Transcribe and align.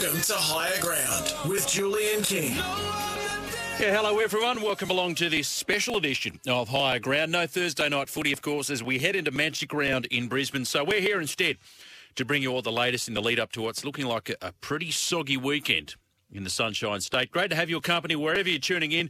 Welcome 0.00 0.20
to 0.22 0.34
Higher 0.34 0.80
Ground 0.80 1.34
with 1.48 1.66
Julian 1.68 2.22
King. 2.22 2.54
Yeah, 3.78 3.96
hello 3.96 4.18
everyone. 4.18 4.60
Welcome 4.60 4.90
along 4.90 5.14
to 5.16 5.28
this 5.30 5.48
special 5.48 5.96
edition 5.96 6.38
of 6.46 6.68
Higher 6.68 6.98
Ground. 6.98 7.32
No 7.32 7.46
Thursday 7.46 7.88
night 7.88 8.08
footy, 8.08 8.32
of 8.32 8.42
course, 8.42 8.68
as 8.68 8.82
we 8.82 8.98
head 8.98 9.16
into 9.16 9.30
Magic 9.30 9.72
Round 9.72 10.06
in 10.06 10.28
Brisbane. 10.28 10.64
So 10.64 10.84
we're 10.84 11.00
here 11.00 11.20
instead 11.20 11.56
to 12.16 12.24
bring 12.24 12.42
you 12.42 12.52
all 12.52 12.62
the 12.62 12.72
latest 12.72 13.08
in 13.08 13.14
the 13.14 13.22
lead 13.22 13.40
up 13.40 13.52
to 13.52 13.62
what's 13.62 13.84
looking 13.84 14.06
like 14.06 14.28
a, 14.28 14.36
a 14.42 14.52
pretty 14.52 14.90
soggy 14.90 15.36
weekend 15.36 15.94
in 16.32 16.44
the 16.44 16.50
Sunshine 16.50 17.00
State. 17.00 17.30
Great 17.30 17.50
to 17.50 17.56
have 17.56 17.70
your 17.70 17.80
company 17.80 18.16
wherever 18.16 18.48
you're 18.48 18.58
tuning 18.58 18.92
in. 18.92 19.06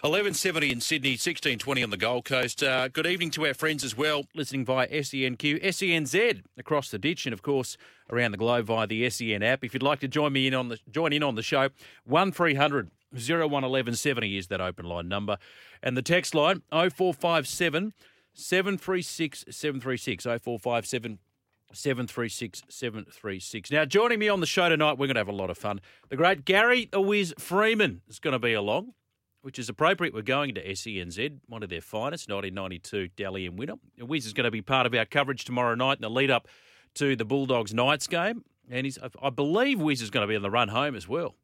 1170 0.00 0.72
in 0.72 0.80
Sydney, 0.80 1.10
1620 1.10 1.82
on 1.82 1.90
the 1.90 1.96
Gold 1.96 2.24
Coast. 2.24 2.62
Uh, 2.62 2.88
good 2.88 3.06
evening 3.06 3.30
to 3.32 3.46
our 3.46 3.54
friends 3.54 3.84
as 3.84 3.96
well, 3.96 4.24
listening 4.34 4.64
via 4.64 4.88
SENQ, 4.88 5.62
SENZ 5.62 6.42
across 6.58 6.90
the 6.90 6.98
ditch, 6.98 7.26
and 7.26 7.32
of 7.32 7.42
course 7.42 7.76
around 8.10 8.32
the 8.32 8.38
globe 8.38 8.66
via 8.66 8.86
the 8.86 9.08
SEN 9.08 9.42
app. 9.42 9.64
If 9.64 9.74
you'd 9.74 9.82
like 9.82 10.00
to 10.00 10.08
join 10.08 10.32
me 10.32 10.46
in 10.46 10.54
on 10.54 10.68
the 10.68 10.78
join 10.90 11.12
in 11.12 11.22
on 11.22 11.34
the 11.34 11.42
show, 11.42 11.70
one 12.04 12.32
011170 12.32 14.36
is 14.36 14.48
that 14.48 14.60
open 14.60 14.86
line 14.86 15.08
number, 15.08 15.38
and 15.82 15.96
the 15.96 16.02
text 16.02 16.34
line 16.34 16.62
0457 16.70 17.92
736 18.34 19.44
736 19.48 20.24
0457 20.24 21.18
736 21.74 22.62
736. 22.68 23.70
Now, 23.70 23.84
joining 23.84 24.18
me 24.18 24.28
on 24.28 24.40
the 24.40 24.46
show 24.46 24.68
tonight, 24.68 24.98
we're 24.98 25.06
going 25.06 25.14
to 25.14 25.20
have 25.20 25.28
a 25.28 25.32
lot 25.32 25.50
of 25.50 25.58
fun. 25.58 25.80
The 26.08 26.16
great 26.16 26.44
Gary 26.44 26.88
Awiz 26.92 27.38
Freeman 27.40 28.02
is 28.08 28.18
going 28.18 28.32
to 28.32 28.38
be 28.38 28.52
along, 28.52 28.92
which 29.42 29.58
is 29.58 29.68
appropriate. 29.68 30.14
We're 30.14 30.22
going 30.22 30.54
to 30.54 30.64
SENZ, 30.66 31.40
one 31.46 31.62
of 31.62 31.68
their 31.68 31.80
finest, 31.80 32.30
1992 32.30 33.08
Dally 33.16 33.46
M 33.46 33.56
winner. 33.56 33.74
Wiz 33.98 34.26
is 34.26 34.32
going 34.32 34.44
to 34.44 34.50
be 34.50 34.62
part 34.62 34.86
of 34.86 34.94
our 34.94 35.04
coverage 35.04 35.44
tomorrow 35.44 35.74
night 35.74 35.98
in 35.98 36.02
the 36.02 36.10
lead 36.10 36.30
up 36.30 36.48
to 36.94 37.16
the 37.16 37.24
Bulldogs 37.24 37.74
Knights 37.74 38.06
game. 38.06 38.44
And 38.70 38.86
he's, 38.86 38.98
I 39.20 39.30
believe 39.30 39.80
Wiz 39.80 40.00
is 40.00 40.10
going 40.10 40.22
to 40.22 40.28
be 40.28 40.36
on 40.36 40.42
the 40.42 40.50
run 40.50 40.68
home 40.68 40.94
as 40.94 41.06
well. 41.06 41.34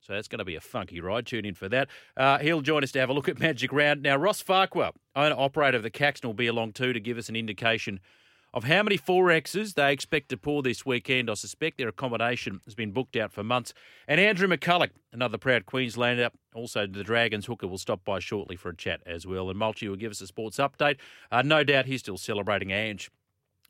So 0.00 0.12
that's 0.12 0.28
going 0.28 0.38
to 0.38 0.44
be 0.44 0.54
a 0.54 0.60
funky 0.60 1.00
ride. 1.00 1.26
Tune 1.26 1.44
in 1.44 1.54
for 1.54 1.68
that. 1.68 1.88
Uh, 2.16 2.38
he'll 2.38 2.60
join 2.60 2.84
us 2.84 2.92
to 2.92 3.00
have 3.00 3.10
a 3.10 3.12
look 3.12 3.28
at 3.28 3.38
Magic 3.38 3.72
Round. 3.72 4.02
Now, 4.02 4.16
Ross 4.16 4.40
Farquhar, 4.40 4.92
owner 5.16 5.34
operator 5.36 5.76
of 5.76 5.82
the 5.82 5.90
Caxton, 5.90 6.28
will 6.28 6.34
be 6.34 6.46
along 6.46 6.72
too 6.72 6.92
to 6.92 7.00
give 7.00 7.18
us 7.18 7.28
an 7.28 7.36
indication 7.36 8.00
of 8.54 8.64
how 8.64 8.82
many 8.82 8.96
4Xs 8.96 9.74
they 9.74 9.92
expect 9.92 10.30
to 10.30 10.36
pour 10.36 10.62
this 10.62 10.86
weekend. 10.86 11.30
I 11.30 11.34
suspect 11.34 11.78
their 11.78 11.88
accommodation 11.88 12.60
has 12.64 12.74
been 12.74 12.92
booked 12.92 13.16
out 13.16 13.32
for 13.32 13.44
months. 13.44 13.74
And 14.06 14.20
Andrew 14.20 14.48
McCullough, 14.48 14.90
another 15.12 15.38
proud 15.38 15.66
Queenslander, 15.66 16.30
also 16.54 16.86
the 16.86 17.04
Dragons 17.04 17.46
hooker, 17.46 17.68
will 17.68 17.78
stop 17.78 18.04
by 18.04 18.18
shortly 18.20 18.56
for 18.56 18.70
a 18.70 18.76
chat 18.76 19.00
as 19.06 19.26
well. 19.26 19.50
And 19.50 19.58
Mulchi 19.58 19.88
will 19.88 19.96
give 19.96 20.10
us 20.10 20.20
a 20.20 20.26
sports 20.26 20.56
update. 20.56 20.96
Uh, 21.30 21.42
no 21.42 21.62
doubt 21.62 21.86
he's 21.86 22.00
still 22.00 22.16
celebrating 22.16 22.70
Ange 22.70 23.10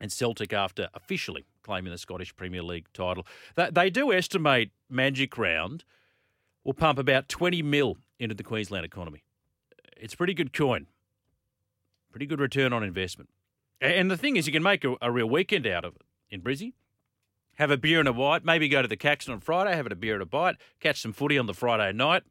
and 0.00 0.12
Celtic 0.12 0.52
after 0.52 0.88
officially 0.94 1.44
claiming 1.62 1.90
the 1.90 1.98
Scottish 1.98 2.34
Premier 2.36 2.62
League 2.62 2.86
title. 2.92 3.26
They, 3.56 3.70
they 3.70 3.90
do 3.90 4.12
estimate 4.12 4.70
Magic 4.88 5.36
Round 5.36 5.84
will 6.64 6.74
pump 6.74 6.98
about 6.98 7.28
20 7.28 7.62
mil 7.62 7.96
into 8.18 8.34
the 8.34 8.44
Queensland 8.44 8.84
economy. 8.84 9.22
It's 9.96 10.14
pretty 10.14 10.34
good 10.34 10.52
coin, 10.52 10.86
pretty 12.10 12.26
good 12.26 12.40
return 12.40 12.72
on 12.72 12.84
investment. 12.84 13.30
And 13.80 14.10
the 14.10 14.16
thing 14.16 14.36
is, 14.36 14.46
you 14.46 14.52
can 14.52 14.62
make 14.62 14.84
a, 14.84 14.96
a 15.00 15.10
real 15.10 15.28
weekend 15.28 15.66
out 15.66 15.84
of 15.84 15.94
it 15.96 16.02
in 16.30 16.40
Brizzy. 16.40 16.72
Have 17.56 17.70
a 17.70 17.76
beer 17.76 17.98
and 17.98 18.08
a 18.08 18.12
bite, 18.12 18.44
maybe 18.44 18.68
go 18.68 18.82
to 18.82 18.88
the 18.88 18.96
Caxton 18.96 19.34
on 19.34 19.40
Friday, 19.40 19.74
have 19.74 19.86
a 19.86 19.94
beer 19.94 20.14
and 20.14 20.22
a 20.22 20.26
bite, 20.26 20.56
catch 20.80 21.00
some 21.00 21.12
footy 21.12 21.38
on 21.38 21.46
the 21.46 21.54
Friday 21.54 21.92
night, 21.92 22.22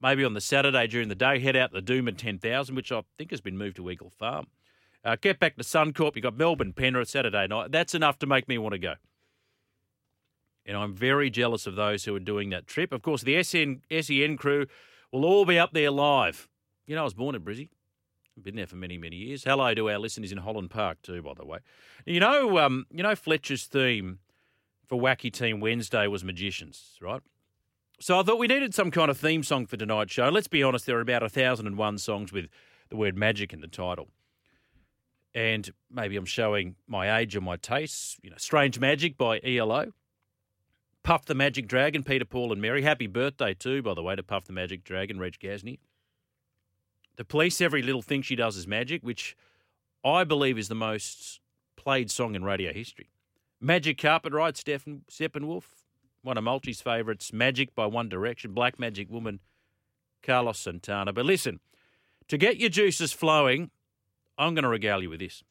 maybe 0.00 0.24
on 0.24 0.32
the 0.32 0.40
Saturday 0.40 0.86
during 0.86 1.08
the 1.08 1.14
day, 1.14 1.38
head 1.38 1.54
out 1.54 1.72
to 1.72 1.80
the 1.80 1.92
Doomben 1.92 2.16
10,000, 2.16 2.74
which 2.74 2.90
I 2.90 3.02
think 3.18 3.30
has 3.30 3.42
been 3.42 3.58
moved 3.58 3.76
to 3.76 3.90
Eagle 3.90 4.10
Farm. 4.10 4.46
Uh, 5.04 5.16
get 5.20 5.38
back 5.38 5.56
to 5.56 5.62
Suncorp. 5.62 6.16
You've 6.16 6.22
got 6.22 6.36
Melbourne, 6.36 6.72
Penrith 6.72 7.10
Saturday 7.10 7.46
night. 7.46 7.72
That's 7.72 7.94
enough 7.94 8.18
to 8.20 8.26
make 8.26 8.48
me 8.48 8.56
want 8.56 8.72
to 8.72 8.78
go. 8.78 8.94
And 10.64 10.78
I'm 10.78 10.94
very 10.94 11.28
jealous 11.28 11.66
of 11.66 11.76
those 11.76 12.04
who 12.04 12.14
are 12.16 12.20
doing 12.20 12.48
that 12.50 12.66
trip. 12.66 12.90
Of 12.90 13.02
course, 13.02 13.22
the 13.22 13.42
SN, 13.42 13.82
SEN 14.00 14.38
crew 14.38 14.66
will 15.12 15.26
all 15.26 15.44
be 15.44 15.58
up 15.58 15.74
there 15.74 15.90
live. 15.90 16.48
You 16.86 16.94
know, 16.94 17.02
I 17.02 17.04
was 17.04 17.12
born 17.12 17.34
in 17.34 17.42
Brizzy. 17.42 17.68
Been 18.42 18.56
there 18.56 18.66
for 18.66 18.76
many, 18.76 18.98
many 18.98 19.16
years. 19.16 19.44
Hello 19.44 19.72
to 19.74 19.90
our 19.90 19.98
listeners 19.98 20.32
in 20.32 20.38
Holland 20.38 20.70
Park 20.70 21.00
too, 21.02 21.22
by 21.22 21.34
the 21.34 21.46
way. 21.46 21.60
You 22.04 22.18
know, 22.18 22.58
um, 22.58 22.84
you 22.90 23.02
know 23.02 23.14
Fletcher's 23.14 23.64
theme 23.64 24.18
for 24.86 25.00
Wacky 25.00 25.32
Team 25.32 25.60
Wednesday 25.60 26.06
was 26.08 26.24
magicians, 26.24 26.98
right? 27.00 27.22
So 28.00 28.18
I 28.18 28.22
thought 28.24 28.38
we 28.38 28.48
needed 28.48 28.74
some 28.74 28.90
kind 28.90 29.08
of 29.10 29.16
theme 29.16 29.44
song 29.44 29.66
for 29.66 29.76
tonight's 29.76 30.12
show. 30.12 30.28
Let's 30.28 30.48
be 30.48 30.62
honest, 30.62 30.84
there 30.84 30.98
are 30.98 31.00
about 31.00 31.22
a 31.22 31.28
thousand 31.28 31.68
and 31.68 31.78
one 31.78 31.96
songs 31.96 32.32
with 32.32 32.46
the 32.88 32.96
word 32.96 33.16
magic 33.16 33.52
in 33.52 33.60
the 33.60 33.68
title. 33.68 34.08
And 35.32 35.70
maybe 35.90 36.16
I'm 36.16 36.26
showing 36.26 36.74
my 36.88 37.18
age 37.18 37.36
or 37.36 37.40
my 37.40 37.56
tastes. 37.56 38.18
You 38.22 38.30
know, 38.30 38.36
Strange 38.38 38.78
Magic 38.78 39.16
by 39.16 39.40
ELO. 39.44 39.92
Puff 41.02 41.24
the 41.26 41.34
Magic 41.34 41.68
Dragon, 41.68 42.02
Peter, 42.02 42.24
Paul, 42.24 42.52
and 42.52 42.60
Mary. 42.60 42.82
Happy 42.82 43.06
birthday, 43.06 43.52
too, 43.52 43.82
by 43.82 43.94
the 43.94 44.02
way, 44.02 44.16
to 44.16 44.22
Puff 44.22 44.44
the 44.44 44.52
Magic 44.52 44.84
Dragon, 44.84 45.18
Reg 45.18 45.38
Gasney. 45.38 45.78
The 47.16 47.24
Police, 47.24 47.60
Every 47.60 47.82
Little 47.82 48.02
Thing 48.02 48.22
She 48.22 48.36
Does 48.36 48.56
Is 48.56 48.66
Magic, 48.66 49.02
which 49.02 49.36
I 50.04 50.24
believe 50.24 50.58
is 50.58 50.68
the 50.68 50.74
most 50.74 51.40
played 51.76 52.10
song 52.10 52.34
in 52.34 52.44
radio 52.44 52.72
history. 52.72 53.10
Magic 53.60 53.98
Carpet 53.98 54.32
Ride, 54.32 54.56
Stephen, 54.56 55.02
Steppenwolf, 55.10 55.64
one 56.22 56.36
of 56.36 56.44
Mulchi's 56.44 56.80
favourites. 56.80 57.32
Magic 57.32 57.74
by 57.74 57.86
One 57.86 58.08
Direction, 58.08 58.52
Black 58.52 58.78
Magic 58.78 59.10
Woman, 59.10 59.40
Carlos 60.22 60.58
Santana. 60.58 61.12
But 61.12 61.26
listen, 61.26 61.60
to 62.28 62.36
get 62.36 62.56
your 62.56 62.70
juices 62.70 63.12
flowing, 63.12 63.70
I'm 64.36 64.54
going 64.54 64.64
to 64.64 64.68
regale 64.68 65.02
you 65.02 65.10
with 65.10 65.20
this. 65.20 65.44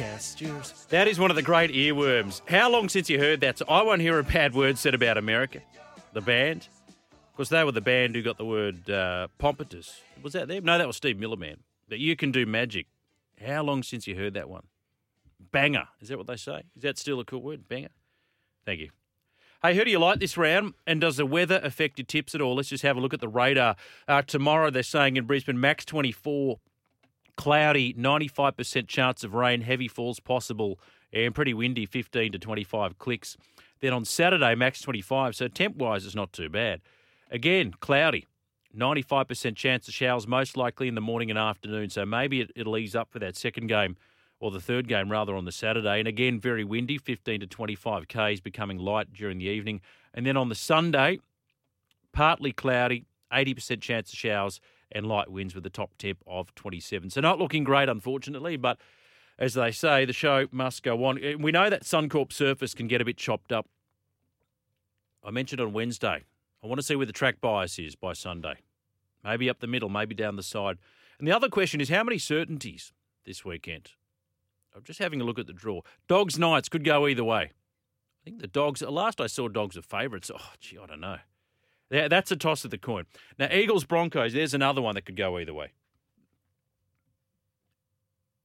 Yours. 0.00 0.86
That 0.88 1.08
is 1.08 1.18
one 1.18 1.30
of 1.30 1.36
the 1.36 1.42
great 1.42 1.72
earworms. 1.72 2.40
How 2.48 2.70
long 2.70 2.88
since 2.88 3.10
you 3.10 3.18
heard 3.18 3.42
that? 3.42 3.58
So 3.58 3.66
I 3.68 3.82
won't 3.82 4.00
hear 4.00 4.18
a 4.18 4.22
bad 4.22 4.54
word 4.54 4.78
said 4.78 4.94
about 4.94 5.18
America, 5.18 5.60
the 6.14 6.22
band. 6.22 6.68
Because 7.32 7.50
they 7.50 7.62
were 7.64 7.72
the 7.72 7.82
band 7.82 8.14
who 8.14 8.22
got 8.22 8.38
the 8.38 8.44
word 8.46 8.88
uh, 8.88 9.28
pompatus. 9.38 10.00
Was 10.22 10.32
that 10.32 10.48
them? 10.48 10.64
No, 10.64 10.78
that 10.78 10.86
was 10.86 10.96
Steve 10.96 11.18
Miller 11.18 11.36
Man. 11.36 11.58
That 11.88 11.98
you 11.98 12.16
can 12.16 12.32
do 12.32 12.46
magic. 12.46 12.86
How 13.46 13.62
long 13.62 13.82
since 13.82 14.06
you 14.06 14.16
heard 14.16 14.32
that 14.34 14.48
one? 14.48 14.68
Banger. 15.38 15.88
Is 16.00 16.08
that 16.08 16.16
what 16.16 16.26
they 16.26 16.36
say? 16.36 16.62
Is 16.74 16.82
that 16.82 16.96
still 16.96 17.20
a 17.20 17.24
cool 17.24 17.42
word? 17.42 17.68
Banger. 17.68 17.88
Thank 18.64 18.80
you. 18.80 18.90
Hey, 19.62 19.74
who 19.76 19.84
do 19.84 19.90
you 19.90 19.98
like 19.98 20.18
this 20.18 20.38
round? 20.38 20.72
And 20.86 21.02
does 21.02 21.18
the 21.18 21.26
weather 21.26 21.60
affect 21.62 21.98
your 21.98 22.06
tips 22.06 22.34
at 22.34 22.40
all? 22.40 22.54
Let's 22.54 22.70
just 22.70 22.84
have 22.84 22.96
a 22.96 23.00
look 23.00 23.12
at 23.12 23.20
the 23.20 23.28
radar. 23.28 23.76
Uh, 24.08 24.22
tomorrow, 24.22 24.70
they're 24.70 24.82
saying 24.82 25.18
in 25.18 25.26
Brisbane, 25.26 25.60
max 25.60 25.84
24, 25.84 26.58
cloudy, 27.40 27.94
95% 27.94 28.86
chance 28.86 29.24
of 29.24 29.32
rain, 29.32 29.62
heavy 29.62 29.88
falls 29.88 30.20
possible, 30.20 30.78
and 31.10 31.34
pretty 31.34 31.54
windy, 31.54 31.86
15 31.86 32.32
to 32.32 32.38
25 32.38 32.98
clicks. 32.98 33.38
Then 33.80 33.94
on 33.94 34.04
Saturday, 34.04 34.54
max 34.54 34.82
25, 34.82 35.34
so 35.34 35.48
temp 35.48 35.76
wise, 35.76 36.04
it's 36.04 36.14
not 36.14 36.34
too 36.34 36.50
bad. 36.50 36.82
Again, 37.30 37.72
cloudy, 37.80 38.26
95% 38.76 39.56
chance 39.56 39.88
of 39.88 39.94
showers, 39.94 40.26
most 40.26 40.58
likely 40.58 40.86
in 40.86 40.94
the 40.94 41.00
morning 41.00 41.30
and 41.30 41.38
afternoon, 41.38 41.88
so 41.88 42.04
maybe 42.04 42.42
it, 42.42 42.50
it'll 42.54 42.76
ease 42.76 42.94
up 42.94 43.10
for 43.10 43.20
that 43.20 43.36
second 43.36 43.68
game 43.68 43.96
or 44.38 44.50
the 44.50 44.60
third 44.60 44.86
game 44.86 45.10
rather 45.10 45.34
on 45.34 45.46
the 45.46 45.52
Saturday. 45.52 45.98
And 45.98 46.06
again, 46.06 46.38
very 46.38 46.62
windy, 46.62 46.98
15 46.98 47.40
to 47.40 47.46
25 47.46 48.06
Ks, 48.06 48.40
becoming 48.40 48.76
light 48.76 49.14
during 49.14 49.38
the 49.38 49.46
evening. 49.46 49.80
And 50.12 50.26
then 50.26 50.36
on 50.36 50.50
the 50.50 50.54
Sunday, 50.54 51.20
partly 52.12 52.52
cloudy, 52.52 53.06
80% 53.32 53.80
chance 53.80 54.12
of 54.12 54.18
showers 54.18 54.60
and 54.92 55.06
light 55.06 55.30
winds 55.30 55.54
with 55.54 55.64
a 55.66 55.70
top 55.70 55.96
temp 55.98 56.18
of 56.26 56.54
27. 56.54 57.10
So 57.10 57.20
not 57.20 57.38
looking 57.38 57.64
great, 57.64 57.88
unfortunately, 57.88 58.56
but 58.56 58.78
as 59.38 59.54
they 59.54 59.70
say, 59.70 60.04
the 60.04 60.12
show 60.12 60.46
must 60.50 60.82
go 60.82 61.04
on. 61.04 61.18
Uh, 61.24 61.38
We 61.38 61.52
know 61.52 61.70
that 61.70 61.84
Suncorp 61.84 62.32
surface 62.32 62.74
can 62.74 62.88
get 62.88 63.00
a 63.00 63.04
bit 63.04 63.16
chopped 63.16 63.52
up. 63.52 63.66
I 65.24 65.30
mentioned 65.30 65.60
on 65.60 65.72
Wednesday, 65.72 66.24
I 66.62 66.66
want 66.66 66.78
to 66.78 66.86
see 66.86 66.96
where 66.96 67.06
the 67.06 67.12
track 67.12 67.40
bias 67.40 67.78
is 67.78 67.94
by 67.96 68.12
Sunday. 68.12 68.56
Maybe 69.24 69.48
up 69.50 69.60
the 69.60 69.66
middle, 69.66 69.88
maybe 69.88 70.14
down 70.14 70.36
the 70.36 70.42
side. 70.42 70.78
And 71.18 71.28
the 71.28 71.32
other 71.32 71.48
question 71.48 71.80
is 71.80 71.88
how 71.90 72.02
many 72.04 72.18
certainties 72.18 72.92
this 73.24 73.44
weekend? 73.44 73.90
I'm 74.74 74.82
just 74.82 74.98
having 74.98 75.20
a 75.20 75.24
look 75.24 75.38
at 75.38 75.46
the 75.46 75.52
draw. 75.52 75.80
Dogs 76.08 76.38
Knights 76.38 76.68
could 76.68 76.84
go 76.84 77.06
either 77.06 77.24
way. 77.24 77.42
I 77.42 78.24
think 78.24 78.40
the 78.40 78.46
dogs, 78.46 78.82
last 78.82 79.20
I 79.20 79.26
saw 79.26 79.48
dogs 79.48 79.76
are 79.76 79.82
favourites. 79.82 80.30
Oh, 80.34 80.52
gee, 80.58 80.78
I 80.78 80.86
don't 80.86 81.00
know. 81.00 81.18
That's 81.90 82.30
a 82.30 82.36
toss 82.36 82.64
of 82.64 82.70
the 82.70 82.78
coin. 82.78 83.06
Now, 83.38 83.48
Eagles 83.52 83.84
Broncos, 83.84 84.32
there's 84.32 84.54
another 84.54 84.80
one 84.80 84.94
that 84.94 85.02
could 85.02 85.16
go 85.16 85.38
either 85.38 85.52
way. 85.52 85.72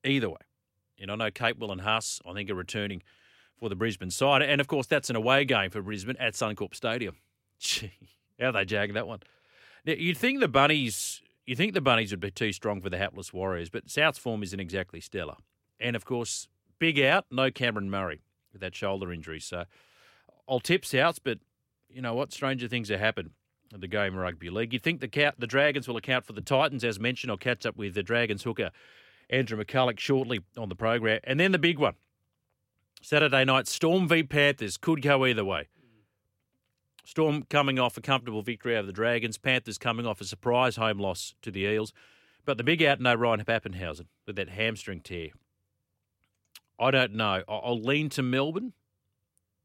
Either 0.04 0.30
way. 0.30 0.38
And 1.00 1.12
I 1.12 1.16
know 1.16 1.30
Capewell 1.30 1.72
and 1.72 1.82
Huss, 1.82 2.22
I 2.28 2.34
think, 2.34 2.50
are 2.50 2.56
returning 2.56 3.04
for 3.60 3.70
the 3.70 3.76
Brisbane 3.76 4.12
side. 4.12 4.42
And 4.42 4.60
of 4.60 4.68
course, 4.68 4.88
that's 4.88 5.10
an 5.10 5.16
away 5.16 5.46
game 5.46 5.70
for 5.70 5.82
Brisbane 5.82 6.18
at 6.18 6.34
Suncorp 6.34 6.74
Stadium. 6.74 7.18
Gee, 7.60 7.92
How 8.40 8.52
they 8.52 8.66
jag 8.66 8.94
that 8.94 9.08
one? 9.08 9.20
Now, 9.86 9.94
you'd 9.94 10.18
think 10.18 10.40
the 10.40 10.48
bunnies, 10.48 11.22
you 11.46 11.56
think 11.56 11.74
the 11.74 11.82
bunnies 11.82 12.12
would 12.12 12.20
be 12.20 12.32
too 12.32 12.52
strong 12.52 12.82
for 12.82 12.90
the 12.90 12.98
hapless 12.98 13.32
Warriors, 13.32 13.70
but 13.70 13.90
South's 13.90 14.18
form 14.18 14.42
isn't 14.42 14.60
exactly 14.60 15.00
stellar. 15.00 15.36
And 15.80 15.96
of 15.96 16.06
course, 16.06 16.48
big 16.80 17.00
out, 17.00 17.26
no 17.30 17.52
Cameron 17.52 17.90
Murray 17.90 18.22
with 18.52 18.62
that 18.62 18.74
shoulder 18.74 19.12
injury. 19.12 19.40
So 19.40 19.66
I'll 20.48 20.60
tip 20.60 20.84
Souths, 20.84 21.20
but 21.24 21.40
you 21.96 22.02
know 22.02 22.14
what? 22.14 22.34
Stranger 22.34 22.68
things 22.68 22.90
have 22.90 23.00
happened 23.00 23.32
at 23.74 23.80
the 23.80 23.88
game 23.88 24.16
rugby 24.16 24.50
league. 24.50 24.74
You'd 24.74 24.84
think 24.84 25.00
the 25.00 25.34
the 25.40 25.48
Dragons 25.48 25.88
will 25.88 25.96
account 25.98 26.26
for 26.26 26.34
the 26.34 26.42
Titans, 26.42 26.84
as 26.84 27.00
mentioned. 27.00 27.32
I'll 27.32 27.38
catch 27.38 27.66
up 27.66 27.78
with 27.78 27.94
the 27.94 28.04
Dragons 28.04 28.44
hooker 28.44 28.72
Andrew 29.30 29.64
McCullough 29.64 29.98
shortly 29.98 30.42
on 30.58 30.68
the 30.70 30.76
program, 30.76 31.22
and 31.24 31.40
then 31.40 31.54
the 31.54 31.58
big 31.58 31.80
one. 31.80 31.94
Saturday 33.02 33.46
night, 33.46 33.68
Storm 33.68 34.08
v 34.08 34.24
Panthers 34.24 34.78
could 34.78 35.02
go 35.02 35.26
either 35.26 35.46
way. 35.46 35.70
Storm 37.06 37.44
coming 37.44 37.80
off 37.80 37.98
a 37.98 38.02
comfortable 38.02 38.42
victory 38.42 38.76
over 38.76 38.88
the 38.88 38.94
Dragons. 38.94 39.38
Panthers 39.38 39.78
coming 39.78 40.06
off 40.06 40.22
a 40.22 40.26
surprise 40.26 40.76
home 40.76 40.98
loss 40.98 41.36
to 41.44 41.52
the 41.52 41.62
Eels. 41.62 41.94
But 42.46 42.58
the 42.58 42.64
big 42.64 42.84
out 42.84 43.00
no 43.00 43.14
Ryan 43.14 43.46
Papenhuyzen 43.46 44.08
with 44.26 44.36
that 44.36 44.50
hamstring 44.50 45.02
tear. 45.02 45.30
I 46.80 46.92
don't 46.92 47.14
know. 47.14 47.44
I'll 47.48 47.80
lean 47.80 48.10
to 48.10 48.24
Melbourne. 48.24 48.74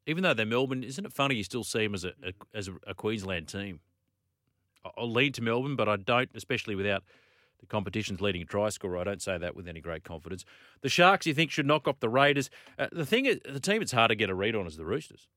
Even 0.07 0.23
though 0.23 0.35
they're 0.35 0.47
Melbourne, 0.47 0.83
isn't 0.83 1.05
it 1.05 1.13
funny 1.13 1.37
you 1.37 1.45
still 1.45 1.65
see 1.65 1.85
them 1.85 1.95
as 1.95 2.05
a, 2.05 2.13
a 2.23 2.33
as 2.55 2.71
a, 2.87 2.95
Queensland 2.95 3.49
team? 3.49 3.81
I'll 4.97 5.11
lean 5.11 5.33
to 5.33 5.43
Melbourne, 5.43 5.77
but 5.77 5.89
I 5.89 5.97
don't, 5.97 6.31
especially 6.35 6.75
without 6.75 7.05
the 7.61 7.67
competition's 7.67 8.21
leading 8.21 8.47
try 8.47 8.71
scorer. 8.71 8.97
I 8.99 9.05
don't 9.05 9.21
say 9.21 9.37
that 9.37 9.55
with 9.55 9.69
any 9.69 9.81
great 9.81 10.05
confidence. 10.05 10.45
The 10.81 10.89
Sharks, 10.89 11.27
you 11.27 11.35
think, 11.35 11.51
should 11.51 11.67
knock 11.67 11.87
off 11.87 12.01
the 12.01 12.09
Raiders. 12.09 12.49
Uh, 12.79 12.89
the 12.91 13.05
thing, 13.05 13.27
is, 13.27 13.41
the 13.45 13.61
team 13.61 13.83
it's 13.83 13.93
hard 13.93 14.09
to 14.09 14.15
get 14.15 14.31
a 14.31 14.35
read 14.35 14.57
on 14.57 14.67
is 14.67 14.77
the 14.77 14.87
Roosters. 14.87 15.29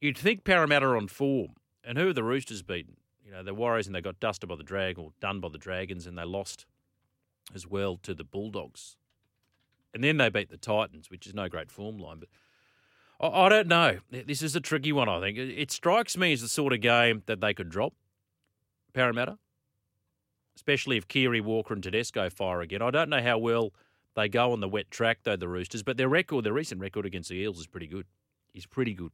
You'd 0.00 0.18
think 0.18 0.44
Parramatta 0.44 0.86
on 0.86 1.08
form, 1.08 1.54
and 1.84 1.96
who 1.96 2.08
are 2.08 2.12
the 2.12 2.24
Roosters 2.24 2.62
beaten? 2.62 2.96
You 3.24 3.32
know, 3.32 3.42
the 3.42 3.54
Warriors, 3.54 3.86
and 3.86 3.94
they 3.94 4.00
got 4.00 4.20
dusted 4.20 4.48
by 4.48 4.56
the 4.56 4.64
Drag 4.64 4.98
or 4.98 5.12
done 5.20 5.40
by 5.40 5.48
the 5.48 5.58
Dragons, 5.58 6.06
and 6.06 6.18
they 6.18 6.24
lost 6.24 6.66
as 7.54 7.66
well 7.66 7.96
to 8.02 8.12
the 8.12 8.24
Bulldogs. 8.24 8.96
And 9.94 10.02
then 10.02 10.16
they 10.16 10.28
beat 10.28 10.50
the 10.50 10.56
Titans, 10.56 11.10
which 11.10 11.26
is 11.26 11.34
no 11.34 11.48
great 11.48 11.70
form 11.70 11.98
line. 11.98 12.18
But 12.18 12.28
I, 13.22 13.48
don't 13.48 13.68
know. 13.68 13.98
This 14.10 14.42
is 14.42 14.56
a 14.56 14.60
tricky 14.60 14.92
one, 14.92 15.08
I 15.08 15.20
think. 15.20 15.38
It, 15.38 15.50
it 15.50 15.70
strikes 15.70 16.16
me 16.16 16.32
as 16.32 16.40
the 16.40 16.48
sort 16.48 16.72
of 16.72 16.80
game 16.80 17.22
that 17.26 17.40
they 17.40 17.54
could 17.54 17.70
drop, 17.70 17.94
Parramatta, 18.92 19.38
especially 20.56 20.96
if 20.96 21.06
Keary, 21.06 21.40
Walker, 21.40 21.72
and 21.72 21.82
Tedesco 21.82 22.28
fire 22.30 22.60
again. 22.60 22.82
I 22.82 22.90
don't 22.90 23.08
know 23.08 23.22
how 23.22 23.38
well 23.38 23.72
they 24.16 24.28
go 24.28 24.52
on 24.52 24.60
the 24.60 24.68
wet 24.68 24.90
track, 24.90 25.20
though, 25.22 25.36
the 25.36 25.48
Roosters, 25.48 25.82
but 25.82 25.96
their 25.96 26.08
record, 26.08 26.44
their 26.44 26.52
recent 26.52 26.80
record 26.80 27.06
against 27.06 27.28
the 27.28 27.36
Eels 27.36 27.60
is 27.60 27.66
pretty 27.66 27.86
good. 27.86 28.06
Is 28.54 28.66
pretty 28.66 28.92
good. 28.92 29.12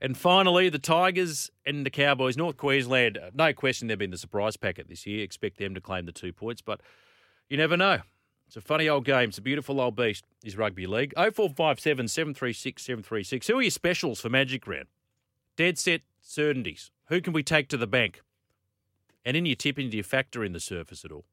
And 0.00 0.16
finally, 0.16 0.68
the 0.68 0.78
Tigers 0.78 1.50
and 1.66 1.84
the 1.84 1.90
Cowboys. 1.90 2.36
North 2.36 2.56
Queensland, 2.56 3.18
uh, 3.18 3.30
no 3.34 3.52
question 3.52 3.88
they've 3.88 3.98
been 3.98 4.10
the 4.10 4.18
surprise 4.18 4.56
packet 4.56 4.88
this 4.88 5.06
year. 5.06 5.24
Expect 5.24 5.58
them 5.58 5.74
to 5.74 5.80
claim 5.80 6.06
the 6.06 6.12
two 6.12 6.32
points, 6.32 6.60
but 6.60 6.80
you 7.48 7.56
never 7.56 7.76
know. 7.76 8.00
It's 8.48 8.56
a 8.56 8.62
funny 8.62 8.88
old 8.88 9.04
game. 9.04 9.28
It's 9.28 9.36
a 9.36 9.42
beautiful 9.42 9.78
old 9.78 9.94
beast, 9.94 10.24
is 10.42 10.56
rugby 10.56 10.86
league. 10.86 11.12
0457 11.14 12.08
736 12.08 12.82
736. 12.82 13.46
Who 13.46 13.58
are 13.58 13.62
your 13.62 13.70
specials 13.70 14.20
for 14.22 14.30
Magic 14.30 14.66
Round? 14.66 14.86
Dead 15.56 15.78
set 15.78 16.00
certainties. 16.22 16.90
Who 17.08 17.20
can 17.20 17.34
we 17.34 17.42
take 17.42 17.68
to 17.68 17.76
the 17.76 17.86
bank? 17.86 18.22
And 19.22 19.36
in 19.36 19.44
your 19.44 19.54
tipping, 19.54 19.90
do 19.90 19.98
you 19.98 20.02
factor 20.02 20.42
in 20.42 20.52
the 20.52 20.60
surface 20.60 21.04
at 21.04 21.12
all? 21.12 21.26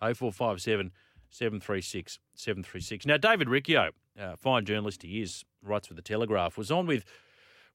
0457 0.00 0.92
736 1.28 2.20
736. 2.34 3.04
Now, 3.04 3.16
David 3.16 3.48
Riccio, 3.48 3.90
uh, 4.16 4.36
fine 4.36 4.64
journalist 4.64 5.02
he 5.02 5.20
is, 5.20 5.44
writes 5.60 5.88
for 5.88 5.94
The 5.94 6.02
Telegraph, 6.02 6.56
was 6.56 6.70
on 6.70 6.86
with 6.86 7.04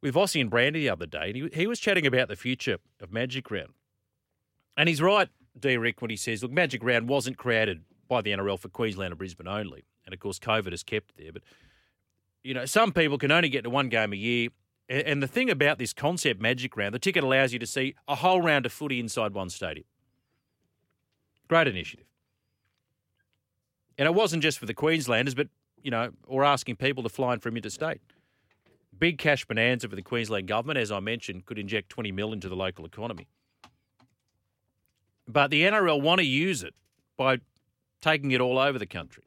with 0.02 0.16
Ossie 0.16 0.40
and 0.40 0.50
Brandy 0.50 0.82
the 0.82 0.90
other 0.90 1.06
day, 1.06 1.28
and 1.28 1.36
he, 1.36 1.50
he 1.54 1.68
was 1.68 1.80
chatting 1.80 2.06
about 2.06 2.30
the 2.30 2.36
future 2.38 2.78
of 3.02 3.12
Magic 3.12 3.52
Round. 3.52 3.74
And 4.78 4.88
he's 4.88 5.02
right, 5.02 5.30
D. 5.58 5.78
Rick, 5.78 6.02
when 6.02 6.10
he 6.10 6.18
says, 6.18 6.44
look, 6.44 6.52
Magic 6.52 6.84
Round 6.84 7.08
wasn't 7.08 7.38
created 7.38 7.84
by 8.08 8.22
the 8.22 8.32
NRL 8.32 8.60
for 8.60 8.70
Queensland 8.70 9.12
and 9.12 9.18
Brisbane 9.18 9.48
only. 9.48 9.86
And 10.06 10.14
of 10.14 10.20
course, 10.20 10.40
COVID 10.40 10.72
has 10.72 10.84
kept 10.84 11.12
it 11.12 11.24
there. 11.24 11.32
But, 11.32 11.44
you 12.44 12.54
know, 12.54 12.66
some 12.66 12.92
people 12.92 13.18
can 13.18 13.32
only 13.32 13.50
get 13.50 13.64
to 13.64 13.70
one 13.70 13.90
game 13.90 14.14
a 14.14 14.18
year. 14.18 14.50
And 14.90 15.24
the 15.24 15.28
thing 15.28 15.50
about 15.50 15.80
this 15.80 15.94
concept, 15.94 16.42
Magic 16.42 16.76
Round, 16.76 16.94
the 16.94 17.00
ticket 17.00 17.24
allows 17.24 17.54
you 17.54 17.60
to 17.60 17.66
see 17.66 17.96
a 18.08 18.16
whole 18.16 18.42
round 18.42 18.66
of 18.66 18.74
footy 18.74 19.00
inside 19.00 19.34
one 19.34 19.50
stadium. 19.50 19.86
Great 21.48 21.68
initiative. 21.68 22.06
And 23.98 24.08
it 24.08 24.14
wasn't 24.14 24.44
just 24.44 24.60
for 24.60 24.66
the 24.66 24.74
Queenslanders, 24.74 25.36
but, 25.36 25.48
you 25.82 25.92
know, 25.92 26.12
or 26.28 26.44
asking 26.44 26.76
people 26.76 27.04
to 27.04 27.10
fly 27.10 27.34
in 27.34 27.40
from 27.40 27.56
interstate. 27.56 28.02
Big 28.98 29.18
cash 29.18 29.46
bonanza 29.46 29.88
for 29.88 29.96
the 29.96 30.02
Queensland 30.02 30.48
government, 30.48 30.80
as 30.80 30.92
I 30.92 31.00
mentioned, 31.00 31.46
could 31.46 31.58
inject 31.58 31.90
20 31.90 32.12
mil 32.12 32.34
into 32.34 32.50
the 32.50 32.56
local 32.56 32.86
economy. 32.86 33.28
But 35.28 35.50
the 35.50 35.64
NRL 35.64 36.02
want 36.02 36.20
to 36.20 36.26
use 36.26 36.64
it 36.64 36.74
by 37.18 37.38
taking 38.04 38.32
it 38.32 38.42
all 38.42 38.60
over 38.60 38.78
the 38.78 38.86
country, 38.86 39.24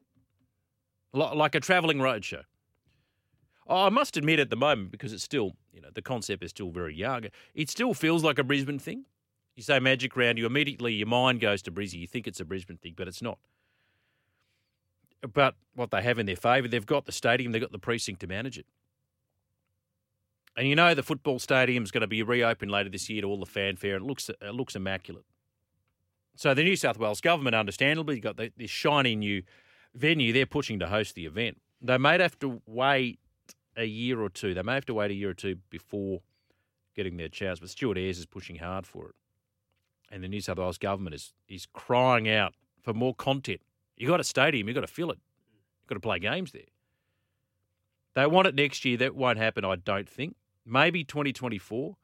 Li- 1.13 1.35
like 1.35 1.55
a 1.55 1.59
travelling 1.59 1.97
roadshow. 1.97 2.43
I 3.67 3.89
must 3.89 4.15
admit, 4.15 4.39
at 4.39 4.49
the 4.49 4.55
moment, 4.55 4.91
because 4.91 5.11
it's 5.11 5.23
still, 5.23 5.53
you 5.73 5.81
know, 5.81 5.89
the 5.93 6.01
concept 6.01 6.43
is 6.43 6.51
still 6.51 6.69
very 6.69 6.95
young, 6.95 7.25
it 7.53 7.69
still 7.69 7.93
feels 7.93 8.23
like 8.23 8.39
a 8.39 8.43
Brisbane 8.43 8.79
thing. 8.79 9.05
You 9.55 9.63
say 9.63 9.79
Magic 9.79 10.15
Round, 10.15 10.37
you 10.37 10.45
immediately, 10.45 10.93
your 10.93 11.07
mind 11.07 11.41
goes 11.41 11.63
to 11.63 11.71
Brizzy. 11.71 11.95
You 11.95 12.07
think 12.07 12.27
it's 12.27 12.39
a 12.39 12.45
Brisbane 12.45 12.77
thing, 12.77 12.93
but 12.95 13.07
it's 13.07 13.23
not. 13.23 13.39
But 15.33 15.55
what 15.73 15.89
they 15.89 16.03
have 16.03 16.19
in 16.19 16.27
their 16.27 16.35
favour, 16.35 16.67
they've 16.67 16.85
got 16.85 17.05
the 17.05 17.11
stadium, 17.11 17.51
they've 17.51 17.61
got 17.61 17.71
the 17.71 17.79
precinct 17.79 18.21
to 18.21 18.27
manage 18.27 18.59
it. 18.59 18.67
And 20.55 20.67
you 20.67 20.75
know 20.75 20.93
the 20.93 21.03
football 21.03 21.39
stadium's 21.39 21.91
going 21.91 22.01
to 22.01 22.07
be 22.07 22.23
reopened 22.23 22.71
later 22.71 22.89
this 22.89 23.09
year 23.09 23.21
to 23.21 23.27
all 23.27 23.39
the 23.39 23.45
fanfare. 23.45 23.95
It 23.95 24.03
looks 24.03 24.29
it 24.29 24.53
looks 24.53 24.75
immaculate. 24.75 25.25
So 26.37 26.53
the 26.53 26.63
New 26.63 26.75
South 26.75 26.99
Wales 26.99 27.19
government, 27.19 27.55
understandably, 27.55 28.19
got 28.19 28.37
the, 28.37 28.51
this 28.55 28.69
shiny 28.69 29.15
new 29.15 29.41
venue 29.95 30.31
they're 30.31 30.45
pushing 30.45 30.77
to 30.79 30.87
host 30.87 31.15
the 31.15 31.25
event. 31.25 31.59
They 31.81 31.97
may 31.97 32.19
have 32.19 32.37
to 32.39 32.61
wait 32.67 33.19
a 33.75 33.85
year 33.85 34.21
or 34.21 34.29
two. 34.29 34.53
They 34.53 34.61
may 34.61 34.75
have 34.75 34.85
to 34.85 34.93
wait 34.93 35.09
a 35.09 35.15
year 35.15 35.31
or 35.31 35.33
two 35.33 35.57
before 35.71 36.21
getting 36.95 37.17
their 37.17 37.27
chance. 37.27 37.59
But 37.59 37.69
Stuart 37.69 37.97
Ayres 37.97 38.19
is 38.19 38.27
pushing 38.27 38.57
hard 38.57 38.85
for 38.85 39.09
it, 39.09 39.15
and 40.11 40.23
the 40.23 40.27
New 40.27 40.39
South 40.39 40.59
Wales 40.59 40.77
government 40.77 41.15
is 41.15 41.33
is 41.49 41.65
crying 41.73 42.29
out 42.29 42.53
for 42.83 42.93
more 42.93 43.15
content. 43.15 43.61
You 43.95 44.07
got 44.07 44.19
a 44.19 44.23
stadium, 44.23 44.67
you 44.67 44.75
got 44.75 44.81
to 44.81 44.87
fill 44.87 45.09
it. 45.09 45.17
You 45.17 45.87
got 45.89 45.95
to 45.95 46.01
play 46.01 46.19
games 46.19 46.51
there. 46.51 46.61
They 48.13 48.27
want 48.27 48.45
it 48.45 48.53
next 48.53 48.85
year. 48.85 48.97
That 48.97 49.15
won't 49.15 49.39
happen, 49.39 49.65
I 49.65 49.75
don't 49.75 50.07
think. 50.07 50.35
Maybe 50.65 51.03
2024, 51.03 51.97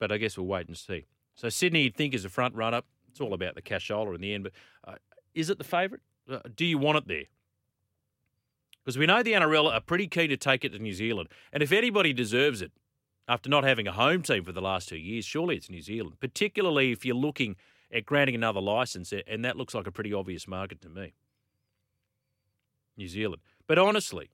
but 0.00 0.10
I 0.10 0.16
guess 0.16 0.36
we'll 0.36 0.46
wait 0.46 0.66
and 0.66 0.76
see. 0.76 1.06
So 1.36 1.48
Sydney, 1.48 1.82
you'd 1.82 1.96
think, 1.96 2.14
is 2.14 2.24
a 2.24 2.28
front 2.28 2.56
runner. 2.56 2.82
It's 3.10 3.20
all 3.20 3.34
about 3.34 3.54
the 3.54 3.62
cashola 3.62 4.14
in 4.14 4.20
the 4.20 4.34
end. 4.34 4.44
But 4.44 4.52
uh, 4.86 4.96
is 5.34 5.50
it 5.50 5.58
the 5.58 5.64
favourite? 5.64 6.02
Uh, 6.30 6.40
do 6.54 6.64
you 6.64 6.78
want 6.78 6.98
it 6.98 7.08
there? 7.08 7.24
Because 8.84 8.96
we 8.96 9.06
know 9.06 9.22
the 9.22 9.32
NRL 9.32 9.72
are 9.72 9.80
pretty 9.80 10.06
keen 10.06 10.30
to 10.30 10.36
take 10.36 10.64
it 10.64 10.70
to 10.70 10.78
New 10.78 10.94
Zealand. 10.94 11.28
And 11.52 11.62
if 11.62 11.72
anybody 11.72 12.12
deserves 12.12 12.62
it, 12.62 12.72
after 13.28 13.48
not 13.48 13.62
having 13.62 13.86
a 13.86 13.92
home 13.92 14.22
team 14.22 14.44
for 14.44 14.52
the 14.52 14.62
last 14.62 14.88
two 14.88 14.96
years, 14.96 15.24
surely 15.24 15.56
it's 15.56 15.70
New 15.70 15.82
Zealand, 15.82 16.16
particularly 16.18 16.90
if 16.90 17.04
you're 17.04 17.14
looking 17.14 17.56
at 17.92 18.04
granting 18.06 18.34
another 18.34 18.60
licence, 18.60 19.12
and 19.26 19.44
that 19.44 19.56
looks 19.56 19.74
like 19.74 19.86
a 19.86 19.92
pretty 19.92 20.12
obvious 20.12 20.48
market 20.48 20.80
to 20.82 20.88
me. 20.88 21.12
New 22.96 23.08
Zealand. 23.08 23.42
But 23.66 23.78
honestly, 23.78 24.30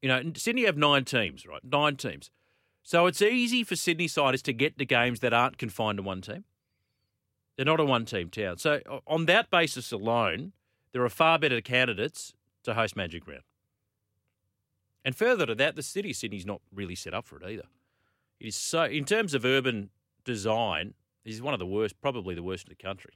you 0.00 0.08
know, 0.08 0.22
Sydney 0.34 0.64
have 0.64 0.76
nine 0.76 1.04
teams, 1.04 1.46
right? 1.46 1.62
Nine 1.64 1.96
teams. 1.96 2.30
So 2.82 3.06
it's 3.06 3.20
easy 3.20 3.64
for 3.64 3.76
Sydney 3.76 4.08
siders 4.08 4.42
to 4.42 4.52
get 4.52 4.78
to 4.78 4.84
games 4.84 5.20
that 5.20 5.32
aren't 5.32 5.58
confined 5.58 5.98
to 5.98 6.02
one 6.02 6.20
team. 6.20 6.44
They're 7.56 7.64
not 7.66 7.80
a 7.80 7.84
one 7.84 8.04
team 8.04 8.30
town. 8.30 8.58
So 8.58 8.80
on 9.06 9.26
that 9.26 9.50
basis 9.50 9.92
alone, 9.92 10.52
there 10.92 11.02
are 11.02 11.08
far 11.08 11.38
better 11.38 11.60
candidates 11.60 12.34
to 12.64 12.74
host 12.74 12.96
Magic 12.96 13.26
Round. 13.26 13.42
And 15.04 15.14
further 15.14 15.46
to 15.46 15.54
that, 15.54 15.76
the 15.76 15.82
city 15.82 16.12
Sydney's 16.12 16.46
not 16.46 16.60
really 16.74 16.94
set 16.94 17.14
up 17.14 17.26
for 17.26 17.36
it 17.36 17.44
either. 17.44 17.64
It 18.40 18.48
is 18.48 18.56
so, 18.56 18.84
in 18.84 19.04
terms 19.04 19.34
of 19.34 19.44
urban 19.44 19.90
design, 20.24 20.94
this 21.24 21.34
is 21.34 21.42
one 21.42 21.54
of 21.54 21.60
the 21.60 21.66
worst, 21.66 22.00
probably 22.00 22.34
the 22.34 22.42
worst 22.42 22.66
in 22.66 22.70
the 22.70 22.82
country. 22.82 23.12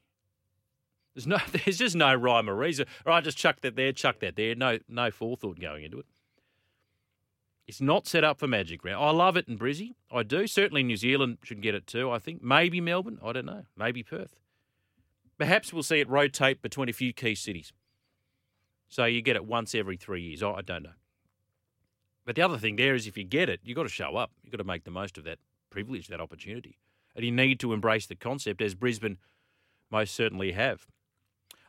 There's 1.15 1.27
no, 1.27 1.39
there's 1.53 1.79
just 1.79 1.97
no 1.97 2.15
rhyme 2.15 2.49
or 2.49 2.55
reason. 2.55 2.87
Right, 3.05 3.23
just 3.23 3.37
chuck 3.37 3.61
that 3.61 3.77
there, 3.77 3.93
chuck 3.93 4.21
that 4.21 4.37
there. 4.37 4.55
No, 4.55 4.79
no 4.89 5.11
forethought 5.11 5.61
going 5.61 5.85
into 5.85 5.99
it. 5.99 6.07
It's 7.71 7.81
not 7.81 8.09
set 8.09 8.25
up 8.25 8.41
for 8.41 8.49
Magic 8.49 8.85
Round. 8.85 9.01
I 9.01 9.13
love 9.13 9.37
it 9.37 9.47
in 9.47 9.57
Brizzy. 9.57 9.95
I 10.11 10.25
do. 10.25 10.49
Certainly 10.49 10.83
New 10.83 10.97
Zealand 10.97 11.39
should 11.45 11.61
get 11.61 11.73
it 11.73 11.87
too, 11.87 12.11
I 12.11 12.19
think. 12.19 12.43
Maybe 12.43 12.81
Melbourne. 12.81 13.21
I 13.25 13.33
don't 13.33 13.47
know. 13.47 13.63
Maybe 13.77 14.03
Perth. 14.03 14.35
Perhaps 15.39 15.73
we'll 15.73 15.85
see 15.85 16.01
it 16.01 16.09
rotate 16.09 16.63
between 16.63 16.89
a 16.89 16.93
few 16.93 17.13
key 17.13 17.37
cities. 17.37 17.73
So 18.89 19.05
you 19.05 19.23
get 19.23 19.37
it 19.37 19.45
once 19.45 19.73
every 19.73 19.97
three 19.97 20.21
years. 20.21 20.43
I 20.43 20.63
don't 20.63 20.83
know. 20.83 20.97
But 22.25 22.35
the 22.35 22.43
other 22.43 22.59
thing 22.59 22.75
there 22.75 22.97
is 22.97 23.07
if 23.07 23.17
you 23.17 23.23
get 23.23 23.49
it, 23.49 23.61
you've 23.63 23.77
got 23.77 23.85
to 23.85 23.89
show 23.89 24.17
up. 24.17 24.33
You've 24.43 24.51
got 24.51 24.59
to 24.59 24.65
make 24.65 24.83
the 24.83 24.91
most 24.91 25.17
of 25.17 25.23
that 25.23 25.39
privilege, 25.71 26.09
that 26.09 26.21
opportunity. 26.21 26.77
And 27.15 27.25
you 27.25 27.31
need 27.31 27.61
to 27.61 27.73
embrace 27.73 28.05
the 28.05 28.17
concept 28.17 28.61
as 28.63 28.75
Brisbane 28.75 29.19
most 29.93 30.13
certainly 30.17 30.51
have. 30.51 30.89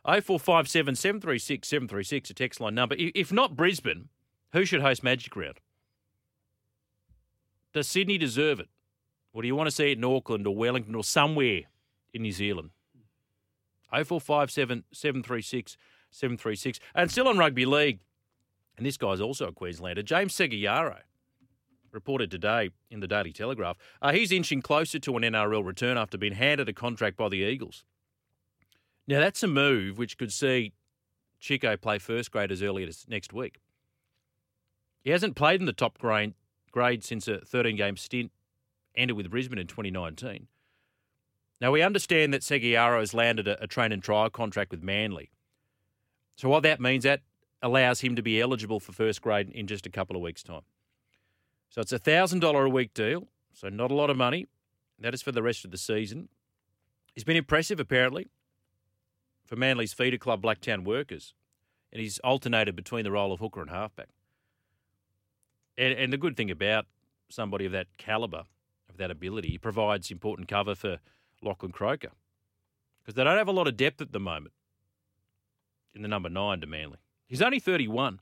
0457 0.03 0.95
736 0.95 1.67
736, 1.67 2.31
a 2.31 2.33
text 2.33 2.59
line 2.59 2.73
number. 2.73 2.95
If 2.97 3.31
not 3.31 3.55
Brisbane, 3.55 4.09
who 4.51 4.65
should 4.65 4.81
host 4.81 5.03
Magic 5.03 5.35
Round? 5.35 5.59
Does 7.73 7.87
Sydney 7.87 8.17
deserve 8.17 8.59
it? 8.59 8.69
Or 9.33 9.41
do 9.41 9.47
you 9.47 9.55
want 9.55 9.67
to 9.67 9.75
see 9.75 9.91
it 9.91 9.97
in 9.97 10.03
Auckland 10.03 10.45
or 10.45 10.55
Wellington 10.55 10.95
or 10.95 11.03
somewhere 11.03 11.61
in 12.13 12.21
New 12.21 12.31
Zealand? 12.31 12.71
0457 13.91 14.83
736 14.91 15.77
736. 16.11 16.79
And 16.93 17.09
still 17.09 17.27
on 17.27 17.37
rugby 17.37 17.65
league, 17.65 17.99
and 18.77 18.85
this 18.85 18.97
guy's 18.97 19.21
also 19.21 19.47
a 19.47 19.51
Queenslander, 19.51 20.03
James 20.03 20.33
Segeyaro, 20.33 20.99
reported 21.91 22.31
today 22.31 22.69
in 22.89 22.99
the 22.99 23.07
Daily 23.07 23.31
Telegraph. 23.31 23.77
Uh, 24.01 24.11
he's 24.11 24.31
inching 24.31 24.61
closer 24.61 24.99
to 24.99 25.17
an 25.17 25.23
NRL 25.23 25.65
return 25.65 25.97
after 25.97 26.17
being 26.17 26.33
handed 26.33 26.69
a 26.69 26.73
contract 26.73 27.17
by 27.17 27.29
the 27.29 27.37
Eagles. 27.37 27.83
Now, 29.07 29.19
that's 29.19 29.43
a 29.43 29.47
move 29.47 29.97
which 29.97 30.17
could 30.17 30.31
see 30.31 30.73
Chico 31.39 31.75
play 31.75 31.97
first 31.97 32.31
grade 32.31 32.51
as 32.51 32.61
early 32.61 32.83
as 32.83 33.05
next 33.09 33.33
week. 33.33 33.59
He 35.03 35.09
hasn't 35.09 35.35
played 35.35 35.59
in 35.59 35.65
the 35.65 35.73
top 35.73 35.97
grade, 35.97 36.33
grade 36.71 37.03
since 37.03 37.27
a 37.27 37.39
13 37.39 37.75
game 37.75 37.97
stint 37.97 38.31
ended 38.95 39.17
with 39.17 39.29
Brisbane 39.29 39.59
in 39.59 39.67
2019. 39.67 40.47
Now, 41.59 41.71
we 41.71 41.83
understand 41.83 42.33
that 42.33 42.41
Segeyaro 42.41 42.99
has 42.99 43.13
landed 43.13 43.47
a, 43.47 43.63
a 43.63 43.67
train 43.67 43.91
and 43.91 44.01
trial 44.01 44.29
contract 44.29 44.71
with 44.71 44.81
Manly. 44.81 45.29
So, 46.35 46.49
what 46.49 46.63
that 46.63 46.81
means, 46.81 47.03
that 47.03 47.21
allows 47.61 48.01
him 48.01 48.15
to 48.15 48.23
be 48.23 48.41
eligible 48.41 48.79
for 48.79 48.91
first 48.93 49.21
grade 49.21 49.49
in 49.49 49.67
just 49.67 49.85
a 49.85 49.91
couple 49.91 50.15
of 50.15 50.23
weeks' 50.23 50.41
time. 50.41 50.63
So, 51.69 51.81
it's 51.81 51.93
a 51.93 51.99
$1,000 51.99 52.65
a 52.65 52.69
week 52.69 52.93
deal, 52.93 53.27
so 53.53 53.69
not 53.69 53.91
a 53.91 53.93
lot 53.95 54.09
of 54.09 54.17
money. 54.17 54.47
That 54.99 55.13
is 55.13 55.21
for 55.21 55.31
the 55.31 55.43
rest 55.43 55.63
of 55.63 55.71
the 55.71 55.77
season. 55.77 56.29
He's 57.13 57.23
been 57.23 57.37
impressive, 57.37 57.79
apparently, 57.79 58.27
for 59.45 59.55
Manly's 59.55 59.93
feeder 59.93 60.17
club, 60.17 60.41
Blacktown 60.41 60.83
Workers, 60.83 61.33
and 61.91 62.01
he's 62.01 62.17
alternated 62.19 62.75
between 62.75 63.03
the 63.03 63.11
role 63.11 63.31
of 63.31 63.39
hooker 63.39 63.61
and 63.61 63.69
halfback. 63.69 64.09
And, 65.77 65.93
and 65.97 66.13
the 66.13 66.17
good 66.17 66.37
thing 66.37 66.51
about 66.51 66.85
somebody 67.29 67.65
of 67.65 67.71
that 67.71 67.87
calibre, 67.97 68.45
of 68.89 68.97
that 68.97 69.11
ability, 69.11 69.49
he 69.49 69.57
provides 69.57 70.11
important 70.11 70.47
cover 70.47 70.75
for 70.75 70.99
Lachlan 71.41 71.71
Croker 71.71 72.11
because 73.01 73.15
they 73.15 73.23
don't 73.23 73.37
have 73.37 73.47
a 73.47 73.53
lot 73.53 73.67
of 73.67 73.77
depth 73.77 74.01
at 74.01 74.11
the 74.11 74.19
moment 74.19 74.53
in 75.93 76.01
the 76.01 76.07
number 76.07 76.29
nine 76.29 76.61
to 76.61 76.67
Manly. 76.67 76.97
He's 77.27 77.41
only 77.41 77.59
31. 77.59 78.19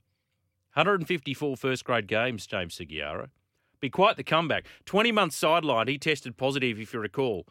154 0.74 1.56
first 1.56 1.84
grade 1.84 2.06
games, 2.06 2.46
James 2.46 2.78
Segeyaro. 2.78 3.28
Be 3.80 3.90
quite 3.90 4.16
the 4.16 4.22
comeback. 4.22 4.66
20 4.84 5.10
months 5.10 5.40
sidelined, 5.40 5.88
he 5.88 5.98
tested 5.98 6.36
positive, 6.36 6.78
if 6.78 6.92
you 6.92 7.00
recall, 7.00 7.46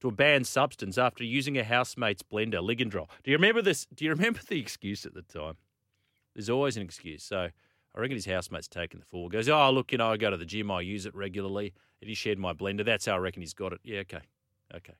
to 0.00 0.08
a 0.08 0.12
banned 0.12 0.46
substance 0.46 0.98
after 0.98 1.22
using 1.22 1.56
a 1.56 1.64
housemate's 1.64 2.22
blender, 2.22 2.54
Ligandrol. 2.54 3.08
Do 3.22 3.30
you 3.30 3.36
remember 3.36 3.62
this? 3.62 3.86
Do 3.94 4.04
you 4.04 4.10
remember 4.10 4.40
the 4.48 4.58
excuse 4.58 5.06
at 5.06 5.14
the 5.14 5.22
time? 5.22 5.56
There's 6.34 6.50
always 6.50 6.76
an 6.76 6.82
excuse. 6.82 7.22
So 7.22 7.50
I 7.96 8.00
reckon 8.00 8.16
his 8.16 8.26
housemate's 8.26 8.68
taken 8.68 9.00
the 9.00 9.06
fall. 9.06 9.28
Goes, 9.28 9.48
oh, 9.48 9.70
look, 9.70 9.90
you 9.90 9.98
know, 9.98 10.12
I 10.12 10.16
go 10.18 10.30
to 10.30 10.36
the 10.36 10.44
gym, 10.44 10.70
I 10.70 10.82
use 10.82 11.06
it 11.06 11.14
regularly. 11.14 11.72
And 12.02 12.08
he 12.08 12.14
shared 12.14 12.38
my 12.38 12.52
blender. 12.52 12.84
That's 12.84 13.06
how 13.06 13.14
I 13.14 13.18
reckon 13.18 13.40
he's 13.40 13.54
got 13.54 13.72
it. 13.72 13.80
Yeah, 13.82 14.00
okay. 14.00 14.20
Okay. 14.74 14.94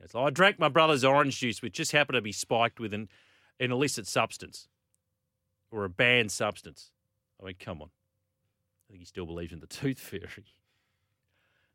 Yeah, 0.00 0.06
so 0.08 0.24
I 0.24 0.30
drank 0.30 0.58
my 0.58 0.68
brother's 0.68 1.04
orange 1.04 1.38
juice, 1.38 1.60
which 1.60 1.74
just 1.74 1.92
happened 1.92 2.14
to 2.14 2.22
be 2.22 2.32
spiked 2.32 2.80
with 2.80 2.94
an, 2.94 3.08
an 3.60 3.70
illicit 3.70 4.06
substance 4.06 4.68
or 5.70 5.84
a 5.84 5.90
banned 5.90 6.32
substance. 6.32 6.90
I 7.40 7.46
mean, 7.46 7.56
come 7.60 7.82
on. 7.82 7.88
I 7.88 8.92
think 8.92 9.00
he 9.00 9.06
still 9.06 9.26
believes 9.26 9.52
in 9.52 9.60
the 9.60 9.66
tooth 9.66 9.98
fairy. 9.98 10.44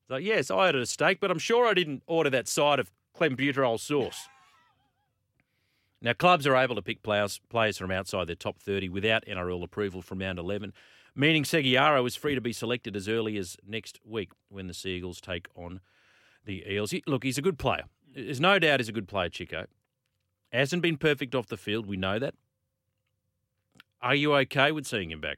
So, 0.07 0.15
yes, 0.15 0.49
I 0.49 0.55
ordered 0.55 0.81
a 0.81 0.85
steak, 0.87 1.19
but 1.19 1.29
I'm 1.29 1.39
sure 1.39 1.67
I 1.67 1.73
didn't 1.73 2.01
order 2.07 2.31
that 2.31 2.47
side 2.47 2.79
of 2.79 2.91
clenbuterol 3.15 3.79
sauce. 3.79 4.27
Now, 6.01 6.13
clubs 6.13 6.47
are 6.47 6.55
able 6.55 6.75
to 6.75 6.81
pick 6.81 7.03
players, 7.03 7.39
players 7.49 7.77
from 7.77 7.91
outside 7.91 8.27
their 8.27 8.35
top 8.35 8.59
30 8.59 8.89
without 8.89 9.25
NRL 9.25 9.63
approval 9.63 10.01
from 10.01 10.19
round 10.19 10.39
11, 10.39 10.73
meaning 11.15 11.43
Segeyaro 11.43 12.05
is 12.07 12.15
free 12.15 12.33
to 12.33 12.41
be 12.41 12.53
selected 12.53 12.95
as 12.95 13.07
early 13.07 13.37
as 13.37 13.55
next 13.67 13.99
week 14.03 14.31
when 14.49 14.67
the 14.67 14.73
Seagulls 14.73 15.21
take 15.21 15.47
on 15.55 15.79
the 16.45 16.63
Eels. 16.67 16.93
Look, 17.05 17.23
he's 17.23 17.37
a 17.37 17.41
good 17.41 17.59
player. 17.59 17.83
There's 18.15 18.41
no 18.41 18.57
doubt 18.57 18.79
he's 18.79 18.89
a 18.89 18.93
good 18.93 19.07
player, 19.07 19.29
Chico. 19.29 19.67
Hasn't 20.51 20.81
been 20.81 20.97
perfect 20.97 21.35
off 21.35 21.47
the 21.47 21.57
field. 21.57 21.85
We 21.85 21.97
know 21.97 22.17
that. 22.17 22.33
Are 24.01 24.15
you 24.15 24.33
okay 24.35 24.71
with 24.71 24.87
seeing 24.87 25.11
him 25.11 25.21
back? 25.21 25.37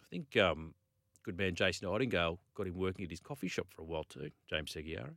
I 0.00 0.04
think 0.10 0.36
um, 0.36 0.74
good 1.24 1.38
man 1.38 1.54
Jason 1.54 1.88
Idingale 1.88 2.38
got 2.54 2.66
him 2.66 2.76
working 2.76 3.04
at 3.04 3.10
his 3.10 3.20
coffee 3.20 3.48
shop 3.48 3.68
for 3.70 3.82
a 3.82 3.84
while 3.84 4.04
too, 4.04 4.30
James 4.48 4.74
Segeyaro. 4.74 5.14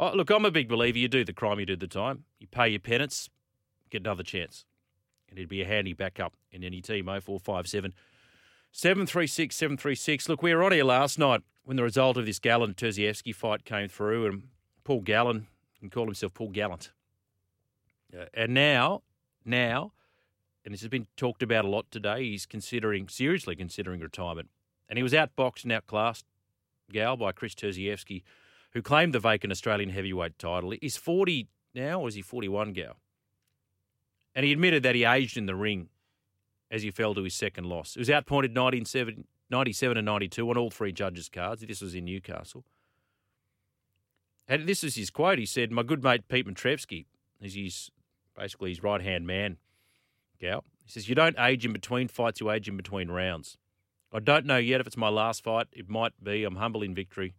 Oh, 0.00 0.12
look, 0.14 0.30
I'm 0.30 0.44
a 0.46 0.50
big 0.50 0.68
believer. 0.68 0.98
You 0.98 1.08
do 1.08 1.24
the 1.24 1.32
crime, 1.32 1.60
you 1.60 1.66
do 1.66 1.76
the 1.76 1.86
time. 1.86 2.24
You 2.40 2.46
pay 2.46 2.70
your 2.70 2.80
penance, 2.80 3.28
get 3.92 4.02
another 4.02 4.22
chance. 4.22 4.64
And 5.28 5.38
it'd 5.38 5.48
be 5.48 5.62
a 5.62 5.66
handy 5.66 5.92
backup 5.92 6.34
in 6.50 6.64
any 6.64 6.80
team. 6.80 7.06
0457 7.06 7.94
736 8.72 9.54
736. 9.54 10.28
Look, 10.28 10.42
we 10.42 10.54
were 10.54 10.64
on 10.64 10.72
here 10.72 10.84
last 10.84 11.18
night 11.18 11.42
when 11.64 11.76
the 11.76 11.82
result 11.82 12.16
of 12.16 12.26
this 12.26 12.38
Gallen 12.38 12.74
Terzievski 12.74 13.34
fight 13.34 13.64
came 13.64 13.88
through, 13.88 14.26
and 14.26 14.42
Paul 14.84 15.00
Gallen 15.00 15.46
can 15.78 15.90
call 15.90 16.06
himself 16.06 16.34
Paul 16.34 16.48
Gallen. 16.48 16.78
Uh, 18.16 18.24
and 18.34 18.52
now, 18.52 19.02
now, 19.44 19.92
and 20.64 20.74
this 20.74 20.80
has 20.80 20.88
been 20.88 21.06
talked 21.16 21.42
about 21.42 21.64
a 21.64 21.68
lot 21.68 21.90
today, 21.90 22.24
he's 22.24 22.46
considering, 22.46 23.08
seriously 23.08 23.54
considering 23.54 24.00
retirement. 24.00 24.48
And 24.88 24.98
he 24.98 25.02
was 25.02 25.12
outboxed 25.12 25.64
and 25.64 25.72
outclassed, 25.72 26.24
Gal, 26.90 27.16
by 27.16 27.32
Kris 27.32 27.54
Terzievski, 27.54 28.22
who 28.72 28.82
claimed 28.82 29.14
the 29.14 29.20
vacant 29.20 29.50
Australian 29.50 29.90
heavyweight 29.90 30.38
title. 30.38 30.74
He's 30.80 30.96
40 30.96 31.48
now, 31.74 32.00
or 32.00 32.08
is 32.08 32.14
he 32.14 32.22
41, 32.22 32.72
Gal? 32.72 32.96
And 34.34 34.44
he 34.44 34.52
admitted 34.52 34.82
that 34.82 34.94
he 34.94 35.04
aged 35.04 35.36
in 35.36 35.46
the 35.46 35.54
ring 35.54 35.88
as 36.70 36.82
he 36.82 36.90
fell 36.90 37.14
to 37.14 37.22
his 37.22 37.34
second 37.34 37.66
loss. 37.66 37.96
It 37.96 37.98
was 37.98 38.10
outpointed 38.10 38.54
97 38.54 39.26
and 39.50 40.06
92 40.06 40.50
on 40.50 40.56
all 40.56 40.70
three 40.70 40.92
judges' 40.92 41.28
cards. 41.28 41.62
This 41.62 41.82
was 41.82 41.94
in 41.94 42.06
Newcastle. 42.06 42.64
And 44.48 44.66
this 44.66 44.82
is 44.82 44.96
his 44.96 45.10
quote. 45.10 45.38
He 45.38 45.46
said, 45.46 45.70
My 45.70 45.82
good 45.82 46.02
mate 46.02 46.28
Pete 46.28 46.46
Matrevsky, 46.46 47.04
is 47.40 47.54
his 47.54 47.90
basically 48.36 48.70
his 48.70 48.82
right 48.82 49.02
hand 49.02 49.26
man, 49.26 49.58
Gal. 50.40 50.64
He 50.84 50.90
says, 50.90 51.08
You 51.08 51.14
don't 51.14 51.38
age 51.38 51.64
in 51.64 51.72
between 51.72 52.08
fights, 52.08 52.40
you 52.40 52.50
age 52.50 52.68
in 52.68 52.76
between 52.76 53.10
rounds. 53.10 53.56
I 54.12 54.20
don't 54.20 54.44
know 54.44 54.58
yet 54.58 54.80
if 54.80 54.86
it's 54.86 54.96
my 54.96 55.08
last 55.08 55.42
fight. 55.42 55.68
It 55.72 55.88
might 55.88 56.12
be. 56.22 56.44
I'm 56.44 56.56
humble 56.56 56.82
in 56.82 56.94
victory, 56.94 57.34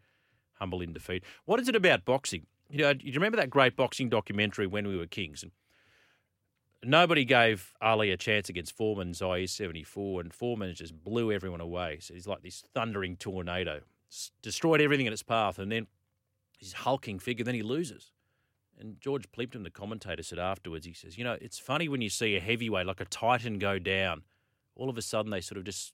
humble 0.56 0.82
in 0.82 0.94
defeat. 0.94 1.24
What 1.46 1.60
is 1.60 1.70
it 1.70 1.76
about 1.76 2.06
boxing? 2.06 2.48
You 2.70 2.80
know, 2.80 2.94
do 2.94 3.06
you 3.06 3.14
remember 3.14 3.38
that 3.38 3.50
great 3.50 3.76
boxing 3.76 4.10
documentary 4.10 4.66
when 4.66 4.88
we 4.88 4.98
were 4.98 5.06
kings? 5.06 5.44
And 5.44 5.52
nobody 6.86 7.26
gave 7.26 7.74
Ali 7.82 8.12
a 8.12 8.18
chance 8.18 8.50
against 8.50 8.76
Foreman's 8.76 9.22
IS 9.22 9.52
74, 9.52 10.22
and 10.22 10.34
Foreman 10.34 10.74
just 10.76 11.04
blew 11.04 11.32
everyone 11.32 11.62
away. 11.62 12.00
So 12.02 12.14
he's 12.14 12.28
like 12.28 12.42
this 12.42 12.64
thundering 12.74 13.18
tornado, 13.18 13.82
destroyed 14.42 14.82
everything 14.82 15.06
in 15.06 15.14
its 15.14 15.24
path, 15.24 15.60
and 15.60 15.72
then 15.72 15.88
his 16.58 16.74
hulking 16.74 17.20
figure, 17.20 17.44
then 17.44 17.56
he 17.56 17.64
loses. 17.64 18.12
And 18.80 19.00
George 19.00 19.32
Plimpton, 19.32 19.64
the 19.64 19.70
commentator, 19.70 20.24
said 20.24 20.40
afterwards, 20.40 20.86
he 20.86 20.94
says, 20.94 21.18
You 21.18 21.24
know, 21.24 21.38
it's 21.40 21.60
funny 21.60 21.88
when 21.88 22.02
you 22.02 22.10
see 22.10 22.36
a 22.36 22.40
heavyweight 22.40 22.88
like 22.88 23.02
a 23.02 23.06
Titan 23.06 23.60
go 23.60 23.80
down, 23.80 24.24
all 24.76 24.90
of 24.90 24.98
a 24.98 25.02
sudden 25.02 25.32
they 25.32 25.42
sort 25.42 25.58
of 25.58 25.66
just, 25.66 25.94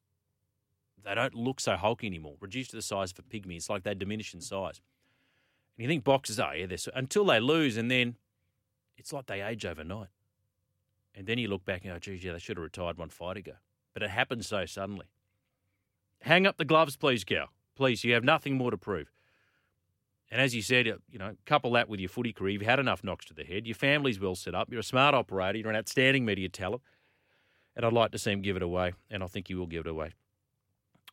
they 1.04 1.14
don't 1.14 1.36
look 1.36 1.60
so 1.60 1.76
hulky 1.76 2.08
anymore, 2.08 2.36
reduced 2.40 2.72
to 2.72 2.76
the 2.78 2.82
size 2.82 3.12
of 3.12 3.20
a 3.20 3.22
pygmy. 3.24 3.58
It's 3.58 3.70
like 3.70 3.84
they 3.84 3.94
diminish 3.94 4.34
in 4.34 4.42
size. 4.42 4.82
And 5.78 5.84
you 5.84 5.90
think 5.90 6.04
boxers, 6.04 6.40
oh, 6.40 6.52
yeah, 6.52 6.66
they're 6.66 6.78
so, 6.78 6.92
until 6.96 7.26
they 7.26 7.40
lose, 7.40 7.78
and 7.78 7.90
then 7.92 8.16
it's 8.98 9.12
like 9.12 9.28
they 9.28 9.42
age 9.42 9.66
overnight. 9.66 10.08
And 11.16 11.28
then 11.28 11.38
you 11.38 11.48
look 11.48 11.66
back 11.66 11.84
and 11.84 11.94
go, 11.94 12.00
geez, 12.00 12.24
yeah, 12.24 12.34
they 12.34 12.40
should 12.40 12.58
have 12.58 12.64
retired 12.64 12.98
one 12.98 13.10
fight 13.10 13.38
ago. 13.38 13.54
But 13.94 14.04
it 14.04 14.10
happens 14.10 14.48
so 14.48 14.66
suddenly. 14.66 15.08
Hang 16.22 16.46
up 16.46 16.58
the 16.58 16.66
gloves, 16.66 16.96
please, 16.98 17.24
Gal. 17.24 17.50
Please, 17.76 18.04
you 18.04 18.14
have 18.14 18.24
nothing 18.24 18.56
more 18.56 18.72
to 18.72 18.78
prove. 18.78 19.12
And 20.32 20.42
as 20.42 20.54
you 20.54 20.62
said, 20.62 20.88
uh, 20.88 20.98
you 21.10 21.18
know, 21.18 21.36
couple 21.46 21.72
that 21.72 21.90
with 21.90 22.00
your 22.00 22.10
footy 22.10 22.34
career. 22.34 22.54
You've 22.54 22.62
had 22.62 22.80
enough 22.80 23.04
knocks 23.04 23.26
to 23.26 23.34
the 23.34 23.44
head. 23.44 23.66
Your 23.66 23.76
family's 23.76 24.20
well 24.20 24.36
set 24.36 24.54
up. 24.54 24.70
You're 24.70 24.82
a 24.82 24.84
smart 24.84 25.16
operator. 25.16 25.58
You're 25.58 25.70
an 25.70 25.76
outstanding 25.76 26.26
media 26.26 26.50
talent. 26.50 26.84
And 27.76 27.86
I'd 27.86 27.94
like 27.94 28.12
to 28.12 28.20
see 28.20 28.32
him 28.32 28.42
give 28.42 28.56
it 28.56 28.62
away. 28.62 28.94
And 29.10 29.24
I 29.24 29.28
think 29.28 29.48
he 29.48 29.56
will 29.56 29.66
give 29.66 29.86
it 29.86 29.90
away. 29.90 30.14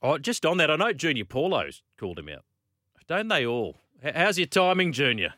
Oh, 0.03 0.19
just 0.19 0.45
on 0.45 0.59
that, 0.59 0.71
I 0.71 0.77
know 0.77 0.93
Junior 0.93 1.25
Paulo's 1.25 1.83
called 1.99 2.19
him 2.19 2.29
out. 2.29 2.45
Don't 3.07 3.29
they 3.29 3.47
all? 3.47 3.77
How's 4.03 4.37
your 4.37 4.49
timing, 4.49 4.93
Junior? 4.93 5.35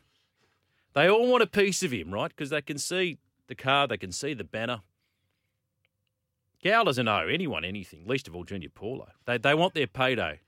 They 0.94 1.08
all 1.08 1.30
want 1.30 1.42
a 1.42 1.46
piece 1.46 1.82
of 1.82 1.92
him, 1.92 2.12
right? 2.12 2.30
Because 2.34 2.50
they 2.50 2.62
can 2.62 2.78
see 2.78 3.18
the 3.48 3.54
car, 3.54 3.88
they 3.88 3.96
can 3.96 4.12
see 4.12 4.34
the 4.34 4.44
banner. 4.44 4.80
Gal 6.62 6.84
doesn't 6.84 7.08
owe 7.08 7.26
anyone 7.28 7.64
anything, 7.64 8.06
least 8.06 8.28
of 8.28 8.34
all 8.34 8.44
Junior 8.44 8.68
Paulo. 8.68 9.08
They, 9.26 9.38
they 9.38 9.54
want 9.54 9.74
their 9.74 9.86
payday. 9.86 10.40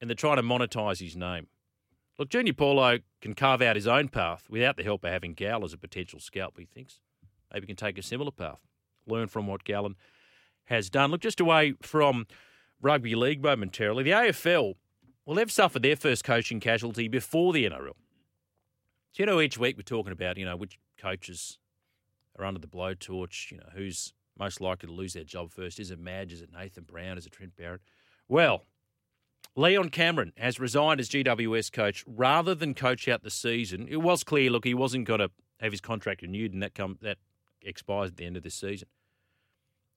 And 0.00 0.08
they're 0.08 0.14
trying 0.14 0.36
to 0.36 0.42
monetise 0.42 1.00
his 1.00 1.16
name. 1.16 1.48
Look, 2.18 2.28
Junior 2.28 2.52
Paulo 2.52 2.98
can 3.20 3.34
carve 3.34 3.62
out 3.62 3.76
his 3.76 3.86
own 3.86 4.08
path 4.08 4.44
without 4.48 4.76
the 4.76 4.82
help 4.82 5.04
of 5.04 5.10
having 5.10 5.34
Gal 5.34 5.64
as 5.64 5.72
a 5.72 5.78
potential 5.78 6.20
scalp, 6.20 6.58
he 6.58 6.64
thinks. 6.64 7.00
Maybe 7.52 7.64
he 7.64 7.66
can 7.68 7.76
take 7.76 7.98
a 7.98 8.02
similar 8.02 8.30
path, 8.30 8.60
learn 9.06 9.28
from 9.28 9.46
what 9.46 9.64
Gallen 9.64 9.96
has 10.64 10.88
done. 10.88 11.10
Look, 11.10 11.20
just 11.20 11.40
away 11.40 11.74
from 11.82 12.26
rugby 12.80 13.14
league 13.14 13.42
momentarily, 13.42 14.04
the 14.04 14.10
AFL, 14.10 14.74
well, 15.26 15.36
they've 15.36 15.50
suffered 15.50 15.82
their 15.82 15.96
first 15.96 16.24
coaching 16.24 16.60
casualty 16.60 17.08
before 17.08 17.52
the 17.52 17.64
NRL. 17.64 17.94
So, 19.12 19.22
you 19.22 19.26
know, 19.26 19.40
each 19.40 19.58
week 19.58 19.76
we're 19.76 19.82
talking 19.82 20.12
about, 20.12 20.38
you 20.38 20.44
know, 20.44 20.56
which 20.56 20.78
coaches 21.00 21.58
are 22.38 22.44
under 22.44 22.60
the 22.60 22.66
blowtorch, 22.66 23.50
you 23.50 23.58
know, 23.58 23.68
who's 23.74 24.12
most 24.38 24.60
likely 24.60 24.88
to 24.88 24.92
lose 24.92 25.12
their 25.12 25.24
job 25.24 25.50
first. 25.50 25.78
Is 25.78 25.90
it 25.90 25.98
Madge? 25.98 26.32
Is 26.32 26.40
it 26.40 26.50
Nathan 26.52 26.84
Brown? 26.84 27.18
Is 27.18 27.26
it 27.26 27.32
Trent 27.32 27.56
Barrett? 27.56 27.82
Well, 28.28 28.64
Leon 29.56 29.90
Cameron 29.90 30.32
has 30.36 30.60
resigned 30.60 31.00
as 31.00 31.08
GWS 31.08 31.72
coach 31.72 32.04
rather 32.06 32.54
than 32.54 32.74
coach 32.74 33.08
out 33.08 33.22
the 33.22 33.30
season. 33.30 33.86
It 33.88 33.98
was 33.98 34.24
clear, 34.24 34.50
look, 34.50 34.64
he 34.64 34.74
wasn't 34.74 35.06
going 35.06 35.20
to 35.20 35.30
have 35.60 35.72
his 35.72 35.80
contract 35.80 36.22
renewed, 36.22 36.52
and 36.52 36.62
that 36.62 36.74
come 36.74 36.98
that 37.02 37.18
expires 37.62 38.10
at 38.10 38.16
the 38.16 38.24
end 38.24 38.36
of 38.36 38.42
this 38.42 38.54
season. 38.54 38.88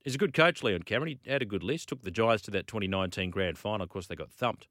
He's 0.03 0.15
a 0.15 0.17
good 0.17 0.33
coach, 0.33 0.63
Leon 0.63 0.83
Cameron. 0.83 1.17
He 1.23 1.31
had 1.31 1.41
a 1.41 1.45
good 1.45 1.63
list, 1.63 1.89
took 1.89 2.01
the 2.01 2.11
Giants 2.11 2.43
to 2.43 2.51
that 2.51 2.67
2019 2.67 3.29
grand 3.29 3.57
final. 3.57 3.83
Of 3.83 3.89
course, 3.89 4.07
they 4.07 4.15
got 4.15 4.31
thumped. 4.31 4.67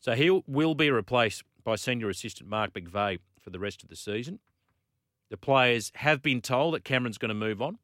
So 0.00 0.14
he 0.14 0.30
will 0.46 0.74
be 0.74 0.90
replaced 0.90 1.44
by 1.62 1.76
senior 1.76 2.08
assistant 2.08 2.48
Mark 2.48 2.72
McVeigh 2.72 3.18
for 3.40 3.50
the 3.50 3.60
rest 3.60 3.82
of 3.82 3.88
the 3.90 3.96
season. 3.96 4.40
The 5.30 5.36
players 5.36 5.92
have 5.96 6.22
been 6.22 6.40
told 6.40 6.74
that 6.74 6.84
Cameron's 6.84 7.18
going 7.18 7.30
to 7.30 7.34
move 7.34 7.62
on. 7.62 7.78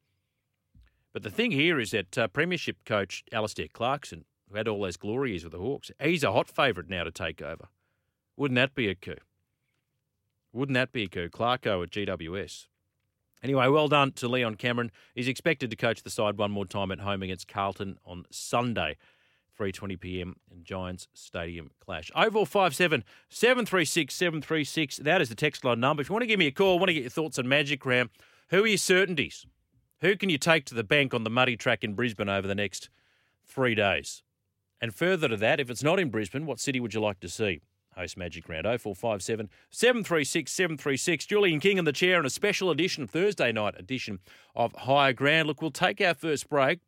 But 1.12 1.22
the 1.22 1.30
thing 1.30 1.52
here 1.52 1.80
is 1.80 1.92
that 1.92 2.18
uh, 2.18 2.28
Premiership 2.28 2.84
coach 2.84 3.24
Alastair 3.32 3.68
Clarkson, 3.72 4.24
who 4.50 4.56
had 4.56 4.68
all 4.68 4.82
those 4.82 4.98
glory 4.98 5.30
years 5.30 5.44
with 5.44 5.52
the 5.52 5.58
Hawks, 5.58 5.90
he's 6.02 6.24
a 6.24 6.32
hot 6.32 6.48
favourite 6.48 6.90
now 6.90 7.04
to 7.04 7.10
take 7.10 7.40
over. 7.40 7.68
Wouldn't 8.36 8.56
that 8.56 8.74
be 8.74 8.88
a 8.88 8.94
coup? 8.94 9.14
Wouldn't 10.52 10.74
that 10.74 10.92
be 10.92 11.04
a 11.04 11.08
coup? 11.08 11.28
Clarko 11.28 11.82
at 11.84 11.90
GWS. 11.90 12.66
Anyway, 13.42 13.68
well 13.68 13.88
done 13.88 14.12
to 14.12 14.28
Leon 14.28 14.56
Cameron. 14.56 14.90
He's 15.14 15.28
expected 15.28 15.70
to 15.70 15.76
coach 15.76 16.02
the 16.02 16.10
side 16.10 16.36
one 16.36 16.50
more 16.50 16.66
time 16.66 16.90
at 16.90 17.00
home 17.00 17.22
against 17.22 17.48
Carlton 17.48 17.98
on 18.04 18.24
Sunday. 18.30 18.96
3:20 19.58 20.00
p.m. 20.00 20.36
in 20.50 20.64
Giants 20.64 21.08
Stadium 21.14 21.70
clash. 21.80 22.10
Oval 22.14 22.46
57 22.46 23.04
736 23.28 24.14
736. 24.14 24.98
That 24.98 25.20
is 25.20 25.28
the 25.28 25.34
text 25.34 25.64
line 25.64 25.80
number. 25.80 26.00
If 26.00 26.08
you 26.08 26.12
want 26.12 26.22
to 26.22 26.26
give 26.28 26.38
me 26.38 26.46
a 26.46 26.52
call, 26.52 26.78
want 26.78 26.88
to 26.88 26.94
get 26.94 27.02
your 27.02 27.10
thoughts 27.10 27.38
on 27.38 27.48
Magic 27.48 27.84
Round, 27.84 28.10
who 28.50 28.64
are 28.64 28.66
your 28.66 28.78
certainties? 28.78 29.46
Who 30.00 30.16
can 30.16 30.28
you 30.28 30.38
take 30.38 30.64
to 30.66 30.74
the 30.74 30.84
bank 30.84 31.14
on 31.14 31.24
the 31.24 31.30
muddy 31.30 31.56
track 31.56 31.82
in 31.82 31.94
Brisbane 31.94 32.28
over 32.28 32.46
the 32.46 32.54
next 32.54 32.90
three 33.46 33.74
days? 33.74 34.22
And 34.80 34.94
further 34.94 35.28
to 35.28 35.36
that, 35.38 35.58
if 35.58 35.70
it's 35.70 35.82
not 35.82 35.98
in 35.98 36.10
Brisbane, 36.10 36.44
what 36.44 36.60
city 36.60 36.80
would 36.80 36.92
you 36.92 37.00
like 37.00 37.20
to 37.20 37.28
see? 37.28 37.60
Host 37.96 38.18
Magic 38.18 38.46
Round 38.48 38.66
0457 38.66 39.48
736 39.70 40.52
736. 40.52 41.26
Julian 41.26 41.60
King 41.60 41.78
in 41.78 41.86
the 41.86 41.92
chair 41.92 42.18
and 42.18 42.26
a 42.26 42.30
special 42.30 42.70
edition, 42.70 43.06
Thursday 43.06 43.52
night 43.52 43.74
edition 43.78 44.20
of 44.54 44.72
Higher 44.74 45.14
Ground. 45.14 45.48
Look, 45.48 45.62
we'll 45.62 45.70
take 45.70 46.00
our 46.00 46.14
first 46.14 46.48
break. 46.50 46.80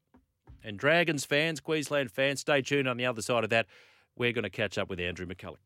And 0.63 0.79
Dragons 0.79 1.25
fans, 1.25 1.61
Queensland 1.61 2.11
fans, 2.11 2.41
stay 2.41 2.63
tuned 2.63 2.89
on 2.89 2.97
the 2.97 3.07
other 3.07 3.23
side 3.23 3.45
of 3.45 3.51
that. 3.51 3.67
We're 4.17 4.33
going 4.33 4.45
to 4.45 4.51
catch 4.51 4.79
up 4.79 4.91
with 4.91 5.01
Andrew 5.01 5.27
McCullough. 5.27 5.57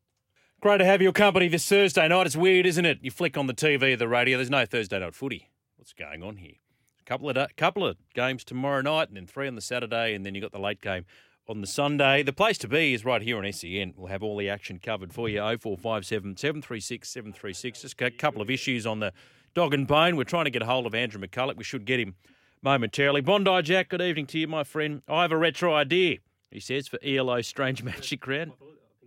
Great 0.61 0.77
to 0.77 0.85
have 0.85 1.01
your 1.01 1.11
company 1.11 1.47
this 1.47 1.67
Thursday 1.67 2.07
night. 2.07 2.25
It's 2.25 2.37
weird, 2.37 2.65
isn't 2.65 2.85
it? 2.85 2.99
You 3.01 3.11
flick 3.11 3.37
on 3.37 3.47
the 3.47 3.53
TV 3.53 3.97
the 3.97 4.07
radio, 4.07 4.37
there's 4.37 4.49
no 4.49 4.65
Thursday 4.65 4.99
night 4.99 5.13
footy. 5.13 5.49
What's 5.75 5.93
going 5.93 6.23
on 6.23 6.37
here? 6.37 6.53
A 7.01 7.03
couple 7.03 7.29
of, 7.29 7.55
couple 7.57 7.85
of 7.85 7.97
games 8.13 8.45
tomorrow 8.45 8.81
night 8.81 9.09
and 9.09 9.17
then 9.17 9.27
three 9.27 9.47
on 9.47 9.55
the 9.55 9.61
Saturday, 9.61 10.13
and 10.13 10.25
then 10.25 10.35
you've 10.35 10.41
got 10.41 10.53
the 10.53 10.59
late 10.59 10.79
game 10.79 11.05
on 11.49 11.59
the 11.59 11.67
Sunday. 11.67 12.23
The 12.23 12.31
place 12.31 12.57
to 12.59 12.67
be 12.67 12.93
is 12.93 13.03
right 13.03 13.21
here 13.21 13.37
on 13.37 13.51
SEN. 13.51 13.93
We'll 13.97 14.07
have 14.07 14.23
all 14.23 14.37
the 14.37 14.49
action 14.49 14.79
covered 14.79 15.13
for 15.13 15.27
you. 15.27 15.39
0457 15.39 16.37
736 16.37 17.09
736. 17.09 17.81
Just 17.81 18.01
a 18.01 18.11
couple 18.11 18.41
of 18.41 18.49
issues 18.49 18.85
on 18.85 18.99
the 18.99 19.11
dog 19.53 19.73
and 19.73 19.85
bone. 19.85 20.15
We're 20.15 20.23
trying 20.23 20.45
to 20.45 20.51
get 20.51 20.61
a 20.61 20.65
hold 20.65 20.85
of 20.85 20.95
Andrew 20.95 21.21
McCullough. 21.21 21.57
We 21.57 21.63
should 21.63 21.85
get 21.85 21.99
him 21.99 22.15
momentarily. 22.63 23.21
Bondi 23.21 23.61
Jack, 23.61 23.89
good 23.89 24.01
evening 24.01 24.25
to 24.27 24.39
you, 24.39 24.47
my 24.47 24.63
friend. 24.63 25.01
I 25.07 25.21
have 25.23 25.31
a 25.31 25.37
retro 25.37 25.75
idea, 25.75 26.19
he 26.49 26.59
says, 26.59 26.87
for 26.87 26.97
ELO 27.03 27.41
Strange 27.41 27.83
Magic 27.83 28.25
Round. 28.25 28.53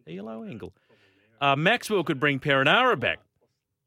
ELO 0.06 0.44
angle. 0.44 0.72
Uh, 1.40 1.56
Maxwell 1.56 2.04
could 2.04 2.20
bring 2.20 2.38
Perenara 2.38 2.98
back 2.98 3.18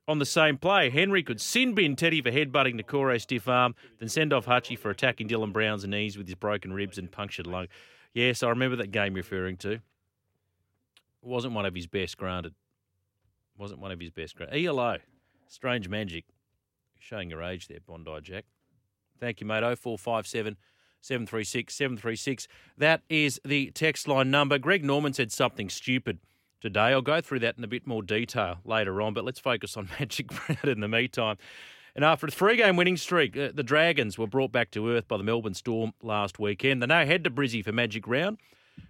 on 0.08 0.20
the 0.20 0.26
same 0.26 0.58
play. 0.58 0.90
Henry 0.90 1.24
could 1.24 1.40
sin 1.40 1.74
bin 1.74 1.96
Teddy 1.96 2.22
for 2.22 2.32
headbutting 2.32 2.80
Nakore 2.80 3.20
stiff 3.22 3.48
arm, 3.48 3.76
then 4.00 4.10
send 4.10 4.34
off 4.34 4.46
Hutchie 4.46 4.78
for 4.78 4.90
attacking 4.90 5.30
Dylan 5.30 5.54
Brown's 5.54 5.86
knees 5.88 6.18
with 6.18 6.28
his 6.28 6.36
broken 6.36 6.74
ribs 6.74 6.98
and 6.98 7.12
punctured 7.12 7.48
lung. 7.48 7.68
Yes, 8.14 8.44
I 8.44 8.50
remember 8.50 8.76
that 8.78 8.92
game 8.92 9.16
you're 9.16 9.24
referring 9.24 9.58
to. 9.58 9.74
It 9.74 9.82
wasn't 11.22 11.54
one 11.54 11.66
of 11.66 11.76
his 11.76 11.88
best, 11.88 12.18
granted. 12.18 12.54
Wasn't 13.58 13.80
one 13.80 13.92
of 13.92 14.00
his 14.00 14.10
best, 14.10 14.36
granted. 14.36 14.66
ELO, 14.66 14.98
Strange 15.48 15.88
Magic. 15.90 16.26
Showing 16.98 17.30
your 17.30 17.42
age 17.44 17.68
there, 17.68 17.80
Bondi 17.86 18.12
Jack. 18.22 18.46
Thank 19.20 19.42
you, 19.42 19.48
mate. 19.48 19.62
0457 19.62 20.58
736 21.02 21.74
736. 21.74 22.48
That 22.78 23.02
is 23.10 23.40
the 23.46 23.72
text 23.72 24.08
line 24.08 24.32
number. 24.32 24.58
Greg 24.58 24.84
Norman 24.84 25.14
said 25.14 25.32
something 25.32 25.70
stupid 25.70 26.20
today. 26.62 26.80
I'll 26.88 27.02
go 27.02 27.22
through 27.22 27.40
that 27.40 27.58
in 27.58 27.64
a 27.64 27.68
bit 27.68 27.88
more 27.88 28.04
detail 28.04 28.60
later 28.66 29.02
on, 29.02 29.14
but 29.14 29.24
let's 29.24 29.40
focus 29.40 29.78
on 29.78 29.90
Magic 30.00 30.32
Round 30.50 30.66
in 30.66 30.80
the 30.80 30.88
meantime. 30.88 31.38
And 31.96 32.06
after 32.06 32.28
a 32.28 32.32
three 32.32 32.58
game 32.58 32.76
winning 32.76 32.98
streak, 32.98 33.36
uh, 33.36 33.52
the 33.54 33.64
Dragons 33.64 34.18
were 34.18 34.28
brought 34.28 34.52
back 34.52 34.72
to 34.72 34.90
earth 34.90 35.08
by 35.08 35.18
the 35.18 35.24
Melbourne 35.24 35.54
Storm 35.54 35.94
last 36.02 36.40
weekend. 36.40 36.82
They 36.82 36.88
now 36.88 37.06
head 37.06 37.24
to 37.24 37.32
Brizzy 37.32 37.64
for 37.64 37.72
Magic 37.72 38.08
Round, 38.08 38.38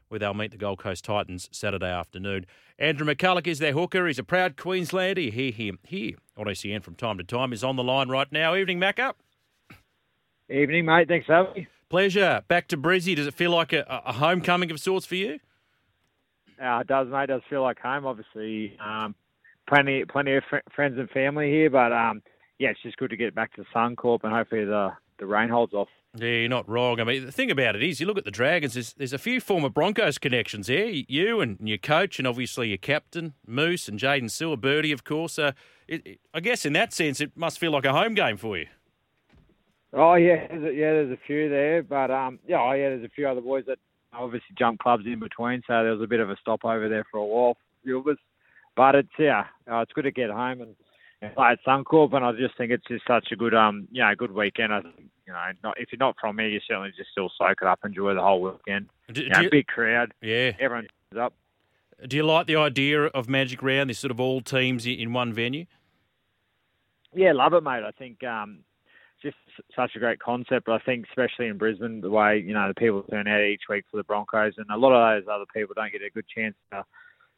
where 0.10 0.20
they'll 0.20 0.34
meet 0.34 0.52
the 0.52 0.58
Gold 0.58 0.80
Coast 0.80 1.06
Titans 1.06 1.50
Saturday 1.52 1.90
afternoon. 1.90 2.46
Andrew 2.78 3.08
McCullough 3.08 3.48
is 3.48 3.60
their 3.60 3.74
hooker. 3.74 4.06
He's 4.08 4.20
a 4.20 4.24
proud 4.24 4.58
Queenslander. 4.58 5.22
You 5.22 5.32
hear 5.32 5.52
him 5.52 5.80
here 5.84 6.16
on 6.38 6.54
SEN 6.54 6.82
from 6.82 6.96
time 6.96 7.18
to 7.18 7.24
time. 7.24 7.52
He's 7.52 7.64
on 7.64 7.78
the 7.78 7.84
line 7.84 8.10
right 8.10 8.32
now. 8.32 8.56
Evening, 8.56 8.80
Macca. 8.80 9.14
Evening, 10.50 10.86
mate. 10.86 11.08
Thanks 11.08 11.28
for 11.28 11.34
having. 11.34 11.68
Pleasure. 11.90 12.44
Back 12.48 12.68
to 12.70 12.78
Brizzy. 12.78 13.16
Does 13.16 13.28
it 13.28 13.34
feel 13.34 13.52
like 13.52 13.74
a, 13.74 13.86
a 14.06 14.14
homecoming 14.14 14.72
of 14.72 14.80
sorts 14.80 15.06
for 15.06 15.16
you? 15.16 15.40
Uh, 16.62 16.80
it 16.80 16.88
does, 16.88 17.08
mate. 17.08 17.24
It 17.24 17.28
does 17.28 17.42
feel 17.50 17.62
like 17.62 17.80
home. 17.80 18.06
Obviously, 18.06 18.78
um, 18.84 19.16
plenty, 19.68 20.06
plenty 20.06 20.36
of 20.36 20.44
fr- 20.50 20.58
friends 20.76 20.98
and 20.98 21.10
family 21.10 21.50
here, 21.50 21.70
but 21.70 21.92
um, 21.92 22.22
yeah, 22.58 22.70
it's 22.70 22.82
just 22.82 22.98
good 22.98 23.12
to 23.12 23.18
get 23.18 23.34
back 23.34 23.54
to 23.56 23.62
the 23.62 23.68
Suncorp 23.74 24.24
and 24.24 24.34
hopefully 24.34 24.66
the 24.66 24.92
the 25.20 25.26
rain 25.26 25.50
holds 25.50 25.74
off. 25.74 25.90
Yeah, 26.16 26.30
you're 26.30 26.50
not 26.50 26.68
wrong. 26.68 27.00
I 27.00 27.04
mean, 27.04 27.26
the 27.26 27.32
thing 27.32 27.52
about 27.52 27.76
it 27.76 27.84
is, 27.84 28.00
you 28.00 28.08
look 28.08 28.18
at 28.18 28.26
the 28.26 28.32
Dragons. 28.32 28.74
There's, 28.74 28.94
there's 28.94 29.14
a 29.14 29.20
few 29.20 29.40
former 29.40 29.70
Broncos 29.70 30.18
connections 30.18 30.68
there. 30.68 30.88
You 30.88 31.40
and 31.42 31.60
your 31.62 31.78
coach, 31.78 32.18
and 32.18 32.28
obviously 32.28 32.70
your 32.70 32.78
captain 32.78 33.34
Moose 33.46 33.88
and 33.88 34.00
Jaydn 34.00 34.26
Su'A, 34.26 34.60
Birdie, 34.60 34.92
of 34.92 35.04
course. 35.04 35.38
Uh, 35.38 35.52
it, 35.88 36.08
it, 36.08 36.20
I 36.34 36.40
guess 36.40 36.66
in 36.66 36.74
that 36.74 36.94
sense, 36.94 37.22
it 37.22 37.34
must 37.36 37.60
feel 37.60 37.72
like 37.72 37.86
a 37.86 37.94
home 37.94 38.16
game 38.16 38.38
for 38.38 38.58
you. 38.58 38.68
Oh 39.94 40.14
yeah, 40.16 40.48
there's 40.48 40.64
a, 40.64 40.74
yeah, 40.74 40.92
there's 40.92 41.12
a 41.12 41.20
few 41.26 41.50
there, 41.50 41.82
but 41.82 42.12
um, 42.12 42.40
yeah, 42.48 42.60
oh 42.62 42.74
yeah, 42.74 42.90
there's 42.90 43.06
a 43.06 43.10
few 43.10 43.28
other 43.28 43.42
boys 43.42 43.64
that 43.68 43.80
obviously 44.14 44.56
jump 44.58 44.80
clubs 44.80 45.06
in 45.06 45.20
between, 45.20 45.62
so 45.66 45.84
there 45.84 45.92
was 45.92 46.02
a 46.02 46.08
bit 46.08 46.20
of 46.20 46.30
a 46.30 46.38
stopover 46.38 46.88
there 46.90 47.06
for 47.12 47.18
a 47.18 47.26
while, 47.26 47.58
few 47.84 48.00
of 48.00 48.08
us. 48.08 48.18
But 48.76 48.96
it's 48.96 49.10
yeah, 49.18 49.46
uh, 49.70 49.80
it's 49.80 49.94
good 49.94 50.04
to 50.04 50.12
get 50.12 50.30
home 50.30 50.62
and, 50.62 50.76
and 51.22 51.34
play 51.34 51.52
at 51.52 51.64
Suncorp, 51.66 52.14
and 52.14 52.24
I 52.24 52.32
just 52.34 52.56
think 52.58 52.72
it's 52.72 52.88
just 52.88 53.06
such 53.08 53.32
a 53.32 53.36
good 53.36 53.56
um, 53.56 53.88
you 53.92 54.02
know, 54.04 54.14
good 54.16 54.32
weekend. 54.32 54.74
I 54.74 54.82
think 54.82 55.10
you 55.26 55.34
know, 55.34 55.40
not, 55.64 55.80
if 55.80 55.92
you're 55.92 56.00
not 56.00 56.16
from 56.20 56.38
here, 56.38 56.48
you 56.48 56.60
certainly 56.68 56.92
just 56.96 57.12
still 57.12 57.32
soak 57.38 57.58
it 57.62 57.68
up, 57.68 57.80
enjoy 57.84 58.14
the 58.14 58.22
whole 58.22 58.42
weekend. 58.42 58.90
Do, 59.12 59.24
You 59.24 59.30
do 59.30 59.34
know, 59.34 59.42
you, 59.42 59.50
big 59.50 59.68
crowd, 59.68 60.14
yeah. 60.22 60.52
everyone 60.60 60.88
up. 61.20 61.34
Do 62.08 62.16
you 62.16 62.24
like 62.24 62.48
the 62.48 62.56
idea 62.56 63.04
of 63.06 63.28
Magic 63.28 63.62
Round, 63.62 63.90
this 63.90 64.00
sort 64.00 64.12
of 64.12 64.20
all 64.20 64.42
teams 64.42 64.86
in 64.86 65.14
one 65.14 65.34
venue? 65.34 65.66
Yeah, 67.14 67.34
love 67.34 67.54
it, 67.54 67.64
mate. 67.64 67.84
I 67.84 67.92
think 67.92 68.24
um, 68.24 68.60
just 69.22 69.38
such 69.76 69.96
a 69.96 70.00
great 70.00 70.20
concept. 70.20 70.66
But 70.66 70.74
I 70.74 70.80
think 70.80 71.06
especially 71.10 71.48
in 71.48 71.58
Brisbane, 71.58 72.02
the 72.02 72.10
way 72.10 72.40
you 72.40 72.54
know 72.54 72.68
the 72.68 72.74
people 72.74 73.04
turn 73.04 73.28
out 73.28 73.42
each 73.42 73.64
week 73.70 73.86
for 73.90 73.98
the 73.98 74.04
Broncos, 74.04 74.54
and 74.58 74.68
a 74.70 74.78
lot 74.78 74.94
of 74.94 75.24
those 75.24 75.32
other 75.32 75.46
people 75.54 75.74
don't 75.76 75.92
get 75.92 76.02
a 76.02 76.10
good 76.10 76.26
chance 76.34 76.56
to 76.72 76.86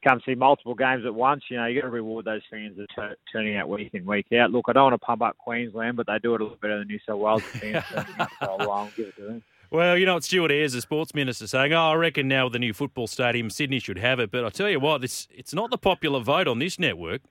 come 0.03 0.21
see 0.25 0.35
multiple 0.35 0.75
games 0.75 1.05
at 1.05 1.13
once. 1.13 1.43
You 1.49 1.57
know, 1.57 1.65
you 1.65 1.81
got 1.81 1.87
to 1.87 1.93
reward 1.93 2.25
those 2.25 2.41
fans 2.49 2.77
that 2.77 2.87
are 2.97 3.15
turning 3.31 3.57
out 3.57 3.69
week 3.69 3.91
in 3.93 4.05
week 4.05 4.27
out. 4.33 4.51
Look, 4.51 4.65
I 4.67 4.73
don't 4.73 4.91
want 4.91 4.93
to 4.93 5.05
pump 5.05 5.21
up 5.21 5.37
Queensland, 5.37 5.97
but 5.97 6.07
they 6.07 6.19
do 6.19 6.35
it 6.35 6.41
a 6.41 6.43
little 6.43 6.57
better 6.61 6.79
than 6.79 6.87
New 6.87 6.99
South 7.07 7.19
Wales 7.19 7.43
fans. 7.43 7.83
so 7.89 8.89
give 8.95 9.07
it 9.07 9.15
to 9.17 9.21
them. 9.23 9.43
Well, 9.69 9.97
you 9.97 10.05
know 10.05 10.15
what 10.15 10.25
Stuart 10.25 10.51
Ayres, 10.51 10.73
the 10.73 10.81
sports 10.81 11.15
minister, 11.15 11.47
saying, 11.47 11.71
"Oh, 11.71 11.91
I 11.91 11.93
reckon 11.93 12.27
now 12.27 12.45
with 12.45 12.53
the 12.53 12.59
new 12.59 12.73
football 12.73 13.07
stadium, 13.07 13.49
Sydney 13.49 13.79
should 13.79 13.99
have 13.99 14.19
it." 14.19 14.29
But 14.29 14.43
I 14.43 14.49
tell 14.49 14.69
you 14.69 14.81
what, 14.81 15.03
it's 15.03 15.27
it's 15.33 15.53
not 15.53 15.69
the 15.69 15.77
popular 15.77 16.19
vote 16.19 16.47
on 16.47 16.59
this 16.59 16.77
network 16.77 17.21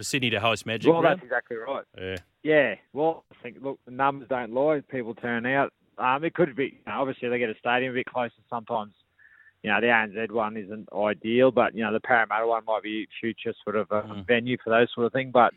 for 0.00 0.04
Sydney 0.04 0.30
to 0.30 0.40
host 0.40 0.64
Magic 0.64 0.90
Well, 0.90 1.02
Round. 1.02 1.18
that's 1.18 1.24
exactly 1.24 1.58
right. 1.58 1.84
Yeah. 2.00 2.16
Yeah, 2.42 2.74
well, 2.94 3.24
I 3.30 3.42
think 3.42 3.58
look, 3.60 3.78
the 3.84 3.90
numbers 3.90 4.28
don't 4.30 4.50
lie. 4.54 4.80
People 4.90 5.14
turn 5.14 5.44
out. 5.44 5.74
Um, 5.98 6.24
it 6.24 6.32
could 6.32 6.56
be 6.56 6.64
you 6.64 6.78
know, 6.86 7.02
obviously 7.02 7.28
they 7.28 7.38
get 7.38 7.50
a 7.50 7.54
stadium 7.58 7.92
a 7.92 7.96
bit 7.96 8.06
closer. 8.06 8.32
Sometimes, 8.48 8.94
you 9.62 9.68
know, 9.70 9.78
the 9.78 9.88
ANZ 9.88 10.30
one 10.30 10.56
isn't 10.56 10.88
ideal, 10.90 11.50
but 11.50 11.74
you 11.74 11.84
know 11.84 11.92
the 11.92 12.00
Parramatta 12.00 12.46
one 12.46 12.64
might 12.64 12.82
be 12.82 13.06
future 13.20 13.52
sort 13.62 13.76
of 13.76 13.90
a 13.90 14.00
Mm. 14.02 14.26
venue 14.26 14.56
for 14.64 14.70
those 14.70 14.88
sort 14.94 15.06
of 15.06 15.12
thing. 15.12 15.30
But 15.32 15.52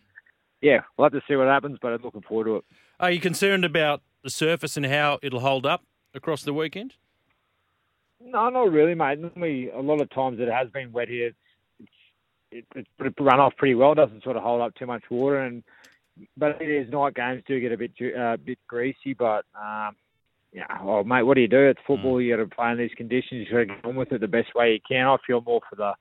yeah, 0.59 0.81
we'll 0.97 1.05
have 1.05 1.13
to 1.13 1.21
see 1.25 1.37
what 1.37 1.47
happens. 1.47 1.77
But 1.81 1.93
I'm 1.93 2.01
looking 2.03 2.21
forward 2.23 2.45
to 2.45 2.55
it. 2.57 2.65
Are 2.99 3.11
you 3.11 3.21
concerned 3.21 3.63
about 3.63 4.01
the 4.21 4.29
surface 4.29 4.75
and 4.75 4.85
how 4.85 5.19
it'll 5.23 5.39
hold 5.39 5.65
up 5.65 5.85
across 6.13 6.43
the 6.43 6.53
weekend? 6.53 6.95
No, 8.19 8.49
not 8.49 8.73
really, 8.73 8.93
mate. 8.95 9.19
Normally, 9.19 9.69
a 9.69 9.79
lot 9.79 10.01
of 10.01 10.09
times 10.09 10.41
it 10.41 10.49
has 10.49 10.69
been 10.69 10.91
wet 10.91 11.07
here. 11.07 11.31
It's 12.53 12.87
it's 12.99 13.19
run 13.19 13.39
off 13.39 13.55
pretty 13.57 13.75
well. 13.75 13.95
Doesn't 13.95 14.23
sort 14.23 14.37
of 14.37 14.43
hold 14.43 14.61
up 14.61 14.75
too 14.75 14.85
much 14.85 15.03
water, 15.09 15.39
and 15.39 15.63
but 16.37 16.61
it 16.61 16.69
is 16.69 16.91
night 16.91 17.15
games 17.15 17.43
do 17.47 17.59
get 17.59 17.71
a 17.71 17.77
bit 17.77 17.91
uh, 18.17 18.37
bit 18.37 18.59
greasy. 18.67 19.13
But 19.17 19.45
um, 19.59 19.95
yeah, 20.53 20.65
well, 20.83 21.03
mate, 21.03 21.23
what 21.23 21.35
do 21.35 21.41
you 21.41 21.47
do? 21.47 21.69
It's 21.69 21.79
football. 21.85 22.21
You 22.21 22.35
got 22.35 22.43
to 22.43 22.55
play 22.55 22.71
in 22.71 22.77
these 22.77 22.91
conditions. 22.95 23.47
You 23.47 23.51
got 23.51 23.57
to 23.59 23.65
get 23.65 23.85
on 23.85 23.95
with 23.95 24.11
it 24.11 24.21
the 24.21 24.27
best 24.27 24.53
way 24.55 24.73
you 24.73 24.79
can. 24.87 25.07
I 25.07 25.17
feel 25.25 25.41
more 25.41 25.61
for 25.69 25.75
the, 25.75 25.93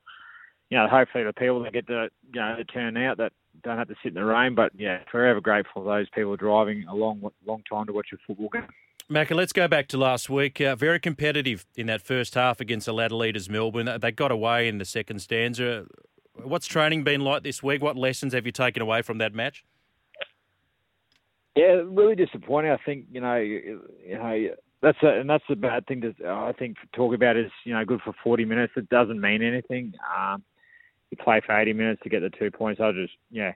you 0.70 0.76
know, 0.76 0.88
hopefully 0.88 1.24
the 1.24 1.32
people 1.32 1.62
that 1.62 1.72
get 1.72 1.86
to 1.86 2.08
you 2.32 2.40
know 2.40 2.56
to 2.56 2.64
turn 2.64 2.96
out 2.96 3.18
that 3.18 3.32
don't 3.62 3.78
have 3.78 3.88
to 3.88 3.94
sit 4.02 4.08
in 4.08 4.14
the 4.14 4.24
rain. 4.24 4.54
But 4.54 4.72
yeah, 4.76 4.98
forever 5.10 5.40
grateful 5.40 5.84
for 5.84 5.96
those 5.96 6.08
people 6.10 6.36
driving 6.36 6.84
a 6.88 6.94
long 6.94 7.22
long 7.46 7.62
time 7.70 7.86
to 7.86 7.92
watch 7.92 8.08
a 8.12 8.16
football 8.26 8.50
game. 8.50 8.68
Macca, 9.10 9.34
let's 9.34 9.52
go 9.52 9.68
back 9.68 9.88
to 9.88 9.98
last 9.98 10.30
week. 10.30 10.60
Uh, 10.60 10.76
very 10.76 11.00
competitive 11.00 11.66
in 11.76 11.86
that 11.86 12.02
first 12.02 12.34
half 12.34 12.60
against 12.60 12.86
the 12.86 12.94
ladder 12.94 13.16
leaders, 13.16 13.50
Melbourne. 13.50 13.90
They 14.00 14.12
got 14.12 14.30
away 14.30 14.68
in 14.68 14.78
the 14.78 14.84
second 14.84 15.20
stanza. 15.20 15.86
What's 16.34 16.66
training 16.66 17.04
been 17.04 17.20
like 17.20 17.42
this 17.42 17.62
week? 17.62 17.82
What 17.82 17.96
lessons 17.96 18.34
have 18.34 18.46
you 18.46 18.52
taken 18.52 18.82
away 18.82 19.02
from 19.02 19.18
that 19.18 19.34
match? 19.34 19.64
Yeah, 21.54 21.82
really 21.84 22.14
disappointing. 22.14 22.70
I 22.70 22.78
think 22.78 23.06
you 23.12 23.20
know, 23.20 23.36
you 23.36 23.80
know 24.08 24.48
that's 24.80 24.98
a, 25.02 25.20
and 25.20 25.28
that's 25.28 25.44
the 25.48 25.56
bad 25.56 25.86
thing 25.86 26.00
to 26.00 26.14
I 26.26 26.52
think 26.58 26.78
talk 26.94 27.14
about 27.14 27.36
is 27.36 27.50
you 27.64 27.74
know 27.74 27.84
good 27.84 28.00
for 28.02 28.14
40 28.24 28.44
minutes. 28.44 28.72
It 28.76 28.88
doesn't 28.88 29.20
mean 29.20 29.42
anything. 29.42 29.92
Um, 30.16 30.42
you 31.10 31.18
play 31.18 31.40
for 31.44 31.58
80 31.58 31.74
minutes 31.74 32.00
to 32.02 32.08
get 32.08 32.20
the 32.20 32.30
two 32.30 32.50
points. 32.50 32.80
I 32.80 32.92
just 32.92 33.12
yeah 33.30 33.52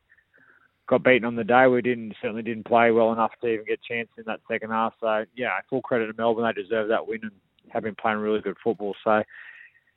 got 0.87 1.03
beaten 1.03 1.25
on 1.25 1.37
the 1.37 1.45
day. 1.45 1.67
We 1.67 1.83
didn't 1.83 2.15
certainly 2.21 2.43
didn't 2.43 2.67
play 2.67 2.91
well 2.91 3.13
enough 3.13 3.33
to 3.41 3.49
even 3.49 3.67
get 3.67 3.81
a 3.85 3.93
chance 3.95 4.09
in 4.17 4.25
that 4.27 4.41
second 4.49 4.71
half. 4.71 4.95
So 5.01 5.25
yeah, 5.35 5.59
full 5.69 5.83
credit 5.83 6.07
to 6.07 6.15
Melbourne. 6.17 6.45
They 6.45 6.63
deserve 6.63 6.89
that 6.89 7.09
win 7.09 7.21
and 7.23 7.33
have 7.71 7.83
been 7.83 7.97
playing 7.97 8.19
really 8.19 8.41
good 8.41 8.57
football. 8.63 8.95
So 9.03 9.23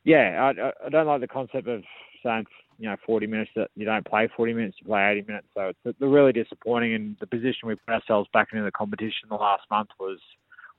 yeah, 0.04 0.52
I, 0.52 0.88
I 0.88 0.90
don't 0.90 1.06
like 1.06 1.22
the 1.22 1.28
concept 1.28 1.68
of 1.68 1.84
saying 2.24 2.46
you 2.80 2.90
know 2.90 2.96
40 3.06 3.28
minutes 3.28 3.52
that 3.56 3.70
you 3.76 3.86
don't 3.86 4.06
play 4.06 4.30
40 4.36 4.54
minutes, 4.54 4.78
you 4.80 4.88
play 4.88 5.12
80 5.12 5.28
minutes. 5.28 5.48
So 5.54 5.72
it's 5.86 6.00
really 6.02 6.32
disappointing. 6.32 6.96
And 6.96 7.18
the 7.20 7.28
position 7.28 7.68
we 7.68 7.76
put 7.76 7.94
ourselves 7.94 8.30
back 8.34 8.50
into 8.52 8.64
the 8.64 8.72
competition 8.72 9.30
the 9.30 9.36
last 9.36 9.64
month 9.70 9.90
was 10.00 10.20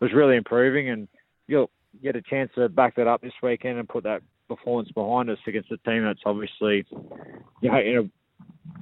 was 0.01 0.13
really 0.15 0.37
improving. 0.37 0.91
And 0.91 1.09
you'll 1.47 1.71
get 2.03 2.17
a 2.17 2.23
chance 2.23 2.51
to 2.55 2.69
back 2.69 2.97
that 2.97 3.07
up 3.07 3.21
this 3.21 3.33
weekend 3.43 3.79
and 3.79 3.89
put 3.89 4.05
that 4.05 4.23
performance 4.49 4.91
behind 4.93 5.31
us 5.31 5.39
against 5.47 5.71
a 5.71 5.77
team 5.89 6.03
that's 6.05 6.23
obviously 6.27 6.85
you 7.61 7.71
know 7.71 7.79
in 7.79 7.97
a 7.99 8.11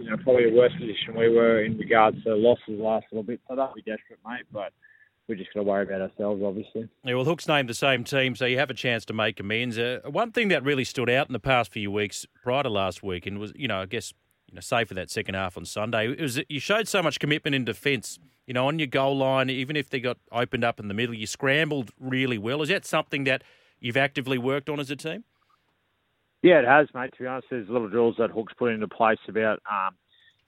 you 0.00 0.10
know, 0.10 0.16
probably 0.22 0.48
a 0.48 0.54
worse 0.54 0.72
position 0.72 1.16
we 1.16 1.28
were 1.28 1.64
in 1.64 1.76
regards 1.76 2.22
to 2.24 2.34
losses 2.34 2.78
last 2.78 3.06
little 3.10 3.22
bit. 3.22 3.40
So 3.48 3.56
don't 3.56 3.74
be 3.74 3.82
desperate, 3.82 4.18
mate. 4.26 4.46
But 4.52 4.72
we 5.28 5.36
just 5.36 5.52
going 5.52 5.64
to 5.64 5.70
worry 5.70 5.84
about 5.84 6.00
ourselves, 6.00 6.42
obviously. 6.42 6.88
Yeah, 7.04 7.14
well, 7.14 7.24
Hook's 7.24 7.46
named 7.46 7.68
the 7.68 7.74
same 7.74 8.02
team, 8.02 8.34
so 8.34 8.46
you 8.46 8.58
have 8.58 8.70
a 8.70 8.74
chance 8.74 9.04
to 9.06 9.12
make 9.12 9.38
amends. 9.38 9.78
Uh, 9.78 10.00
one 10.06 10.32
thing 10.32 10.48
that 10.48 10.64
really 10.64 10.84
stood 10.84 11.10
out 11.10 11.28
in 11.28 11.34
the 11.34 11.38
past 11.38 11.72
few 11.72 11.90
weeks 11.90 12.26
prior 12.42 12.62
to 12.62 12.70
last 12.70 13.02
weekend 13.02 13.38
was, 13.38 13.52
you 13.54 13.68
know, 13.68 13.82
I 13.82 13.86
guess, 13.86 14.14
you 14.48 14.54
know, 14.54 14.60
save 14.60 14.88
for 14.88 14.94
that 14.94 15.10
second 15.10 15.34
half 15.34 15.56
on 15.58 15.66
Sunday, 15.66 16.10
it 16.10 16.20
was 16.20 16.40
you 16.48 16.60
showed 16.60 16.88
so 16.88 17.02
much 17.02 17.20
commitment 17.20 17.54
in 17.54 17.64
defence. 17.64 18.18
You 18.46 18.54
know, 18.54 18.66
on 18.66 18.78
your 18.78 18.86
goal 18.86 19.18
line, 19.18 19.50
even 19.50 19.76
if 19.76 19.90
they 19.90 20.00
got 20.00 20.16
opened 20.32 20.64
up 20.64 20.80
in 20.80 20.88
the 20.88 20.94
middle, 20.94 21.14
you 21.14 21.26
scrambled 21.26 21.90
really 22.00 22.38
well. 22.38 22.62
Is 22.62 22.70
that 22.70 22.86
something 22.86 23.24
that 23.24 23.44
you've 23.78 23.98
actively 23.98 24.38
worked 24.38 24.70
on 24.70 24.80
as 24.80 24.90
a 24.90 24.96
team? 24.96 25.24
Yeah, 26.42 26.60
it 26.60 26.64
has, 26.64 26.88
mate. 26.94 27.12
To 27.18 27.22
be 27.22 27.26
honest, 27.26 27.48
there's 27.50 27.68
little 27.68 27.88
drills 27.88 28.14
that 28.18 28.30
Hook's 28.30 28.54
put 28.58 28.72
into 28.72 28.88
place 28.88 29.18
about, 29.28 29.60
um, 29.70 29.96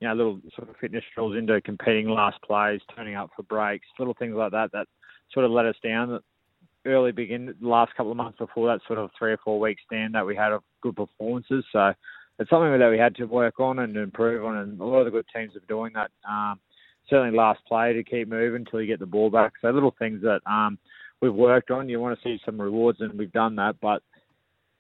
you 0.00 0.08
know, 0.08 0.14
little 0.14 0.40
sort 0.56 0.68
of 0.68 0.76
fitness 0.80 1.04
drills 1.14 1.36
into 1.36 1.60
competing 1.60 2.08
last 2.08 2.40
plays, 2.42 2.80
turning 2.94 3.14
up 3.14 3.30
for 3.36 3.42
breaks, 3.44 3.86
little 3.98 4.14
things 4.18 4.34
like 4.34 4.52
that 4.52 4.72
that 4.72 4.86
sort 5.32 5.44
of 5.44 5.52
let 5.52 5.66
us 5.66 5.76
down. 5.84 6.20
Early 6.86 7.12
begin 7.12 7.54
last 7.60 7.94
couple 7.94 8.10
of 8.10 8.16
months 8.16 8.38
before 8.38 8.66
that 8.68 8.80
sort 8.86 8.98
of 8.98 9.10
three 9.18 9.32
or 9.32 9.38
four 9.44 9.60
week 9.60 9.76
stand 9.86 10.14
that 10.14 10.26
we 10.26 10.34
had 10.34 10.52
of 10.52 10.62
good 10.80 10.96
performances. 10.96 11.62
So 11.72 11.92
it's 12.38 12.48
something 12.48 12.78
that 12.78 12.90
we 12.90 12.98
had 12.98 13.14
to 13.16 13.26
work 13.26 13.60
on 13.60 13.80
and 13.80 13.94
improve 13.96 14.44
on, 14.44 14.56
and 14.56 14.80
a 14.80 14.84
lot 14.84 15.00
of 15.00 15.04
the 15.04 15.10
good 15.10 15.26
teams 15.34 15.54
are 15.54 15.62
doing 15.68 15.92
that. 15.94 16.10
Um, 16.26 16.58
certainly 17.10 17.36
last 17.36 17.60
play 17.68 17.92
to 17.92 18.02
keep 18.02 18.28
moving 18.28 18.62
until 18.64 18.80
you 18.80 18.86
get 18.86 19.00
the 19.00 19.06
ball 19.06 19.28
back. 19.28 19.52
So 19.60 19.68
little 19.68 19.94
things 19.98 20.22
that 20.22 20.40
um, 20.50 20.78
we've 21.20 21.34
worked 21.34 21.70
on. 21.70 21.88
You 21.88 22.00
want 22.00 22.18
to 22.18 22.24
see 22.24 22.40
some 22.46 22.58
rewards, 22.58 23.00
and 23.00 23.12
we've 23.18 23.32
done 23.32 23.56
that, 23.56 23.76
but 23.82 24.02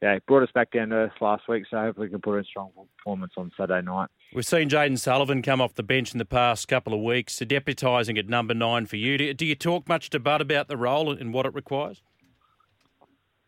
yeah, 0.02 0.18
brought 0.26 0.42
us 0.42 0.48
back 0.54 0.70
down 0.70 0.88
to 0.88 0.94
earth 0.94 1.12
last 1.20 1.46
week, 1.48 1.64
so 1.70 1.76
hopefully 1.76 2.06
we 2.06 2.10
can 2.10 2.20
put 2.20 2.34
in 2.34 2.40
a 2.40 2.44
strong 2.44 2.70
performance 2.96 3.32
on 3.36 3.50
Saturday 3.56 3.84
night. 3.84 4.08
We've 4.34 4.46
seen 4.46 4.70
Jayden 4.70 4.98
Sullivan 4.98 5.42
come 5.42 5.60
off 5.60 5.74
the 5.74 5.82
bench 5.82 6.12
in 6.12 6.18
the 6.18 6.24
past 6.24 6.68
couple 6.68 6.94
of 6.94 7.00
weeks, 7.00 7.38
deputising 7.38 8.18
at 8.18 8.28
number 8.28 8.54
nine 8.54 8.86
for 8.86 8.96
you. 8.96 9.18
Do, 9.18 9.34
do 9.34 9.44
you 9.44 9.54
talk 9.54 9.88
much 9.88 10.08
to 10.10 10.18
Bud 10.18 10.40
about 10.40 10.68
the 10.68 10.76
role 10.76 11.12
and 11.12 11.34
what 11.34 11.44
it 11.44 11.54
requires? 11.54 12.02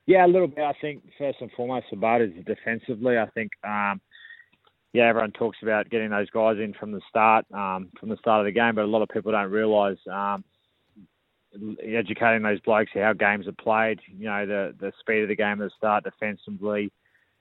Yeah, 0.06 0.26
a 0.26 0.28
little 0.28 0.48
bit. 0.48 0.64
I 0.64 0.74
think 0.80 1.02
first 1.16 1.38
and 1.40 1.50
foremost 1.52 1.86
for 1.88 1.96
Bud 1.96 2.22
is 2.22 2.32
defensively. 2.44 3.16
I 3.16 3.26
think, 3.30 3.52
um, 3.64 4.00
yeah, 4.92 5.04
everyone 5.08 5.32
talks 5.32 5.58
about 5.62 5.88
getting 5.88 6.10
those 6.10 6.28
guys 6.30 6.58
in 6.58 6.74
from 6.74 6.92
the 6.92 7.00
start, 7.08 7.46
um, 7.54 7.88
from 7.98 8.10
the 8.10 8.16
start 8.18 8.40
of 8.40 8.44
the 8.44 8.52
game, 8.52 8.74
but 8.74 8.84
a 8.84 8.86
lot 8.86 9.00
of 9.00 9.08
people 9.08 9.32
don't 9.32 9.50
realise 9.50 9.98
um, 10.12 10.44
educating 11.82 12.42
those 12.42 12.60
blokes 12.60 12.90
how 12.94 13.12
games 13.12 13.46
are 13.46 13.52
played, 13.52 14.00
you 14.06 14.26
know, 14.26 14.46
the 14.46 14.74
the 14.80 14.92
speed 15.00 15.22
of 15.22 15.28
the 15.28 15.36
game 15.36 15.60
at 15.60 15.68
the 15.68 15.70
start 15.76 16.04
defensively, 16.04 16.90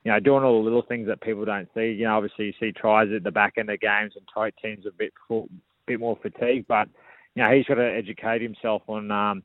you 0.03 0.11
know, 0.11 0.19
doing 0.19 0.43
all 0.43 0.59
the 0.59 0.63
little 0.63 0.81
things 0.81 1.07
that 1.07 1.21
people 1.21 1.45
don't 1.45 1.69
see. 1.73 1.91
You 1.91 2.05
know, 2.05 2.17
obviously 2.17 2.45
you 2.47 2.53
see 2.59 2.71
tries 2.71 3.09
at 3.15 3.23
the 3.23 3.31
back 3.31 3.53
end 3.57 3.69
of 3.69 3.79
games 3.79 4.13
and 4.15 4.25
tight 4.33 4.53
teams 4.61 4.85
a 4.85 4.91
bit 4.91 5.13
full, 5.27 5.47
bit 5.87 5.99
more 5.99 6.17
fatigued, 6.21 6.67
but 6.67 6.89
you 7.35 7.43
know 7.43 7.51
he's 7.51 7.65
got 7.65 7.75
to 7.75 7.93
educate 7.93 8.41
himself 8.41 8.81
on 8.87 9.11
um, 9.11 9.43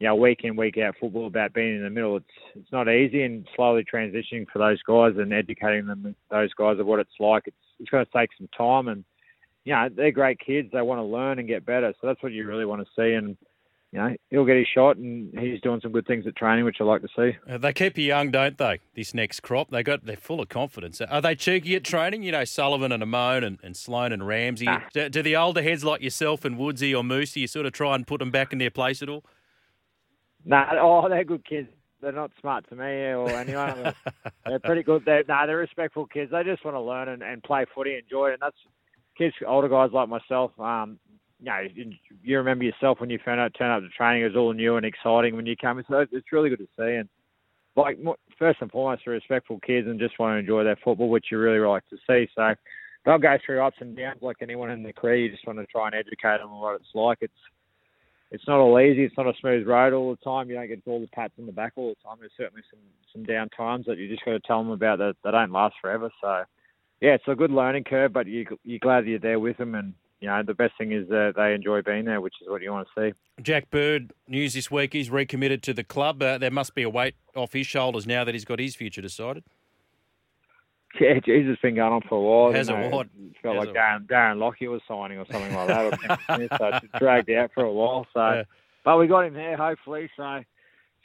you 0.00 0.06
know 0.06 0.14
week 0.14 0.40
in 0.42 0.56
week 0.56 0.78
out 0.78 0.96
football 1.00 1.26
about 1.26 1.54
being 1.54 1.76
in 1.76 1.84
the 1.84 1.90
middle. 1.90 2.16
It's 2.16 2.26
it's 2.56 2.72
not 2.72 2.88
easy 2.88 3.22
and 3.22 3.46
slowly 3.54 3.84
transitioning 3.84 4.46
for 4.52 4.58
those 4.58 4.82
guys 4.82 5.14
and 5.16 5.32
educating 5.32 5.86
them 5.86 6.14
those 6.30 6.52
guys 6.54 6.78
of 6.78 6.86
what 6.86 7.00
it's 7.00 7.20
like. 7.20 7.44
It's 7.46 7.56
it's 7.78 7.90
going 7.90 8.04
to 8.04 8.12
take 8.12 8.30
some 8.36 8.48
time 8.56 8.88
and 8.88 9.04
you 9.64 9.74
know 9.74 9.88
they're 9.94 10.10
great 10.10 10.40
kids. 10.40 10.70
They 10.72 10.82
want 10.82 10.98
to 10.98 11.04
learn 11.04 11.38
and 11.38 11.46
get 11.46 11.64
better. 11.64 11.94
So 12.00 12.08
that's 12.08 12.22
what 12.22 12.32
you 12.32 12.46
really 12.46 12.64
want 12.64 12.82
to 12.82 12.88
see 12.96 13.14
and 13.14 13.36
you 13.92 13.98
know, 13.98 14.14
he'll 14.28 14.44
get 14.44 14.56
his 14.56 14.66
shot, 14.66 14.98
and 14.98 15.36
he's 15.38 15.60
doing 15.62 15.80
some 15.80 15.92
good 15.92 16.06
things 16.06 16.26
at 16.26 16.36
training, 16.36 16.66
which 16.66 16.76
I 16.78 16.84
like 16.84 17.00
to 17.00 17.08
see. 17.16 17.36
Uh, 17.50 17.56
they 17.56 17.72
keep 17.72 17.96
you 17.96 18.04
young, 18.04 18.30
don't 18.30 18.58
they? 18.58 18.80
This 18.94 19.14
next 19.14 19.40
crop, 19.40 19.70
they 19.70 19.82
got 19.82 20.04
they're 20.04 20.16
full 20.16 20.40
of 20.40 20.50
confidence. 20.50 21.00
Are 21.00 21.22
they 21.22 21.34
cheeky 21.34 21.74
at 21.74 21.84
training? 21.84 22.22
You 22.22 22.32
know, 22.32 22.44
Sullivan 22.44 22.92
and 22.92 23.02
Amone 23.02 23.44
and, 23.44 23.58
and 23.62 23.74
Sloan 23.74 24.12
and 24.12 24.26
Ramsey. 24.26 24.66
Ah. 24.68 24.84
Do, 24.92 25.08
do, 25.08 25.22
the 25.22 25.36
older 25.36 25.62
heads 25.62 25.84
like 25.84 26.02
yourself 26.02 26.44
and 26.44 26.58
Woodsy 26.58 26.94
or 26.94 27.02
Moosey, 27.02 27.36
you 27.42 27.46
sort 27.46 27.64
of 27.64 27.72
try 27.72 27.94
and 27.94 28.06
put 28.06 28.18
them 28.18 28.30
back 28.30 28.52
in 28.52 28.58
their 28.58 28.70
place 28.70 29.02
at 29.02 29.08
all? 29.08 29.24
No, 30.44 30.56
nah, 30.56 30.66
oh, 31.04 31.08
they're 31.08 31.24
good 31.24 31.46
kids. 31.46 31.68
They're 32.02 32.12
not 32.12 32.30
smart 32.40 32.68
to 32.68 32.76
me 32.76 32.84
or 32.84 33.30
anyone. 33.30 33.94
they're 34.46 34.60
pretty 34.60 34.82
good. 34.82 35.04
They're, 35.06 35.24
no, 35.26 35.34
nah, 35.34 35.46
they're 35.46 35.56
respectful 35.56 36.06
kids. 36.06 36.30
They 36.30 36.44
just 36.44 36.64
want 36.64 36.76
to 36.76 36.80
learn 36.80 37.08
and, 37.08 37.22
and 37.22 37.42
play 37.42 37.64
footy, 37.74 37.96
enjoy 37.96 38.28
it, 38.28 38.32
and 38.34 38.42
that's 38.42 38.56
kids, 39.16 39.34
older 39.46 39.68
guys 39.68 39.90
like 39.92 40.08
myself. 40.08 40.52
Um, 40.60 40.98
you 41.40 41.46
know, 41.46 41.92
you 42.22 42.38
remember 42.38 42.64
yourself 42.64 43.00
when 43.00 43.10
you 43.10 43.18
found 43.24 43.40
out 43.40 43.54
turn 43.56 43.70
up 43.70 43.82
to 43.82 43.88
training, 43.90 44.22
it 44.22 44.26
was 44.26 44.36
all 44.36 44.52
new 44.52 44.76
and 44.76 44.84
exciting 44.84 45.36
when 45.36 45.46
you 45.46 45.56
came. 45.56 45.82
So 45.88 46.04
it's 46.10 46.32
really 46.32 46.50
good 46.50 46.58
to 46.58 46.68
see. 46.76 46.94
And 46.94 47.08
like 47.76 47.98
first 48.38 48.58
and 48.60 48.70
foremost, 48.70 49.02
they're 49.04 49.14
respectful 49.14 49.60
kids 49.60 49.86
and 49.86 50.00
just 50.00 50.18
want 50.18 50.34
to 50.34 50.38
enjoy 50.38 50.64
their 50.64 50.78
football, 50.82 51.08
which 51.08 51.26
you 51.30 51.38
really 51.38 51.64
like 51.64 51.88
to 51.90 51.96
see. 52.08 52.28
So 52.34 52.54
they'll 53.04 53.18
go 53.18 53.36
through 53.44 53.62
ups 53.62 53.76
and 53.80 53.96
downs 53.96 54.18
like 54.20 54.36
anyone 54.40 54.70
in 54.70 54.82
the 54.82 54.92
career. 54.92 55.16
You 55.16 55.30
just 55.30 55.46
want 55.46 55.58
to 55.60 55.66
try 55.66 55.86
and 55.86 55.94
educate 55.94 56.38
them 56.38 56.50
on 56.50 56.60
what 56.60 56.74
it's 56.76 56.94
like. 56.94 57.18
It's 57.20 57.32
it's 58.30 58.46
not 58.46 58.58
all 58.58 58.78
easy. 58.78 59.04
It's 59.04 59.16
not 59.16 59.26
a 59.26 59.32
smooth 59.40 59.66
road 59.66 59.94
all 59.94 60.10
the 60.10 60.22
time. 60.22 60.50
You 60.50 60.56
don't 60.56 60.68
get 60.68 60.82
all 60.86 61.00
the 61.00 61.06
pats 61.06 61.32
on 61.38 61.46
the 61.46 61.52
back 61.52 61.72
all 61.76 61.88
the 61.88 62.08
time. 62.08 62.18
There's 62.20 62.32
certainly 62.36 62.62
some 62.70 62.80
some 63.12 63.24
down 63.24 63.48
times 63.50 63.86
that 63.86 63.96
you 63.96 64.08
just 64.08 64.24
got 64.24 64.32
to 64.32 64.40
tell 64.40 64.62
them 64.62 64.72
about 64.72 64.98
that 64.98 65.14
they 65.24 65.30
don't 65.30 65.52
last 65.52 65.76
forever. 65.80 66.10
So 66.20 66.42
yeah, 67.00 67.14
it's 67.14 67.24
a 67.28 67.34
good 67.34 67.52
learning 67.52 67.84
curve, 67.84 68.12
but 68.12 68.26
you 68.26 68.44
you're 68.64 68.80
glad 68.80 69.06
you're 69.06 69.20
there 69.20 69.38
with 69.38 69.56
them 69.56 69.74
and 69.74 69.94
you 70.20 70.28
know, 70.28 70.42
the 70.42 70.54
best 70.54 70.72
thing 70.76 70.92
is 70.92 71.08
that 71.08 71.34
they 71.36 71.54
enjoy 71.54 71.82
being 71.82 72.04
there, 72.04 72.20
which 72.20 72.34
is 72.42 72.48
what 72.48 72.60
you 72.60 72.72
want 72.72 72.88
to 72.94 73.12
see. 73.12 73.42
Jack 73.42 73.70
Bird, 73.70 74.12
news 74.26 74.54
this 74.54 74.70
week, 74.70 74.92
he's 74.92 75.10
recommitted 75.10 75.62
to 75.64 75.74
the 75.74 75.84
club. 75.84 76.22
Uh, 76.22 76.38
there 76.38 76.50
must 76.50 76.74
be 76.74 76.82
a 76.82 76.90
weight 76.90 77.14
off 77.36 77.52
his 77.52 77.66
shoulders 77.66 78.06
now 78.06 78.24
that 78.24 78.34
he's 78.34 78.44
got 78.44 78.58
his 78.58 78.74
future 78.74 79.00
decided. 79.00 79.44
Yeah, 81.00 81.20
Jesus, 81.20 81.50
has 81.50 81.58
been 81.58 81.76
going 81.76 81.92
on 81.92 82.00
for 82.08 82.16
a 82.16 82.20
while. 82.20 82.52
Has 82.52 82.68
a? 82.68 82.80
It 82.80 82.90
felt 83.42 83.56
Has 83.56 83.66
like. 83.66 83.76
Darren, 83.76 84.06
Darren 84.06 84.38
Lockyer 84.38 84.70
was 84.70 84.80
signing 84.88 85.18
or 85.18 85.26
something 85.30 85.54
like 85.54 85.68
that. 85.68 86.18
so 86.58 86.70
it's 86.82 86.98
dragged 86.98 87.30
out 87.30 87.50
for 87.54 87.64
a 87.64 87.72
while. 87.72 88.06
So, 88.14 88.20
yeah. 88.20 88.42
But 88.84 88.98
we 88.98 89.06
got 89.06 89.26
him 89.26 89.34
there, 89.34 89.56
hopefully. 89.56 90.10
So 90.16 90.22
let's 90.22 90.46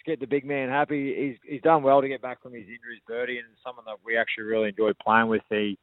get 0.06 0.20
the 0.20 0.26
big 0.26 0.46
man 0.46 0.70
happy. 0.70 1.14
He's 1.14 1.52
he's 1.52 1.62
done 1.62 1.84
well 1.84 2.02
to 2.02 2.08
get 2.08 2.22
back 2.22 2.42
from 2.42 2.54
his 2.54 2.64
injuries, 2.64 3.02
Birdie, 3.08 3.40
and 3.40 3.48
someone 3.64 3.86
that 3.86 3.98
we 4.06 4.18
actually 4.18 4.46
really 4.46 4.70
enjoyed 4.70 4.96
playing 5.06 5.28
with. 5.28 5.42
He 5.50 5.78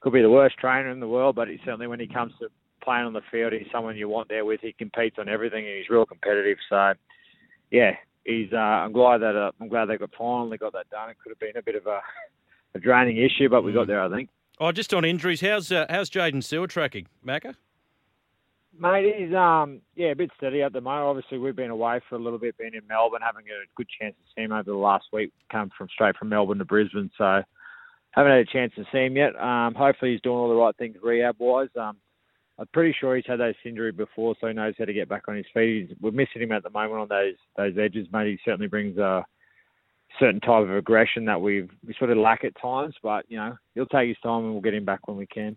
could 0.00 0.12
be 0.12 0.22
the 0.22 0.30
worst 0.30 0.56
trainer 0.58 0.90
in 0.90 1.00
the 1.00 1.08
world, 1.08 1.34
but 1.34 1.48
he 1.48 1.58
certainly 1.64 1.86
when 1.86 1.98
he 1.98 2.06
comes 2.06 2.32
to 2.40 2.48
playing 2.80 3.06
on 3.06 3.12
the 3.12 3.22
field, 3.30 3.52
he's 3.52 3.70
someone 3.72 3.96
you 3.96 4.08
want 4.08 4.28
there 4.28 4.44
with. 4.44 4.60
He 4.60 4.72
competes 4.72 5.16
on 5.18 5.28
everything, 5.28 5.66
and 5.66 5.76
he's 5.76 5.88
real 5.88 6.06
competitive. 6.06 6.58
So, 6.68 6.94
yeah, 7.70 7.92
he's. 8.24 8.52
Uh, 8.52 8.56
I'm 8.56 8.92
glad 8.92 9.18
that 9.18 9.36
uh, 9.36 9.52
I'm 9.60 9.68
glad 9.68 9.86
they 9.86 9.96
got 9.96 10.10
finally 10.16 10.58
got 10.58 10.72
that 10.72 10.90
done. 10.90 11.10
It 11.10 11.16
could 11.22 11.30
have 11.30 11.40
been 11.40 11.56
a 11.56 11.62
bit 11.62 11.74
of 11.74 11.86
a, 11.86 12.00
a 12.74 12.78
draining 12.78 13.18
issue, 13.18 13.48
but 13.48 13.62
we 13.62 13.72
got 13.72 13.86
there, 13.86 14.02
I 14.02 14.10
think. 14.10 14.28
Oh, 14.58 14.72
just 14.72 14.92
on 14.92 15.04
injuries, 15.04 15.40
how's 15.40 15.72
uh, 15.72 15.86
how's 15.88 16.10
Jaden 16.10 16.44
Seal 16.44 16.66
tracking, 16.66 17.06
Macca? 17.26 17.54
Mate, 18.78 19.14
he's 19.18 19.34
um 19.34 19.80
yeah 19.94 20.08
a 20.08 20.14
bit 20.14 20.30
steady 20.36 20.62
at 20.62 20.72
the 20.72 20.80
moment. 20.80 21.06
Obviously, 21.06 21.38
we've 21.38 21.56
been 21.56 21.70
away 21.70 22.00
for 22.08 22.14
a 22.14 22.18
little 22.18 22.38
bit, 22.38 22.56
been 22.56 22.74
in 22.74 22.86
Melbourne, 22.86 23.20
having 23.24 23.44
a 23.46 23.66
good 23.74 23.88
chance 24.00 24.14
to 24.14 24.32
see 24.34 24.42
him 24.44 24.52
over 24.52 24.70
the 24.70 24.74
last 24.74 25.06
week. 25.12 25.32
Come 25.50 25.70
from 25.76 25.88
straight 25.92 26.16
from 26.16 26.28
Melbourne 26.28 26.58
to 26.58 26.64
Brisbane, 26.64 27.10
so 27.18 27.42
haven't 28.12 28.32
had 28.32 28.40
a 28.40 28.44
chance 28.44 28.72
to 28.76 28.84
see 28.92 29.06
him 29.06 29.16
yet. 29.16 29.34
Um, 29.40 29.74
hopefully, 29.74 30.12
he's 30.12 30.20
doing 30.20 30.36
all 30.36 30.48
the 30.48 30.54
right 30.54 30.76
things 30.76 30.96
rehab 31.02 31.36
wise. 31.38 31.68
Um, 31.78 31.96
I'm 32.60 32.68
pretty 32.74 32.94
sure 33.00 33.16
he's 33.16 33.24
had 33.26 33.40
those 33.40 33.54
injury 33.64 33.90
before, 33.90 34.36
so 34.38 34.46
he 34.46 34.52
knows 34.52 34.74
how 34.78 34.84
to 34.84 34.92
get 34.92 35.08
back 35.08 35.22
on 35.28 35.34
his 35.34 35.46
feet. 35.54 35.88
He's, 35.88 35.96
we're 35.98 36.10
missing 36.10 36.42
him 36.42 36.52
at 36.52 36.62
the 36.62 36.68
moment 36.68 37.00
on 37.00 37.08
those 37.08 37.36
those 37.56 37.78
edges, 37.78 38.06
mate. 38.12 38.26
He 38.26 38.38
certainly 38.44 38.66
brings 38.66 38.98
a 38.98 39.24
certain 40.18 40.40
type 40.40 40.64
of 40.64 40.70
aggression 40.70 41.24
that 41.24 41.40
we 41.40 41.62
we 41.86 41.94
sort 41.98 42.10
of 42.10 42.18
lack 42.18 42.44
at 42.44 42.60
times, 42.60 42.94
but 43.02 43.24
you 43.28 43.38
know 43.38 43.56
he'll 43.74 43.86
take 43.86 44.08
his 44.08 44.18
time 44.22 44.44
and 44.44 44.52
we'll 44.52 44.60
get 44.60 44.74
him 44.74 44.84
back 44.84 45.08
when 45.08 45.16
we 45.16 45.26
can. 45.26 45.56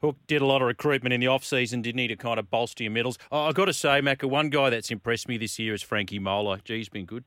Hook 0.00 0.16
did 0.26 0.40
a 0.40 0.46
lot 0.46 0.62
of 0.62 0.66
recruitment 0.66 1.12
in 1.12 1.20
the 1.20 1.26
off 1.26 1.44
season, 1.44 1.82
didn't 1.82 1.98
he, 1.98 2.08
to 2.08 2.16
kind 2.16 2.38
of 2.38 2.50
bolster 2.50 2.84
your 2.84 2.92
middles? 2.92 3.18
Oh, 3.30 3.42
I've 3.42 3.54
got 3.54 3.66
to 3.66 3.74
say, 3.74 4.00
Macca, 4.00 4.24
one 4.24 4.48
guy 4.48 4.70
that's 4.70 4.90
impressed 4.90 5.28
me 5.28 5.36
this 5.36 5.58
year 5.58 5.74
is 5.74 5.82
Frankie 5.82 6.18
Molo. 6.18 6.56
Gee, 6.64 6.78
he's 6.78 6.88
been 6.88 7.04
good. 7.04 7.22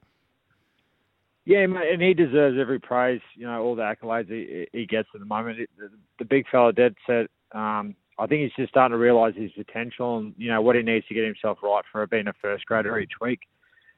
Yeah, 1.46 1.68
mate, 1.68 1.94
and 1.94 2.02
he 2.02 2.16
deserves 2.16 2.58
every 2.60 2.80
praise. 2.80 3.22
You 3.36 3.46
know, 3.46 3.62
all 3.62 3.76
the 3.76 3.84
accolades 3.84 4.30
he, 4.30 4.66
he 4.74 4.88
gets 4.88 5.08
at 5.14 5.20
the 5.20 5.26
moment. 5.28 5.60
It, 5.60 5.70
the, 5.78 5.92
the 6.18 6.26
big 6.26 6.46
fella 6.50 6.74
dead 6.74 6.96
set. 7.06 7.28
Um, 7.52 7.96
I 8.20 8.28
think 8.28 8.42
he's 8.42 8.56
just 8.56 8.70
starting 8.70 8.94
to 8.94 8.98
realise 8.98 9.36
his 9.36 9.52
potential 9.52 10.18
and 10.18 10.34
you 10.38 10.50
know 10.50 10.62
what 10.62 10.76
he 10.76 10.82
needs 10.82 11.08
to 11.08 11.14
get 11.14 11.26
himself 11.26 11.60
right 11.64 11.84
for 11.92 12.06
being 12.08 12.28
a 12.28 12.34
first 12.42 12.66
grader 12.66 13.00
each 13.00 13.14
week. 13.20 13.40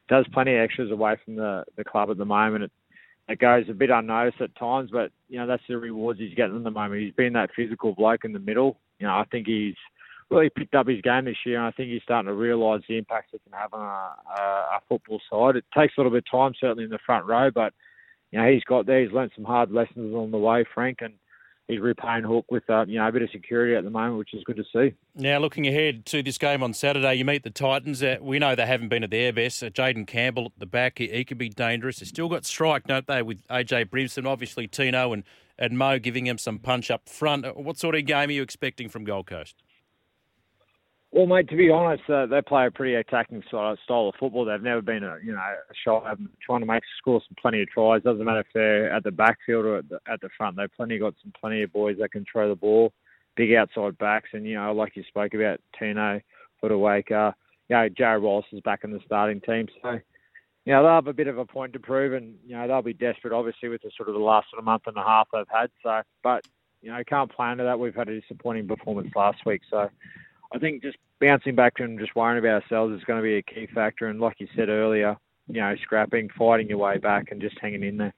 Does 0.07 0.25
plenty 0.33 0.55
of 0.55 0.61
extras 0.61 0.91
away 0.91 1.15
from 1.23 1.35
the 1.35 1.63
the 1.77 1.83
club 1.83 2.09
at 2.09 2.17
the 2.17 2.25
moment. 2.25 2.65
It, 2.65 2.71
it 3.27 3.39
goes 3.39 3.65
a 3.69 3.73
bit 3.73 3.89
unnoticed 3.89 4.41
at 4.41 4.55
times, 4.55 4.89
but 4.91 5.11
you 5.27 5.39
know 5.39 5.47
that's 5.47 5.63
the 5.67 5.77
rewards 5.77 6.19
he's 6.19 6.35
getting 6.35 6.55
at 6.55 6.63
the 6.63 6.71
moment. 6.71 7.01
He's 7.01 7.13
been 7.13 7.33
that 7.33 7.49
physical 7.55 7.93
bloke 7.93 8.23
in 8.23 8.33
the 8.33 8.39
middle. 8.39 8.77
You 8.99 9.07
know, 9.07 9.13
I 9.13 9.25
think 9.31 9.47
he's 9.47 9.75
really 10.29 10.49
picked 10.49 10.75
up 10.75 10.87
his 10.87 11.01
game 11.01 11.25
this 11.25 11.37
year, 11.45 11.57
and 11.57 11.65
I 11.65 11.71
think 11.71 11.89
he's 11.89 12.03
starting 12.03 12.27
to 12.27 12.33
realise 12.33 12.83
the 12.87 12.97
impact 12.97 13.33
it 13.33 13.41
can 13.43 13.59
have 13.59 13.73
on 13.73 13.81
a, 13.81 14.41
a, 14.41 14.41
a 14.41 14.79
football 14.87 15.19
side. 15.29 15.55
It 15.55 15.65
takes 15.75 15.93
a 15.97 16.01
little 16.01 16.11
bit 16.11 16.25
of 16.31 16.31
time, 16.31 16.53
certainly 16.59 16.83
in 16.83 16.89
the 16.89 16.99
front 17.05 17.25
row, 17.25 17.49
but 17.51 17.73
you 18.31 18.39
know 18.39 18.49
he's 18.49 18.63
got 18.63 18.85
there. 18.85 19.03
He's 19.03 19.11
learnt 19.11 19.33
some 19.35 19.45
hard 19.45 19.71
lessons 19.71 20.13
along 20.13 20.31
the 20.31 20.37
way, 20.37 20.63
Frank, 20.73 20.99
and 21.01 21.13
he's 21.67 21.79
repaying 21.79 22.23
Hook 22.23 22.45
with 22.49 22.69
uh, 22.69 22.85
you 22.87 22.99
know 22.99 23.07
a 23.07 23.11
bit 23.11 23.21
of 23.21 23.29
security 23.31 23.75
at 23.75 23.83
the 23.83 23.89
moment, 23.89 24.17
which 24.17 24.33
is 24.33 24.43
good 24.43 24.57
to 24.57 24.63
see. 24.73 24.95
Now, 25.15 25.39
looking 25.39 25.67
ahead 25.67 26.05
to 26.07 26.23
this 26.23 26.37
game 26.37 26.63
on 26.63 26.73
Saturday, 26.73 27.15
you 27.15 27.25
meet 27.25 27.43
the 27.43 27.49
Titans. 27.49 28.01
Uh, 28.03 28.17
we 28.21 28.39
know 28.39 28.55
they 28.55 28.65
haven't 28.65 28.89
been 28.89 29.03
at 29.03 29.11
their 29.11 29.33
best. 29.33 29.63
Uh, 29.63 29.69
Jayden 29.69 30.07
Campbell 30.07 30.45
at 30.47 30.59
the 30.59 30.65
back, 30.65 30.99
he, 30.99 31.07
he 31.07 31.25
could 31.25 31.37
be 31.37 31.49
dangerous. 31.49 31.99
They 31.99 32.05
still 32.05 32.29
got 32.29 32.45
strike, 32.45 32.85
don't 32.85 33.07
they, 33.07 33.21
with 33.21 33.45
AJ 33.47 33.89
Brimson, 33.89 34.25
obviously 34.25 34.67
Tino 34.67 35.13
and, 35.13 35.23
and 35.57 35.77
Mo 35.77 35.99
giving 35.99 36.27
him 36.27 36.37
some 36.37 36.59
punch 36.59 36.91
up 36.91 37.09
front. 37.09 37.45
Uh, 37.45 37.53
What 37.53 37.77
sort 37.77 37.95
of 37.95 38.05
game 38.05 38.29
are 38.29 38.33
you 38.33 38.41
expecting 38.41 38.89
from 38.89 39.03
Gold 39.03 39.27
Coast? 39.27 39.55
Well, 41.15 41.27
mate, 41.27 41.47
to 41.47 41.55
be 41.55 41.69
honest, 41.69 42.03
uh, 42.09 42.25
they 42.25 42.41
play 42.41 42.67
a 42.67 42.71
pretty 42.71 42.95
attacking 42.95 43.41
style, 43.47 43.77
of 43.89 44.15
football. 44.19 44.43
They've 44.43 44.61
never 44.61 44.81
been, 44.81 45.01
a, 45.05 45.15
you 45.23 45.31
know, 45.31 45.39
a 45.39 45.73
shy 45.73 46.11
of 46.11 46.19
trying 46.45 46.59
to 46.59 46.65
make 46.65 46.83
score 46.97 47.21
some 47.25 47.37
plenty 47.41 47.61
of 47.61 47.69
tries. 47.69 48.03
Doesn't 48.03 48.25
matter 48.25 48.41
if 48.41 48.47
they're 48.53 48.91
at 48.91 49.05
the 49.05 49.11
backfield 49.11 49.65
or 49.65 49.77
at 49.77 49.87
the, 49.87 49.99
at 50.11 50.19
the 50.19 50.27
front. 50.37 50.57
They've 50.57 50.69
plenty 50.75 50.97
got 50.97 51.13
some 51.23 51.31
plenty 51.39 51.63
of 51.63 51.71
boys 51.71 51.95
that 52.01 52.11
can 52.11 52.25
throw 52.29 52.49
the 52.49 52.55
ball, 52.55 52.91
big 53.37 53.53
outside 53.53 53.97
backs, 53.97 54.31
and 54.33 54.45
you 54.45 54.55
know, 54.55 54.73
like 54.73 54.97
you 54.97 55.03
spoke 55.07 55.33
about, 55.33 55.61
Tino, 55.79 56.19
Fotuaika, 56.61 57.33
you 57.69 57.77
know, 57.77 57.87
Joe 57.97 58.19
Wallace 58.19 58.47
is 58.51 58.59
back 58.59 58.83
in 58.83 58.91
the 58.91 58.99
starting 59.05 59.39
team, 59.39 59.69
so 59.81 59.91
you 60.65 60.73
know 60.73 60.83
they'll 60.83 60.95
have 60.95 61.07
a 61.07 61.13
bit 61.13 61.27
of 61.27 61.37
a 61.37 61.45
point 61.45 61.71
to 61.73 61.79
prove, 61.79 62.11
and 62.11 62.35
you 62.45 62.57
know 62.57 62.67
they'll 62.67 62.81
be 62.81 62.91
desperate, 62.91 63.31
obviously, 63.31 63.69
with 63.69 63.83
the 63.83 63.91
sort 63.95 64.09
of 64.09 64.15
the 64.15 64.21
last 64.21 64.49
sort 64.51 64.59
of 64.59 64.65
month 64.65 64.83
and 64.85 64.97
a 64.97 65.03
half 65.03 65.29
they've 65.31 65.45
had. 65.49 65.69
So, 65.81 66.01
but 66.23 66.45
you 66.81 66.91
know, 66.91 67.01
can't 67.07 67.31
plan 67.31 67.55
to 67.59 67.63
that. 67.63 67.79
We've 67.79 67.95
had 67.95 68.09
a 68.09 68.19
disappointing 68.19 68.67
performance 68.67 69.11
last 69.15 69.45
week, 69.45 69.61
so. 69.71 69.89
I 70.53 70.59
think 70.59 70.81
just 70.81 70.97
bouncing 71.19 71.55
back 71.55 71.73
and 71.79 71.99
just 71.99 72.15
worrying 72.15 72.39
about 72.39 72.63
ourselves 72.63 72.95
is 72.95 73.03
going 73.03 73.19
to 73.19 73.23
be 73.23 73.37
a 73.37 73.41
key 73.41 73.67
factor. 73.73 74.07
And 74.07 74.19
like 74.19 74.39
you 74.39 74.47
said 74.55 74.69
earlier, 74.69 75.17
you 75.47 75.61
know, 75.61 75.75
scrapping, 75.83 76.29
fighting 76.37 76.69
your 76.69 76.77
way 76.77 76.97
back, 76.97 77.31
and 77.31 77.41
just 77.41 77.57
hanging 77.59 77.83
in 77.83 77.97
there. 77.97 78.13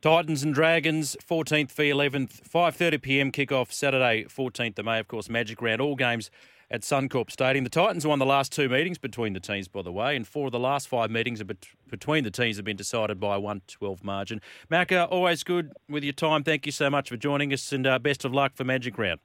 Titans 0.00 0.42
and 0.42 0.52
Dragons, 0.52 1.16
14th 1.24 1.70
v 1.70 1.90
11th, 1.90 2.42
5:30 2.48 3.02
p.m. 3.02 3.32
kickoff 3.32 3.72
Saturday, 3.72 4.24
14th 4.24 4.78
of 4.78 4.84
May. 4.84 4.98
Of 4.98 5.06
course, 5.06 5.28
Magic 5.28 5.62
Round. 5.62 5.80
All 5.80 5.94
games 5.94 6.30
at 6.72 6.80
Suncorp 6.80 7.30
Stadium. 7.30 7.64
The 7.64 7.70
Titans 7.70 8.06
won 8.06 8.18
the 8.18 8.26
last 8.26 8.50
two 8.50 8.68
meetings 8.68 8.98
between 8.98 9.34
the 9.34 9.40
teams, 9.40 9.68
by 9.68 9.82
the 9.82 9.92
way, 9.92 10.16
and 10.16 10.26
four 10.26 10.46
of 10.46 10.52
the 10.52 10.58
last 10.58 10.88
five 10.88 11.10
meetings 11.10 11.42
bet- 11.42 11.68
between 11.88 12.24
the 12.24 12.30
teams 12.30 12.56
have 12.56 12.64
been 12.64 12.78
decided 12.78 13.20
by 13.20 13.36
a 13.36 13.40
1-12 13.40 14.02
margin. 14.02 14.40
Macca, 14.70 15.06
always 15.10 15.44
good 15.44 15.72
with 15.88 16.02
your 16.02 16.14
time. 16.14 16.42
Thank 16.42 16.64
you 16.64 16.72
so 16.72 16.88
much 16.88 17.10
for 17.10 17.18
joining 17.18 17.52
us, 17.52 17.72
and 17.72 17.86
uh, 17.86 17.98
best 17.98 18.24
of 18.24 18.32
luck 18.32 18.52
for 18.54 18.64
Magic 18.64 18.96
Round. 18.96 19.20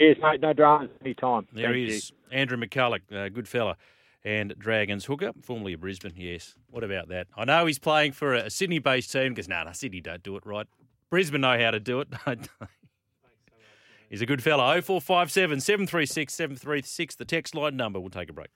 Cheers, 0.00 0.16
mate. 0.22 0.40
No 0.40 0.54
dramas 0.54 0.88
anytime. 1.04 1.46
There 1.52 1.66
Thank 1.66 1.76
he 1.76 1.82
you. 1.82 1.88
is, 1.88 2.12
Andrew 2.32 2.56
McCullough, 2.56 3.00
uh, 3.12 3.28
good 3.28 3.46
fella. 3.46 3.76
And 4.24 4.54
Dragons 4.58 5.04
hooker, 5.04 5.32
formerly 5.42 5.74
of 5.74 5.80
Brisbane. 5.80 6.14
Yes. 6.16 6.54
What 6.70 6.84
about 6.84 7.08
that? 7.08 7.26
I 7.36 7.44
know 7.44 7.66
he's 7.66 7.78
playing 7.78 8.12
for 8.12 8.34
a, 8.34 8.46
a 8.46 8.50
Sydney 8.50 8.78
based 8.78 9.12
team 9.12 9.32
because, 9.32 9.48
no, 9.48 9.56
nah, 9.56 9.64
no, 9.64 9.72
Sydney 9.72 10.00
don't 10.00 10.22
do 10.22 10.36
it 10.36 10.46
right. 10.46 10.66
Brisbane 11.10 11.42
know 11.42 11.58
how 11.58 11.70
to 11.70 11.80
do 11.80 12.00
it. 12.00 12.08
he's 14.10 14.22
a 14.22 14.26
good 14.26 14.42
fella. 14.42 14.80
0457 14.80 15.60
736 15.60 16.32
736, 16.32 17.14
the 17.16 17.24
text 17.26 17.54
line 17.54 17.76
number. 17.76 18.00
We'll 18.00 18.10
take 18.10 18.30
a 18.30 18.34
break. 18.34 18.48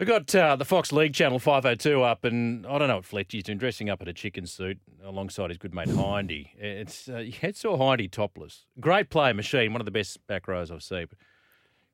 We've 0.00 0.08
got 0.08 0.34
uh, 0.34 0.56
the 0.56 0.64
Fox 0.64 0.92
League 0.92 1.12
channel 1.12 1.38
502 1.38 2.02
up, 2.02 2.24
and 2.24 2.66
I 2.66 2.78
don't 2.78 2.88
know 2.88 2.94
what 2.94 3.04
Fletchy's 3.04 3.42
doing, 3.42 3.58
dressing 3.58 3.90
up 3.90 4.00
in 4.00 4.08
a 4.08 4.14
chicken 4.14 4.46
suit 4.46 4.78
alongside 5.04 5.50
his 5.50 5.58
good 5.58 5.74
mate 5.74 5.90
Hindy. 5.90 6.52
It's 6.56 7.06
uh, 7.06 7.26
had 7.42 7.54
saw 7.54 7.76
Hindy 7.76 8.08
topless. 8.08 8.64
Great 8.80 9.10
player 9.10 9.34
machine, 9.34 9.74
one 9.74 9.82
of 9.82 9.84
the 9.84 9.90
best 9.90 10.26
back 10.26 10.48
rows 10.48 10.70
I've 10.70 10.82
seen. 10.82 11.04
But 11.10 11.18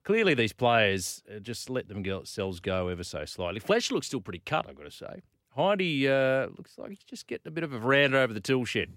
clearly, 0.04 0.34
these 0.34 0.52
players 0.52 1.24
uh, 1.28 1.40
just 1.40 1.68
let 1.68 1.88
themselves 1.88 2.60
go 2.60 2.86
ever 2.86 3.02
so 3.02 3.24
slightly. 3.24 3.58
Fletcher 3.58 3.94
looks 3.94 4.06
still 4.06 4.20
pretty 4.20 4.42
cut, 4.46 4.66
I've 4.68 4.76
got 4.76 4.84
to 4.84 4.92
say. 4.92 5.22
Hindy 5.56 6.08
uh, 6.08 6.46
looks 6.56 6.78
like 6.78 6.90
he's 6.90 7.00
just 7.00 7.26
getting 7.26 7.48
a 7.48 7.50
bit 7.50 7.64
of 7.64 7.72
a 7.72 7.78
veranda 7.80 8.20
over 8.20 8.32
the 8.32 8.38
tool 8.38 8.64
shed. 8.64 8.92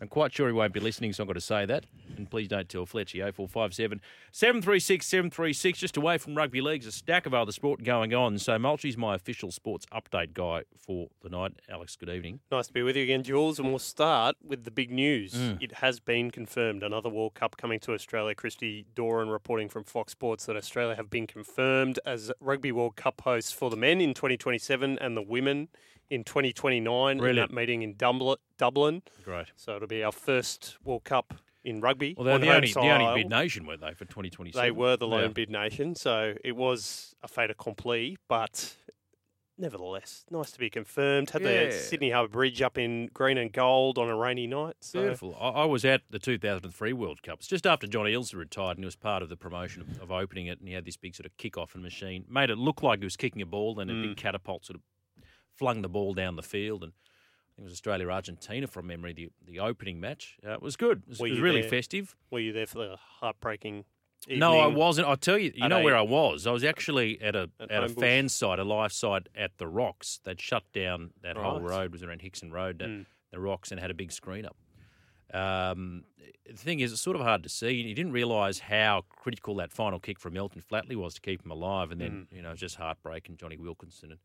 I'm 0.00 0.08
quite 0.08 0.32
sure 0.32 0.46
he 0.48 0.52
won't 0.52 0.72
be 0.72 0.80
listening, 0.80 1.12
so 1.12 1.22
I've 1.22 1.28
got 1.28 1.34
to 1.34 1.40
say 1.40 1.64
that. 1.66 1.86
And 2.16 2.30
please 2.30 2.48
don't 2.48 2.68
tell 2.68 2.86
Fletchy, 2.86 3.20
0457 3.20 4.00
736 4.32 5.06
736. 5.06 5.78
Just 5.78 5.96
away 5.96 6.18
from 6.18 6.34
rugby 6.34 6.60
leagues, 6.60 6.86
a 6.86 6.92
stack 6.92 7.26
of 7.26 7.34
other 7.34 7.52
sport 7.52 7.82
going 7.82 8.14
on. 8.14 8.38
So 8.38 8.58
Mulchy's 8.58 8.96
my 8.96 9.14
official 9.14 9.50
sports 9.50 9.86
update 9.92 10.34
guy 10.34 10.62
for 10.76 11.08
the 11.22 11.28
night. 11.28 11.52
Alex, 11.68 11.96
good 11.96 12.08
evening. 12.08 12.40
Nice 12.50 12.66
to 12.68 12.72
be 12.72 12.82
with 12.82 12.96
you 12.96 13.02
again, 13.04 13.22
Jules. 13.22 13.58
And 13.58 13.68
we'll 13.68 13.78
start 13.78 14.36
with 14.44 14.64
the 14.64 14.70
big 14.70 14.90
news. 14.90 15.34
Mm. 15.34 15.62
It 15.62 15.72
has 15.74 16.00
been 16.00 16.30
confirmed. 16.30 16.82
Another 16.82 17.08
World 17.08 17.34
Cup 17.34 17.56
coming 17.56 17.80
to 17.80 17.92
Australia. 17.92 18.34
Christy 18.34 18.86
Doran 18.94 19.28
reporting 19.28 19.68
from 19.68 19.84
Fox 19.84 20.12
Sports 20.12 20.46
that 20.46 20.56
Australia 20.56 20.96
have 20.96 21.10
been 21.10 21.26
confirmed 21.26 21.98
as 22.04 22.32
Rugby 22.40 22.72
World 22.72 22.96
Cup 22.96 23.20
hosts 23.22 23.52
for 23.52 23.70
the 23.70 23.76
men 23.76 24.00
in 24.00 24.14
2027 24.14 24.98
and 24.98 25.16
the 25.16 25.22
women 25.22 25.68
in 26.10 26.24
2029 26.24 27.24
in 27.24 27.36
that 27.36 27.52
meeting 27.52 27.82
in 27.82 27.94
Dumbl- 27.94 28.36
Dublin. 28.58 29.02
Great. 29.24 29.46
So 29.56 29.76
it'll 29.76 29.88
be 29.88 30.02
our 30.02 30.12
first 30.12 30.76
World 30.84 31.04
Cup 31.04 31.34
in 31.64 31.80
rugby. 31.80 32.14
Well, 32.16 32.24
they're 32.24 32.34
on 32.34 32.40
the 32.40 32.54
only, 32.54 32.70
the 32.70 32.80
only 32.80 33.22
bid 33.22 33.30
nation, 33.30 33.66
weren't 33.66 33.80
they, 33.80 33.94
for 33.94 34.04
2027? 34.04 34.60
They 34.60 34.70
were 34.70 34.96
the 34.96 35.06
lone 35.06 35.22
Yeah. 35.22 35.28
bid 35.28 35.50
nation, 35.50 35.94
so 35.94 36.34
it 36.44 36.52
was 36.56 37.14
a 37.22 37.28
fait 37.28 37.50
accompli, 37.50 38.18
but 38.28 38.76
nevertheless, 39.56 40.24
nice 40.30 40.50
to 40.52 40.58
be 40.58 40.68
confirmed. 40.68 41.30
Had 41.30 41.42
Yeah. 41.42 41.66
the 41.66 41.72
Sydney 41.72 42.10
Harbour 42.10 42.28
Bridge 42.28 42.60
up 42.60 42.76
in 42.76 43.08
green 43.14 43.38
and 43.38 43.52
gold 43.52 43.98
on 43.98 44.08
a 44.08 44.16
rainy 44.16 44.46
night. 44.46 44.76
So 44.80 45.00
Beautiful. 45.00 45.36
I, 45.40 45.48
I 45.48 45.64
was 45.64 45.84
at 45.84 46.02
the 46.10 46.18
2003 46.18 46.92
World 46.92 47.22
Cups 47.22 47.46
just 47.46 47.66
after 47.66 47.86
John 47.86 48.04
Eales 48.04 48.34
retired, 48.34 48.76
and 48.76 48.80
he 48.80 48.86
was 48.86 48.96
part 48.96 49.22
of 49.22 49.28
the 49.28 49.36
promotion 49.36 49.82
of, 49.82 50.02
of 50.02 50.12
opening 50.12 50.46
it. 50.46 50.58
And 50.58 50.68
he 50.68 50.74
had 50.74 50.84
this 50.84 50.96
big 50.96 51.14
sort 51.14 51.26
of 51.26 51.36
kick-off 51.38 51.74
and 51.74 51.82
machine, 51.82 52.24
made 52.28 52.50
it 52.50 52.58
look 52.58 52.82
like 52.82 52.98
he 52.98 53.04
was 53.04 53.16
kicking 53.16 53.40
a 53.42 53.46
ball, 53.46 53.74
then 53.74 53.88
a 53.88 53.94
big 53.94 54.10
mm. 54.10 54.16
catapult 54.16 54.66
sort 54.66 54.76
of 54.76 54.82
flung 55.56 55.82
the 55.82 55.88
ball 55.88 56.14
down 56.14 56.36
the 56.36 56.42
field. 56.42 56.82
And 56.82 56.92
I 56.92 57.50
think 57.56 57.60
it 57.60 57.64
was 57.64 57.72
Australia 57.72 58.08
Argentina 58.10 58.66
from 58.66 58.86
memory. 58.86 59.12
The 59.12 59.28
the 59.46 59.60
opening 59.60 60.00
match 60.00 60.36
uh, 60.46 60.52
it 60.52 60.62
was 60.62 60.76
good. 60.76 61.02
It 61.04 61.08
was, 61.10 61.20
it 61.20 61.30
was 61.30 61.40
really 61.40 61.60
there? 61.62 61.70
festive. 61.70 62.16
Were 62.30 62.40
you 62.40 62.52
there 62.52 62.66
for 62.66 62.78
the 62.78 62.96
heartbreaking 63.20 63.84
evening? 64.26 64.40
No, 64.40 64.58
I 64.58 64.66
wasn't. 64.66 65.06
I'll 65.08 65.16
tell 65.16 65.38
you. 65.38 65.52
You 65.54 65.64
at 65.64 65.68
know 65.68 65.80
a- 65.80 65.84
where 65.84 65.96
I 65.96 66.02
was? 66.02 66.46
I 66.46 66.50
was 66.50 66.64
actually 66.64 67.20
at 67.22 67.36
a 67.36 67.50
At 67.60 67.70
at, 67.70 67.84
a 67.84 67.88
fan 67.88 68.28
site, 68.28 68.58
a 68.58 68.64
live 68.64 68.92
site 68.92 69.28
at 69.36 69.56
the 69.58 69.66
Rocks. 69.68 70.20
They'd 70.24 70.40
shut 70.40 70.64
down 70.72 71.10
that 71.22 71.36
whole 71.36 71.60
road. 71.60 71.86
It 71.86 71.92
was 71.92 72.02
around 72.02 72.22
Hickson 72.22 72.50
Road, 72.50 72.78
Mm. 72.78 73.06
the 73.30 73.38
Rocks, 73.40 73.70
and 73.70 73.80
had 73.80 73.90
a 73.90 73.94
big 73.94 74.10
screen 74.12 74.44
up. 74.46 74.56
Um, 75.32 76.04
the 76.48 76.56
thing 76.56 76.80
is, 76.80 76.92
it's 76.92 77.00
sort 77.00 77.16
of 77.16 77.22
hard 77.22 77.42
to 77.42 77.48
see. 77.48 77.70
You 77.72 77.94
didn't 77.94 78.12
realise 78.12 78.58
how 78.60 79.04
critical 79.08 79.56
that 79.56 79.72
final 79.72 79.98
kick 79.98 80.20
from 80.20 80.36
Elton 80.36 80.62
Flatley 80.62 80.94
was 80.96 81.14
to 81.14 81.20
keep 81.20 81.44
him 81.44 81.50
alive, 81.50 81.90
and 81.90 82.00
then 82.00 82.28
Mm. 82.30 82.36
you 82.36 82.42
know 82.42 82.48
it 82.48 82.52
was 82.52 82.60
just 82.60 82.76
heartbreaking. 82.76 83.36
Jonny 83.36 83.56
Wilkinson 83.56 84.10
and 84.12 84.20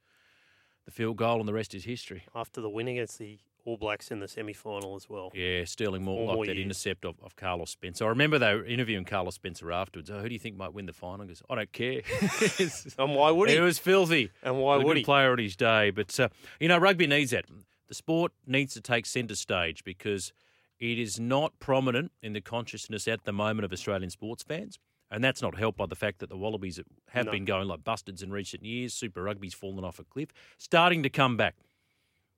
the 0.89 0.95
field 0.95 1.17
goal, 1.17 1.39
and 1.39 1.47
the 1.47 1.54
rest 1.54 1.73
is 1.75 1.86
history. 1.86 2.23
After 2.36 2.62
the 2.62 2.69
win 2.69 2.88
against 2.88 3.19
the 3.19 3.38
All 3.65 3.78
Blacks 3.78 4.10
in 4.12 4.19
the 4.19 4.28
semi 4.28 4.54
final 4.54 4.95
as 4.95 5.10
well. 5.10 5.32
Yeah, 5.36 5.63
Stirling 5.65 6.02
Mortlock, 6.04 6.34
more 6.36 6.45
that 6.45 6.56
years. 6.56 6.65
intercept 6.65 7.06
of, 7.06 7.15
of 7.21 7.36
Carlos 7.36 7.69
Spencer. 7.69 8.06
I 8.06 8.10
remember 8.10 8.39
they 8.39 8.56
were 8.56 8.65
interviewing 8.65 9.06
Carlos 9.06 9.36
Spencer 9.36 9.71
afterwards. 9.71 10.10
Oh, 10.10 10.19
who 10.19 10.28
do 10.28 10.34
you 10.34 10.39
think 10.39 10.58
might 10.58 10.73
win 10.73 10.86
the 10.88 10.93
final? 10.93 11.21
He 11.21 11.28
goes, 11.28 11.43
I 11.49 11.56
don't 11.56 11.71
care. 11.71 12.02
And 12.97 13.15
why 13.15 13.32
would 13.32 13.49
he? 13.49 13.56
It 13.56 13.62
was 13.62 13.78
filthy. 13.80 14.32
and 14.43 14.60
why 14.60 14.78
would 14.78 14.86
good 14.86 14.97
he? 14.97 15.04
player 15.04 15.32
on 15.32 15.38
his 15.39 15.56
day. 15.56 15.91
But, 15.91 16.19
uh, 16.19 16.30
you 16.60 16.67
know, 16.67 16.78
rugby 16.78 17.08
needs 17.08 17.32
that. 17.32 17.45
The 17.88 17.95
sport 17.95 18.32
needs 18.45 18.73
to 18.73 18.82
take 18.82 19.06
centre 19.06 19.36
stage 19.36 19.84
because 19.84 20.32
it 20.80 20.97
is 20.99 21.19
not 21.19 21.60
prominent 21.60 22.12
in 22.21 22.34
the 22.34 22.41
consciousness 22.41 23.08
at 23.08 23.25
the 23.25 23.34
moment 23.34 23.65
of 23.65 23.73
Australian 23.73 24.10
sports 24.10 24.43
fans. 24.43 24.80
And 25.12 25.24
that's 25.24 25.41
not 25.41 25.58
helped 25.58 25.78
by 25.78 25.88
the 25.88 25.95
fact 25.95 26.19
that 26.19 26.30
the 26.30 26.38
Wallabies 26.38 26.80
have 27.10 27.26
No. 27.26 27.32
been 27.32 27.45
going 27.45 27.67
like 27.67 27.84
bustards 27.84 28.22
in 28.22 28.32
recent 28.32 28.63
years. 28.63 28.93
Super 28.93 29.24
Rugby's 29.24 29.54
fallen 29.56 29.84
off 29.84 29.98
a 30.00 30.04
cliff, 30.04 30.30
starting 30.58 31.02
to 31.04 31.10
come 31.10 31.36
back. 31.36 31.56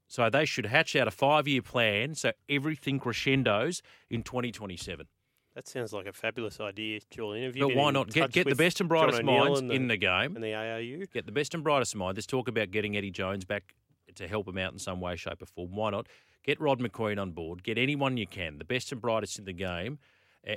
So 0.08 0.30
they 0.30 0.46
should 0.46 0.66
hatch 0.66 0.96
out 0.96 1.08
a 1.08 1.12
five 1.12 1.48
year 1.48 1.62
plan 1.62 2.16
so 2.16 2.32
everything 2.50 3.00
crescendos 3.00 3.82
in 4.10 4.24
2027. 4.24 5.08
That 5.54 5.68
sounds 5.68 5.92
like 5.92 6.06
a 6.06 6.14
fabulous 6.14 6.62
idea, 6.62 7.02
Julian. 7.10 7.46
Have 7.46 7.58
you 7.58 7.68
But 7.68 7.76
why 7.76 7.92
not 7.92 8.10
get, 8.10 8.32
get 8.32 8.48
the 8.48 8.56
best 8.56 8.80
and 8.80 8.88
brightest 8.88 9.22
minds 9.22 9.60
and 9.60 9.70
the, 9.70 9.74
in 9.76 9.88
the 9.90 9.98
game? 9.98 10.36
and 10.36 10.44
the 10.44 10.54
ARU? 10.54 11.08
get 11.08 11.26
the 11.26 11.32
best 11.34 11.54
and 11.54 11.62
brightest 11.64 11.94
mind. 11.96 12.16
There's 12.16 12.26
talk 12.26 12.48
about 12.48 12.72
getting 12.72 12.96
Eddie 12.96 13.12
Jones 13.12 13.44
back 13.44 13.76
to 14.16 14.28
help 14.30 14.48
him 14.48 14.58
out 14.58 14.72
in 14.72 14.80
some 14.80 15.02
way, 15.02 15.18
shape, 15.18 15.42
or 15.42 15.46
form. 15.46 15.76
Why 15.76 15.90
not? 15.92 16.08
Get 16.44 16.60
Rod 16.62 16.80
Macqueen 16.80 17.22
on 17.22 17.32
board. 17.32 17.64
Get 17.64 17.78
anyone 17.78 18.16
you 18.18 18.28
can, 18.28 18.60
the 18.60 18.66
best 18.66 18.92
and 18.94 19.02
brightest 19.02 19.40
in 19.40 19.46
the 19.46 19.54
game, 19.54 20.00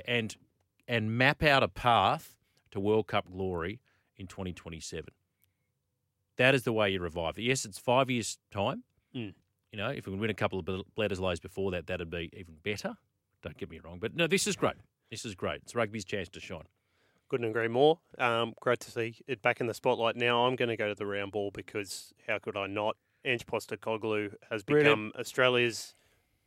and 0.05 0.35
and 0.87 1.17
map 1.17 1.43
out 1.43 1.63
a 1.63 1.67
path 1.67 2.35
to 2.71 2.79
World 2.79 3.07
Cup 3.07 3.31
glory 3.31 3.79
in 4.17 4.27
2027. 4.27 5.05
That 6.37 6.53
is 6.53 6.63
the 6.63 6.73
way 6.73 6.91
you 6.91 6.99
revive 6.99 7.37
it. 7.37 7.43
Yes, 7.43 7.65
it's 7.65 7.79
five 7.79 8.09
years' 8.09 8.37
time. 8.51 8.83
Mm. 9.15 9.33
You 9.71 9.77
know, 9.77 9.89
if 9.89 10.05
we 10.05 10.13
can 10.13 10.19
win 10.19 10.29
a 10.29 10.33
couple 10.33 10.59
of 10.59 10.65
Bledisloes 10.97 11.41
before 11.41 11.71
that, 11.71 11.87
that'd 11.87 12.09
be 12.09 12.29
even 12.33 12.55
better. 12.63 12.95
Don't 13.41 13.57
get 13.57 13.69
me 13.69 13.79
wrong. 13.83 13.99
But 13.99 14.15
no, 14.15 14.27
this 14.27 14.47
is 14.47 14.55
great. 14.55 14.75
This 15.09 15.25
is 15.25 15.35
great. 15.35 15.61
It's 15.63 15.75
rugby's 15.75 16.05
chance 16.05 16.29
to 16.29 16.39
shine. 16.39 16.63
Couldn't 17.29 17.49
agree 17.49 17.67
more. 17.67 17.99
Um, 18.17 18.53
great 18.59 18.79
to 18.81 18.91
see 18.91 19.17
it 19.27 19.41
back 19.41 19.59
in 19.61 19.67
the 19.67 19.73
spotlight. 19.73 20.15
Now 20.15 20.45
I'm 20.45 20.55
going 20.55 20.69
to 20.69 20.77
go 20.77 20.87
to 20.87 20.95
the 20.95 21.05
round 21.05 21.31
ball 21.31 21.51
because 21.51 22.13
how 22.27 22.37
could 22.37 22.57
I 22.57 22.67
not? 22.67 22.97
Ange 23.23 23.45
Postecoglou 23.45 24.33
has 24.51 24.63
Brilliant. 24.63 24.85
become 24.85 25.11
Australia's 25.19 25.95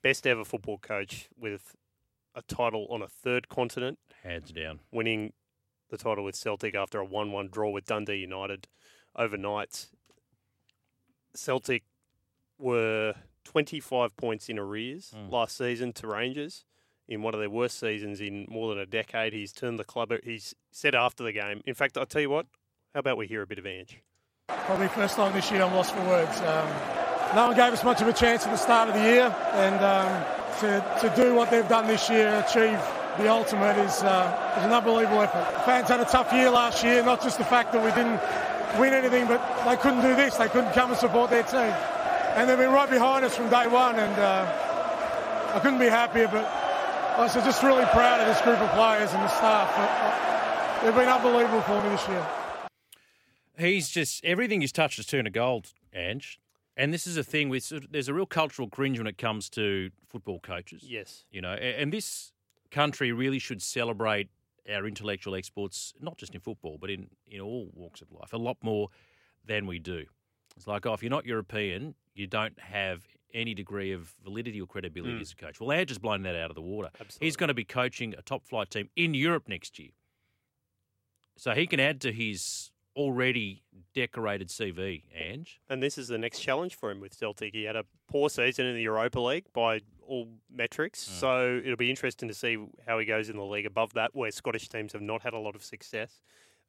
best 0.02 0.26
ever 0.26 0.44
football 0.44 0.78
coach 0.78 1.28
with 1.36 1.74
a 2.38 2.42
title 2.54 2.86
on 2.90 3.02
a 3.02 3.08
third 3.08 3.48
continent, 3.48 3.98
Hands 4.22 4.50
down. 4.52 4.80
winning 4.92 5.32
the 5.90 5.96
title 5.98 6.24
with 6.24 6.36
Celtic 6.36 6.74
after 6.74 7.00
a 7.00 7.06
1-1 7.06 7.50
draw 7.50 7.70
with 7.70 7.86
Dundee 7.86 8.16
United 8.16 8.68
overnight. 9.16 9.86
Celtic 11.34 11.84
were 12.58 13.14
25 13.44 14.16
points 14.16 14.48
in 14.48 14.58
arrears 14.58 15.12
Mm. 15.16 15.30
last 15.30 15.56
season 15.56 15.92
to 15.94 16.06
Rangers 16.06 16.64
in 17.06 17.22
one 17.22 17.32
of 17.34 17.40
their 17.40 17.48
worst 17.50 17.78
seasons 17.78 18.20
in 18.20 18.44
more 18.48 18.68
than 18.68 18.78
a 18.78 18.86
decade. 18.86 19.32
He's 19.32 19.52
turned 19.52 19.78
the 19.78 19.84
club. 19.84 20.12
He's 20.24 20.54
said 20.70 20.94
after 20.94 21.24
the 21.24 21.32
game. 21.32 21.62
In 21.64 21.74
fact, 21.74 21.96
I'll 21.96 22.04
tell 22.06 22.20
you 22.20 22.30
what. 22.30 22.46
How 22.94 23.00
about 23.00 23.16
we 23.16 23.26
hear 23.26 23.42
a 23.42 23.46
bit 23.46 23.58
of 23.58 23.66
Ange? 23.66 24.02
Probably 24.48 24.88
first 24.88 25.16
time 25.16 25.32
this 25.32 25.50
year 25.50 25.62
I'm 25.62 25.74
lost 25.74 25.94
for 25.94 26.02
words. 26.06 26.38
Um, 26.40 26.68
no 27.34 27.46
one 27.48 27.56
gave 27.56 27.72
us 27.72 27.84
much 27.84 28.00
of 28.02 28.08
a 28.08 28.12
chance 28.12 28.44
at 28.46 28.50
the 28.50 28.56
start 28.56 28.88
of 28.88 28.94
the 28.94 29.00
year, 29.02 29.34
and 29.52 29.76
um, 29.76 30.24
to, 30.60 30.98
to 31.00 31.12
do 31.16 31.34
what 31.34 31.50
they've 31.50 31.68
done 31.68 31.86
this 31.86 32.08
year, 32.08 32.44
achieve 32.46 32.78
the 33.18 33.28
ultimate, 33.28 33.76
is, 33.78 34.02
uh, 34.02 34.54
is 34.58 34.64
an 34.64 34.72
unbelievable 34.72 35.22
effort. 35.22 35.64
Fans 35.64 35.88
had 35.88 36.00
a 36.00 36.04
tough 36.04 36.32
year 36.32 36.50
last 36.50 36.84
year, 36.84 37.02
not 37.02 37.22
just 37.22 37.38
the 37.38 37.44
fact 37.44 37.72
that 37.72 37.84
we 37.84 37.90
didn't 37.90 38.20
win 38.80 38.92
anything, 38.94 39.26
but 39.26 39.40
they 39.64 39.76
couldn't 39.76 40.02
do 40.02 40.14
this. 40.14 40.36
They 40.36 40.48
couldn't 40.48 40.72
come 40.72 40.90
and 40.90 40.98
support 40.98 41.30
their 41.30 41.42
team. 41.42 41.72
And 42.36 42.48
they've 42.48 42.58
been 42.58 42.72
right 42.72 42.90
behind 42.90 43.24
us 43.24 43.36
from 43.36 43.48
day 43.50 43.66
one, 43.66 43.96
and 43.98 44.18
uh, 44.18 45.52
I 45.54 45.58
couldn't 45.60 45.80
be 45.80 45.86
happier, 45.86 46.28
but 46.28 46.44
I 46.44 47.22
was 47.22 47.34
just 47.34 47.62
really 47.62 47.84
proud 47.86 48.20
of 48.20 48.26
this 48.28 48.40
group 48.42 48.58
of 48.60 48.70
players 48.70 49.12
and 49.12 49.22
the 49.22 49.28
staff. 49.28 49.72
Uh, 49.76 50.28
They've 50.82 50.94
been 50.94 51.08
unbelievable 51.08 51.60
for 51.62 51.82
me 51.82 51.88
this 51.88 52.06
year. 52.06 52.26
He's 53.58 53.88
just 53.88 54.24
everything 54.24 54.60
he's 54.60 54.70
touched 54.70 54.98
has 54.98 55.06
turned 55.06 55.24
to 55.24 55.30
gold, 55.30 55.72
Ange. 55.92 56.38
And 56.78 56.94
this 56.94 57.06
is 57.08 57.16
a 57.16 57.24
thing 57.24 57.48
with 57.48 57.72
there's 57.90 58.08
a 58.08 58.14
real 58.14 58.24
cultural 58.24 58.68
cringe 58.68 58.98
when 58.98 59.08
it 59.08 59.18
comes 59.18 59.50
to 59.50 59.90
football 60.08 60.38
coaches. 60.38 60.84
Yes. 60.86 61.24
You 61.30 61.40
know, 61.42 61.52
and 61.54 61.92
this 61.92 62.32
country 62.70 63.10
really 63.12 63.40
should 63.40 63.60
celebrate 63.60 64.28
our 64.72 64.86
intellectual 64.86 65.34
exports, 65.34 65.92
not 66.00 66.16
just 66.18 66.34
in 66.34 66.40
football, 66.40 66.78
but 66.80 66.88
in, 66.88 67.08
in 67.26 67.40
all 67.40 67.68
walks 67.74 68.00
of 68.00 68.12
life, 68.12 68.32
a 68.32 68.36
lot 68.36 68.58
more 68.62 68.88
than 69.44 69.66
we 69.66 69.78
do. 69.80 70.04
It's 70.56 70.66
like, 70.68 70.86
oh, 70.86 70.92
if 70.92 71.02
you're 71.02 71.10
not 71.10 71.26
European, 71.26 71.94
you 72.14 72.26
don't 72.26 72.58
have 72.60 73.02
any 73.34 73.54
degree 73.54 73.92
of 73.92 74.14
validity 74.22 74.60
or 74.60 74.66
credibility 74.66 75.14
Mm. 75.14 75.20
as 75.20 75.32
a 75.32 75.36
coach. 75.36 75.60
Well, 75.60 75.72
Ange 75.72 75.90
has 75.90 75.98
blown 75.98 76.22
that 76.22 76.36
out 76.36 76.50
of 76.50 76.54
the 76.54 76.62
water. 76.62 76.90
Absolutely. 77.00 77.26
He's 77.26 77.36
going 77.36 77.48
to 77.48 77.54
be 77.54 77.64
coaching 77.64 78.14
a 78.16 78.22
top 78.22 78.46
flight 78.46 78.70
team 78.70 78.88
in 78.94 79.14
Europe 79.14 79.48
next 79.48 79.78
year. 79.78 79.90
So 81.36 81.52
he 81.52 81.66
can 81.66 81.80
add 81.80 82.00
to 82.02 82.12
his 82.12 82.70
already 82.98 83.62
decorated 83.94 84.48
CV, 84.48 85.04
Ange. 85.14 85.60
And 85.70 85.82
this 85.82 85.96
is 85.96 86.08
the 86.08 86.18
next 86.18 86.40
challenge 86.40 86.74
for 86.74 86.90
him 86.90 87.00
with 87.00 87.14
Celtic. 87.14 87.54
He 87.54 87.62
had 87.64 87.76
a 87.76 87.84
poor 88.08 88.28
season 88.28 88.66
in 88.66 88.74
the 88.74 88.82
Europa 88.82 89.20
League 89.20 89.46
by 89.52 89.80
all 90.06 90.28
metrics, 90.50 91.04
Mm. 91.04 91.20
so 91.20 91.60
it'll 91.64 91.76
be 91.76 91.90
interesting 91.90 92.28
to 92.28 92.34
see 92.34 92.56
how 92.86 92.98
he 92.98 93.04
goes 93.06 93.28
in 93.28 93.36
the 93.36 93.44
league 93.44 93.66
above 93.66 93.92
that, 93.94 94.14
where 94.14 94.30
Scottish 94.30 94.68
teams 94.68 94.92
have 94.92 95.02
not 95.02 95.22
had 95.22 95.32
a 95.32 95.38
lot 95.38 95.54
of 95.54 95.62
success. 95.64 96.20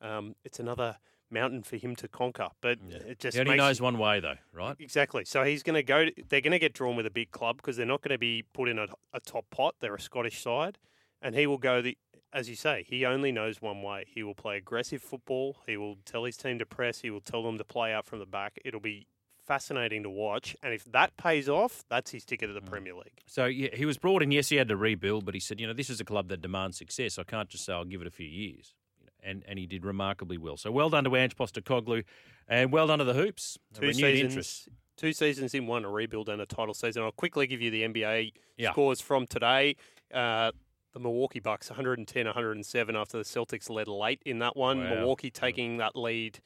Um, 0.01 0.35
it's 0.43 0.59
another 0.59 0.97
mountain 1.31 1.63
for 1.63 1.77
him 1.77 1.95
to 1.95 2.07
conquer, 2.07 2.49
but 2.61 2.79
it 2.89 3.19
just 3.19 3.35
He 3.35 3.41
only 3.41 3.55
knows 3.57 3.79
one 3.81 3.97
way, 3.97 4.19
though, 4.19 4.37
right? 4.53 4.75
Exactly. 4.79 5.25
So 5.25 5.43
he's 5.43 5.63
going 5.63 5.75
to 5.75 5.83
go. 5.83 6.07
They're 6.29 6.41
going 6.41 6.51
to 6.51 6.59
get 6.59 6.73
drawn 6.73 6.95
with 6.95 7.05
a 7.05 7.11
big 7.11 7.31
club 7.31 7.57
because 7.57 7.77
they're 7.77 7.85
not 7.85 8.01
going 8.01 8.13
to 8.13 8.17
be 8.19 8.43
put 8.53 8.67
in 8.69 8.77
a, 8.79 8.87
a 9.13 9.19
top 9.19 9.45
pot. 9.49 9.75
They're 9.79 9.95
a 9.95 9.99
Scottish 10.01 10.41
side, 10.41 10.77
and 11.21 11.35
he 11.35 11.47
will 11.47 11.57
go 11.59 11.81
the. 11.81 11.97
As 12.31 12.47
you 12.47 12.55
say, 12.55 12.85
he 12.87 13.05
only 13.05 13.31
knows 13.31 13.61
one 13.61 13.81
way. 13.81 14.05
He 14.07 14.21
will 14.23 14.35
play 14.35 14.57
aggressive 14.57 15.01
football. 15.01 15.57
He 15.65 15.77
will 15.77 15.97
tell 16.05 16.25
his 16.25 16.37
team 16.37 16.59
to 16.59 16.65
press. 16.65 16.99
He 17.01 17.09
will 17.09 17.21
tell 17.21 17.41
them 17.43 17.57
to 17.57 17.63
play 17.63 17.91
out 17.91 18.05
from 18.05 18.19
the 18.19 18.25
back. 18.27 18.59
It'll 18.63 18.79
be 18.79 19.07
fascinating 19.47 20.03
to 20.03 20.11
watch. 20.11 20.55
And 20.61 20.71
if 20.73 20.83
that 20.91 21.17
pays 21.17 21.49
off, 21.49 21.83
that's 21.89 22.11
his 22.11 22.23
ticket 22.23 22.49
to 22.49 22.53
the 22.53 22.61
Premier 22.61 22.93
League. 22.93 23.21
So 23.25 23.45
yeah, 23.45 23.69
he 23.73 23.85
was 23.85 23.97
brought 23.97 24.21
in. 24.21 24.29
Yes, 24.31 24.49
he 24.49 24.57
had 24.57 24.67
to 24.67 24.77
rebuild, 24.77 25.25
but 25.25 25.33
he 25.33 25.39
said, 25.39 25.59
you 25.59 25.65
know, 25.65 25.73
this 25.73 25.89
is 25.89 25.99
a 25.99 26.05
club 26.05 26.27
that 26.29 26.41
demands 26.41 26.77
success. 26.77 27.17
I 27.17 27.23
can't 27.23 27.49
just 27.49 27.65
say 27.65 27.73
I'll 27.73 27.83
give 27.85 28.01
it 28.01 28.07
a 28.07 28.11
few 28.11 28.27
years. 28.27 28.75
And 29.23 29.43
and 29.47 29.57
he 29.59 29.65
did 29.65 29.83
remarkably 29.83 30.37
well. 30.37 30.55
So 30.55 30.71
well 30.71 30.89
done 30.89 31.03
to 31.05 31.15
Ange 31.15 31.35
Postecoglou, 31.35 32.03
and 32.47 32.71
well 32.71 32.87
done 32.87 32.99
to 32.99 33.05
the 33.05 33.13
Hoops. 33.15 33.57
Two 33.73 33.81
renewed 33.81 33.95
seasons, 33.95 34.31
interest. 34.31 34.69
two 34.95 35.11
seasons 35.11 35.53
in 35.53 35.67
one, 35.67 35.83
a 35.83 35.89
rebuild 35.89 36.29
and 36.29 36.41
a 36.41 36.45
title 36.45 36.73
season. 36.73 37.03
I'll 37.03 37.11
quickly 37.11 37.45
give 37.45 37.59
you 37.59 37.69
the 37.69 37.81
NBA 37.83 38.31
Yeah. 38.57 38.71
scores 38.71 39.01
from 39.01 39.27
today. 39.27 39.75
Uh, 40.13 40.51
the 40.93 40.99
Milwaukee 40.99 41.39
Bucks 41.39 41.69
110 41.69 42.25
107 42.25 42.95
after 42.95 43.17
the 43.17 43.23
Celtics 43.23 43.69
led 43.69 43.87
late 43.87 44.21
in 44.25 44.39
that 44.39 44.55
one. 44.55 44.79
Wow. 44.83 44.95
Milwaukee 44.95 45.29
taking 45.31 45.77
that 45.77 45.95
lead 45.95 46.39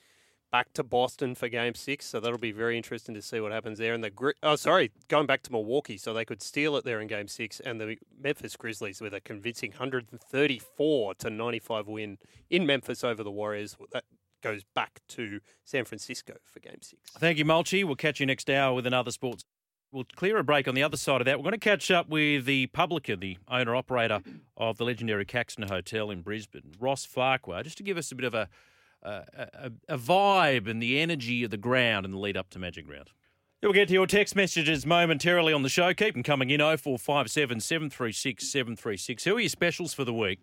back 0.51 0.71
to 0.73 0.83
Boston 0.83 1.33
for 1.33 1.49
game 1.49 1.73
six. 1.73 2.05
So 2.05 2.19
that'll 2.19 2.37
be 2.37 2.51
very 2.51 2.77
interesting 2.77 3.15
to 3.15 3.21
see 3.21 3.39
what 3.39 3.51
happens 3.51 3.79
there. 3.79 3.93
And 3.93 4.03
the 4.03 4.11
Gri- 4.11 4.35
oh, 4.43 4.55
sorry, 4.55 4.91
going 5.07 5.25
back 5.25 5.41
to 5.43 5.51
Milwaukee, 5.51 5.97
so 5.97 6.13
they 6.13 6.25
could 6.25 6.41
steal 6.41 6.77
it 6.77 6.85
there 6.85 7.01
in 7.01 7.07
game 7.07 7.27
six. 7.27 7.59
And 7.59 7.81
the 7.81 7.97
Memphis 8.21 8.55
Grizzlies 8.55 9.01
with 9.01 9.13
a 9.13 9.19
convincing 9.19 9.71
134 9.71 11.15
to 11.15 11.29
95 11.29 11.87
win 11.87 12.17
in 12.49 12.65
Memphis 12.65 13.03
over 13.03 13.23
the 13.23 13.31
Warriors. 13.31 13.75
That 13.91 14.03
goes 14.43 14.63
back 14.75 14.99
to 15.07 15.39
San 15.65 15.85
Francisco 15.85 16.35
for 16.43 16.59
game 16.59 16.81
six. 16.81 17.01
Thank 17.17 17.39
you, 17.39 17.45
Mulchi. 17.45 17.83
We'll 17.83 17.95
catch 17.95 18.19
you 18.19 18.25
next 18.27 18.49
hour 18.49 18.75
with 18.75 18.85
another 18.85 19.11
sports. 19.11 19.43
We'll 19.93 20.05
clear 20.15 20.37
a 20.37 20.43
break 20.43 20.67
on 20.67 20.73
the 20.73 20.81
other 20.81 20.97
side 20.97 21.21
of 21.21 21.25
that. 21.25 21.37
We're 21.37 21.43
going 21.43 21.51
to 21.51 21.59
catch 21.59 21.91
up 21.91 22.09
with 22.09 22.45
the 22.45 22.65
publican, 22.67 23.19
the 23.19 23.37
owner 23.47 23.75
operator 23.75 24.21
of 24.57 24.79
the 24.79 24.85
legendary 24.85 25.23
Caxton 25.23 25.69
Hotel 25.69 26.09
in 26.09 26.23
Brisbane, 26.23 26.71
Ross 26.79 27.05
Farquhar, 27.05 27.61
just 27.61 27.77
to 27.77 27.83
give 27.83 27.95
us 27.95 28.11
a 28.11 28.15
bit 28.15 28.25
of 28.25 28.33
a 28.33 28.49
a, 29.03 29.71
a, 29.89 29.97
vibe 29.97 30.67
and 30.67 30.81
the 30.81 30.99
energy 30.99 31.43
of 31.43 31.51
the 31.51 31.57
ground 31.57 32.05
in 32.05 32.11
the 32.11 32.17
lead 32.17 32.37
up 32.37 32.49
to 32.51 32.59
Magic 32.59 32.89
Round. 32.89 33.09
We'll 33.61 33.73
get 33.73 33.89
to 33.89 33.93
your 33.93 34.07
text 34.07 34.35
messages 34.35 34.85
momentarily 34.85 35.53
on 35.53 35.61
the 35.61 35.69
show. 35.69 35.93
Keep 35.93 36.15
them 36.15 36.23
coming 36.23 36.49
in 36.49 36.59
0457 36.59 37.59
736 37.59 38.47
736. 38.47 39.23
Who 39.25 39.35
are 39.35 39.39
your 39.39 39.49
specials 39.49 39.93
for 39.93 40.03
the 40.03 40.13
week 40.13 40.39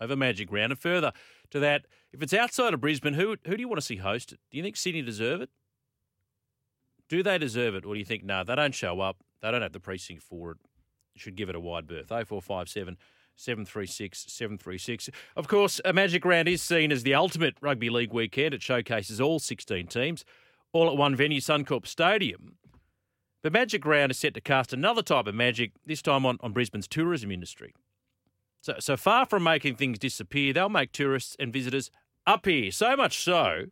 over 0.00 0.16
Magic 0.16 0.50
Round? 0.50 0.72
And 0.72 0.80
further 0.80 1.12
to 1.50 1.60
that, 1.60 1.86
if 2.12 2.22
it's 2.22 2.32
outside 2.32 2.74
of 2.74 2.80
Brisbane, 2.80 3.14
who, 3.14 3.36
who 3.46 3.56
do 3.56 3.60
you 3.60 3.68
want 3.68 3.80
to 3.80 3.86
see 3.86 3.96
host 3.96 4.32
it? 4.32 4.38
Do 4.50 4.56
you 4.56 4.62
think 4.62 4.76
Sydney 4.76 5.02
deserve 5.02 5.40
it? 5.40 5.50
Do 7.08 7.22
they 7.22 7.38
deserve 7.38 7.74
it? 7.74 7.84
Or 7.84 7.94
do 7.94 7.98
you 7.98 8.04
think, 8.04 8.24
no, 8.24 8.44
they 8.44 8.54
don't 8.54 8.74
show 8.74 9.00
up, 9.00 9.18
they 9.40 9.50
don't 9.50 9.62
have 9.62 9.72
the 9.72 9.80
precinct 9.80 10.22
for 10.22 10.52
it, 10.52 10.56
should 11.16 11.36
give 11.36 11.48
it 11.48 11.54
a 11.54 11.60
wide 11.60 11.86
berth? 11.86 12.08
0457 12.08 12.96
736 13.36 14.26
736. 14.28 15.10
Of 15.36 15.48
course, 15.48 15.80
a 15.84 15.92
Magic 15.92 16.24
Round 16.24 16.48
is 16.48 16.62
seen 16.62 16.92
as 16.92 17.02
the 17.02 17.14
ultimate 17.14 17.56
rugby 17.60 17.90
league 17.90 18.12
weekend. 18.12 18.54
It 18.54 18.62
showcases 18.62 19.20
all 19.20 19.38
16 19.38 19.88
teams, 19.88 20.24
all 20.72 20.88
at 20.88 20.96
one 20.96 21.16
venue, 21.16 21.40
Suncorp 21.40 21.86
Stadium. 21.86 22.56
But 23.42 23.52
Magic 23.52 23.84
Round 23.84 24.10
is 24.10 24.18
set 24.18 24.34
to 24.34 24.40
cast 24.40 24.72
another 24.72 25.02
type 25.02 25.26
of 25.26 25.34
magic, 25.34 25.72
this 25.84 26.00
time 26.00 26.24
on, 26.24 26.38
on 26.40 26.52
Brisbane's 26.52 26.88
tourism 26.88 27.30
industry. 27.30 27.74
So, 28.62 28.76
so 28.78 28.96
far 28.96 29.26
from 29.26 29.42
making 29.42 29.76
things 29.76 29.98
disappear, 29.98 30.54
they'll 30.54 30.70
make 30.70 30.92
tourists 30.92 31.36
and 31.38 31.52
visitors 31.52 31.90
up 32.26 32.46
here. 32.46 32.70
So 32.70 32.96
much 32.96 33.22
so 33.22 33.66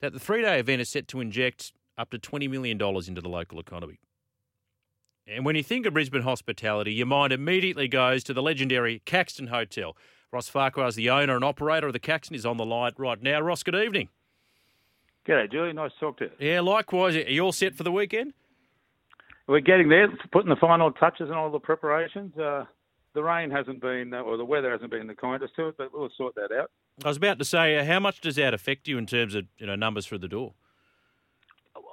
that 0.00 0.14
the 0.14 0.18
three 0.18 0.40
day 0.40 0.58
event 0.58 0.80
is 0.80 0.88
set 0.88 1.06
to 1.08 1.20
inject 1.20 1.74
up 1.96 2.10
to 2.10 2.18
$20 2.18 2.48
million 2.50 2.80
into 2.80 3.20
the 3.20 3.28
local 3.28 3.60
economy. 3.60 3.98
And 5.26 5.44
when 5.44 5.56
you 5.56 5.62
think 5.62 5.86
of 5.86 5.94
Brisbane 5.94 6.22
hospitality, 6.22 6.92
your 6.92 7.06
mind 7.06 7.32
immediately 7.32 7.88
goes 7.88 8.22
to 8.24 8.34
the 8.34 8.42
legendary 8.42 9.00
Caxton 9.06 9.46
Hotel. 9.46 9.96
Ross 10.30 10.48
Farquhar 10.48 10.88
is 10.88 10.96
the 10.96 11.08
owner 11.08 11.34
and 11.34 11.44
operator 11.44 11.86
of 11.86 11.92
the 11.92 11.98
Caxton. 11.98 12.34
is 12.34 12.44
on 12.44 12.56
the 12.56 12.66
line 12.66 12.92
right 12.98 13.22
now. 13.22 13.40
Ross, 13.40 13.62
good 13.62 13.76
evening. 13.76 14.08
G'day, 15.26 15.50
Julie. 15.50 15.72
Nice 15.72 15.92
to 15.92 16.00
talk 16.00 16.18
to 16.18 16.24
you. 16.24 16.30
Yeah, 16.38 16.60
likewise. 16.60 17.16
Are 17.16 17.20
you 17.20 17.40
all 17.40 17.52
set 17.52 17.74
for 17.74 17.84
the 17.84 17.92
weekend? 17.92 18.34
We're 19.46 19.60
getting 19.60 19.88
there, 19.88 20.08
putting 20.32 20.50
the 20.50 20.56
final 20.56 20.90
touches 20.92 21.28
and 21.28 21.34
all 21.34 21.50
the 21.50 21.58
preparations. 21.58 22.36
Uh, 22.36 22.64
the 23.14 23.22
rain 23.22 23.50
hasn't 23.50 23.80
been, 23.80 24.12
uh, 24.12 24.20
or 24.20 24.36
the 24.36 24.44
weather 24.44 24.70
hasn't 24.70 24.90
been 24.90 25.06
the 25.06 25.14
kindest 25.14 25.54
to 25.56 25.68
it, 25.68 25.76
but 25.78 25.92
we'll 25.94 26.10
sort 26.16 26.34
that 26.34 26.50
out. 26.52 26.70
I 27.04 27.08
was 27.08 27.16
about 27.16 27.38
to 27.38 27.44
say, 27.44 27.78
uh, 27.78 27.84
how 27.84 28.00
much 28.00 28.20
does 28.20 28.36
that 28.36 28.52
affect 28.54 28.88
you 28.88 28.98
in 28.98 29.06
terms 29.06 29.34
of 29.34 29.46
you 29.58 29.66
know 29.66 29.76
numbers 29.76 30.06
through 30.06 30.18
the 30.18 30.28
door? 30.28 30.54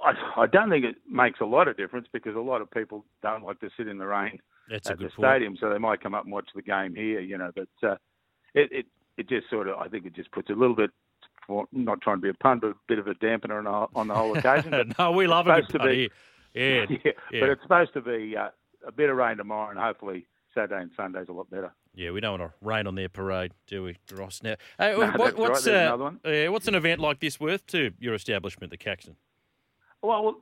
I, 0.04 0.42
I 0.42 0.48
don't 0.48 0.70
think 0.70 0.86
it 0.86 0.96
makes 1.10 1.40
a 1.42 1.46
lot 1.46 1.68
of 1.68 1.78
difference 1.78 2.08
because 2.12 2.36
a 2.36 2.40
lot 2.40 2.62
of 2.62 2.70
people 2.72 3.06
don't 3.22 3.44
like 3.44 3.60
to 3.60 3.70
sit 3.78 3.88
in 3.88 3.98
the 3.98 4.08
rain 4.08 4.40
That's 4.70 4.88
a 4.90 4.94
at 4.94 4.98
the 4.98 5.06
good 5.06 5.14
point. 5.14 5.28
stadium, 5.30 5.58
so 5.60 5.70
they 5.70 5.78
might 5.78 6.02
come 6.02 6.14
up 6.16 6.24
and 6.24 6.34
watch 6.34 6.50
the 6.56 6.62
game 6.62 6.96
here, 6.96 7.20
you 7.20 7.38
know. 7.38 7.52
But 7.56 7.68
uh, 7.88 7.96
it, 8.54 8.72
it 8.72 8.86
it 9.18 9.30
just 9.30 9.50
sort 9.50 9.68
of, 9.68 9.78
I 9.78 9.88
think 9.88 10.06
it 10.06 10.16
just 10.16 10.32
puts 10.32 10.50
a 10.50 10.54
little 10.54 10.76
bit, 10.76 10.90
for, 11.46 11.66
not 11.72 12.02
trying 12.02 12.18
to 12.18 12.22
be 12.22 12.30
a 12.30 12.34
pun, 12.34 12.60
but 12.60 12.72
a 12.72 12.76
bit 12.88 12.98
of 13.00 13.08
a 13.08 13.14
dampener 13.16 13.58
on, 13.58 13.66
the- 13.66 14.00
on 14.00 14.08
the 14.08 14.16
whole 14.16 14.36
occasion. 14.38 14.72
But 14.72 14.96
no, 15.00 15.12
we 15.12 15.28
love 15.28 15.48
it. 15.48 15.68
to 15.70 15.80
be- 15.80 16.10
Yeah, 16.54 16.86
yeah, 16.90 16.98
yeah. 17.32 17.40
but 17.42 17.50
it's 17.50 17.62
supposed 17.62 17.94
to 17.94 18.02
be 18.02 18.36
uh, 18.38 18.50
a 18.88 18.92
bit 18.92 19.10
of 19.10 19.18
rain 19.18 19.38
tomorrow 19.38 19.70
and 19.70 19.78
hopefully 19.80 20.28
Saturday 20.56 20.82
and 20.82 20.92
Sunday's 20.98 21.28
a 21.30 21.34
lot 21.34 21.50
better. 21.50 21.72
Yeah, 21.94 22.12
we 22.12 22.22
don't 22.22 22.40
want 22.40 22.52
to 22.52 22.66
rain 22.66 22.88
on 22.88 22.96
their 22.96 23.10
parade, 23.10 23.52
do 23.68 23.84
we, 23.84 23.98
Ross? 24.14 24.42
Now, 24.42 24.56
hey, 24.80 24.94
No, 24.94 25.00
what, 25.00 25.18
that's 25.18 25.20
right. 25.22 25.38
what's 25.38 25.68
uh, 25.68 26.12
yeah, 26.26 26.48
what's 26.48 26.68
an 26.70 26.76
event 26.76 27.02
like 27.02 27.20
this 27.20 27.38
worth 27.40 27.66
to 27.68 27.92
your 28.00 28.14
establishment, 28.14 28.72
the 28.72 28.78
Caxton? 28.78 29.18
Well, 30.02 30.36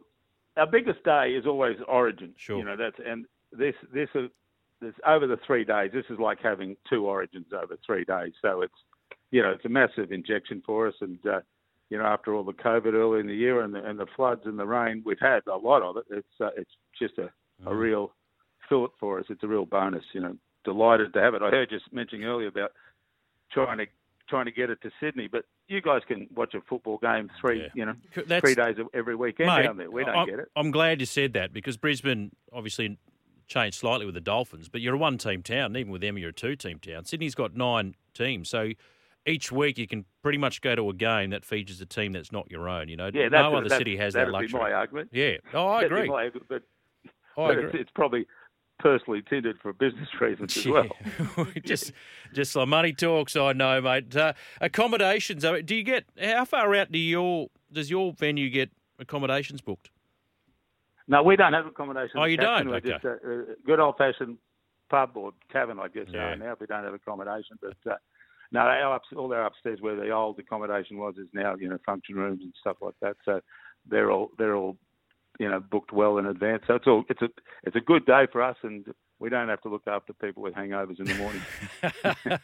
our 0.57 0.67
biggest 0.67 1.03
day 1.03 1.31
is 1.31 1.45
always 1.45 1.77
Origin. 1.87 2.33
Sure. 2.37 2.57
You 2.57 2.65
know 2.65 2.75
that's 2.75 2.97
and 3.05 3.25
this 3.51 3.75
this 3.93 4.09
is 4.15 4.29
this 4.81 4.93
over 5.05 5.27
the 5.27 5.39
three 5.45 5.65
days. 5.65 5.91
This 5.93 6.05
is 6.09 6.19
like 6.19 6.39
having 6.41 6.75
two 6.89 7.05
Origins 7.05 7.47
over 7.53 7.77
three 7.85 8.05
days. 8.05 8.33
So 8.41 8.61
it's 8.61 8.73
you 9.31 9.41
know 9.41 9.51
it's 9.51 9.65
a 9.65 9.69
massive 9.69 10.11
injection 10.11 10.61
for 10.65 10.87
us. 10.87 10.95
And 11.01 11.19
uh, 11.25 11.41
you 11.89 11.97
know 11.97 12.05
after 12.05 12.33
all 12.33 12.43
the 12.43 12.53
COVID 12.53 12.93
early 12.93 13.19
in 13.19 13.27
the 13.27 13.35
year 13.35 13.61
and 13.61 13.73
the, 13.73 13.83
and 13.83 13.99
the 13.99 14.07
floods 14.15 14.41
and 14.45 14.57
the 14.57 14.65
rain, 14.65 15.03
we've 15.05 15.19
had 15.19 15.41
a 15.47 15.57
lot 15.57 15.81
of 15.81 15.97
it. 15.97 16.05
It's 16.09 16.41
uh, 16.41 16.49
it's 16.57 16.71
just 16.97 17.17
a, 17.17 17.29
a 17.69 17.75
real 17.75 18.11
fillet 18.67 18.89
for 18.99 19.19
us. 19.19 19.25
It's 19.29 19.43
a 19.43 19.47
real 19.47 19.65
bonus. 19.65 20.03
You 20.13 20.21
know, 20.21 20.35
delighted 20.63 21.13
to 21.13 21.21
have 21.21 21.33
it. 21.33 21.41
I 21.41 21.49
heard 21.49 21.71
you 21.71 21.79
mentioning 21.91 22.25
earlier 22.25 22.47
about 22.47 22.71
trying 23.51 23.79
to 23.79 23.85
trying 24.27 24.45
to 24.45 24.51
get 24.51 24.69
it 24.69 24.81
to 24.83 24.91
Sydney, 24.99 25.27
but 25.27 25.45
you 25.69 25.81
guys 25.81 26.01
can 26.07 26.27
watch 26.35 26.53
a 26.55 26.61
football 26.61 26.97
game 26.97 27.29
three 27.39 27.61
Yeah. 27.61 27.67
you 27.73 27.85
know 27.85 27.95
That's- 28.15 28.41
three 28.41 28.55
days 28.55 28.75
every 28.93 29.15
weekend 29.15 29.47
Mate, 29.47 29.63
down 29.63 29.77
there. 29.77 29.89
We 29.89 30.03
don't 30.03 30.15
I'm, 30.15 30.27
get 30.27 30.39
it. 30.39 30.47
I'm 30.55 30.71
glad 30.71 30.99
you 30.99 31.05
said 31.05 31.33
that 31.33 31.53
because 31.53 31.77
Brisbane 31.77 32.31
obviously 32.51 32.97
changed 33.47 33.77
slightly 33.77 34.05
with 34.05 34.15
the 34.15 34.21
Dolphins, 34.21 34.67
but 34.69 34.81
you're 34.81 34.95
a 34.95 34.97
one 34.97 35.17
team 35.17 35.41
town. 35.41 35.75
Even 35.77 35.91
with 35.91 36.01
them, 36.01 36.17
you're 36.17 36.29
a 36.29 36.33
two 36.33 36.55
team 36.55 36.79
town. 36.79 37.05
Sydney's 37.05 37.35
got 37.35 37.55
nine 37.55 37.95
teams. 38.13 38.49
So 38.49 38.71
each 39.25 39.51
week 39.51 39.77
you 39.77 39.87
can 39.87 40.05
pretty 40.21 40.37
much 40.37 40.61
go 40.61 40.75
to 40.75 40.89
a 40.89 40.93
game 40.93 41.29
that 41.31 41.45
features 41.45 41.81
a 41.81 41.85
team 41.85 42.11
that's 42.13 42.31
not 42.31 42.49
your 42.51 42.67
own. 42.69 42.89
You 42.89 42.97
know, 42.97 43.09
Yeah, 43.13 43.27
no 43.29 43.55
other 43.55 43.69
city 43.69 43.95
has 43.97 44.13
that 44.13 44.19
that'd 44.21 44.33
luxury. 44.33 44.59
Be 44.59 44.63
my 44.63 44.73
argument. 44.73 45.09
Yeah. 45.11 45.37
Oh, 45.53 45.67
I 45.67 45.75
That'd 45.81 45.89
be 45.89 45.95
agree. 45.95 46.09
my 46.09 46.23
argument, 46.25 46.45
but, 46.49 46.63
I 47.05 47.09
but 47.35 47.51
agree. 47.51 47.65
It's, 47.65 47.75
it's 47.75 47.91
probably 47.93 48.27
personally 48.79 49.21
tinted 49.21 49.57
for 49.61 49.73
business 49.73 50.07
reasons 50.21 50.57
as 50.57 50.65
well. 50.65 50.87
Just, 51.63 51.91
just 52.33 52.55
like 52.55 52.67
money 52.67 52.93
talks. 52.93 53.35
I 53.35 53.53
know, 53.53 53.81
mate. 53.81 54.15
Uh, 54.15 54.33
accommodations. 54.61 55.43
Do 55.65 55.75
you 55.75 55.83
get 55.83 56.05
how 56.19 56.45
far 56.45 56.73
out 56.75 56.91
do 56.91 56.97
your 56.97 57.47
does 57.71 57.89
your 57.91 58.13
venue 58.13 58.49
get 58.49 58.69
accommodations 58.97 59.61
booked? 59.61 59.91
No, 61.07 61.23
we 61.23 61.35
don't 61.35 61.53
have 61.53 61.65
accommodation. 61.65 62.19
Oh, 62.19 62.25
you 62.25 62.37
don't? 62.37 62.69
We're 62.69 62.75
Okay. 62.75 62.91
just 62.91 63.03
a, 63.05 63.13
a 63.13 63.43
good 63.65 63.79
old 63.79 63.97
fashioned 63.97 64.37
pub 64.89 65.11
or 65.15 65.31
tavern, 65.51 65.79
I 65.79 65.87
guess. 65.87 66.05
Yeah. 66.09 66.35
now 66.35 66.55
we 66.59 66.67
don't 66.67 66.83
have 66.83 66.93
accommodation, 66.93 67.57
but 67.61 67.91
uh, 67.91 67.95
no, 68.51 68.61
our 68.61 69.01
all 69.15 69.33
our 69.33 69.45
upstairs 69.45 69.79
where 69.81 69.95
the 69.95 70.09
old 70.11 70.39
accommodation 70.39 70.97
was 70.97 71.15
is 71.17 71.27
now 71.33 71.55
you 71.55 71.67
know 71.69 71.77
function 71.85 72.15
rooms 72.15 72.41
and 72.43 72.53
stuff 72.59 72.77
like 72.81 72.95
that. 73.01 73.17
So 73.25 73.41
they're 73.87 74.11
all 74.11 74.31
they're 74.37 74.55
all 74.55 74.77
you 75.39 75.49
know 75.49 75.59
booked 75.59 75.91
well 75.91 76.17
in 76.19 76.25
advance. 76.27 76.63
So 76.67 76.75
it's 76.75 76.87
all 76.87 77.03
it's 77.09 77.21
a 77.21 77.29
it's 77.63 77.75
a 77.75 77.79
good 77.81 78.05
day 78.05 78.27
for 78.31 78.41
us, 78.43 78.57
and 78.63 78.85
we 79.19 79.29
don't 79.29 79.49
have 79.49 79.61
to 79.61 79.69
look 79.69 79.87
after 79.87 80.13
people 80.13 80.43
with 80.43 80.53
hangovers 80.53 80.99
in 80.99 81.05
the 81.05 81.15
morning. 81.15 81.41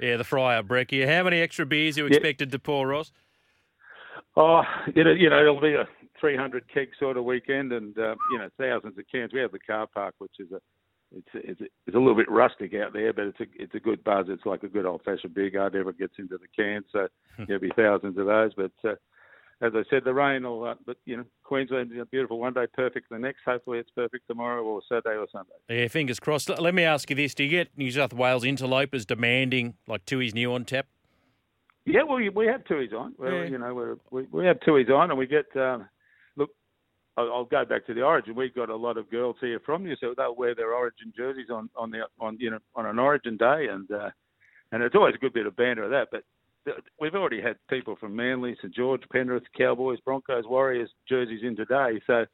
yeah, 0.00 0.16
the 0.16 0.24
fryer 0.24 0.62
brekkie. 0.62 1.06
How 1.06 1.22
many 1.22 1.40
extra 1.40 1.64
beers 1.64 1.96
you 1.96 2.04
Yeah. 2.06 2.16
expected 2.16 2.50
to 2.52 2.58
pour, 2.58 2.88
Ross? 2.88 3.12
Oh, 4.36 4.62
you 4.94 5.04
know, 5.04 5.12
you 5.12 5.30
know, 5.30 5.40
it'll 5.40 5.60
be 5.60 5.74
a 5.74 5.88
300 6.20 6.64
keg 6.72 6.88
sort 6.98 7.16
of 7.16 7.24
weekend, 7.24 7.72
and 7.72 7.96
uh, 7.98 8.14
you 8.32 8.38
know, 8.38 8.48
thousands 8.58 8.98
of 8.98 9.04
cans. 9.10 9.32
We 9.32 9.40
have 9.40 9.52
the 9.52 9.58
car 9.58 9.86
park, 9.86 10.14
which 10.18 10.34
is 10.38 10.52
a, 10.52 10.60
it's 11.14 11.28
it's 11.34 11.60
it's 11.86 11.96
a 11.96 11.98
little 11.98 12.14
bit 12.14 12.30
rustic 12.30 12.74
out 12.74 12.92
there, 12.92 13.12
but 13.12 13.26
it's 13.26 13.40
a 13.40 13.46
it's 13.56 13.74
a 13.74 13.80
good 13.80 14.04
buzz. 14.04 14.26
It's 14.28 14.44
like 14.44 14.62
a 14.62 14.68
good 14.68 14.84
old 14.86 15.02
fashioned 15.04 15.34
beer 15.34 15.50
garden. 15.50 15.80
Ever 15.80 15.92
gets 15.92 16.14
into 16.18 16.36
the 16.38 16.48
can, 16.54 16.84
so 16.92 17.08
there'll 17.46 17.60
be 17.60 17.72
thousands 17.76 18.18
of 18.18 18.26
those. 18.26 18.52
But 18.54 18.72
uh, 18.84 18.94
as 19.62 19.72
I 19.74 19.82
said, 19.88 20.04
the 20.04 20.12
rain 20.12 20.44
all 20.44 20.64
Uh, 20.64 20.74
but 20.84 20.96
you 21.06 21.16
know, 21.16 21.24
Queensland's 21.44 21.94
a 22.00 22.04
beautiful 22.06 22.38
one 22.38 22.52
day, 22.52 22.66
perfect 22.74 23.08
the 23.10 23.18
next. 23.18 23.40
Hopefully, 23.44 23.78
it's 23.78 23.90
perfect 23.90 24.26
tomorrow 24.28 24.62
or 24.62 24.82
Saturday 24.88 25.16
or 25.16 25.26
Sunday. 25.32 25.52
Yeah, 25.68 25.88
fingers 25.88 26.20
crossed. 26.20 26.48
Let 26.48 26.74
me 26.74 26.82
ask 26.84 27.08
you 27.10 27.16
this: 27.16 27.34
Do 27.34 27.44
you 27.44 27.50
get 27.50 27.68
New 27.76 27.90
South 27.90 28.12
Wales 28.12 28.44
interlopers 28.44 29.06
demanding 29.06 29.74
like 29.86 30.04
Tooheys 30.04 30.34
New 30.34 30.52
on 30.52 30.64
tap? 30.64 30.86
Yeah, 31.84 32.02
well, 32.02 32.16
we- 32.16 32.28
we 32.30 32.46
have 32.46 32.64
Tooheys 32.64 32.92
on. 32.92 33.14
We're, 33.16 33.44
Yeah. 33.44 33.50
You 33.50 33.58
know, 33.58 33.74
we're, 33.74 33.96
we 34.10 34.22
we 34.30 34.44
have 34.46 34.58
Tooheys 34.60 34.90
on, 34.90 35.10
and 35.10 35.18
we 35.18 35.26
get. 35.26 35.46
Um, 35.56 35.88
look, 36.36 36.50
I'll, 37.16 37.32
I'll 37.32 37.44
go 37.44 37.64
back 37.64 37.86
to 37.86 37.94
the 37.94 38.02
Origin. 38.02 38.34
We've 38.34 38.54
got 38.54 38.68
a 38.70 38.76
lot 38.76 38.98
of 38.98 39.08
girls 39.10 39.36
here 39.40 39.60
from 39.64 39.84
New 39.84 39.96
South. 39.96 40.16
They'll 40.16 40.34
wear 40.36 40.54
their 40.54 40.74
Origin 40.74 41.12
jerseys 41.16 41.48
on 41.50 41.70
on 41.76 41.90
the 41.90 42.02
on 42.20 42.36
you 42.40 42.50
know 42.50 42.58
on 42.74 42.86
an 42.86 42.98
Origin 42.98 43.36
day, 43.36 43.68
and 43.70 43.90
uh, 43.90 44.10
and 44.72 44.82
it's 44.82 44.94
always 44.96 45.14
a 45.14 45.18
good 45.18 45.32
bit 45.32 45.46
of 45.46 45.56
banter 45.56 45.84
of 45.84 45.90
that. 45.90 46.08
But 46.10 46.18
th- 46.18 46.24
we've 47.00 47.14
already 47.14 47.40
had 47.40 47.56
people 47.68 47.96
from 47.96 48.16
Manly, 48.16 48.56
St 48.60 48.74
George, 48.74 49.02
Penrith, 49.10 49.44
Cowboys, 49.56 50.00
Broncos, 50.00 50.44
Warriors 50.46 50.90
jerseys 51.08 51.42
in 51.42 51.56
today. 51.56 52.00
So 52.06 52.26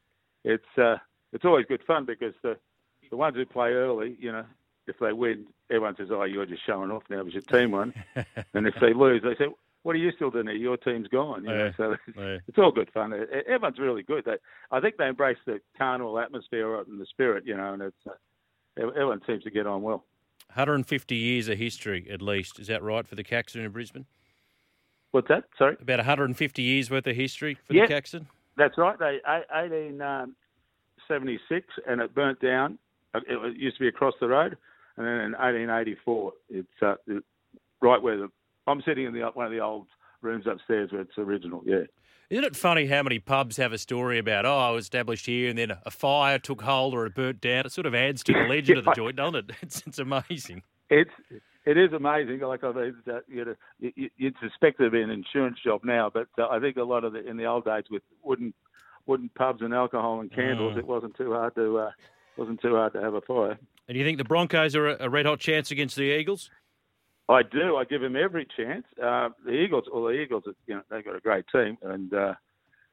it's 0.44 0.78
uh, 0.78 0.96
it's 1.32 1.44
always 1.44 1.66
good 1.66 1.82
fun 1.86 2.04
because 2.04 2.34
the 2.42 2.56
the 3.10 3.16
ones 3.16 3.36
who 3.36 3.44
play 3.44 3.72
early, 3.72 4.16
you 4.18 4.32
know, 4.32 4.44
if 4.86 4.98
they 4.98 5.12
win, 5.12 5.46
everyone 5.70 5.96
says, 5.96 6.08
"Oh, 6.10 6.24
you're 6.24 6.46
just 6.46 6.64
showing 6.66 6.90
off 6.90 7.02
now 7.10 7.22
because 7.22 7.34
your 7.34 7.42
team 7.42 7.72
won." 7.72 7.94
and 8.54 8.66
if 8.66 8.74
they 8.80 8.92
lose, 8.92 9.22
they 9.22 9.34
say, 9.34 9.50
"What 9.82 9.94
are 9.94 9.98
you 9.98 10.12
still 10.12 10.30
doing 10.30 10.46
here? 10.46 10.56
Your 10.56 10.76
team's 10.76 11.08
gone." 11.08 11.44
You 11.44 11.50
know, 11.50 11.64
Yeah, 11.64 11.72
so 11.76 11.96
yeah. 12.16 12.38
it's 12.48 12.58
all 12.58 12.72
good 12.72 12.90
fun. 12.92 13.12
Everyone's 13.12 13.78
really 13.78 14.02
good. 14.02 14.24
They, 14.24 14.36
I 14.70 14.80
think 14.80 14.96
they 14.96 15.08
embrace 15.08 15.38
the 15.46 15.60
carnival 15.76 16.18
atmosphere 16.18 16.80
and 16.80 17.00
the 17.00 17.06
spirit, 17.06 17.44
you 17.46 17.56
know, 17.56 17.74
and 17.74 17.82
it's 17.82 17.96
uh, 18.06 18.88
everyone 18.88 19.20
seems 19.26 19.44
to 19.44 19.50
get 19.50 19.66
on 19.66 19.82
well. 19.82 20.04
150 20.54 21.14
years 21.14 21.48
of 21.48 21.56
history, 21.56 22.06
at 22.10 22.20
least. 22.20 22.58
Is 22.58 22.66
that 22.66 22.82
right 22.82 23.06
for 23.06 23.14
the 23.14 23.24
Caxton 23.24 23.62
in 23.62 23.70
Brisbane? 23.70 24.06
What's 25.12 25.28
that? 25.28 25.44
Sorry. 25.56 25.76
About 25.80 25.98
150 25.98 26.62
years 26.62 26.90
worth 26.90 27.06
of 27.06 27.14
history 27.16 27.54
for 27.66 27.74
Yeah. 27.74 27.82
the 27.86 27.88
Caxton. 27.88 28.26
That's 28.56 28.76
right. 28.76 28.98
They 28.98 29.20
eighteen 29.54 30.02
seventy 31.08 31.38
six, 31.48 31.66
and 31.86 32.00
it 32.00 32.14
burnt 32.14 32.40
down. 32.40 32.78
Uh, 33.14 33.20
It 33.26 33.56
used 33.56 33.76
to 33.76 33.80
be 33.80 33.88
across 33.88 34.14
the 34.20 34.28
road, 34.28 34.56
and 34.96 35.06
then 35.06 35.14
in 35.20 35.34
eighteen 35.40 35.70
eighty 35.70 35.94
four, 36.04 36.32
it's 36.50 36.68
uh, 36.82 36.94
right 37.80 38.02
where 38.02 38.16
the 38.18 38.28
I'm 38.66 38.82
sitting 38.82 39.06
in 39.06 39.12
the 39.14 39.22
one 39.34 39.46
of 39.46 39.52
the 39.52 39.60
old 39.60 39.86
rooms 40.20 40.46
upstairs 40.46 40.92
where 40.92 41.00
it's 41.02 41.16
original. 41.18 41.62
Yeah. 41.66 41.84
Isn't 42.30 42.44
it 42.44 42.56
funny 42.56 42.86
how 42.86 43.02
many 43.02 43.18
pubs 43.18 43.56
have 43.58 43.72
a 43.74 43.78
story 43.78 44.18
about, 44.18 44.46
oh, 44.46 44.56
I 44.56 44.70
was 44.70 44.84
established 44.86 45.26
here 45.26 45.50
and 45.50 45.58
then 45.58 45.72
a 45.84 45.90
fire 45.90 46.38
took 46.38 46.62
hold 46.62 46.94
or 46.94 47.04
it 47.04 47.14
burnt 47.14 47.42
down? 47.42 47.66
It 47.66 47.72
sort 47.72 47.84
of 47.86 47.94
adds 47.94 48.22
to 48.24 48.32
the 48.32 48.38
legend 48.48 48.78
of 48.78 48.84
the 48.86 48.92
joint, 48.94 49.16
doesn't 49.16 49.34
it? 49.50 49.56
It's, 49.62 49.82
it's 49.86 49.98
amazing. 49.98 50.62
It's 50.88 51.10
it 51.64 51.78
is 51.78 51.92
amazing. 51.92 52.40
Like 52.40 52.64
I 52.64 52.72
mean, 52.72 52.94
you 53.28 53.44
know, 53.44 53.54
you, 53.78 54.10
you'd 54.16 54.36
suspect 54.40 54.80
it'd 54.80 54.92
be 54.92 55.02
an 55.02 55.10
insurance 55.10 55.58
job 55.64 55.82
now, 55.84 56.10
but 56.12 56.28
uh, 56.38 56.48
I 56.48 56.58
think 56.60 56.76
a 56.76 56.82
lot 56.82 57.04
of 57.04 57.12
the 57.12 57.26
in 57.28 57.36
the 57.36 57.46
old 57.46 57.64
days 57.64 57.84
with 57.90 58.02
wooden 58.22 58.52
wooden 59.06 59.30
pubs 59.36 59.62
and 59.62 59.74
alcohol 59.74 60.20
and 60.20 60.32
candles, 60.32 60.74
Mm. 60.74 60.78
it 60.78 60.86
wasn't 60.86 61.16
too 61.16 61.32
hard 61.32 61.54
to 61.56 61.78
uh, 61.78 61.90
wasn't 62.36 62.60
too 62.60 62.74
hard 62.74 62.92
to 62.94 63.00
have 63.00 63.14
a 63.14 63.20
fire. 63.20 63.58
And 63.88 63.98
you 63.98 64.04
think 64.04 64.18
the 64.18 64.24
Broncos 64.24 64.76
are 64.76 64.88
a, 64.88 65.08
red 65.08 65.26
hot 65.26 65.40
chance 65.40 65.70
against 65.70 65.96
the 65.96 66.04
Eagles? 66.18 66.50
I 67.28 67.42
do. 67.42 67.76
I 67.76 67.84
give 67.84 68.00
them 68.00 68.16
every 68.16 68.46
chance. 68.56 68.84
Uh, 69.02 69.30
the 69.44 69.52
Eagles, 69.52 69.84
well, 69.92 70.04
the 70.04 70.10
Eagles, 70.10 70.44
you 70.66 70.74
know, 70.74 70.82
they've 70.90 71.04
got 71.04 71.16
a 71.16 71.20
great 71.20 71.44
team, 71.52 71.78
and 71.82 72.12
uh, 72.14 72.34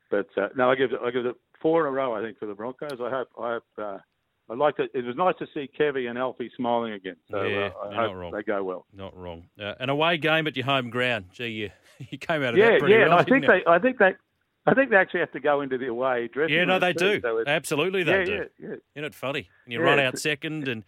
but 0.09 0.28
uh, 0.38 0.49
no, 0.55 0.72
I 0.72 0.76
give 0.76 0.91
it, 0.91 0.99
I 1.03 1.11
give 1.11 1.26
it 1.26 1.36
four 1.61 1.82
in 1.82 1.88
a 1.88 1.91
row. 1.91 2.13
I 2.15 2.22
think 2.22 2.39
for 2.39 2.45
the 2.47 2.53
Broncos. 2.55 2.99
I 3.01 3.09
hope. 3.09 3.30
I 3.39 3.53
hope. 3.78 4.01
I'd 4.50 4.58
like 4.58 4.76
to. 4.78 4.84
It 4.93 5.06
was 5.06 5.16
nice 5.16 5.36
to 5.39 5.47
see 5.54 5.70
Kevy 5.80 6.10
and 6.10 6.18
Alfie 6.18 6.52
smiling 6.56 6.93
again. 6.93 7.16
So 7.30 7.43
Yeah, 7.43 7.70
uh, 7.82 7.88
I 7.88 7.91
you're 7.91 8.02
not 8.08 8.16
wrong. 8.16 8.32
they 8.32 8.43
go 8.43 8.64
well. 8.64 8.86
Not 8.93 9.16
wrong. 9.16 9.45
Uh, 9.60 9.74
an 9.80 9.89
away 9.89 10.18
game 10.18 10.47
at 10.47 10.56
your 10.58 10.66
home 10.66 10.89
ground. 10.89 11.26
Gee, 11.34 11.47
you, 11.47 11.72
you 12.10 12.18
came 12.18 12.41
out 12.43 12.54
of 12.54 12.58
Yeah, 12.58 12.72
that 12.72 12.80
pretty 12.80 12.95
yeah. 12.95 13.08
well. 13.10 13.20
I 13.20 13.24
think 13.24 13.45
they. 13.45 13.64
I 13.68 13.80
think 13.80 13.97
they. 14.00 14.16
I 14.66 14.74
think 14.74 14.89
they 14.91 14.97
actually 14.97 15.22
have 15.22 15.32
to 15.32 15.39
go 15.39 15.62
into 15.62 15.78
the 15.78 15.88
away 15.88 16.30
dressing 16.32 16.54
Yeah, 16.56 16.66
no, 16.66 16.78
they 16.80 16.93
too, 16.93 17.16
do. 17.16 17.22
so 17.22 17.43
Absolutely, 17.47 18.04
they 18.04 18.20
yeah, 18.20 18.26
do. 18.26 18.32
yeah, 18.34 18.43
yeah. 18.70 18.76
Isn't 18.95 19.06
it 19.06 19.16
funny? 19.16 19.50
And 19.66 19.74
you 19.74 19.80
Yeah, 19.80 19.86
run 19.86 20.00
out 20.00 20.20
second, 20.20 20.68
and 20.68 20.84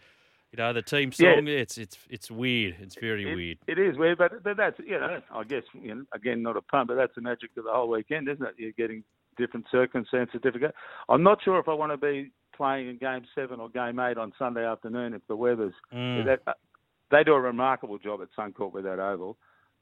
you 0.52 0.58
know 0.58 0.72
the 0.72 0.82
team 0.82 1.10
song. 1.12 1.46
Yeah. 1.46 1.54
It's 1.58 1.78
it's 1.78 1.96
it's 2.10 2.30
weird. 2.30 2.76
It's 2.80 2.94
very 2.96 3.30
It- 3.30 3.34
weird. 3.34 3.58
It 3.66 3.78
is 3.78 3.96
weird, 3.96 4.18
but, 4.18 4.42
but 4.42 4.56
that's 4.56 4.78
you 4.80 4.98
know, 5.00 5.20
I 5.32 5.44
guess 5.44 5.62
you 5.72 5.94
know, 5.94 6.04
again 6.12 6.42
not 6.42 6.56
a 6.56 6.62
pun, 6.62 6.86
but 6.86 6.96
that's 6.96 7.14
the 7.14 7.22
magic 7.22 7.50
of 7.56 7.64
the 7.64 7.72
whole 7.72 7.88
weekend, 7.88 8.28
isn't 8.28 8.44
it? 8.44 8.54
You're 8.58 8.72
getting 8.72 9.02
different 9.38 9.66
circumstances, 9.72 10.40
different. 10.42 10.74
I'm 11.08 11.22
not 11.22 11.42
sure 11.42 11.58
if 11.58 11.68
I 11.68 11.72
want 11.72 11.90
to 11.92 11.96
be 11.96 12.30
playing 12.56 12.88
in 12.88 12.96
game 12.98 13.24
seven 13.34 13.60
or 13.60 13.68
game 13.68 13.98
eight 13.98 14.18
on 14.18 14.32
Sunday 14.38 14.64
afternoon 14.64 15.14
if 15.14 15.26
the 15.28 15.36
weather's. 15.36 15.74
Mm. 15.92 16.24
That, 16.24 16.56
they 17.10 17.24
do 17.24 17.34
a 17.34 17.40
remarkable 17.40 17.98
job 17.98 18.20
at 18.22 18.28
Suncorp 18.36 18.72
with 18.72 18.84
that 18.84 18.98
oval, 18.98 19.36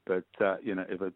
but 0.05 0.25
uh, 0.39 0.57
you 0.61 0.75
know 0.75 0.85
if 0.89 1.01
it, 1.01 1.13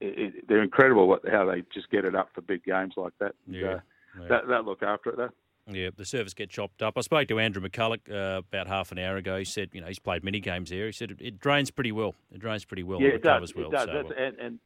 it, 0.00 0.18
it, 0.18 0.48
they're 0.48 0.62
incredible 0.62 1.06
what 1.06 1.28
how 1.28 1.44
they 1.44 1.62
just 1.72 1.90
get 1.90 2.04
it 2.04 2.14
up 2.14 2.30
for 2.34 2.40
big 2.40 2.64
games 2.64 2.94
like 2.96 3.12
that. 3.20 3.34
And, 3.46 3.56
Yeah, 3.56 3.68
uh, 3.68 3.80
yeah. 4.20 4.28
That, 4.28 4.48
that 4.48 4.64
look 4.64 4.82
after 4.82 5.10
it 5.10 5.16
though. 5.16 5.30
Yeah, 5.70 5.90
the 5.94 6.06
service 6.06 6.32
get 6.32 6.48
chopped 6.48 6.82
up. 6.82 6.96
I 6.96 7.02
spoke 7.02 7.28
to 7.28 7.38
Andrew 7.38 7.62
McCullough 7.62 8.10
uh, 8.10 8.38
about 8.38 8.68
half 8.68 8.90
an 8.90 8.98
hour 8.98 9.18
ago. 9.18 9.36
He 9.36 9.44
said, 9.44 9.68
you 9.74 9.82
know, 9.82 9.86
he's 9.86 9.98
played 9.98 10.24
many 10.24 10.40
games 10.40 10.70
there. 10.70 10.86
He 10.86 10.92
said 10.92 11.10
it, 11.10 11.18
it 11.20 11.38
drains 11.38 11.70
pretty 11.70 11.92
well. 11.92 12.14
It 12.32 12.40
drains 12.40 12.64
pretty 12.64 12.84
well. 12.84 13.00
Yeah, 13.00 13.08
and 13.08 13.16
it 13.16 13.22
does. 13.22 13.54
well. 13.54 13.66
It 13.66 13.72
does. 13.72 13.84
So, 13.84 13.92
That's, 13.92 14.10
uh, 14.10 14.14
and, 14.14 14.38
and 14.38 14.58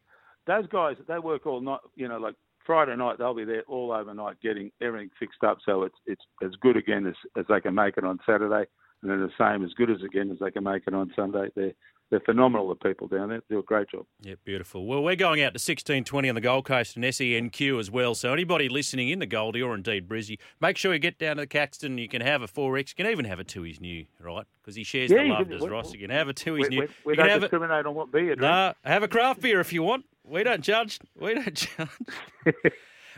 those 0.47 0.68
guys, 0.68 0.97
they 1.09 1.18
work 1.18 1.45
all 1.45 1.61
night. 1.61 1.80
You 1.97 2.07
know, 2.07 2.18
like 2.18 2.36
Friday 2.67 2.97
night, 2.97 3.19
they'll 3.19 3.35
be 3.35 3.45
there 3.45 3.63
all 3.69 3.93
overnight 3.93 4.41
getting 4.41 4.71
everything 4.81 5.11
fixed 5.19 5.43
up, 5.45 5.59
so 5.65 5.83
it's 5.83 5.99
it's 6.07 6.23
as 6.43 6.53
good 6.61 6.77
again 6.77 7.07
as, 7.07 7.15
as 7.37 7.45
they 7.49 7.61
can 7.61 7.75
make 7.75 7.97
it 7.97 8.05
on 8.05 8.19
Saturday, 8.27 8.69
and 9.03 9.11
then 9.11 9.21
the 9.21 9.31
same 9.39 9.65
as 9.65 9.73
good 9.75 9.91
as 9.91 10.03
again 10.03 10.31
as 10.31 10.39
they 10.39 10.51
can 10.51 10.65
make 10.65 10.85
it 10.87 10.95
on 10.95 11.13
Sunday. 11.17 11.49
They're 11.55 11.73
they're 12.13 12.21
phenomenal. 12.21 12.69
The 12.69 12.75
people 12.75 13.09
down 13.09 13.31
there 13.31 13.41
do 13.49 13.59
a 13.59 13.63
great 13.63 13.89
job. 13.89 14.05
Yeah, 14.21 14.35
beautiful. 14.45 14.85
Well, 14.85 15.03
we're 15.03 15.17
going 15.17 15.41
out 15.41 15.55
to 15.55 15.59
1620 15.59 16.29
on 16.29 16.35
the 16.35 16.43
Gold 16.43 16.67
Coast 16.67 16.95
and 16.95 17.05
SENQ 17.07 17.81
as 17.81 17.91
well. 17.91 18.15
So 18.15 18.35
anybody 18.35 18.69
listening 18.69 19.09
in 19.09 19.19
the 19.19 19.25
Goldie 19.25 19.63
or 19.63 19.75
indeed 19.75 20.07
Brizzy, 20.11 20.39
make 20.61 20.77
sure 20.77 20.93
you 20.93 20.99
get 20.99 21.19
down 21.19 21.37
to 21.37 21.45
the 21.45 21.47
Caxton. 21.47 21.97
You 21.97 22.09
can 22.09 22.21
have 22.21 22.43
a 22.43 22.47
4X. 22.47 22.91
You 22.91 23.05
can 23.05 23.11
even 23.11 23.25
have 23.25 23.41
a 23.41 23.45
Tooheys 23.45 23.81
New, 23.81 24.05
right? 24.21 24.45
Because 24.61 24.77
he 24.77 24.85
shares 24.85 25.11
Yeah, 25.11 25.23
the 25.23 25.29
love, 25.31 25.49
does 25.49 25.67
Ross. 25.67 25.95
You 25.95 26.01
can 26.01 26.11
have 26.11 26.29
a 26.29 26.35
2 26.35 26.53
We, 26.53 26.69
new. 26.69 26.81
we, 26.81 26.89
we 27.07 27.17
don't 27.17 27.31
have 27.31 27.39
a, 27.43 27.49
discriminate 27.49 27.87
on 27.87 27.95
what 27.95 28.13
beer. 28.13 28.37
Nah, 28.37 28.75
have 28.85 29.03
a 29.03 29.09
craft 29.09 29.41
beer 29.41 29.59
if 29.61 29.73
you 29.73 29.83
want. 29.83 30.05
We 30.23 30.43
don't 30.43 30.61
judge. 30.63 31.01
We 31.19 31.33
don't 31.33 31.55
judge. 31.79 31.93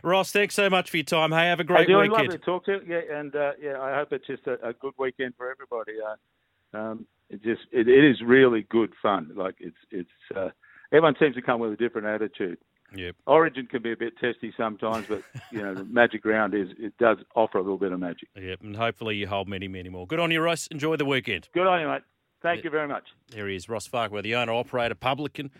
Ross, 0.04 0.30
thanks 0.30 0.54
so 0.54 0.70
much 0.70 0.88
for 0.88 0.98
your 0.98 1.04
time. 1.04 1.32
Hey, 1.32 1.46
have 1.46 1.58
a 1.58 1.64
great 1.64 1.88
Hey, 1.88 1.96
weekend. 1.96 2.12
lovely 2.12 2.28
to 2.28 2.38
talk 2.38 2.64
to 2.66 2.72
you. 2.74 2.80
Yeah, 2.86 3.18
and 3.18 3.34
uh, 3.34 3.52
yeah, 3.60 3.80
I 3.80 3.96
hope 3.96 4.12
it's 4.12 4.26
just 4.28 4.46
a, 4.46 4.68
a 4.68 4.72
good 4.72 4.92
weekend 4.98 5.34
for 5.36 5.50
everybody. 5.50 5.94
Uh, 6.00 6.78
um, 6.78 7.06
it 7.30 7.42
just 7.42 7.62
it, 7.72 7.88
it 7.88 8.04
is 8.04 8.22
really 8.24 8.66
good 8.68 8.92
fun. 9.00 9.30
Like 9.34 9.56
it's 9.60 9.76
it's 9.90 10.10
uh, 10.34 10.50
everyone 10.92 11.14
seems 11.18 11.34
to 11.36 11.42
come 11.42 11.60
with 11.60 11.72
a 11.72 11.76
different 11.76 12.06
attitude. 12.06 12.58
Yep. 12.94 13.16
Origin 13.26 13.66
can 13.66 13.82
be 13.82 13.92
a 13.92 13.96
bit 13.96 14.16
testy 14.18 14.52
sometimes, 14.56 15.06
but 15.08 15.22
you 15.50 15.62
know 15.62 15.74
the 15.74 15.84
Magic 15.90 16.24
Round 16.24 16.54
is 16.54 16.68
it 16.78 16.96
does 16.98 17.18
offer 17.34 17.58
a 17.58 17.62
little 17.62 17.78
bit 17.78 17.92
of 17.92 17.98
magic. 17.98 18.28
Yep, 18.36 18.62
and 18.62 18.76
hopefully 18.76 19.16
you 19.16 19.26
hold 19.26 19.48
many, 19.48 19.66
many 19.68 19.88
more. 19.88 20.06
Good 20.06 20.20
on 20.20 20.30
you, 20.30 20.40
Ross. 20.40 20.66
Enjoy 20.68 20.96
the 20.96 21.04
weekend. 21.04 21.48
Good 21.52 21.66
on 21.66 21.80
you, 21.80 21.88
mate. 21.88 22.02
Thank 22.42 22.62
you 22.62 22.70
very 22.70 22.86
much. 22.86 23.04
There 23.30 23.48
he 23.48 23.56
is, 23.56 23.70
Ross 23.70 23.86
Farquhar, 23.86 24.20
the 24.20 24.34
owner, 24.34 24.52
operator, 24.52 24.94
publican. 24.94 25.50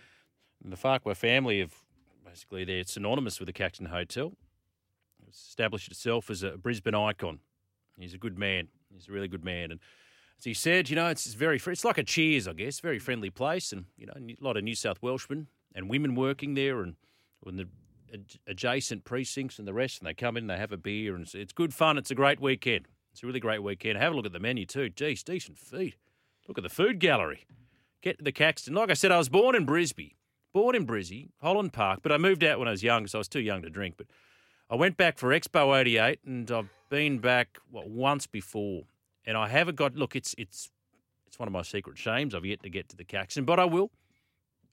And 0.63 0.71
the 0.71 0.77
Farquhar 0.77 1.15
family 1.15 1.61
have 1.61 1.75
basically 2.25 2.65
they're 2.65 2.85
synonymous 2.85 3.41
with 3.41 3.47
the 3.47 3.53
Caxton 3.53 3.87
Hotel. 3.87 4.33
It's 5.27 5.49
established 5.49 5.91
itself 5.91 6.31
as 6.31 6.43
a 6.43 6.59
Brisbane 6.59 6.95
icon. 6.95 7.41
He's 7.99 8.13
a 8.15 8.19
good 8.19 8.39
man. 8.39 8.69
He's 8.93 9.09
a 9.09 9.13
really 9.13 9.29
good 9.29 9.45
man. 9.45 9.71
And 9.71 9.81
as 10.39 10.45
he 10.45 10.55
said, 10.55 10.91
you 10.91 10.97
know, 10.97 11.09
it's 11.09 11.33
very 11.35 11.61
it's 11.65 11.85
like 11.85 11.99
a 11.99 12.03
Cheers, 12.03 12.49
I 12.49 12.53
guess, 12.53 12.81
very 12.81 12.99
friendly 12.99 13.31
place, 13.31 13.73
and 13.73 13.87
you 13.97 14.07
know, 14.07 14.15
a 14.17 14.45
lot 14.45 14.57
of 14.57 14.65
New 14.65 14.75
South 14.75 15.01
Welshmen 15.03 15.49
and 15.75 15.89
women 15.89 16.15
working 16.15 16.55
there, 16.55 16.83
and 16.83 16.97
in 17.47 17.57
the 17.57 17.69
adjacent 18.47 19.05
precincts 19.05 19.59
and 19.59 19.67
the 19.67 19.75
rest, 19.75 19.99
and 19.99 20.09
they 20.09 20.15
come 20.15 20.37
in, 20.37 20.47
they 20.47 20.57
have 20.57 20.73
a 20.73 20.77
beer, 20.77 21.15
and 21.15 21.25
it's, 21.25 21.35
it's 21.35 21.53
good 21.53 21.75
fun. 21.75 21.99
It's 21.99 22.11
a 22.11 22.15
great 22.15 22.41
weekend. 22.41 22.87
It's 23.13 23.23
a 23.23 23.27
really 23.27 23.41
great 23.41 23.63
weekend. 23.63 23.99
Have 23.99 24.13
a 24.13 24.17
look 24.17 24.27
at 24.27 24.33
the 24.33 24.41
menu 24.41 24.67
too. 24.67 24.89
Geez, 24.89 25.23
decent 25.23 25.59
feed. 25.59 25.97
Look 26.49 26.59
at 26.59 26.65
the 26.65 26.71
food 26.71 26.99
gallery. 26.99 27.47
Get 28.03 28.19
to 28.19 28.25
the 28.25 28.33
Caxton. 28.33 28.75
Like 28.75 28.91
I 28.91 28.95
said, 28.95 29.13
I 29.13 29.19
was 29.19 29.29
born 29.29 29.55
in 29.55 29.65
Brisbane, 29.65 30.13
born 30.53 30.75
in 30.75 30.85
Brisbane, 30.85 31.33
Holland 31.41 31.73
Park, 31.73 32.01
but 32.03 32.13
I 32.13 32.19
moved 32.19 32.45
out 32.45 32.59
when 32.59 32.69
I 32.69 32.73
was 32.73 32.83
young, 32.83 33.07
so 33.07 33.19
I 33.19 33.21
was 33.21 33.29
too 33.29 33.41
young 33.41 33.63
to 33.63 33.71
drink. 33.71 33.95
But 33.97 34.07
I 34.69 34.77
went 34.77 34.97
back 34.97 35.19
for 35.19 35.29
Expo 35.31 35.79
'88, 35.79 36.21
and 36.27 36.51
I've 36.51 36.71
been 36.91 37.19
back 37.19 37.59
what, 37.71 37.89
once 37.89 38.27
before, 38.27 38.83
and 39.27 39.37
I 39.37 39.49
haven't 39.49 39.77
got. 39.77 39.95
Look, 39.95 40.17
it's 40.17 40.35
it's 40.39 40.71
it's 41.27 41.39
one 41.39 41.49
of 41.49 41.53
my 41.53 41.63
secret 41.63 41.99
shames. 41.99 42.35
I've 42.35 42.45
yet 42.45 42.63
to 42.63 42.71
get 42.71 42.89
to 42.91 42.97
the 42.97 43.05
Caxton, 43.05 43.45
but 43.45 43.59
I 43.59 43.65
will. 43.65 43.91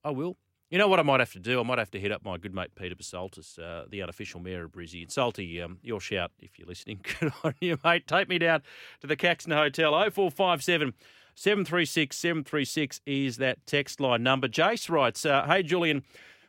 I 0.04 0.12
will. 0.12 0.38
You 0.70 0.78
know 0.78 0.88
what 0.88 1.00
I 1.02 1.04
might 1.04 1.20
have 1.20 1.34
to 1.34 1.40
do? 1.40 1.60
I 1.60 1.64
might 1.64 1.80
have 1.80 1.92
to 1.92 2.00
hit 2.00 2.14
up 2.14 2.24
my 2.24 2.38
good 2.38 2.56
mate 2.56 2.76
Peter 2.76 2.96
Basaltis, 2.96 3.60
uh, 3.60 3.86
the 3.90 4.02
unofficial 4.02 4.40
mayor 4.40 4.64
of 4.64 4.72
Brizzy. 4.72 5.02
And 5.02 5.12
Salty, 5.12 5.62
um, 5.62 5.80
your 5.84 6.00
shout 6.00 6.32
if 6.40 6.58
you're 6.58 6.68
listening. 6.68 7.02
Good 7.20 7.34
on 7.44 7.56
you, 7.60 7.78
mate. 7.84 8.08
Take 8.08 8.30
me 8.30 8.38
down 8.38 8.62
to 9.02 9.08
the 9.08 9.18
Caxton 9.18 9.52
Hotel. 9.52 9.92
0457 9.92 10.94
736 11.36 12.16
736 12.16 13.02
is 13.06 13.36
that 13.38 13.66
text 13.66 14.00
line 14.00 14.24
number. 14.24 14.48
Jace 14.48 14.90
writes, 14.90 15.26
uh, 15.26 15.46
Hey, 15.46 15.62
Julian, 15.62 16.04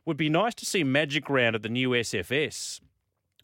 would 0.05 0.17
be 0.17 0.29
nice 0.29 0.55
to 0.55 0.67
see 0.67 0.85
Magic 0.85 1.29
Round 1.29 1.57
at 1.57 1.63
the 1.63 1.69
new 1.69 1.91
SFS. 1.91 2.81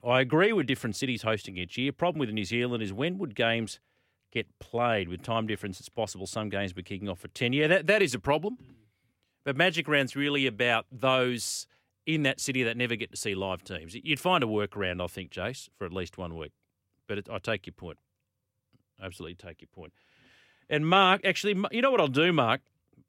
I 0.06 0.20
agree 0.20 0.52
with 0.52 0.66
different 0.66 0.94
cities 0.94 1.22
hosting 1.22 1.56
each 1.56 1.76
year. 1.76 1.90
Problem 1.90 2.20
with 2.20 2.30
New 2.30 2.44
Zealand 2.44 2.84
is 2.84 2.92
when 2.92 3.18
would 3.18 3.34
games 3.34 3.80
get 4.32 4.46
played? 4.58 5.08
With 5.08 5.22
time 5.22 5.46
difference, 5.46 5.80
it's 5.80 5.88
possible 5.88 6.26
some 6.26 6.48
games 6.48 6.72
be 6.72 6.82
kicking 6.82 7.08
off 7.08 7.20
for 7.20 7.28
10. 7.28 7.52
Yeah, 7.52 7.66
that, 7.68 7.86
that 7.86 8.02
is 8.02 8.14
a 8.14 8.18
problem. 8.18 8.58
But 9.44 9.56
Magic 9.56 9.88
Round's 9.88 10.14
really 10.14 10.46
about 10.46 10.86
those 10.92 11.66
in 12.06 12.22
that 12.22 12.40
city 12.40 12.62
that 12.62 12.76
never 12.76 12.96
get 12.96 13.10
to 13.10 13.16
see 13.16 13.34
live 13.34 13.62
teams. 13.62 13.94
You'd 13.94 14.20
find 14.20 14.42
a 14.42 14.46
workaround, 14.46 15.02
I 15.02 15.06
think, 15.06 15.30
Jace, 15.30 15.68
for 15.76 15.84
at 15.84 15.92
least 15.92 16.18
one 16.18 16.36
week. 16.36 16.52
But 17.06 17.18
it, 17.18 17.28
I 17.30 17.38
take 17.38 17.66
your 17.66 17.74
point. 17.74 17.98
Absolutely 19.02 19.34
take 19.34 19.60
your 19.60 19.68
point. 19.68 19.92
And 20.68 20.86
Mark, 20.86 21.22
actually, 21.24 21.56
you 21.70 21.82
know 21.82 21.90
what 21.90 22.00
I'll 22.00 22.08
do, 22.08 22.32
Mark? 22.32 22.60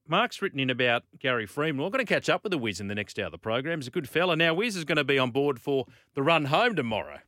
Mark's 0.08 0.42
written 0.42 0.60
in 0.60 0.70
about 0.70 1.04
Gary 1.20 1.46
Freeman. 1.46 1.84
We're 1.84 1.92
going 1.92 2.06
to 2.06 2.14
catch 2.14 2.30
up 2.30 2.44
with 2.44 2.52
the 2.52 2.58
Wiz 2.58 2.80
in 2.80 2.88
the 2.88 2.96
next 2.96 3.20
hour 3.20 3.28
of 3.28 3.32
the 3.32 3.38
program. 3.38 3.80
He's 3.80 3.88
a 3.88 3.92
good 3.92 4.10
fella. 4.10 4.36
Now, 4.36 4.54
Wiz 4.54 4.76
is 4.76 4.86
going 4.86 4.98
to 4.98 5.04
be 5.04 5.20
on 5.20 5.32
board 5.32 5.60
for 5.60 5.86
the 6.14 6.24
run 6.24 6.46
home 6.46 6.76
tomorrow 6.76 7.20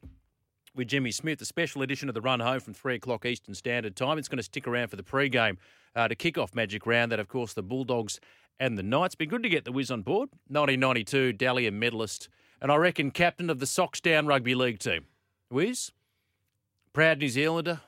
with 0.75 0.87
Jimmy 0.87 1.11
Smith, 1.11 1.41
a 1.41 1.45
special 1.45 1.81
edition 1.81 2.07
of 2.07 2.15
the 2.15 2.21
run 2.21 2.39
home 2.39 2.59
from 2.59 2.73
3 2.73 2.95
o'clock 2.95 3.25
Eastern 3.25 3.53
Standard 3.55 3.95
Time. 3.95 4.17
It's 4.17 4.27
going 4.27 4.37
to 4.37 4.43
stick 4.43 4.67
around 4.67 4.87
for 4.87 4.95
the 4.95 5.03
pre-game 5.03 5.57
uh, 5.95 6.07
to 6.07 6.15
kick 6.15 6.37
off 6.37 6.55
Magic 6.55 6.85
Round. 6.85 7.11
That, 7.11 7.19
of 7.19 7.27
course, 7.27 7.53
the 7.53 7.63
Bulldogs 7.63 8.19
and 8.59 8.77
the 8.77 8.83
Knights. 8.83 9.15
Be 9.15 9.25
good 9.25 9.43
to 9.43 9.49
get 9.49 9.65
the 9.65 9.71
Wiz 9.71 9.91
on 9.91 10.01
board. 10.01 10.29
1992 10.47 11.33
Dally 11.33 11.67
M 11.67 11.77
medalist, 11.77 12.29
and 12.61 12.71
I 12.71 12.75
reckon 12.75 13.11
captain 13.11 13.49
of 13.49 13.59
the 13.59 13.65
Sox 13.65 13.99
Down 13.99 14.27
Rugby 14.27 14.55
League 14.55 14.79
team. 14.79 15.05
Wiz, 15.49 15.91
proud 16.93 17.19
New 17.19 17.27
Zealander, 17.27 17.81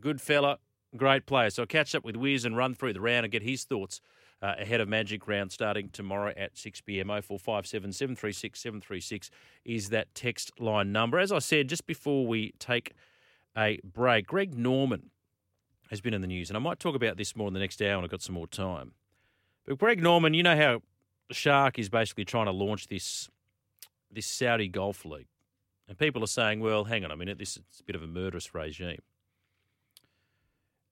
good 0.00 0.20
fella, 0.20 0.58
great 0.96 1.26
player. 1.26 1.50
So 1.50 1.62
I'll 1.62 1.66
catch 1.66 1.94
up 1.94 2.04
with 2.04 2.16
Wiz 2.16 2.44
and 2.44 2.56
run 2.56 2.74
through 2.74 2.92
the 2.92 3.00
round 3.00 3.24
and 3.24 3.32
get 3.32 3.42
his 3.42 3.64
thoughts 3.64 4.00
uh, 4.40 4.54
ahead 4.58 4.80
of 4.80 4.88
Magic 4.88 5.26
Round 5.26 5.50
starting 5.50 5.88
tomorrow 5.90 6.32
at 6.36 6.56
6 6.56 6.80
p.m. 6.82 7.08
0457 7.08 7.92
736 7.92 8.60
736 8.60 9.30
is 9.64 9.88
that 9.90 10.14
text 10.14 10.52
line 10.60 10.92
number. 10.92 11.18
As 11.18 11.32
I 11.32 11.38
said 11.38 11.68
just 11.68 11.86
before 11.86 12.26
we 12.26 12.52
take 12.58 12.92
a 13.56 13.80
break, 13.82 14.26
Greg 14.26 14.56
Norman 14.56 15.10
has 15.90 16.00
been 16.00 16.14
in 16.14 16.20
the 16.20 16.26
news, 16.26 16.50
and 16.50 16.56
I 16.56 16.60
might 16.60 16.78
talk 16.78 16.94
about 16.94 17.16
this 17.16 17.34
more 17.34 17.48
in 17.48 17.54
the 17.54 17.60
next 17.60 17.80
hour 17.82 17.96
when 17.96 18.04
I've 18.04 18.10
got 18.10 18.22
some 18.22 18.34
more 18.34 18.46
time. 18.46 18.92
But 19.66 19.78
Greg 19.78 20.02
Norman, 20.02 20.34
you 20.34 20.42
know 20.42 20.56
how 20.56 20.82
Shark 21.30 21.78
is 21.78 21.88
basically 21.88 22.24
trying 22.24 22.46
to 22.46 22.52
launch 22.52 22.88
this 22.88 23.28
this 24.10 24.26
Saudi 24.26 24.68
Golf 24.68 25.04
League. 25.04 25.28
And 25.86 25.98
people 25.98 26.22
are 26.22 26.28
saying, 26.28 26.60
well, 26.60 26.84
hang 26.84 27.04
on 27.04 27.10
a 27.10 27.16
minute, 27.16 27.38
this 27.38 27.56
is 27.56 27.62
a 27.80 27.82
bit 27.84 27.96
of 27.96 28.02
a 28.02 28.06
murderous 28.06 28.54
regime. 28.54 29.00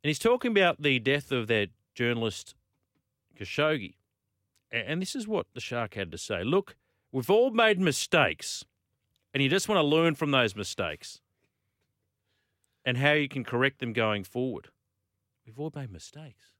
And 0.02 0.08
he's 0.08 0.18
talking 0.18 0.50
about 0.50 0.82
the 0.82 0.98
death 0.98 1.32
of 1.32 1.46
that 1.48 1.70
journalist 1.94 2.54
Khashoggi. 3.36 3.94
And 4.70 5.00
this 5.00 5.14
is 5.14 5.28
what 5.28 5.46
the 5.54 5.60
Shark 5.60 5.94
had 5.94 6.10
to 6.10 6.18
say. 6.18 6.42
Look, 6.42 6.76
we've 7.12 7.30
all 7.30 7.50
made 7.50 7.78
mistakes, 7.78 8.64
and 9.32 9.42
you 9.42 9.48
just 9.48 9.68
want 9.68 9.78
to 9.78 9.82
learn 9.82 10.14
from 10.14 10.32
those 10.32 10.56
mistakes 10.56 11.20
and 12.84 12.98
how 12.98 13.12
you 13.12 13.28
can 13.28 13.44
correct 13.44 13.80
them 13.80 13.92
going 13.92 14.24
forward. 14.24 14.68
We've 15.44 15.58
all 15.58 15.72
made 15.74 15.90
mistakes. 15.90 16.50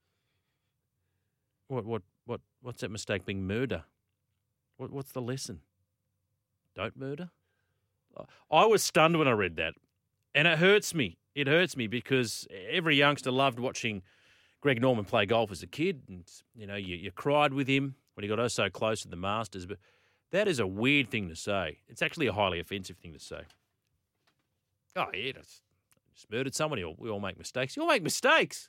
What 1.69 1.85
what 1.85 2.03
what 2.27 2.41
what's 2.63 2.81
that 2.81 2.91
mistake 2.91 3.27
being 3.27 3.47
murder? 3.47 3.85
What 4.77 4.93
what's 4.93 5.13
the 5.13 5.23
lesson? 5.23 5.61
Don't 6.75 6.97
murder? 6.97 7.31
I 8.51 8.67
was 8.67 8.83
stunned 8.83 9.19
when 9.19 9.29
I 9.29 9.33
read 9.33 9.57
that. 9.57 9.75
And 10.35 10.47
it 10.49 10.59
hurts 10.59 10.95
me. 10.95 11.19
It 11.35 11.49
hurts 11.49 11.77
me 11.77 11.87
because 11.87 12.47
every 12.71 12.97
youngster 12.97 13.31
loved 13.31 13.59
watching 13.59 14.03
Greg 14.67 14.83
Norman 14.83 15.05
play 15.05 15.27
golf 15.27 15.53
as 15.53 15.63
a 15.63 15.67
kid. 15.69 16.03
And, 16.09 16.25
you 16.57 16.67
know, 16.67 16.75
you, 16.75 16.97
you 16.97 17.13
cried 17.13 17.55
with 17.55 17.69
him 17.69 17.95
when 18.15 18.25
he 18.25 18.29
got 18.29 18.41
oh 18.41 18.49
so 18.49 18.69
close 18.69 19.03
to 19.03 19.09
the 19.09 19.15
Masters. 19.15 19.65
But 19.65 19.79
that 20.33 20.49
is 20.49 20.59
a 20.59 20.67
weird 20.67 21.09
thing 21.09 21.29
to 21.29 21.37
say. 21.37 21.79
It's 21.89 22.03
actually 22.03 22.27
a 22.27 22.33
highly 22.33 22.59
offensive 22.59 22.97
thing 22.97 23.13
to 23.13 23.21
say. 23.21 23.43
Oh, 24.97 25.07
yeah, 25.15 25.31
that's, 25.37 25.63
just 26.17 26.29
murdered 26.33 26.53
somebody. 26.53 26.83
We 26.99 27.09
all 27.09 27.21
make 27.21 27.39
mistakes. 27.39 27.77
You 27.77 27.83
all 27.83 27.89
make 27.89 28.03
mistakes. 28.03 28.69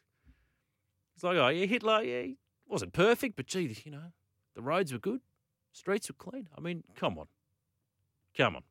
It's 1.16 1.24
like, 1.24 1.36
oh, 1.36 1.48
yeah, 1.48 1.66
Hitler, 1.66 2.04
yeah, 2.04 2.22
he 2.22 2.38
wasn't 2.68 2.94
perfect, 2.94 3.36
but 3.36 3.48
gee, 3.48 3.76
you 3.84 3.90
know, 3.90 4.12
the 4.54 4.62
roads 4.62 4.94
were 4.94 5.00
good, 5.00 5.22
streets 5.72 6.10
were 6.10 6.16
clean. 6.20 6.48
I 6.56 6.62
mean, 6.62 6.84
come 6.94 7.18
on. 7.18 7.26
Come 8.38 8.56
on. 8.56 8.62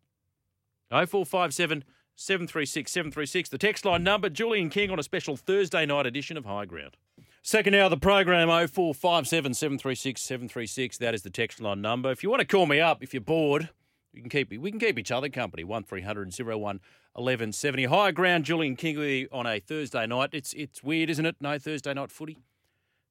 0457 0.92 1.82
736 2.16 2.90
736. 2.90 3.50
The 3.50 3.58
text 3.58 3.84
line 3.84 4.02
number, 4.02 4.30
Julian 4.30 4.70
King 4.70 4.90
on 4.90 4.98
a 4.98 5.02
special 5.02 5.36
Thursday 5.36 5.84
night 5.84 6.06
edition 6.06 6.38
of 6.38 6.46
High 6.46 6.64
Ground. 6.64 6.96
Second 7.42 7.74
hour 7.74 7.84
of 7.84 7.90
the 7.90 7.98
program, 7.98 8.48
0457 8.48 9.54
736 9.54 10.20
736. 10.20 10.98
That 10.98 11.14
is 11.14 11.22
the 11.22 11.30
text 11.30 11.60
line 11.60 11.82
number. 11.82 12.10
If 12.10 12.22
you 12.22 12.30
want 12.30 12.40
to 12.40 12.46
call 12.46 12.64
me 12.64 12.80
up, 12.80 13.02
if 13.02 13.12
you're 13.12 13.20
bored, 13.20 13.68
you 14.12 14.22
can 14.22 14.30
keep 14.30 14.50
we 14.50 14.70
can 14.70 14.80
keep 14.80 14.98
each 14.98 15.12
other 15.12 15.28
company. 15.28 15.62
1300 15.62 16.34
01 16.38 16.56
1170. 16.56 17.84
High 17.84 18.10
Ground, 18.12 18.44
Julian 18.46 18.76
King 18.76 19.28
on 19.30 19.46
a 19.46 19.60
Thursday 19.60 20.06
night. 20.06 20.30
It's 20.32 20.54
it's 20.54 20.82
weird, 20.82 21.10
isn't 21.10 21.26
it? 21.26 21.36
No 21.40 21.58
Thursday 21.58 21.92
night 21.92 22.10
footy. 22.10 22.38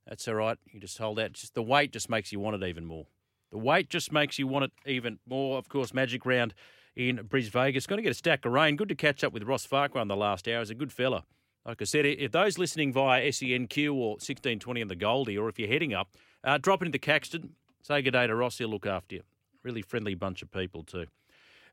That's 0.08 0.28
all 0.28 0.36
right. 0.36 0.58
You 0.72 0.80
just 0.80 0.98
hold 0.98 1.20
out. 1.20 1.34
Just 1.34 1.54
the 1.54 1.64
weight 1.64 1.92
just 1.92 2.10
makes 2.10 2.32
you 2.32 2.40
want 2.40 2.62
it 2.62 2.68
even 2.68 2.86
more. 2.86 3.06
The 3.52 3.60
weight 3.60 3.90
just 3.90 4.12
makes 4.12 4.40
you 4.40 4.48
want 4.48 4.66
it 4.66 4.72
even 4.86 5.20
more. 5.28 5.58
Of 5.60 5.70
course, 5.70 5.94
Magic 5.94 6.26
Round 6.26 6.56
in 6.96 7.22
Bris 7.28 7.50
Vegas. 7.50 7.88
Going 7.88 7.98
to 7.98 8.04
get 8.04 8.12
a 8.12 8.16
stack 8.16 8.46
of 8.46 8.54
rain. 8.54 8.76
Good 8.76 8.90
to 8.90 8.96
catch 8.96 9.24
up 9.24 9.34
with 9.34 9.44
Ross 9.44 9.66
Farquhar 9.66 10.02
on 10.02 10.08
the 10.08 10.16
last 10.16 10.48
hour. 10.48 10.60
He's 10.60 10.70
a 10.70 10.76
good 10.76 10.92
fella. 10.92 11.26
Like 11.66 11.82
I 11.82 11.86
said, 11.86 12.06
if 12.06 12.32
those 12.32 12.58
listening 12.58 12.94
via 12.94 13.28
SENQ 13.28 13.88
or 13.88 14.12
1620 14.12 14.82
on 14.84 14.88
the 14.88 14.96
Goldie, 14.96 15.38
or 15.38 15.50
if 15.50 15.58
you're 15.58 15.68
heading 15.68 15.94
up, 15.94 16.10
uh, 16.44 16.58
drop 16.58 16.84
into 16.84 17.00
Caxton. 17.00 17.56
Say 17.82 18.02
good 18.02 18.12
day 18.12 18.28
to 18.28 18.36
Ross. 18.36 18.60
He'll 18.60 18.70
look 18.70 18.86
after 18.86 19.16
you. 19.16 19.24
Really 19.64 19.82
friendly 19.82 20.14
bunch 20.14 20.42
of 20.44 20.52
people, 20.52 20.84
too. 20.84 21.08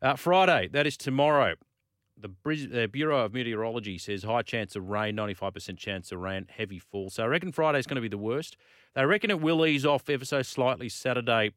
Uh, 0.01 0.16
Friday, 0.16 0.68
that 0.73 0.87
is 0.87 0.97
tomorrow. 0.97 1.55
the 2.18 2.31
uh, 2.83 2.87
Bureau 2.87 3.25
of 3.25 3.35
Meteorology 3.35 3.99
says 3.99 4.23
high 4.23 4.43
chance 4.43 4.77
of 4.77 4.89
rain, 4.89 5.14
95% 5.14 5.77
chance 5.77 6.11
of 6.11 6.20
rain, 6.20 6.47
heavy 6.51 6.79
fall. 6.79 7.11
So 7.11 7.25
I 7.25 7.27
reckon 7.27 7.53
Friday's 7.53 7.87
going 7.87 7.97
to 7.97 8.03
be 8.03 8.09
the 8.09 8.18
worst. 8.18 8.57
They 8.95 9.05
reckon 9.05 9.31
it 9.31 9.41
will 9.41 9.64
ease 9.66 9.85
off 9.85 10.09
ever 10.09 10.25
so 10.25 10.43
slightly 10.43 10.89
Saturday 10.89 11.53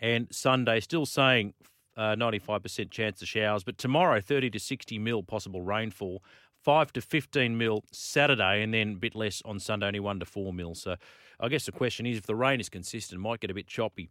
and 0.00 0.28
Sunday, 0.30 0.80
still 0.80 1.04
saying 1.04 1.54
uh, 1.96 2.14
95% 2.16 2.90
chance 2.90 3.22
of 3.22 3.28
showers. 3.28 3.64
But 3.64 3.78
tomorrow, 3.78 4.20
30 4.20 4.50
to 4.50 4.58
60 4.58 4.98
mil 4.98 5.22
possible 5.22 5.62
rainfall, 5.62 6.22
5 6.62 6.92
to 6.94 7.00
15 7.00 7.56
mil 7.56 7.84
Saturday, 7.92 8.62
and 8.62 8.72
then 8.72 8.92
a 8.92 8.96
bit 8.96 9.14
less 9.14 9.42
on 9.44 9.58
Sunday, 9.58 9.86
only 9.86 10.00
1 10.00 10.20
to 10.20 10.26
4 10.26 10.52
mil. 10.52 10.74
So 10.74 10.96
I 11.38 11.48
guess 11.48 11.66
the 11.66 11.72
question 11.72 12.06
is 12.06 12.18
if 12.18 12.26
the 12.26 12.34
rain 12.34 12.60
is 12.60 12.68
consistent, 12.68 13.20
might 13.20 13.40
get 13.40 13.50
a 13.50 13.54
bit 13.54 13.66
choppy 13.66 14.10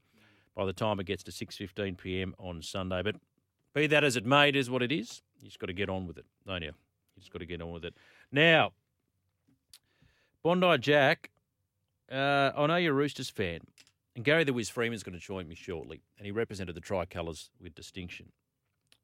by 0.56 0.66
the 0.66 0.74
time 0.74 1.00
it 1.00 1.06
gets 1.06 1.24
to 1.24 1.32
6.15 1.32 1.98
p.m. 1.98 2.36
on 2.38 2.62
Sunday. 2.62 3.02
But 3.02 3.16
be 3.74 3.88
that 3.88 4.04
as 4.04 4.16
it 4.16 4.26
may, 4.26 4.50
it 4.50 4.56
is 4.56 4.70
what 4.70 4.82
it 4.82 4.92
is. 4.92 5.22
You 5.40 5.48
just 5.48 5.60
got 5.60 5.68
to 5.68 5.74
get 5.74 5.90
on 5.90 6.08
with 6.08 6.18
it, 6.18 6.26
don't 6.46 6.62
you? 6.62 6.70
You 7.16 7.20
just 7.20 7.32
got 7.32 7.40
to 7.40 7.46
get 7.46 7.62
on 7.62 7.72
with 7.72 7.86
it. 7.86 7.94
Now, 8.32 8.74
Bondi 10.44 10.78
Jack, 10.80 11.30
uh, 12.12 12.52
I 12.58 12.68
know 12.68 12.78
you're 12.78 12.94
a 12.94 12.96
Roosters 12.96 13.30
fan, 13.30 13.62
and 14.16 14.26
Gary 14.26 14.44
the 14.44 14.54
Wiz 14.54 14.70
Freeman 14.70 14.96
is 14.96 15.04
going 15.04 15.18
to 15.18 15.26
join 15.26 15.48
me 15.48 15.56
shortly, 15.56 16.02
and 16.18 16.26
he 16.26 16.32
represented 16.32 16.76
the 16.76 16.82
Tricolours 16.82 17.50
with 17.62 17.76
distinction. 17.76 18.32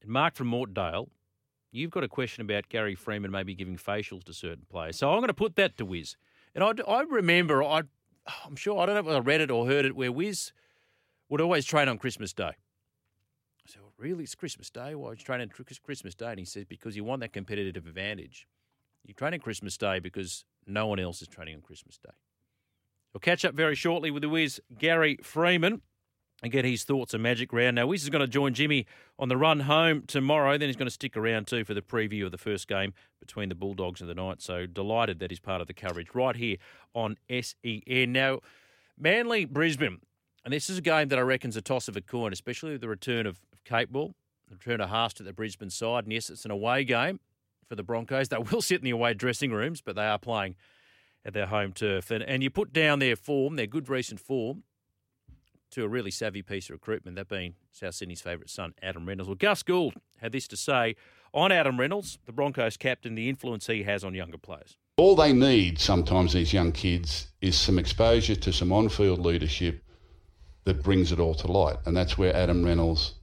And 0.01 0.11
Mark 0.11 0.35
from 0.35 0.47
Mortdale, 0.47 1.09
you've 1.71 1.91
got 1.91 2.03
a 2.03 2.07
question 2.07 2.41
about 2.41 2.69
Gary 2.69 2.95
Freeman 2.95 3.31
maybe 3.31 3.55
giving 3.55 3.77
facials 3.77 4.23
to 4.25 4.33
certain 4.33 4.65
players. 4.69 4.97
So 4.97 5.09
I'm 5.09 5.19
going 5.19 5.27
to 5.27 5.33
put 5.33 5.55
that 5.55 5.77
to 5.77 5.85
Wiz. 5.85 6.15
And 6.53 6.63
I, 6.63 6.71
I 6.87 7.01
remember, 7.01 7.63
I, 7.63 7.83
I'm 8.45 8.55
sure, 8.55 8.79
I 8.79 8.85
don't 8.85 8.95
know 8.95 9.11
if 9.11 9.17
I 9.17 9.19
read 9.19 9.41
it 9.41 9.51
or 9.51 9.67
heard 9.67 9.85
it, 9.85 9.95
where 9.95 10.11
Wiz 10.11 10.51
would 11.29 11.41
always 11.41 11.65
train 11.65 11.87
on 11.89 11.97
Christmas 11.97 12.33
Day. 12.33 12.43
I 12.43 13.67
said, 13.67 13.81
well, 13.81 13.93
really? 13.97 14.23
It's 14.23 14.35
Christmas 14.35 14.69
Day? 14.69 14.95
Why 14.95 15.09
are 15.09 15.13
you 15.13 15.17
training 15.17 15.49
on 15.49 15.65
Christmas 15.83 16.15
Day? 16.15 16.29
And 16.29 16.39
he 16.39 16.45
says, 16.45 16.65
because 16.65 16.95
you 16.95 17.03
want 17.03 17.21
that 17.21 17.33
competitive 17.33 17.87
advantage. 17.87 18.47
You 19.05 19.13
train 19.13 19.33
on 19.33 19.39
Christmas 19.39 19.77
Day 19.77 19.99
because 19.99 20.45
no 20.65 20.87
one 20.87 20.99
else 20.99 21.21
is 21.21 21.27
training 21.27 21.55
on 21.55 21.61
Christmas 21.61 21.97
Day. 21.97 22.13
We'll 23.15 23.21
catch 23.21 23.45
up 23.45 23.55
very 23.55 23.75
shortly 23.75 24.11
with 24.11 24.23
the 24.23 24.29
Wiz, 24.29 24.59
Gary 24.77 25.17
Freeman, 25.23 25.81
and 26.43 26.51
get 26.51 26.65
his 26.65 26.83
thoughts 26.83 27.13
on 27.13 27.21
Magic 27.21 27.53
Round. 27.53 27.77
Now, 27.77 27.87
Wiz 27.87 28.03
is 28.03 28.09
going 28.09 28.19
to 28.19 28.27
join 28.27 28.53
Jimmy 28.53 28.87
on 29.17 29.29
the 29.29 29.37
run 29.37 29.61
home 29.61 30.03
tomorrow. 30.05 30.57
Then 30.57 30.67
he's 30.67 30.75
going 30.75 30.87
to 30.87 30.93
stick 30.93 31.15
around 31.15 31.47
too 31.47 31.63
for 31.63 31.73
the 31.73 31.81
preview 31.81 32.25
of 32.25 32.31
the 32.31 32.37
first 32.37 32.67
game 32.67 32.93
between 33.21 33.47
the 33.47 33.55
Bulldogs 33.55 34.01
and 34.01 34.09
the 34.09 34.13
Knights. 34.13 34.43
So 34.43 34.65
delighted 34.65 35.19
that 35.19 35.31
he's 35.31 35.39
part 35.39 35.61
of 35.61 35.67
the 35.67 35.73
coverage 35.73 36.09
right 36.13 36.35
here 36.35 36.57
on 36.93 37.15
SEN. 37.29 38.11
Now, 38.11 38.39
Manly 38.99 39.45
Brisbane, 39.45 40.01
and 40.43 40.53
this 40.53 40.69
is 40.69 40.79
a 40.79 40.81
game 40.81 41.07
that 41.07 41.17
I 41.17 41.21
reckon's 41.21 41.55
a 41.55 41.61
toss 41.61 41.87
of 41.87 41.95
a 41.95 42.01
coin, 42.01 42.33
especially 42.33 42.73
with 42.73 42.81
the 42.81 42.89
return 42.89 43.25
of, 43.25 43.39
Capewell, 43.65 44.11
the 44.49 44.55
return 44.55 44.81
of 44.81 44.89
Haas 44.89 45.13
to 45.13 45.23
the 45.23 45.31
Brisbane 45.31 45.69
side. 45.69 46.03
And 46.03 46.11
yes, 46.11 46.29
it's 46.29 46.43
an 46.43 46.51
away 46.51 46.83
game 46.83 47.21
for 47.69 47.75
the 47.75 47.83
Broncos. 47.83 48.27
They 48.27 48.37
will 48.51 48.61
sit 48.61 48.79
in 48.79 48.83
the 48.83 48.91
away 48.91 49.13
dressing 49.13 49.53
rooms, 49.53 49.79
but 49.79 49.95
they 49.95 50.05
are 50.05 50.19
playing 50.19 50.55
at 51.25 51.33
their 51.33 51.47
home 51.47 51.73
turf. 51.73 52.11
And, 52.11 52.23
and 52.23 52.43
you 52.43 52.49
put 52.49 52.71
down 52.71 52.99
their 52.99 53.15
form, 53.15 53.55
their 53.55 53.67
good 53.67 53.89
recent 53.89 54.19
form, 54.19 54.63
to 55.71 55.83
a 55.83 55.87
really 55.87 56.11
savvy 56.11 56.41
piece 56.41 56.69
of 56.69 56.73
recruitment, 56.73 57.17
that 57.17 57.27
being 57.27 57.55
South 57.71 57.95
Sydney's 57.95 58.21
favourite 58.21 58.49
son, 58.49 58.73
Adam 58.81 59.05
Reynolds. 59.05 59.27
Well, 59.27 59.35
Gus 59.35 59.63
Gould 59.63 59.95
had 60.21 60.31
this 60.31 60.47
to 60.49 60.57
say 60.57 60.95
on 61.33 61.51
Adam 61.51 61.79
Reynolds, 61.79 62.17
the 62.25 62.31
Broncos 62.31 62.77
captain, 62.77 63.15
the 63.15 63.27
influence 63.27 63.67
he 63.67 63.83
has 63.83 64.03
on 64.03 64.13
younger 64.13 64.37
players. 64.37 64.77
All 64.97 65.15
they 65.15 65.33
need 65.33 65.79
sometimes, 65.79 66.31
these 66.31 66.53
young 66.53 66.71
kids, 66.71 67.27
is 67.41 67.59
some 67.59 67.77
exposure 67.77 68.35
to 68.35 68.53
some 68.53 68.71
on 68.71 68.87
field 68.87 69.19
leadership 69.19 69.83
that 70.63 70.81
brings 70.81 71.11
it 71.11 71.19
all 71.19 71.35
to 71.35 71.51
light. 71.51 71.75
And 71.85 71.97
that's 71.97 72.17
where 72.17 72.33
Adam 72.33 72.63
Reynolds 72.63 73.15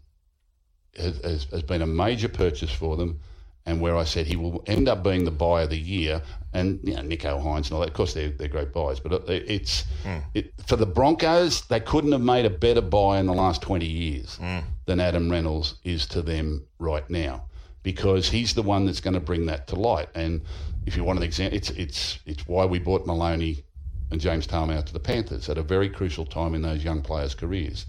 has, 0.99 1.19
has, 1.25 1.45
has 1.45 1.63
been 1.63 1.81
a 1.81 1.87
major 1.87 2.29
purchase 2.29 2.71
for 2.71 2.97
them 2.97 3.21
and 3.67 3.81
where 3.81 3.97
I 3.97 4.05
said 4.05 4.27
he 4.27 4.37
will 4.37 4.63
end 4.67 4.89
up 4.89 5.03
being 5.03 5.25
the 5.25 5.31
buy 5.31 5.63
of 5.63 5.71
the 5.71 5.79
year. 5.79 6.23
And 6.53 6.81
you 6.85 6.95
know, 6.95 7.03
Nicho 7.03 7.43
Hynes 7.43 7.67
and 7.67 7.73
all 7.73 7.81
that. 7.81 7.89
Of 7.89 7.95
course, 7.95 8.13
they're, 8.13 8.31
they're 8.31 8.49
great 8.49 8.73
buys, 8.73 9.01
but 9.01 9.13
it, 9.13 9.51
it's 9.51 9.85
hmm. 10.05 10.19
it, 10.35 10.53
for 10.67 10.77
the 10.77 10.87
Broncos. 10.87 11.63
They 11.63 11.81
couldn't 11.81 12.13
have 12.13 12.21
made 12.21 12.45
a 12.45 12.51
better 12.51 12.83
buy 12.83 13.21
in 13.21 13.27
the 13.27 13.33
last 13.33 13.63
twenty 13.63 13.87
years 13.87 14.37
hmm. 14.37 14.59
than 14.87 15.01
Adam 15.01 15.31
Reynolds 15.31 15.77
is 15.85 16.07
to 16.09 16.21
them 16.21 16.67
right 16.79 17.09
now, 17.09 17.45
because 17.83 18.29
he's 18.29 18.53
the 18.53 18.63
one 18.63 18.85
that's 18.85 19.01
going 19.01 19.15
to 19.15 19.21
bring 19.21 19.47
that 19.47 19.67
to 19.69 19.77
light. 19.77 20.09
And 20.15 20.43
if 20.85 20.97
you 20.97 21.05
want 21.05 21.19
an 21.19 21.23
example, 21.23 21.57
it's 21.57 21.71
it's 21.71 22.19
it's 22.27 22.47
why 22.47 22.67
we 22.67 22.79
bought 22.79 23.07
Maloney 23.07 23.65
and 24.11 24.21
James 24.21 24.47
Tamou 24.47 24.77
out 24.77 24.87
to 24.89 24.93
the 24.93 25.01
Panthers 25.01 25.49
at 25.49 25.57
a 25.57 25.63
very 25.63 25.89
crucial 25.89 26.27
time 26.27 26.55
in 26.55 26.61
those 26.61 26.85
young 26.85 27.01
players' 27.01 27.35
careers. 27.35 27.87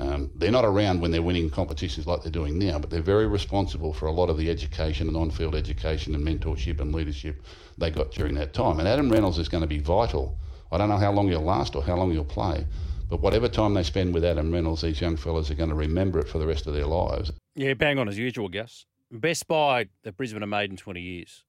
Um, 0.00 0.30
they're 0.34 0.50
not 0.50 0.64
around 0.64 1.02
when 1.02 1.10
they're 1.10 1.22
winning 1.22 1.50
competitions 1.50 2.06
like 2.06 2.22
they're 2.22 2.32
doing 2.32 2.58
now, 2.58 2.78
but 2.78 2.88
they're 2.88 3.02
very 3.02 3.26
responsible 3.26 3.92
for 3.92 4.06
a 4.06 4.12
lot 4.12 4.30
of 4.30 4.38
the 4.38 4.48
education 4.48 5.08
and 5.08 5.16
on 5.16 5.30
field 5.30 5.54
education 5.54 6.14
and 6.14 6.26
mentorship 6.26 6.80
and 6.80 6.94
leadership 6.94 7.42
they 7.76 7.90
got 7.90 8.10
during 8.10 8.34
that 8.36 8.54
time. 8.54 8.78
And 8.78 8.88
Adam 8.88 9.10
Reynolds 9.10 9.38
is 9.38 9.48
going 9.50 9.60
to 9.60 9.68
be 9.68 9.78
vital. 9.78 10.38
I 10.72 10.78
don't 10.78 10.88
know 10.88 10.96
how 10.96 11.12
long 11.12 11.28
he'll 11.28 11.42
last 11.42 11.76
or 11.76 11.82
how 11.82 11.96
long 11.96 12.12
he'll 12.12 12.24
play, 12.24 12.66
but 13.10 13.20
whatever 13.20 13.46
time 13.46 13.74
they 13.74 13.82
spend 13.82 14.14
with 14.14 14.24
Adam 14.24 14.50
Reynolds, 14.50 14.80
these 14.80 15.02
young 15.02 15.16
fellas 15.16 15.50
are 15.50 15.54
going 15.54 15.68
to 15.68 15.74
remember 15.74 16.18
it 16.18 16.28
for 16.28 16.38
the 16.38 16.46
rest 16.46 16.66
of 16.66 16.72
their 16.72 16.86
lives. 16.86 17.30
Yeah, 17.54 17.74
bang 17.74 17.98
on 17.98 18.08
as 18.08 18.16
usual, 18.16 18.48
Gus. 18.48 18.86
Best 19.10 19.48
buy 19.48 19.88
that 20.04 20.16
Brisbane 20.16 20.40
have 20.40 20.48
made 20.48 20.70
in 20.70 20.78
20 20.78 21.00
years. 21.00 21.44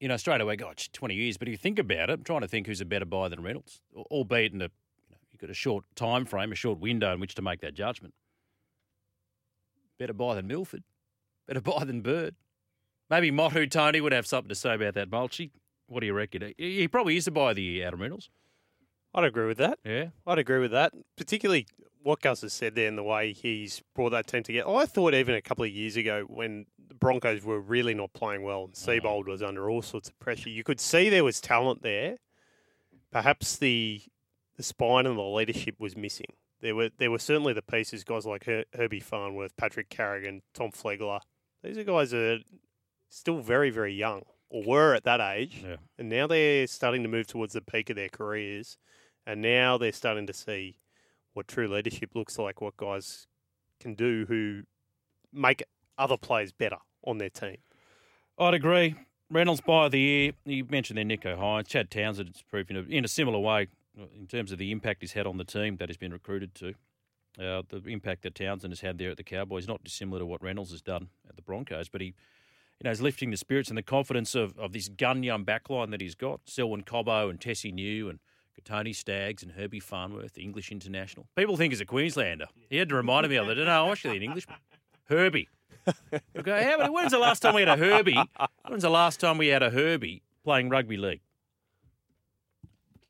You 0.00 0.08
know, 0.08 0.16
straight 0.16 0.40
away, 0.40 0.56
gosh, 0.56 0.90
20 0.92 1.14
years. 1.14 1.36
But 1.36 1.46
if 1.46 1.52
you 1.52 1.58
think 1.58 1.78
about 1.78 2.10
it, 2.10 2.14
I'm 2.14 2.24
trying 2.24 2.40
to 2.40 2.48
think 2.48 2.66
who's 2.66 2.80
a 2.80 2.86
better 2.86 3.04
buy 3.04 3.28
than 3.28 3.42
Reynolds, 3.42 3.82
albeit 3.94 4.54
in 4.54 4.62
a 4.62 4.70
you've 5.40 5.48
got 5.48 5.52
a 5.52 5.54
short 5.54 5.84
time 5.94 6.24
frame, 6.24 6.52
a 6.52 6.54
short 6.54 6.78
window 6.78 7.12
in 7.14 7.20
which 7.20 7.34
to 7.36 7.42
make 7.42 7.60
that 7.60 7.74
judgment. 7.74 8.14
Better 9.98 10.12
buy 10.12 10.34
than 10.34 10.46
Milford. 10.46 10.82
Better 11.46 11.60
buy 11.60 11.84
than 11.84 12.00
Bird. 12.00 12.34
Maybe 13.08 13.30
Motu 13.30 13.66
Tony 13.66 14.00
would 14.00 14.12
have 14.12 14.26
something 14.26 14.48
to 14.48 14.54
say 14.54 14.74
about 14.74 14.94
that, 14.94 15.10
Mulchy. 15.10 15.50
What 15.88 16.00
do 16.00 16.06
you 16.06 16.12
reckon? 16.12 16.54
He 16.56 16.86
probably 16.86 17.16
is 17.16 17.26
a 17.26 17.32
buy 17.32 17.50
of 17.50 17.56
the 17.56 17.62
year, 17.62 17.88
Adam 17.88 18.00
Reynolds. 18.00 18.30
I'd 19.12 19.24
agree 19.24 19.48
with 19.48 19.58
that. 19.58 19.80
Yeah. 19.84 20.10
I'd 20.24 20.38
agree 20.38 20.60
with 20.60 20.70
that. 20.70 20.92
Particularly 21.16 21.66
what 22.02 22.20
Gus 22.20 22.42
has 22.42 22.52
said 22.52 22.76
there 22.76 22.86
and 22.86 22.96
the 22.96 23.02
way 23.02 23.32
he's 23.32 23.82
brought 23.96 24.10
that 24.10 24.28
team 24.28 24.44
together. 24.44 24.70
I 24.70 24.86
thought 24.86 25.14
even 25.14 25.34
a 25.34 25.42
couple 25.42 25.64
of 25.64 25.70
years 25.70 25.96
ago 25.96 26.24
when 26.28 26.66
the 26.88 26.94
Broncos 26.94 27.42
were 27.42 27.60
really 27.60 27.92
not 27.92 28.12
playing 28.12 28.42
well 28.42 28.64
and 28.64 28.74
Seibold 28.74 29.24
mm. 29.24 29.28
was 29.28 29.42
under 29.42 29.68
all 29.68 29.82
sorts 29.82 30.08
of 30.08 30.18
pressure, 30.20 30.48
you 30.48 30.62
could 30.62 30.80
see 30.80 31.08
there 31.08 31.24
was 31.24 31.40
talent 31.40 31.82
there. 31.82 32.18
Perhaps 33.10 33.56
the 33.56 34.02
the 34.60 34.64
spine 34.64 35.06
and 35.06 35.16
the 35.16 35.22
leadership 35.22 35.76
was 35.78 35.96
missing. 35.96 36.26
There 36.60 36.74
were 36.74 36.90
there 36.98 37.10
were 37.10 37.18
certainly 37.18 37.54
the 37.54 37.62
pieces, 37.62 38.04
guys 38.04 38.26
like 38.26 38.44
Her- 38.44 38.66
Herbie 38.74 39.00
Farnworth, 39.00 39.56
Patrick 39.56 39.88
Carrigan, 39.88 40.42
Tom 40.52 40.70
Flegler. 40.70 41.20
These 41.62 41.78
are 41.78 41.84
guys 41.84 42.10
that 42.10 42.18
are 42.18 42.38
still 43.08 43.38
very, 43.40 43.70
very 43.70 43.94
young, 43.94 44.22
or 44.50 44.62
were 44.62 44.94
at 44.94 45.04
that 45.04 45.20
age. 45.20 45.62
Yeah. 45.66 45.76
And 45.98 46.10
now 46.10 46.26
they're 46.26 46.66
starting 46.66 47.02
to 47.04 47.08
move 47.08 47.26
towards 47.26 47.54
the 47.54 47.62
peak 47.62 47.88
of 47.88 47.96
their 47.96 48.10
careers. 48.10 48.76
And 49.26 49.40
now 49.40 49.78
they're 49.78 49.92
starting 49.92 50.26
to 50.26 50.34
see 50.34 50.76
what 51.32 51.48
true 51.48 51.66
leadership 51.66 52.10
looks 52.14 52.38
like, 52.38 52.60
what 52.60 52.76
guys 52.76 53.26
can 53.78 53.94
do 53.94 54.26
who 54.28 54.64
make 55.32 55.62
other 55.96 56.18
players 56.18 56.52
better 56.52 56.78
on 57.02 57.16
their 57.16 57.30
team. 57.30 57.58
I'd 58.38 58.54
agree. 58.54 58.94
Reynolds 59.30 59.62
by 59.62 59.88
the 59.88 60.00
year. 60.00 60.32
You 60.44 60.66
mentioned 60.68 60.98
there 60.98 61.04
Nicho 61.04 61.38
Hynes. 61.38 61.68
Chad 61.68 61.90
Townsend 61.90 62.42
has 62.52 62.64
in 62.68 62.76
a, 62.76 62.80
in 62.80 63.04
a 63.04 63.08
similar 63.08 63.38
way 63.38 63.68
in 63.96 64.26
terms 64.26 64.52
of 64.52 64.58
the 64.58 64.70
impact 64.70 65.02
he's 65.02 65.12
had 65.12 65.26
on 65.26 65.36
the 65.36 65.44
team 65.44 65.76
that 65.76 65.88
he's 65.88 65.96
been 65.96 66.12
recruited 66.12 66.54
to. 66.56 66.74
Uh, 67.38 67.62
the 67.68 67.82
impact 67.86 68.22
that 68.22 68.34
Townsend 68.34 68.72
has 68.72 68.80
had 68.80 68.98
there 68.98 69.10
at 69.10 69.16
the 69.16 69.22
Cowboys 69.22 69.68
not 69.68 69.84
dissimilar 69.84 70.18
to 70.18 70.26
what 70.26 70.42
Reynolds 70.42 70.72
has 70.72 70.82
done 70.82 71.08
at 71.28 71.36
the 71.36 71.42
Broncos, 71.42 71.88
but 71.88 72.00
he, 72.00 72.08
you 72.08 72.84
know, 72.84 72.90
is 72.90 73.00
lifting 73.00 73.30
the 73.30 73.36
spirits 73.36 73.68
and 73.68 73.78
the 73.78 73.82
confidence 73.82 74.34
of, 74.34 74.58
of 74.58 74.72
this 74.72 74.88
gun 74.88 75.22
young 75.22 75.44
backline 75.44 75.90
that 75.92 76.00
he's 76.00 76.14
got. 76.14 76.40
Selwyn 76.46 76.82
Cobbo 76.82 77.30
and 77.30 77.40
Tesi 77.40 77.72
Niu 77.72 78.08
and 78.08 78.18
Tony 78.64 78.92
Staggs 78.92 79.42
and 79.42 79.52
Herbie 79.52 79.80
Farnworth, 79.80 80.36
English 80.36 80.70
international. 80.70 81.26
People 81.34 81.56
think 81.56 81.72
he's 81.72 81.80
a 81.80 81.86
Queenslander. 81.86 82.46
He 82.68 82.76
had 82.76 82.90
to 82.90 82.94
remind 82.94 83.26
me 83.28 83.36
of 83.36 83.48
it. 83.48 83.56
No, 83.56 83.86
I'm 83.86 83.92
actually 83.92 84.18
an 84.18 84.22
Englishman. 84.22 84.58
Herbie. 85.04 85.48
Okay, 86.36 86.62
how 86.64 86.76
many, 86.76 86.90
when's 86.90 87.12
the 87.12 87.18
last 87.18 87.40
time 87.40 87.54
we 87.54 87.62
had 87.62 87.70
a 87.70 87.76
Herbie? 87.76 88.20
When's 88.68 88.82
the 88.82 88.90
last 88.90 89.18
time 89.18 89.38
we 89.38 89.46
had 89.48 89.62
a 89.62 89.70
Herbie 89.70 90.22
playing 90.44 90.68
rugby 90.68 90.98
league? 90.98 91.22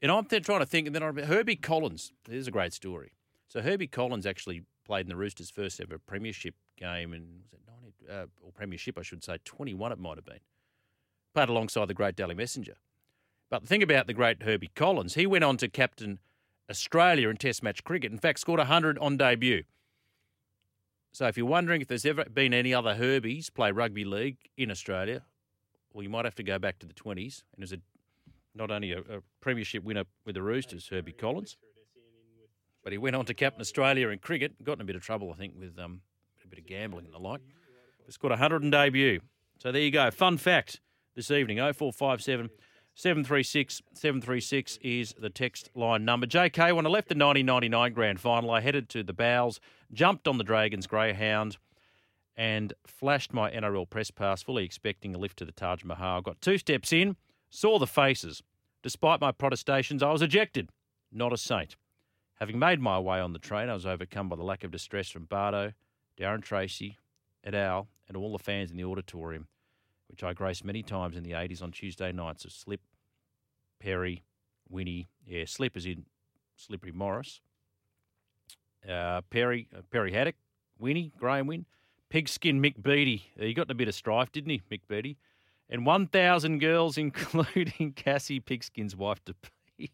And 0.03 0.11
I'm 0.11 0.25
th- 0.25 0.45
trying 0.45 0.61
to 0.61 0.67
think, 0.67 0.87
and 0.87 0.95
then 0.95 1.03
I 1.03 1.07
remember 1.07 1.33
Herbie 1.33 1.57
Collins. 1.57 2.13
This 2.25 2.37
is 2.37 2.49
a 2.49 2.51
great 2.51 2.73
story. 2.73 3.13
So 3.49 3.61
Herbie 3.61 3.87
Collins 3.87 4.27
actually 4.27 4.63
played 4.85 5.07
in 5.07 5.09
the 5.09 5.17
Roosters' 5.17 5.51
first 5.51 5.81
ever 5.81 5.99
premiership 5.99 6.55
game, 6.79 7.13
and 7.13 7.43
was 7.43 7.53
it 7.53 7.61
90, 8.09 8.23
uh, 8.23 8.27
or 8.43 8.53
premiership, 8.53 8.99
I 8.99 9.03
should 9.03 9.23
say, 9.23 9.39
21 9.45 9.93
it 9.93 9.99
might 9.99 10.17
have 10.17 10.25
been. 10.25 10.41
Played 11.35 11.49
alongside 11.49 11.89
the 11.89 11.95
great 11.95 12.17
Dally 12.17 12.35
Messenger. 12.35 12.77
But 13.51 13.63
the 13.63 13.69
thing 13.69 13.83
about 13.83 14.07
the 14.07 14.15
great 14.15 14.43
Herbie 14.43 14.71
Collins, 14.75 15.15
he 15.15 15.27
went 15.27 15.45
on 15.45 15.57
to 15.59 15.69
captain 15.69 16.21
Australia 16.71 17.29
in 17.29 17.37
Test 17.37 17.63
match 17.63 17.85
cricket. 17.85 18.13
In 18.13 18.19
fact, 18.19 18.39
scored 18.39 18.59
100 18.59 18.97
on 18.99 19.17
debut. 19.17 19.65
So 21.13 21.27
if 21.27 21.37
you're 21.37 21.47
wondering 21.47 21.81
if 21.81 21.89
there's 21.89 22.07
ever 22.07 22.25
been 22.25 22.55
any 22.55 22.73
other 22.73 22.95
Herbies 22.95 23.53
play 23.53 23.73
rugby 23.73 24.05
league 24.05 24.37
in 24.57 24.71
Australia, 24.71 25.23
well, 25.93 26.05
you 26.05 26.09
might 26.09 26.25
have 26.25 26.37
to 26.37 26.45
go 26.45 26.59
back 26.59 26.79
to 26.79 26.87
the 26.87 26.95
20s. 26.95 27.43
And 27.53 27.59
there's 27.59 27.73
a 27.73 27.81
not 28.55 28.71
only 28.71 28.93
a, 28.93 28.99
a 28.99 29.23
premiership 29.41 29.85
winner 29.85 30.05
with 30.25 30.35
the 30.35 30.43
Roosters, 30.43 30.89
Herbie 30.89 31.13
Collins, 31.13 31.57
but 32.83 32.93
he 32.93 32.99
went 32.99 33.17
on 33.17 33.25
to 33.27 33.35
captain 33.35 33.61
Australia 33.61 34.09
in 34.09 34.19
cricket. 34.19 34.63
Got 34.65 34.75
in 34.75 34.81
a 34.81 34.85
bit 34.85 34.97
of 34.97 35.03
trouble, 35.03 35.31
I 35.33 35.37
think, 35.37 35.55
with 35.59 35.79
um, 35.79 36.01
a 36.45 36.49
bit 36.49 36.59
of 36.59 36.67
gambling 36.67 37.05
and 37.05 37.15
the 37.15 37.19
like. 37.19 37.41
But 38.05 38.15
scored 38.15 38.31
100 38.31 38.63
in 38.63 38.71
debut. 38.71 39.21
So 39.59 39.71
there 39.71 39.83
you 39.83 39.91
go. 39.91 40.11
Fun 40.11 40.39
fact 40.39 40.81
this 41.15 41.31
evening 41.31 41.59
0457 41.59 42.51
736 42.95 43.83
736 43.95 44.79
is 44.83 45.15
the 45.19 45.31
text 45.31 45.71
line 45.75 46.05
number. 46.05 46.27
JK, 46.27 46.75
when 46.75 46.87
I 46.87 46.91
left 46.91 47.09
the 47.09 47.15
1999 47.15 47.93
grand 47.93 48.21
final, 48.21 48.51
I 48.51 48.61
headed 48.61 48.89
to 48.91 49.03
the 49.03 49.13
Bows, 49.13 49.61
jumped 49.93 50.27
on 50.27 50.39
the 50.39 50.45
Dragons 50.45 50.87
Greyhound, 50.87 51.57
and 52.37 52.73
flashed 52.87 53.33
my 53.33 53.51
NRL 53.51 53.89
press 53.89 54.11
pass, 54.11 54.43
fully 54.43 54.65
expecting 54.65 55.15
a 55.15 55.19
lift 55.19 55.39
to 55.39 55.45
the 55.45 55.53
Taj 55.53 55.85
Mahal. 55.85 56.23
Got 56.23 56.41
two 56.41 56.59
steps 56.59 56.93
in, 56.93 57.17
saw 57.51 57.79
the 57.79 57.87
faces. 57.87 58.43
Despite 58.83 59.21
my 59.21 59.33
protestations, 59.33 60.03
I 60.03 60.11
was 60.11 60.23
ejected. 60.23 60.71
Not 61.13 61.33
a 61.33 61.37
saint. 61.37 61.77
Having 62.37 62.59
made 62.59 62.81
my 62.81 62.99
way 62.99 63.21
on 63.21 63.33
the 63.35 63.39
train, 63.39 63.69
I 63.69 63.75
was 63.75 63.85
overcome 63.85 64.29
by 64.29 64.37
the 64.37 64.43
lack 64.43 64.65
of 64.65 64.71
distress 64.71 65.11
from 65.11 65.25
Bardo, 65.25 65.73
Darren 66.19 66.43
Tracy, 66.43 66.97
et 67.45 67.55
al., 67.55 67.89
and 68.09 68.17
all 68.17 68.33
the 68.33 68.43
fans 68.43 68.71
in 68.71 68.77
the 68.79 68.85
auditorium, 68.85 69.49
which 70.09 70.23
I 70.23 70.33
graced 70.33 70.65
many 70.65 70.83
times 70.83 71.17
in 71.17 71.23
the 71.23 71.33
80s 71.33 71.63
on 71.63 71.71
Tuesday 71.71 72.13
nights 72.13 72.45
of 72.47 72.53
Slip, 72.53 72.81
Perry, 73.79 74.25
Winnie, 74.69 75.09
yeah, 75.27 75.45
Slip 75.47 75.77
is 75.77 75.85
in 75.85 76.07
Slippery 76.57 76.93
Morris, 76.93 77.41
uh, 78.89 79.21
Perry, 79.31 79.69
uh, 79.77 79.83
Perry 79.91 80.13
Haddock, 80.13 80.37
Winnie, 80.79 81.13
Graham 81.19 81.47
Wynn, 81.47 81.67
Pigskin 82.09 82.61
Mick 82.61 82.83
Beattie. 82.83 83.31
Uh, 83.39 83.45
He 83.45 83.55
got 83.55 83.67
in 83.67 83.73
a 83.73 83.75
bit 83.75 83.89
of 83.89 83.95
strife, 83.95 84.33
didn't 84.33 84.51
he, 84.51 84.63
Mick 84.71 84.81
Beattie? 84.89 85.19
And 85.71 85.87
1,000 85.87 86.59
girls, 86.59 86.99
including 86.99 87.93
Cassie 87.95 88.41
Pigskin's 88.41 88.97
wife 88.97 89.25
to 89.25 89.35
be. 89.79 89.93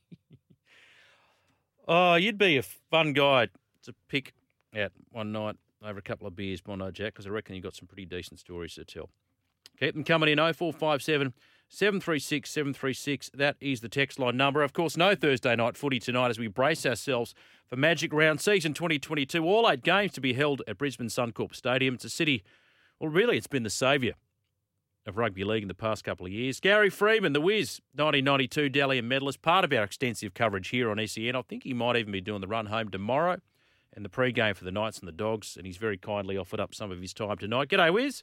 oh, 1.86 2.14
you'd 2.14 2.38
be 2.38 2.56
a 2.56 2.62
fun 2.62 3.12
guy 3.12 3.48
to 3.82 3.94
pick 4.08 4.32
out 4.76 4.92
one 5.10 5.32
night 5.32 5.56
over 5.84 5.98
a 5.98 6.02
couple 6.02 6.26
of 6.26 6.34
beers, 6.34 6.60
Bondo 6.60 6.90
Jack, 6.90 7.12
because 7.12 7.26
I 7.26 7.30
reckon 7.30 7.54
you've 7.54 7.64
got 7.64 7.76
some 7.76 7.86
pretty 7.86 8.06
decent 8.06 8.40
stories 8.40 8.74
to 8.74 8.84
tell. 8.84 9.10
Keep 9.78 9.94
them 9.94 10.04
coming 10.04 10.30
in 10.30 10.38
0457 10.38 11.34
736 11.68 12.50
736. 12.50 13.30
That 13.34 13.56
is 13.60 13.80
the 13.80 13.88
text 13.88 14.18
line 14.18 14.36
number. 14.36 14.62
Of 14.62 14.72
course, 14.72 14.96
no 14.96 15.14
Thursday 15.14 15.54
night 15.54 15.76
footy 15.76 15.98
tonight 15.98 16.30
as 16.30 16.38
we 16.38 16.48
brace 16.48 16.86
ourselves 16.86 17.34
for 17.66 17.76
Magic 17.76 18.12
Round 18.12 18.40
Season 18.40 18.72
2022. 18.72 19.44
All 19.44 19.68
eight 19.68 19.82
games 19.82 20.12
to 20.12 20.20
be 20.20 20.32
held 20.32 20.62
at 20.66 20.78
Brisbane 20.78 21.08
Suncorp 21.08 21.54
Stadium. 21.54 21.96
It's 21.96 22.04
a 22.04 22.10
city, 22.10 22.42
well, 22.98 23.10
really, 23.10 23.36
it's 23.36 23.48
been 23.48 23.64
the 23.64 23.70
saviour 23.70 24.14
of 25.06 25.16
rugby 25.16 25.44
league 25.44 25.62
in 25.62 25.68
the 25.68 25.74
past 25.74 26.04
couple 26.04 26.26
of 26.26 26.32
years. 26.32 26.60
Gary 26.60 26.90
Freeman, 26.90 27.32
the 27.32 27.40
Wiz, 27.40 27.80
1992 27.94 28.68
Dally 28.68 28.98
M 28.98 29.08
medalist, 29.08 29.40
part 29.40 29.64
of 29.64 29.72
our 29.72 29.84
extensive 29.84 30.34
coverage 30.34 30.68
here 30.68 30.90
on 30.90 31.04
SEN. 31.06 31.36
I 31.36 31.42
think 31.42 31.62
he 31.62 31.72
might 31.72 31.96
even 31.96 32.12
be 32.12 32.20
doing 32.20 32.40
the 32.40 32.48
run 32.48 32.66
home 32.66 32.90
tomorrow 32.90 33.38
and 33.94 34.04
the 34.04 34.08
pre-game 34.08 34.54
for 34.54 34.64
the 34.64 34.70
Knights 34.70 34.98
and 34.98 35.08
the 35.08 35.12
Dogs, 35.12 35.56
and 35.56 35.66
he's 35.66 35.78
very 35.78 35.96
kindly 35.96 36.36
offered 36.36 36.60
up 36.60 36.74
some 36.74 36.90
of 36.90 37.00
his 37.00 37.14
time 37.14 37.38
tonight. 37.38 37.68
G'day, 37.68 37.92
Wiz. 37.92 38.22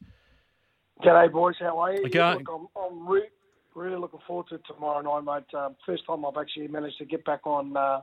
G'day, 1.02 1.32
boys. 1.32 1.56
How 1.60 1.80
are 1.80 1.94
you? 1.94 2.06
Okay. 2.06 2.20
Yeah, 2.20 2.34
look, 2.36 2.48
I'm, 2.54 2.68
I'm 2.82 3.08
re- 3.08 3.30
really 3.74 3.98
looking 3.98 4.20
forward 4.28 4.48
to 4.50 4.60
tomorrow 4.72 5.02
night, 5.02 5.44
mate. 5.52 5.58
Um, 5.58 5.76
first 5.86 6.06
time 6.06 6.26
I've 6.26 6.38
actually 6.38 6.68
managed 6.68 7.00
to 7.00 7.06
get 7.06 7.26
back 7.26 7.48
on 7.48 7.76
uh, 7.76 8.02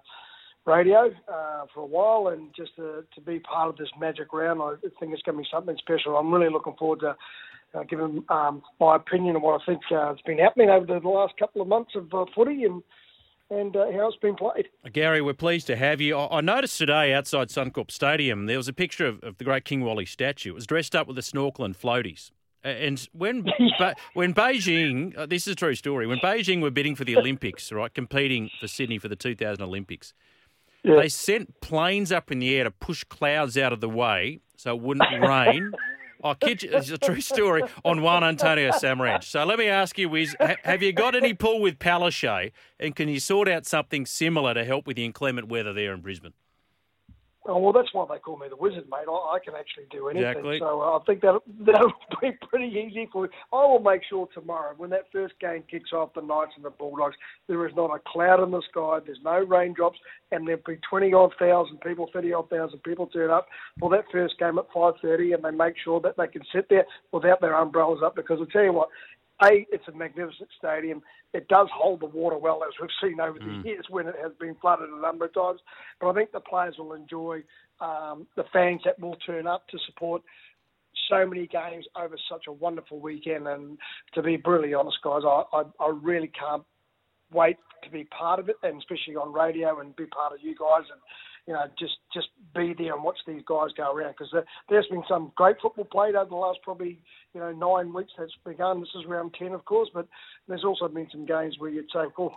radio 0.66 1.10
uh, 1.32 1.66
for 1.72 1.80
a 1.80 1.86
while, 1.86 2.32
and 2.32 2.48
just 2.56 2.74
to, 2.76 3.04
to 3.14 3.20
be 3.20 3.38
part 3.40 3.68
of 3.68 3.76
this 3.76 3.88
magic 3.98 4.32
round, 4.32 4.60
I 4.60 4.74
think 4.98 5.12
it's 5.12 5.22
going 5.22 5.36
to 5.36 5.42
be 5.42 5.48
something 5.52 5.76
special. 5.78 6.16
I'm 6.16 6.32
really 6.32 6.50
looking 6.50 6.74
forward 6.78 7.00
to 7.00 7.16
uh, 7.74 7.82
giving 7.84 8.24
um, 8.28 8.62
my 8.78 8.96
opinion 8.96 9.36
on 9.36 9.42
what 9.42 9.60
I 9.62 9.64
think 9.64 9.80
uh, 9.90 10.08
has 10.08 10.18
been 10.26 10.38
happening 10.38 10.70
over 10.70 10.98
the 10.98 11.08
last 11.08 11.34
couple 11.38 11.62
of 11.62 11.68
months 11.68 11.92
of 11.94 12.12
uh, 12.12 12.24
footy 12.34 12.64
and 12.64 12.82
and 13.52 13.74
uh, 13.74 13.86
how 13.92 14.06
it's 14.06 14.16
been 14.18 14.36
played. 14.36 14.68
Gary, 14.92 15.20
we're 15.20 15.34
pleased 15.34 15.66
to 15.66 15.76
have 15.76 16.00
you. 16.00 16.16
I 16.16 16.38
I 16.38 16.40
noticed 16.40 16.78
today 16.78 17.12
outside 17.12 17.48
Suncorp 17.48 17.90
Stadium 17.90 18.46
there 18.46 18.56
was 18.56 18.68
a 18.68 18.72
picture 18.72 19.06
of, 19.06 19.22
of 19.22 19.38
the 19.38 19.44
great 19.44 19.64
King 19.64 19.82
Wally 19.82 20.06
statue. 20.06 20.50
It 20.50 20.54
was 20.54 20.66
dressed 20.66 20.94
up 20.94 21.08
with 21.08 21.18
a 21.18 21.22
snorkel 21.22 21.64
and 21.64 21.78
floaties. 21.78 22.30
And 22.62 23.08
when 23.12 23.46
when 24.14 24.34
Beijing, 24.34 25.16
uh, 25.16 25.26
this 25.26 25.46
is 25.46 25.52
a 25.54 25.56
true 25.56 25.74
story. 25.74 26.06
When 26.06 26.18
Beijing 26.18 26.60
were 26.60 26.70
bidding 26.70 26.94
for 26.94 27.04
the 27.04 27.16
Olympics, 27.16 27.72
right, 27.72 27.92
competing 27.92 28.50
for 28.60 28.68
Sydney 28.68 28.98
for 28.98 29.08
the 29.08 29.16
2000 29.16 29.62
Olympics, 29.62 30.12
they 30.84 31.08
sent 31.08 31.60
planes 31.60 32.12
up 32.12 32.30
in 32.30 32.38
the 32.38 32.54
air 32.56 32.64
to 32.64 32.70
push 32.70 33.04
clouds 33.04 33.58
out 33.58 33.72
of 33.72 33.80
the 33.80 33.88
way 33.88 34.40
so 34.56 34.74
it 34.74 34.80
wouldn't 34.80 35.10
rain. 35.22 35.72
I 36.22 36.34
kid 36.34 36.62
you, 36.62 36.70
it's 36.72 36.90
a 36.90 36.98
true 36.98 37.20
story 37.20 37.62
on 37.84 38.02
Juan 38.02 38.22
Antonio 38.24 38.70
Samaranch. 38.72 39.24
So 39.24 39.44
let 39.44 39.58
me 39.58 39.68
ask 39.68 39.98
you, 39.98 40.08
Wiz, 40.08 40.36
ha- 40.40 40.56
have 40.64 40.82
you 40.82 40.92
got 40.92 41.14
any 41.14 41.34
pull 41.34 41.60
with 41.60 41.78
Palaszczuk, 41.78 42.52
and 42.78 42.94
can 42.94 43.08
you 43.08 43.20
sort 43.20 43.48
out 43.48 43.66
something 43.66 44.06
similar 44.06 44.54
to 44.54 44.64
help 44.64 44.86
with 44.86 44.96
the 44.96 45.04
inclement 45.04 45.48
weather 45.48 45.72
there 45.72 45.92
in 45.94 46.00
Brisbane? 46.00 46.34
Oh, 47.46 47.58
well, 47.58 47.72
that's 47.72 47.88
why 47.94 48.04
they 48.10 48.18
call 48.18 48.36
me 48.36 48.48
the 48.50 48.56
wizard, 48.56 48.84
mate. 48.90 49.08
I, 49.08 49.36
I 49.36 49.38
can 49.42 49.54
actually 49.54 49.86
do 49.90 50.08
anything. 50.08 50.28
Exactly. 50.28 50.58
So 50.58 50.82
uh, 50.82 50.98
I 50.98 51.04
think 51.06 51.22
that 51.22 51.40
that'll 51.60 51.92
be 52.20 52.32
pretty 52.48 52.68
easy 52.68 53.08
for 53.10 53.26
you. 53.26 53.32
I 53.50 53.64
will 53.64 53.80
make 53.80 54.02
sure 54.08 54.28
tomorrow, 54.34 54.74
when 54.76 54.90
that 54.90 55.06
first 55.10 55.34
game 55.40 55.64
kicks 55.70 55.92
off, 55.94 56.12
the 56.14 56.20
Knights 56.20 56.52
and 56.56 56.64
the 56.64 56.70
Bulldogs, 56.70 57.16
there 57.48 57.66
is 57.66 57.74
not 57.74 57.94
a 57.94 57.98
cloud 58.06 58.42
in 58.42 58.50
the 58.50 58.62
sky. 58.70 58.98
There's 59.04 59.18
no 59.24 59.38
raindrops, 59.38 59.98
and 60.32 60.46
there'll 60.46 60.60
be 60.66 60.78
twenty 60.88 61.14
odd 61.14 61.32
thousand 61.38 61.80
people, 61.80 62.10
thirty 62.12 62.32
odd 62.34 62.50
thousand 62.50 62.82
people 62.82 63.06
turn 63.06 63.30
up 63.30 63.48
for 63.78 63.88
that 63.90 64.04
first 64.12 64.38
game 64.38 64.58
at 64.58 64.66
five 64.74 64.94
thirty, 65.00 65.32
and 65.32 65.42
they 65.42 65.50
make 65.50 65.76
sure 65.82 65.98
that 66.00 66.18
they 66.18 66.26
can 66.26 66.42
sit 66.54 66.68
there 66.68 66.84
without 67.10 67.40
their 67.40 67.54
umbrellas 67.54 68.00
up. 68.04 68.16
Because 68.16 68.36
I'll 68.38 68.46
tell 68.46 68.64
you 68.64 68.74
what, 68.74 68.90
a, 69.42 69.66
it's 69.70 69.88
a 69.88 69.92
magnificent 69.92 70.48
stadium. 70.58 71.02
It 71.32 71.48
does 71.48 71.68
hold 71.72 72.00
the 72.00 72.06
water 72.06 72.38
well, 72.38 72.62
as 72.66 72.72
we've 72.80 72.90
seen 73.02 73.20
over 73.20 73.38
the 73.38 73.62
years 73.64 73.86
when 73.88 74.08
it 74.08 74.16
has 74.22 74.32
been 74.40 74.56
flooded 74.60 74.88
a 74.90 75.00
number 75.00 75.26
of 75.26 75.34
times. 75.34 75.60
But 76.00 76.10
I 76.10 76.14
think 76.14 76.32
the 76.32 76.40
players 76.40 76.76
will 76.78 76.92
enjoy 76.92 77.42
um, 77.80 78.26
the 78.36 78.44
fans 78.52 78.82
that 78.84 78.98
will 78.98 79.16
turn 79.26 79.46
up 79.46 79.66
to 79.68 79.78
support 79.86 80.22
so 81.08 81.26
many 81.26 81.46
games 81.46 81.86
over 81.96 82.16
such 82.30 82.44
a 82.48 82.52
wonderful 82.52 83.00
weekend. 83.00 83.46
And 83.46 83.78
to 84.14 84.22
be 84.22 84.36
brutally 84.36 84.74
honest, 84.74 84.98
guys, 85.02 85.22
I, 85.24 85.42
I, 85.52 85.62
I 85.80 85.92
really 86.02 86.30
can't 86.38 86.64
wait 87.32 87.56
to 87.84 87.90
be 87.90 88.04
part 88.04 88.40
of 88.40 88.48
it, 88.48 88.56
and 88.62 88.78
especially 88.78 89.16
on 89.16 89.32
radio 89.32 89.80
and 89.80 89.94
be 89.96 90.06
part 90.06 90.32
of 90.32 90.40
you 90.42 90.54
guys 90.54 90.84
and 90.90 91.00
you 91.46 91.54
know 91.54 91.64
just 91.78 91.94
just 92.12 92.28
be 92.54 92.74
there 92.76 92.94
and 92.94 93.02
watch 93.02 93.18
these 93.26 93.42
guys 93.46 93.70
go 93.76 93.92
around 93.92 94.12
because 94.12 94.28
there, 94.32 94.44
there's 94.68 94.86
been 94.86 95.02
some 95.08 95.32
great 95.36 95.56
football 95.60 95.84
played 95.84 96.14
over 96.14 96.28
the 96.28 96.34
last 96.36 96.58
probably 96.62 97.00
you 97.34 97.40
know 97.40 97.52
nine 97.52 97.92
weeks 97.92 98.12
that's 98.18 98.32
begun. 98.44 98.80
This 98.80 98.90
is 98.98 99.06
round 99.06 99.34
ten, 99.38 99.52
of 99.52 99.64
course, 99.64 99.88
but 99.92 100.06
there's 100.48 100.64
also 100.64 100.88
been 100.88 101.08
some 101.10 101.26
games 101.26 101.58
where 101.58 101.70
you'd 101.70 101.90
say, 101.92 102.04
"Oh, 102.18 102.34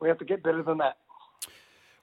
we 0.00 0.08
have 0.08 0.18
to 0.18 0.24
get 0.24 0.42
better 0.42 0.62
than 0.62 0.78
that." 0.78 0.98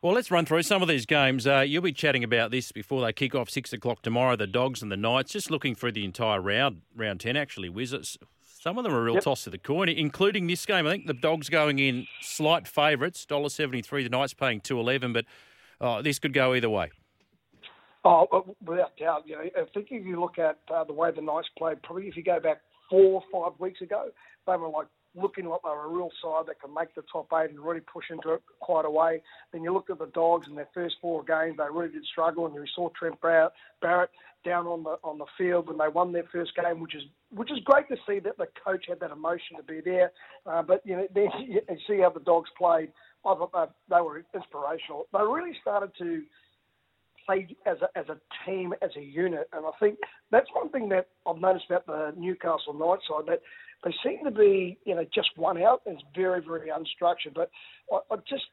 Well, 0.01 0.13
let's 0.13 0.31
run 0.31 0.45
through 0.45 0.63
some 0.63 0.81
of 0.81 0.87
these 0.87 1.05
games. 1.05 1.45
Uh, 1.45 1.59
you'll 1.59 1.81
be 1.81 1.91
chatting 1.91 2.23
about 2.23 2.51
this 2.51 2.71
before 2.71 3.01
they 3.01 3.11
kick 3.11 3.35
off 3.35 3.49
six 3.49 3.73
o'clock 3.73 4.01
tomorrow. 4.01 4.37
The 4.37 4.47
Dogs 4.47 4.81
and 4.81 4.89
the 4.89 4.95
Knights. 4.95 5.33
Just 5.33 5.51
looking 5.51 5.75
through 5.75 5.91
the 5.91 6.05
entire 6.05 6.39
round, 6.41 6.83
round 6.95 7.19
ten 7.19 7.35
actually. 7.35 7.67
Wizards. 7.67 8.17
Some 8.61 8.77
of 8.77 8.83
them 8.83 8.93
are 8.93 8.99
a 8.99 9.03
real 9.03 9.13
Yep. 9.15 9.23
toss 9.23 9.45
of 9.47 9.51
the 9.51 9.57
coin, 9.57 9.87
including 9.89 10.47
this 10.47 10.65
game. 10.65 10.85
I 10.85 10.91
think 10.91 11.07
the 11.07 11.13
Dogs 11.13 11.47
going 11.49 11.79
in 11.79 12.07
slight 12.21 12.65
favourites, 12.67 13.25
dollar 13.25 13.49
seventy 13.49 13.81
three. 13.81 14.03
The 14.03 14.09
Knights 14.09 14.33
paying 14.33 14.61
two 14.61 14.79
eleven, 14.79 15.11
but 15.11 15.25
uh, 15.81 16.01
this 16.01 16.19
could 16.19 16.33
go 16.33 16.53
either 16.53 16.69
way. 16.69 16.91
Oh, 18.05 18.27
uh, 18.31 18.51
without 18.65 18.95
doubt. 18.97 19.23
You 19.25 19.35
know, 19.35 19.41
I 19.41 19.65
think 19.73 19.87
if 19.91 20.05
you 20.05 20.19
look 20.19 20.39
at 20.39 20.59
uh, 20.73 20.83
the 20.85 20.93
way 20.93 21.11
the 21.13 21.21
Knights 21.21 21.49
played, 21.57 21.81
probably 21.83 22.07
if 22.07 22.15
you 22.15 22.23
go 22.23 22.39
back 22.39 22.61
four 22.89 23.21
or 23.21 23.23
five 23.31 23.59
weeks 23.59 23.81
ago, 23.81 24.05
they 24.47 24.55
were 24.55 24.69
like 24.69 24.87
looking 25.15 25.45
like 25.45 25.61
they 25.63 25.69
were 25.69 25.85
a 25.85 25.89
real 25.89 26.11
side 26.21 26.45
that 26.47 26.61
can 26.61 26.73
make 26.73 26.93
the 26.95 27.03
top 27.11 27.27
eight 27.33 27.49
and 27.49 27.59
really 27.59 27.81
push 27.81 28.05
into 28.09 28.33
it 28.33 28.41
quite 28.59 28.85
a 28.85 28.89
way. 28.89 29.21
Then 29.51 29.63
you 29.63 29.73
looked 29.73 29.89
at 29.89 29.99
the 29.99 30.07
Dogs 30.07 30.47
in 30.47 30.55
their 30.55 30.69
first 30.73 30.95
four 31.01 31.23
games; 31.23 31.57
they 31.57 31.63
really 31.71 31.91
did 31.91 32.05
struggle, 32.05 32.45
and 32.45 32.55
you 32.55 32.63
saw 32.75 32.89
Trent 32.89 33.19
Barrett, 33.21 33.51
Barrett 33.81 34.11
down 34.45 34.67
on 34.67 34.83
the 34.83 34.97
on 35.03 35.17
the 35.17 35.25
field 35.37 35.67
when 35.67 35.77
they 35.77 35.87
won 35.93 36.13
their 36.13 36.27
first 36.31 36.51
game, 36.55 36.79
which 36.79 36.95
is 36.95 37.03
which 37.31 37.51
is 37.51 37.59
great 37.65 37.87
to 37.89 37.97
see 38.07 38.19
that 38.19 38.37
the 38.37 38.47
coach 38.63 38.85
had 38.87 38.99
that 38.99 39.11
emotion 39.11 39.57
to 39.57 39.63
be 39.63 39.81
there. 39.83 40.11
Uh, 40.45 40.61
but 40.61 40.81
you 40.85 40.95
know, 40.95 41.07
then 41.13 41.27
you 41.47 41.61
see 41.87 42.01
how 42.01 42.09
the 42.09 42.21
Dogs 42.21 42.49
played. 42.57 42.91
I 43.25 43.35
thought 43.35 43.51
they, 43.53 43.95
they 43.95 44.01
were 44.01 44.23
inspirational. 44.33 45.07
They 45.11 45.19
really 45.19 45.55
started 45.61 45.91
to 45.99 46.23
play 47.25 47.47
as 47.65 47.77
a, 47.81 47.97
as 47.97 48.05
a 48.09 48.17
team, 48.45 48.73
as 48.81 48.89
a 48.97 49.01
unit. 49.01 49.49
And 49.53 49.65
I 49.65 49.71
think 49.79 49.99
that's 50.31 50.47
one 50.53 50.69
thing 50.69 50.89
that 50.89 51.07
I've 51.27 51.37
noticed 51.37 51.65
about 51.69 51.85
the 51.85 52.13
Newcastle 52.17 52.73
Knights 52.73 53.03
side 53.09 53.25
that 53.27 53.41
they 53.83 53.93
seem 54.03 54.23
to 54.25 54.31
be, 54.31 54.77
you 54.85 54.95
know, 54.95 55.05
just 55.13 55.29
one 55.35 55.61
out. 55.61 55.81
And 55.85 55.95
it's 55.95 56.03
very, 56.15 56.41
very 56.41 56.69
unstructured. 56.69 57.35
But 57.35 57.49
I, 57.91 57.99
I 58.13 58.17
just, 58.27 58.45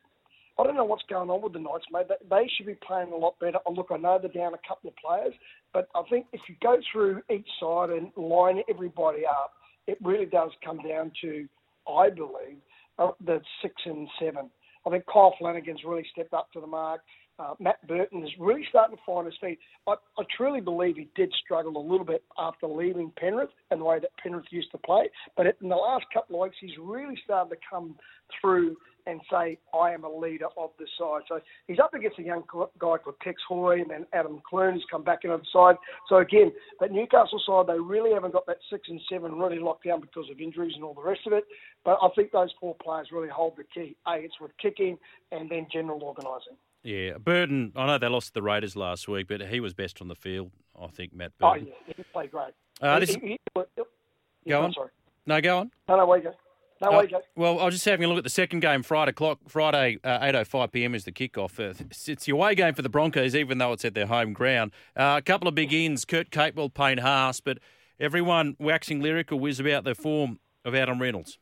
I 0.58 0.64
don't 0.64 0.76
know 0.76 0.84
what's 0.84 1.04
going 1.08 1.30
on 1.30 1.42
with 1.42 1.52
the 1.52 1.58
Knights, 1.58 1.86
mate. 1.92 2.06
They, 2.08 2.50
should 2.56 2.66
be 2.66 2.78
playing 2.86 3.12
a 3.12 3.16
lot 3.16 3.38
better. 3.40 3.58
Oh, 3.66 3.72
look, 3.72 3.88
I 3.90 3.96
know 3.96 4.18
they're 4.20 4.30
down 4.30 4.54
a 4.54 4.68
couple 4.68 4.88
of 4.90 4.96
players, 4.96 5.34
but 5.72 5.88
I 5.94 6.02
think 6.10 6.26
if 6.32 6.40
you 6.48 6.56
go 6.62 6.78
through 6.92 7.22
each 7.30 7.48
side 7.60 7.90
and 7.90 8.10
line 8.16 8.62
everybody 8.68 9.22
up, 9.26 9.52
it 9.86 9.98
really 10.02 10.26
does 10.26 10.50
come 10.64 10.78
down 10.78 11.12
to, 11.22 11.46
I 11.88 12.10
believe, 12.10 12.58
the 12.98 13.40
six 13.62 13.74
and 13.84 14.08
seven. 14.20 14.50
I 14.86 14.90
think 14.90 15.04
Kyle 15.12 15.34
Flanagan's 15.38 15.80
really 15.84 16.06
stepped 16.12 16.32
up 16.32 16.52
to 16.52 16.60
the 16.60 16.66
mark. 16.66 17.00
Uh, 17.38 17.52
Matt 17.58 17.86
Burton 17.86 18.24
is 18.24 18.30
really 18.38 18.64
starting 18.70 18.96
to 18.96 19.02
find 19.04 19.26
his 19.26 19.34
feet. 19.40 19.58
I, 19.86 19.94
I 20.18 20.22
truly 20.36 20.60
believe 20.60 20.96
he 20.96 21.08
did 21.14 21.30
struggle 21.44 21.76
a 21.76 21.86
little 21.86 22.06
bit 22.06 22.24
after 22.38 22.66
leaving 22.66 23.12
Penrith 23.18 23.50
and 23.70 23.80
the 23.80 23.84
way 23.84 23.98
that 23.98 24.10
Penrith 24.22 24.46
used 24.50 24.70
to 24.72 24.78
play. 24.78 25.10
But 25.36 25.46
in 25.46 25.68
the 25.68 25.76
last 25.76 26.06
couple 26.14 26.36
of 26.36 26.44
weeks, 26.44 26.56
he's 26.60 26.78
really 26.80 27.18
started 27.24 27.50
to 27.50 27.60
come 27.68 27.96
through 28.40 28.76
and 29.06 29.20
say, 29.30 29.58
I 29.72 29.92
am 29.92 30.04
a 30.04 30.08
leader 30.10 30.46
of 30.56 30.70
the 30.78 30.86
side. 30.98 31.22
So 31.28 31.40
he's 31.68 31.78
up 31.78 31.94
against 31.94 32.18
a 32.18 32.22
young 32.22 32.42
guy 32.50 32.96
called 32.98 33.14
Tex 33.22 33.40
Hoy 33.48 33.80
and 33.80 33.90
then 33.90 34.06
Adam 34.12 34.40
Clune 34.48 34.74
who's 34.74 34.86
come 34.90 35.04
back 35.04 35.20
into 35.24 35.36
the 35.36 35.44
side. 35.52 35.76
So 36.08 36.16
again, 36.18 36.52
that 36.80 36.90
Newcastle 36.92 37.40
side, 37.46 37.66
they 37.72 37.78
really 37.78 38.12
haven't 38.12 38.32
got 38.32 38.46
that 38.46 38.58
six 38.70 38.88
and 38.88 39.00
seven 39.10 39.38
really 39.38 39.58
locked 39.58 39.84
down 39.84 40.00
because 40.00 40.28
of 40.30 40.40
injuries 40.40 40.72
and 40.74 40.84
all 40.84 40.94
the 40.94 41.02
rest 41.02 41.20
of 41.26 41.32
it. 41.32 41.44
But 41.84 41.98
I 42.02 42.08
think 42.16 42.32
those 42.32 42.52
four 42.60 42.74
players 42.82 43.08
really 43.12 43.28
hold 43.28 43.54
the 43.56 43.64
key. 43.64 43.96
A, 44.06 44.14
it's 44.16 44.40
with 44.40 44.50
kicking 44.60 44.98
and 45.32 45.48
then 45.50 45.66
general 45.72 46.02
organising. 46.02 46.56
Yeah, 46.82 47.18
Burton. 47.18 47.72
I 47.74 47.86
know 47.86 47.98
they 47.98 48.08
lost 48.08 48.34
the 48.34 48.42
Raiders 48.42 48.76
last 48.76 49.08
week, 49.08 49.26
but 49.28 49.40
he 49.42 49.60
was 49.60 49.74
best 49.74 50.00
on 50.00 50.08
the 50.08 50.14
field. 50.14 50.50
I 50.80 50.86
think 50.88 51.14
Matt 51.14 51.32
Oh, 51.40 51.54
yeah, 51.54 51.72
he 51.86 52.02
played 52.12 52.30
great. 52.30 52.52
Uh, 52.80 53.00
this- 53.00 53.14
he- 53.14 53.20
he- 53.20 53.38
he- 53.54 54.50
Go 54.50 54.62
on. 54.62 54.72
sorry. 54.72 54.90
No, 55.26 55.40
go 55.40 55.58
on. 55.58 55.70
No, 55.88 55.96
no, 55.96 56.06
wait, 56.06 56.22
go. 56.22 56.32
No, 56.80 56.90
Uh, 56.90 57.06
well, 57.34 57.58
I 57.58 57.64
was 57.64 57.74
just 57.74 57.84
having 57.86 58.04
a 58.04 58.08
look 58.08 58.18
at 58.18 58.24
the 58.24 58.30
second 58.30 58.60
game 58.60 58.82
Friday 58.82 59.12
clock. 59.12 59.38
Friday, 59.48 59.98
uh, 60.04 60.18
eight 60.22 60.34
oh 60.34 60.44
five 60.44 60.72
PM 60.72 60.94
is 60.94 61.04
the 61.04 61.12
kickoff. 61.12 61.58
Uh, 61.58 61.74
it's, 61.90 62.24
the 62.24 62.32
away 62.32 62.54
game 62.54 62.74
for 62.74 62.82
the 62.82 62.88
Broncos, 62.88 63.34
even 63.34 63.58
though 63.58 63.72
it's 63.72 63.84
at 63.84 63.94
their 63.94 64.06
home 64.06 64.32
ground. 64.32 64.72
Uh, 64.94 65.14
a 65.18 65.22
couple 65.22 65.48
of 65.48 65.54
big 65.54 65.72
ins: 65.72 66.04
Kurt 66.04 66.30
Capewell, 66.30 66.72
Payne 66.72 66.98
Haas, 66.98 67.40
but 67.40 67.58
everyone 67.98 68.56
waxing 68.58 69.00
lyrical 69.00 69.40
whiz 69.40 69.58
about 69.58 69.84
the 69.84 69.94
form 69.94 70.38
of 70.64 70.74
Adam 70.74 71.00
Reynolds. 71.00 71.38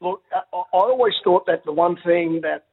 Look, 0.00 0.22
I, 0.34 0.40
I 0.56 0.62
always 0.72 1.14
thought 1.22 1.46
that 1.46 1.64
the 1.64 1.72
one 1.72 1.96
thing 2.04 2.40
that 2.42 2.64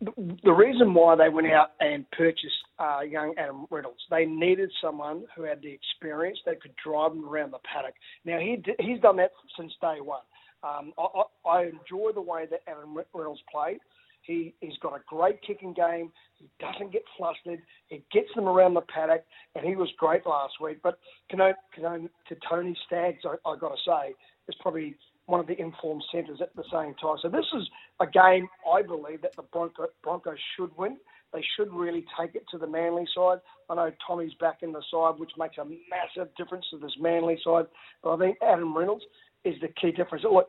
the 0.00 0.52
reason 0.52 0.94
why 0.94 1.16
they 1.16 1.28
went 1.28 1.48
out 1.48 1.72
and 1.80 2.08
purchased 2.12 2.54
uh, 2.78 3.00
young 3.00 3.34
Adam 3.38 3.66
Reynolds, 3.70 4.00
they 4.10 4.24
needed 4.24 4.70
someone 4.82 5.24
who 5.36 5.42
had 5.42 5.60
the 5.62 5.72
experience 5.72 6.38
that 6.46 6.60
could 6.60 6.74
drive 6.82 7.12
them 7.12 7.24
around 7.24 7.52
the 7.52 7.58
paddock. 7.72 7.94
Now 8.24 8.38
he 8.38 8.62
he's 8.80 9.00
done 9.00 9.16
that 9.16 9.32
since 9.56 9.72
day 9.80 10.00
one. 10.00 10.22
Um, 10.62 10.92
I, 10.98 11.48
I, 11.48 11.62
enjoy 11.64 12.10
the 12.12 12.20
way 12.20 12.46
that 12.50 12.62
Adam 12.66 12.98
Reynolds 13.14 13.40
played. 13.52 13.78
He 14.22 14.54
he's 14.60 14.76
got 14.82 14.94
a 14.94 15.02
great 15.06 15.40
kicking 15.42 15.72
game. 15.72 16.10
He 16.36 16.48
doesn't 16.58 16.92
get 16.92 17.02
flustered. 17.16 17.60
He 17.86 18.02
gets 18.12 18.28
them 18.34 18.46
around 18.46 18.74
the 18.74 18.82
paddock, 18.82 19.24
and 19.54 19.64
he 19.64 19.76
was 19.76 19.88
great 19.98 20.26
last 20.26 20.54
week. 20.60 20.78
But 20.82 20.98
can 21.30 21.40
I, 21.40 21.52
can 21.72 21.84
I, 21.84 21.98
to 21.98 22.36
Tony 22.48 22.76
Staggs, 22.86 23.22
I, 23.24 23.48
I 23.48 23.56
got 23.56 23.70
to 23.70 23.76
say, 23.86 24.14
is 24.48 24.56
probably 24.60 24.96
one 25.28 25.40
of 25.40 25.46
the 25.46 25.60
informed 25.60 26.02
centres 26.10 26.40
at 26.40 26.56
the 26.56 26.64
same 26.72 26.94
time. 26.94 27.16
So 27.20 27.28
this 27.28 27.44
is 27.54 27.68
a 28.00 28.06
game 28.06 28.48
I 28.66 28.80
believe 28.80 29.20
that 29.22 29.36
the 29.36 29.42
Bronco, 29.42 29.86
Broncos 30.02 30.38
should 30.56 30.70
win. 30.78 30.96
They 31.34 31.44
should 31.54 31.70
really 31.70 32.06
take 32.18 32.34
it 32.34 32.44
to 32.50 32.58
the 32.58 32.66
Manly 32.66 33.04
side. 33.14 33.38
I 33.68 33.74
know 33.74 33.92
Tommy's 34.06 34.32
back 34.40 34.62
in 34.62 34.72
the 34.72 34.82
side, 34.90 35.18
which 35.18 35.32
makes 35.38 35.58
a 35.58 35.64
massive 35.64 36.34
difference 36.36 36.64
to 36.70 36.78
this 36.78 36.96
Manly 36.98 37.38
side. 37.44 37.66
But 38.02 38.14
I 38.14 38.18
think 38.18 38.38
Adam 38.42 38.74
Reynolds 38.74 39.04
is 39.44 39.54
the 39.60 39.68
key 39.68 39.92
difference. 39.92 40.24
Look, 40.24 40.48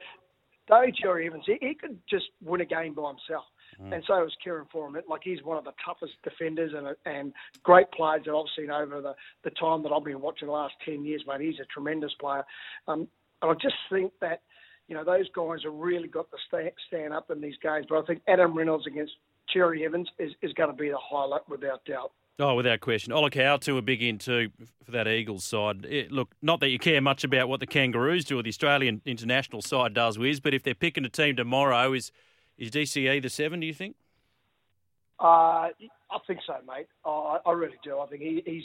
Daly 0.70 0.94
Cherry 0.96 1.28
Evans, 1.28 1.44
he, 1.46 1.58
he 1.60 1.76
could 1.76 2.00
just 2.10 2.28
win 2.42 2.62
a 2.62 2.66
game 2.66 2.94
by 2.94 3.10
himself. 3.10 3.44
And 3.94 4.04
so 4.08 4.26
is 4.26 4.32
Kieran 4.44 4.66
Foran. 4.74 4.94
Like 5.10 5.22
he's 5.24 5.44
one 5.44 5.58
of 5.58 5.64
the 5.64 5.74
toughest 5.86 6.14
defenders 6.24 6.72
and 6.76 6.88
and 7.06 7.34
great 7.64 7.90
players 7.92 8.24
that 8.26 8.34
I've 8.34 8.46
seen 8.58 8.72
over 8.72 9.00
the, 9.00 9.14
the 9.44 9.52
time 9.52 9.84
that 9.84 9.92
I've 9.92 10.04
been 10.04 10.20
watching 10.22 10.48
the 10.48 10.54
last 10.54 10.74
ten 10.84 11.06
years, 11.06 11.24
mate. 11.28 11.42
He's 11.42 11.60
a 11.62 11.66
tremendous 11.66 12.14
player. 12.20 12.44
Um, 12.88 13.08
and 13.42 13.52
I 13.52 13.54
just 13.54 13.76
think 13.90 14.12
that 14.22 14.42
you 14.90 14.96
know 14.96 15.04
those 15.06 15.30
guys 15.34 15.60
have 15.64 15.74
really 15.74 16.08
got 16.08 16.30
to 16.32 16.38
stand, 16.48 16.72
stand 16.88 17.14
up 17.14 17.30
in 17.32 17.40
these 17.40 17.56
games. 17.62 17.86
But 17.88 18.00
I 18.00 18.06
think 18.06 18.22
Adam 18.28 18.58
Reynolds 18.58 18.88
against 18.88 19.14
Cherry 19.48 19.86
Evans 19.86 20.10
is, 20.18 20.32
is 20.42 20.52
going 20.54 20.70
to 20.70 20.76
be 20.76 20.90
the 20.90 20.98
highlight 21.00 21.48
without 21.48 21.86
doubt. 21.86 22.12
Oh, 22.40 22.56
without 22.56 22.80
question. 22.80 23.14
Olakau'atu 23.14 23.78
a 23.78 23.82
big 23.82 24.02
in 24.02 24.18
too 24.18 24.50
for 24.84 24.92
that 24.92 25.08
Eagles 25.08 25.44
side. 25.44 25.86
It, 25.86 26.12
look, 26.12 26.30
not 26.42 26.60
that 26.62 26.70
you 26.70 26.80
care 26.80 27.02
much 27.02 27.24
about 27.24 27.50
what 27.50 27.60
the 27.60 27.68
Kangaroos 27.68 28.24
do 28.26 28.40
or 28.40 28.44
the 28.44 28.50
Australian 28.50 29.02
international 29.06 29.62
side 29.62 29.94
does, 29.94 30.18
Wiz, 30.18 30.40
but 30.40 30.54
if 30.54 30.64
they're 30.64 30.74
picking 30.74 31.06
a 31.06 31.10
team 31.10 31.36
tomorrow, 31.36 31.94
is 31.94 32.12
is 32.58 32.72
DCE 32.72 33.22
the 33.22 33.30
seven? 33.30 33.60
Do 33.60 33.68
you 33.68 33.74
think? 33.74 33.96
Uh, 35.20 35.70
I 36.12 36.18
think 36.26 36.40
so, 36.48 36.56
mate. 36.68 36.88
I, 37.06 37.40
I 37.46 37.52
really 37.52 37.78
do. 37.84 38.00
I 38.00 38.08
think 38.08 38.22
he, 38.22 38.42
he's 38.46 38.64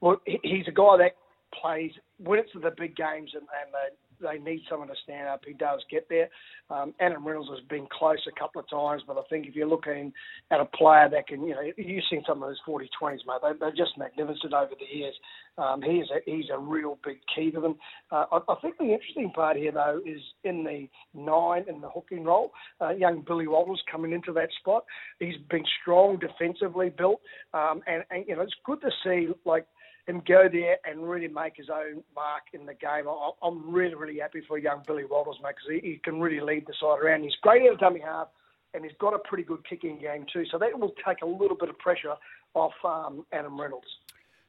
well, 0.00 0.20
he- 0.26 0.40
he's 0.42 0.66
a 0.68 0.72
guy 0.72 0.96
that 0.98 1.12
plays 1.60 1.92
when 2.18 2.38
it's 2.38 2.50
the 2.54 2.70
big 2.76 2.96
games 2.96 3.30
and, 3.34 3.42
and 3.42 3.72
they, 3.72 3.96
they 4.22 4.38
need 4.38 4.62
someone 4.70 4.88
to 4.88 4.94
stand 5.02 5.28
up. 5.28 5.42
He 5.46 5.52
does 5.52 5.80
get 5.90 6.08
there. 6.08 6.28
Um, 6.70 6.94
Adam 7.00 7.26
Reynolds 7.26 7.50
has 7.50 7.66
been 7.68 7.86
close 7.90 8.24
a 8.26 8.38
couple 8.38 8.60
of 8.60 8.70
times, 8.70 9.02
but 9.06 9.18
I 9.18 9.22
think 9.28 9.46
if 9.46 9.54
you're 9.54 9.66
looking 9.66 10.12
at 10.50 10.60
a 10.60 10.64
player 10.64 11.08
that 11.10 11.26
can, 11.26 11.42
you 11.44 11.54
know, 11.54 11.62
you've 11.76 12.04
seen 12.08 12.22
some 12.26 12.42
of 12.42 12.48
those 12.48 12.60
40 12.64 12.88
20s, 13.00 13.18
mate. 13.26 13.40
They, 13.42 13.58
they're 13.58 13.70
just 13.70 13.98
magnificent 13.98 14.54
over 14.54 14.72
the 14.78 14.96
years. 14.96 15.14
Um, 15.58 15.82
he 15.82 15.98
is 15.98 16.08
a, 16.10 16.30
he's 16.30 16.50
a 16.52 16.58
real 16.58 16.98
big 17.04 17.18
key 17.34 17.50
to 17.50 17.60
them. 17.60 17.76
Uh, 18.10 18.24
I, 18.32 18.38
I 18.48 18.54
think 18.62 18.78
the 18.78 18.84
interesting 18.84 19.30
part 19.34 19.56
here, 19.56 19.72
though, 19.72 20.00
is 20.06 20.20
in 20.44 20.64
the 20.64 20.88
nine 21.18 21.64
in 21.68 21.80
the 21.80 21.90
hooking 21.90 22.24
role. 22.24 22.52
Uh, 22.80 22.90
young 22.90 23.22
Billy 23.26 23.46
Walters 23.46 23.82
coming 23.90 24.12
into 24.12 24.32
that 24.32 24.48
spot. 24.60 24.84
He's 25.18 25.36
been 25.50 25.64
strong 25.82 26.18
defensively 26.18 26.90
built, 26.90 27.20
um, 27.52 27.82
and, 27.86 28.04
and 28.10 28.24
you 28.26 28.36
know 28.36 28.42
it's 28.42 28.54
good 28.64 28.80
to 28.80 28.90
see 29.04 29.28
like 29.44 29.66
him 30.06 30.22
go 30.26 30.48
there 30.50 30.78
and 30.84 31.08
really 31.08 31.28
make 31.28 31.56
his 31.56 31.70
own 31.70 32.02
mark 32.14 32.42
in 32.52 32.66
the 32.66 32.74
game. 32.74 33.08
I, 33.08 33.30
I'm 33.42 33.72
really, 33.72 33.94
really 33.94 34.18
happy 34.18 34.42
for 34.46 34.58
young 34.58 34.82
Billy 34.86 35.04
Walters, 35.04 35.36
mate, 35.42 35.54
because 35.56 35.82
he, 35.82 35.90
he 35.90 36.00
can 36.02 36.20
really 36.20 36.40
lead 36.40 36.66
the 36.66 36.74
side 36.80 36.98
around. 37.02 37.22
He's 37.22 37.34
great 37.40 37.70
at 37.70 37.78
dummy 37.78 38.00
half, 38.00 38.28
and 38.74 38.84
he's 38.84 38.94
got 38.98 39.14
a 39.14 39.18
pretty 39.18 39.44
good 39.44 39.66
kicking 39.68 39.98
game 39.98 40.26
too. 40.32 40.44
So 40.50 40.58
that 40.58 40.78
will 40.78 40.94
take 41.06 41.22
a 41.22 41.26
little 41.26 41.56
bit 41.56 41.68
of 41.68 41.78
pressure 41.78 42.14
off 42.54 42.72
um, 42.84 43.24
Adam 43.32 43.60
Reynolds. 43.60 43.86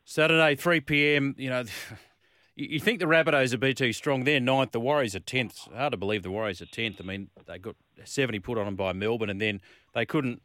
Saturday, 0.05 0.55
3 0.55 0.81
p.m. 0.81 1.35
You 1.37 1.49
know, 1.49 1.63
you 2.55 2.79
think 2.79 2.99
the 2.99 3.05
Rabbitohs 3.05 3.53
are 3.53 3.57
BT 3.57 3.93
strong. 3.93 4.23
They're 4.23 4.39
ninth. 4.39 4.71
The 4.71 4.79
Warriors 4.79 5.15
are 5.15 5.19
tenth. 5.19 5.67
Hard 5.73 5.91
to 5.91 5.97
believe 5.97 6.23
the 6.23 6.31
Warriors 6.31 6.61
are 6.61 6.65
tenth. 6.65 6.99
I 6.99 7.03
mean, 7.03 7.29
they 7.45 7.59
got 7.59 7.75
70 8.03 8.39
put 8.39 8.57
on 8.57 8.65
them 8.65 8.75
by 8.75 8.91
Melbourne, 8.93 9.29
and 9.29 9.39
then 9.39 9.61
they 9.93 10.05
couldn't 10.05 10.41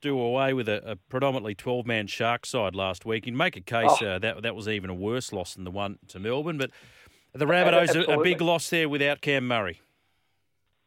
do 0.00 0.18
away 0.18 0.52
with 0.52 0.68
a, 0.68 0.92
a 0.92 0.96
predominantly 0.96 1.54
12-man 1.54 2.06
Shark 2.06 2.46
side 2.46 2.74
last 2.74 3.04
week. 3.04 3.26
You 3.26 3.32
can 3.32 3.36
make 3.36 3.56
a 3.56 3.60
case 3.60 3.90
Oh. 4.00 4.06
uh, 4.06 4.18
that 4.18 4.42
that 4.42 4.54
was 4.54 4.68
even 4.68 4.90
a 4.90 4.94
worse 4.94 5.32
loss 5.32 5.54
than 5.54 5.64
the 5.64 5.70
one 5.70 5.98
to 6.08 6.18
Melbourne. 6.18 6.58
But 6.58 6.70
the 7.32 7.46
Rabbitohs, 7.46 7.94
a, 7.94 8.18
a 8.18 8.22
big 8.22 8.40
loss 8.40 8.70
there 8.70 8.88
without 8.88 9.20
Cam 9.20 9.46
Murray. 9.46 9.80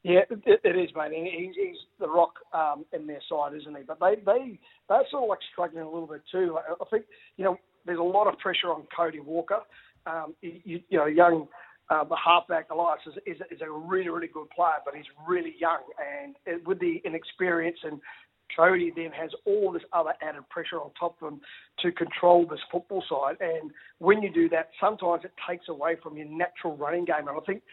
Yeah, 0.04 0.22
it, 0.30 0.62
it 0.64 0.76
is, 0.76 0.90
mate. 0.96 1.12
He's, 1.14 1.56
he's 1.56 1.78
the 2.00 2.10
rock 2.10 2.34
um, 2.54 2.86
in 2.92 3.06
their 3.06 3.22
side, 3.30 3.54
isn't 3.56 3.76
he? 3.76 3.84
But 3.84 4.00
they 4.00 4.16
they 4.26 4.60
they're 4.90 5.04
sort 5.12 5.24
of 5.24 5.30
like 5.30 5.40
struggling 5.52 5.84
a 5.84 5.90
little 5.90 6.08
bit 6.08 6.22
too. 6.32 6.58
I, 6.58 6.74
I 6.82 6.86
think 6.90 7.06
you 7.38 7.46
know 7.46 7.58
there's 7.86 8.00
a 8.00 8.04
lot 8.04 8.28
of 8.28 8.40
pressure 8.40 8.72
on 8.72 8.84
Cody 8.96 9.20
Walker. 9.20 9.60
Um, 10.08 10.34
you, 10.42 10.82
you 10.90 10.98
know, 10.98 11.06
young 11.06 11.48
uh, 11.92 12.04
the 12.04 12.16
halfback 12.16 12.68
Ilias 12.72 13.00
is, 13.06 13.14
is, 13.28 13.42
is 13.52 13.62
a 13.62 13.70
really 13.70 14.10
really 14.10 14.28
good 14.28 14.50
player, 14.50 14.82
but 14.84 14.96
he's 14.96 15.06
really 15.28 15.54
young, 15.60 15.82
and 16.00 16.36
it, 16.48 16.66
with 16.68 16.80
the 16.80 17.02
inexperience 17.06 17.78
and 17.84 18.02
Cody 18.56 18.92
then 18.96 19.12
has 19.12 19.32
all 19.46 19.72
this 19.72 19.84
other 19.94 20.14
added 20.22 20.48
pressure 20.50 20.78
on 20.78 20.92
top 21.00 21.16
of 21.22 21.34
him 21.34 21.42
to 21.80 21.92
control 21.92 22.46
this 22.48 22.60
football 22.72 23.04
side. 23.10 23.38
And 23.40 23.72
when 24.00 24.22
you 24.22 24.32
do 24.32 24.50
that, 24.50 24.70
sometimes 24.80 25.24
it 25.24 25.32
takes 25.50 25.70
away 25.70 25.98
from 26.02 26.18
your 26.18 26.28
natural 26.28 26.78
running 26.78 27.06
game. 27.06 27.28
And 27.28 27.38
I 27.38 27.46
think 27.46 27.64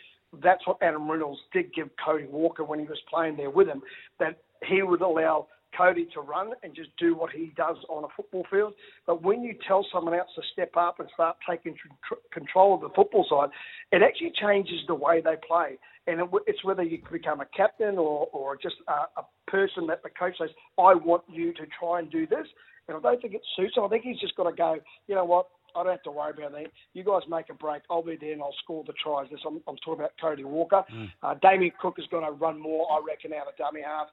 that's 0.42 0.66
what 0.66 0.78
Adam 0.82 1.10
Reynolds 1.10 1.40
did 1.52 1.74
give 1.74 1.88
Cody 2.04 2.26
Walker 2.26 2.64
when 2.64 2.78
he 2.78 2.86
was 2.86 2.98
playing 3.08 3.36
there 3.36 3.50
with 3.50 3.66
him, 3.66 3.82
that 4.18 4.38
he 4.66 4.82
would 4.82 5.00
allow 5.00 5.46
Cody 5.76 6.06
to 6.14 6.20
run 6.20 6.52
and 6.62 6.74
just 6.74 6.90
do 6.98 7.14
what 7.14 7.30
he 7.30 7.52
does 7.56 7.76
on 7.88 8.04
a 8.04 8.08
football 8.16 8.44
field. 8.50 8.74
But 9.06 9.22
when 9.22 9.42
you 9.42 9.54
tell 9.66 9.86
someone 9.92 10.14
else 10.14 10.30
to 10.36 10.42
step 10.52 10.72
up 10.76 10.98
and 10.98 11.08
start 11.14 11.36
taking 11.48 11.74
tr- 11.74 12.14
control 12.32 12.74
of 12.74 12.80
the 12.80 12.88
football 12.94 13.26
side, 13.28 13.50
it 13.92 14.02
actually 14.02 14.32
changes 14.40 14.80
the 14.86 14.94
way 14.94 15.20
they 15.20 15.34
play. 15.46 15.78
And 16.08 16.20
it, 16.20 16.28
it's 16.46 16.64
whether 16.64 16.82
you 16.82 16.98
become 17.12 17.40
a 17.40 17.46
captain 17.56 17.98
or, 17.98 18.28
or 18.32 18.56
just 18.56 18.76
a, 18.88 19.20
a 19.20 19.24
person 19.46 19.86
that 19.88 20.02
the 20.02 20.08
coach 20.10 20.36
says, 20.38 20.50
I 20.78 20.94
want 20.94 21.22
you 21.28 21.52
to 21.52 21.62
try 21.78 22.00
and 22.00 22.10
do 22.10 22.26
this. 22.26 22.46
And 22.88 22.96
I 22.96 23.00
don't 23.00 23.20
think 23.20 23.34
it 23.34 23.42
suits 23.54 23.76
him. 23.76 23.84
I 23.84 23.88
think 23.88 24.04
he's 24.04 24.18
just 24.18 24.34
got 24.34 24.44
to 24.44 24.56
go, 24.56 24.78
you 25.06 25.14
know 25.14 25.26
what, 25.26 25.48
I 25.76 25.82
don't 25.82 25.92
have 25.92 26.02
to 26.04 26.10
worry 26.10 26.32
about 26.36 26.52
that. 26.52 26.72
You 26.94 27.04
guys 27.04 27.22
make 27.28 27.50
a 27.50 27.54
break. 27.54 27.82
I'll 27.90 28.02
be 28.02 28.16
there 28.16 28.32
and 28.32 28.40
I'll 28.40 28.54
score 28.62 28.82
the 28.86 28.94
tries. 28.94 29.28
This 29.30 29.40
I'm, 29.46 29.60
I'm 29.68 29.76
talking 29.76 30.00
about 30.00 30.12
Cody 30.20 30.44
Walker. 30.44 30.82
Uh, 31.22 31.34
Damien 31.42 31.72
Cook 31.80 31.96
is 31.98 32.06
going 32.10 32.24
to 32.24 32.32
run 32.32 32.58
more, 32.58 32.90
I 32.90 33.00
reckon, 33.06 33.32
out 33.34 33.48
of 33.48 33.56
dummy 33.58 33.82
half. 33.84 34.06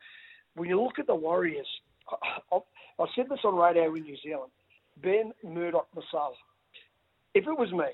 When 0.55 0.67
you 0.67 0.81
look 0.81 0.99
at 0.99 1.07
the 1.07 1.15
Warriors, 1.15 1.67
I, 2.09 2.55
I, 2.55 2.59
I 2.99 3.05
said 3.15 3.27
this 3.29 3.39
on 3.45 3.55
radio 3.55 3.95
in 3.95 4.03
New 4.03 4.17
Zealand. 4.21 4.51
Ben 5.01 5.31
Murdoch 5.43 5.87
Masila. 5.95 6.33
If 7.33 7.47
it 7.47 7.57
was 7.57 7.71
me, 7.71 7.85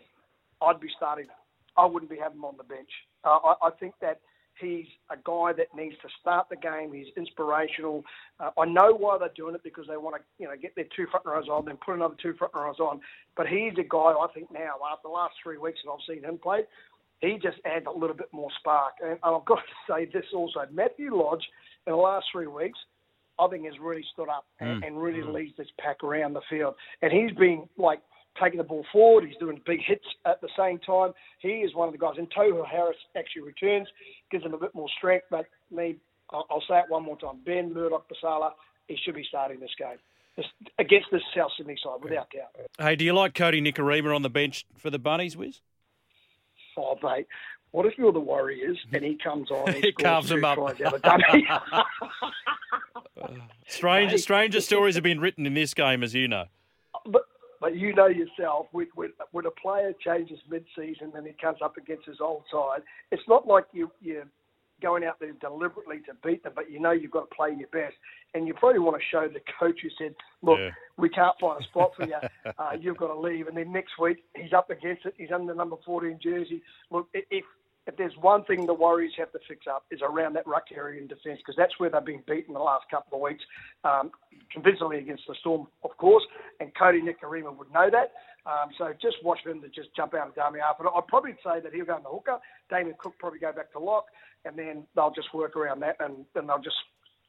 I'd 0.62 0.80
be 0.80 0.90
starting 0.98 1.26
him. 1.26 1.32
I 1.78 1.86
wouldn't 1.86 2.12
be 2.12 2.18
having 2.18 2.38
him 2.40 2.46
on 2.46 2.58
the 2.58 2.64
bench. 2.64 2.90
Uh, 3.24 3.38
I, 3.44 3.68
I 3.68 3.70
think 3.80 3.94
that 4.02 4.20
he's 4.60 4.86
a 5.10 5.16
guy 5.16 5.54
that 5.58 5.68
needs 5.76 5.96
to 6.02 6.10
start 6.20 6.48
the 6.50 6.56
game. 6.56 6.94
He's 6.94 7.08
inspirational. 7.18 8.04
Uh, 8.40 8.52
I 8.58 8.66
know 8.66 8.94
why 8.94 9.18
they're 9.18 9.30
doing 9.36 9.56
it 9.56 9.64
because 9.64 9.86
they 9.88 9.98
want 9.98 10.16
to, 10.18 10.22
you 10.38 10.48
know, 10.48 10.56
get 10.60 10.76
their 10.76 10.86
two 10.96 11.08
front 11.10 11.26
rows 11.26 11.48
on, 11.50 11.66
then 11.66 11.78
put 11.84 11.96
another 11.96 12.16
two 12.22 12.34
front 12.34 12.54
rows 12.54 12.80
on. 12.80 13.02
But 13.36 13.48
he's 13.48 13.74
a 13.80 13.84
guy 13.88 13.98
I 13.98 14.28
think 14.34 14.52
now, 14.52 14.76
after 14.92 15.08
the 15.08 15.14
last 15.14 15.34
three 15.44 15.58
weeks 15.58 15.80
that 15.84 15.92
I've 15.92 16.00
seen 16.08 16.24
him 16.24 16.38
play, 16.38 16.62
he 17.20 17.38
just 17.42 17.58
adds 17.66 17.86
a 17.88 17.98
little 17.98 18.16
bit 18.16 18.30
more 18.32 18.50
spark. 18.60 18.94
And 19.04 19.18
I've 19.24 19.46
got 19.46 19.60
to 19.60 19.62
say 19.94 20.06
this 20.06 20.26
also: 20.34 20.62
Matthew 20.72 21.16
Lodge 21.16 21.44
in 21.88 21.94
the 21.94 21.98
last 21.98 22.28
three 22.32 22.48
weeks, 22.48 22.80
I 23.40 23.48
think 23.48 23.66
has 23.66 23.80
really 23.82 24.06
stood 24.14 24.30
up 24.30 24.46
and, 24.60 24.84
and 24.84 25.02
really 25.02 25.24
leads 25.24 25.56
this 25.58 25.68
pack 25.80 26.04
around 26.04 26.34
the 26.34 26.42
field. 26.50 26.76
And 27.02 27.12
he's 27.12 27.32
been 27.38 27.68
like 27.78 28.02
taking 28.40 28.58
the 28.58 28.64
ball 28.64 28.86
forward. 28.92 29.26
He's 29.26 29.38
doing 29.38 29.62
big 29.66 29.80
hits 29.86 30.06
at 30.26 30.42
the 30.42 30.50
same 30.58 30.80
time. 30.80 31.12
He 31.40 31.50
is 31.50 31.74
one 31.76 31.88
of 31.88 31.94
the 31.94 31.98
guys. 31.98 32.16
And 32.18 32.32
Tohu 32.32 32.66
Harris 32.66 32.98
actually 33.18 33.44
returns, 33.44 33.88
gives 34.32 34.46
him 34.46 34.54
a 34.54 34.58
bit 34.58 34.74
more 34.74 34.90
strength. 34.98 35.26
But 35.30 35.46
me, 35.70 35.98
I'll, 36.32 36.64
say 36.68 36.80
it 36.80 36.86
one 36.90 37.04
more 37.04 37.18
time. 37.18 37.40
Ben 37.46 37.74
Murdoch 37.74 38.06
Masila, 38.10 38.52
he 38.88 38.98
should 39.04 39.16
be 39.16 39.26
starting 39.28 39.60
this 39.60 39.72
game 39.78 39.98
against 40.80 41.08
the 41.12 41.20
South 41.36 41.52
Sydney 41.58 41.76
side, 41.84 42.02
without 42.02 42.28
doubt. 42.32 42.68
Hey, 42.80 42.96
do 42.96 43.06
you 43.06 43.14
like 43.14 43.34
Cody 43.34 43.62
Nikorima 43.62 44.16
on 44.16 44.22
the 44.22 44.30
bench 44.30 44.66
for 44.78 44.90
the 44.90 45.00
Bunnies, 45.00 45.36
Wiz? 45.36 45.60
Oh, 46.78 46.98
mate. 47.04 47.28
What 47.72 47.86
if 47.86 47.94
you're 47.98 48.12
the 48.12 48.20
Warriors 48.20 48.78
and 48.92 49.04
he 49.04 49.18
comes 49.22 49.50
on 49.50 49.74
He 49.82 49.92
carves 49.94 50.30
them 50.30 50.44
up. 50.44 50.58
tries 50.58 50.82
out 50.82 50.94
of 50.96 51.02
dummy? 51.02 51.48
Strange, 53.68 54.12
Mate. 54.12 54.20
stranger 54.20 54.62
stories 54.62 54.96
have 54.96 55.04
been 55.04 55.20
written 55.20 55.46
in 55.46 55.54
this 55.54 55.74
game, 55.74 56.04
as 56.04 56.14
you 56.14 56.28
know. 56.28 56.46
You 57.76 57.94
know 57.94 58.08
yourself, 58.08 58.68
when, 58.72 58.88
when, 58.96 59.10
when 59.32 59.46
a 59.46 59.52
player 59.52 59.94
changes 60.04 60.40
mid-season 60.50 61.12
and 61.16 61.26
he 61.26 61.34
comes 61.34 61.58
up 61.64 61.78
against 61.78 62.06
his 62.06 62.18
old 62.22 62.44
side, 62.52 62.82
it's 63.12 63.28
not 63.28 63.48
like 63.48 63.66
you 63.72 63.92
you're 64.02 64.28
going 64.82 65.04
out 65.04 65.20
there 65.20 65.32
deliberately 65.34 65.98
to 66.08 66.14
beat 66.28 66.44
them, 66.44 66.54
but 66.56 66.72
you 66.72 66.80
know 66.80 66.92
you've 66.92 67.12
got 67.12 67.30
to 67.30 67.36
play 67.36 67.50
your 67.56 67.68
best, 67.70 67.96
and 68.34 68.48
you 68.48 68.54
probably 68.56 68.80
want 68.80 68.98
to 68.98 69.04
show 69.12 69.28
the 69.28 69.40
coach 69.60 69.80
who 69.84 69.90
said, 69.98 70.16
"Look, 70.42 70.58
Yeah. 70.60 70.72
we 70.98 71.08
can't 71.10 71.38
find 71.40 71.62
a 71.62 71.64
spot 71.66 71.92
for 71.96 72.06
you. 72.06 72.16
Uh, 72.58 72.72
you've 72.80 72.98
got 72.98 73.08
to 73.08 73.20
leave." 73.20 73.48
And 73.48 73.56
then 73.56 73.72
next 73.72 73.98
week 74.00 74.24
he's 74.36 74.54
up 74.54 74.70
against 74.70 75.06
it. 75.06 75.14
He's 75.18 75.32
under 75.32 75.54
number 75.54 75.76
14 75.86 76.20
jersey. 76.22 76.62
Look, 76.90 77.08
if 77.14 77.46
if 77.88 77.98
there's 77.98 78.14
one 78.22 78.44
thing 78.46 78.66
the 78.66 78.74
Warriors 78.74 79.14
have 79.18 79.32
to 79.32 79.40
fix 79.48 79.66
up 79.68 79.86
is 79.90 80.02
around 80.04 80.34
that 80.36 80.46
ruck 80.46 80.66
area 80.76 81.02
in 81.02 81.08
defence 81.08 81.40
because 81.40 81.56
that's 81.58 81.80
where 81.80 81.90
they've 81.90 82.06
been 82.06 82.24
beaten 82.28 82.54
the 82.54 82.60
last 82.60 82.86
couple 82.92 83.18
of 83.18 83.22
weeks, 83.22 83.44
um, 83.84 84.12
convincingly 84.52 85.00
against 85.00 85.24
the 85.28 85.36
Storm, 85.40 85.68
of 85.84 85.96
course. 85.98 86.24
And 86.60 86.72
Cody 86.76 87.02
Nikorima 87.02 87.56
would 87.58 87.72
know 87.74 87.90
that. 87.92 88.14
Um, 88.46 88.70
so 88.78 88.94
just 89.02 89.18
watch 89.24 89.40
him 89.46 89.62
to 89.62 89.70
just 89.70 89.96
jump 89.96 90.14
out 90.14 90.28
of 90.28 90.36
dummy 90.36 90.60
half. 90.60 90.78
But 90.78 90.92
I'd 90.96 91.08
probably 91.08 91.34
say 91.44 91.60
that 91.62 91.74
he'll 91.74 91.86
go 91.86 91.98
in 91.98 92.04
the 92.04 92.10
hooker. 92.10 92.38
Damien 92.70 92.96
Cook 93.00 93.14
probably 93.20 93.40
go 93.40 93.52
back 93.52 93.72
to 93.74 93.80
lock, 93.80 94.06
and 94.46 94.58
then 94.58 94.86
they'll 94.96 95.14
just 95.14 95.34
work 95.34 95.56
around 95.56 95.80
that, 95.82 95.98
and 96.00 96.26
they'll 96.36 96.62
just 96.64 96.78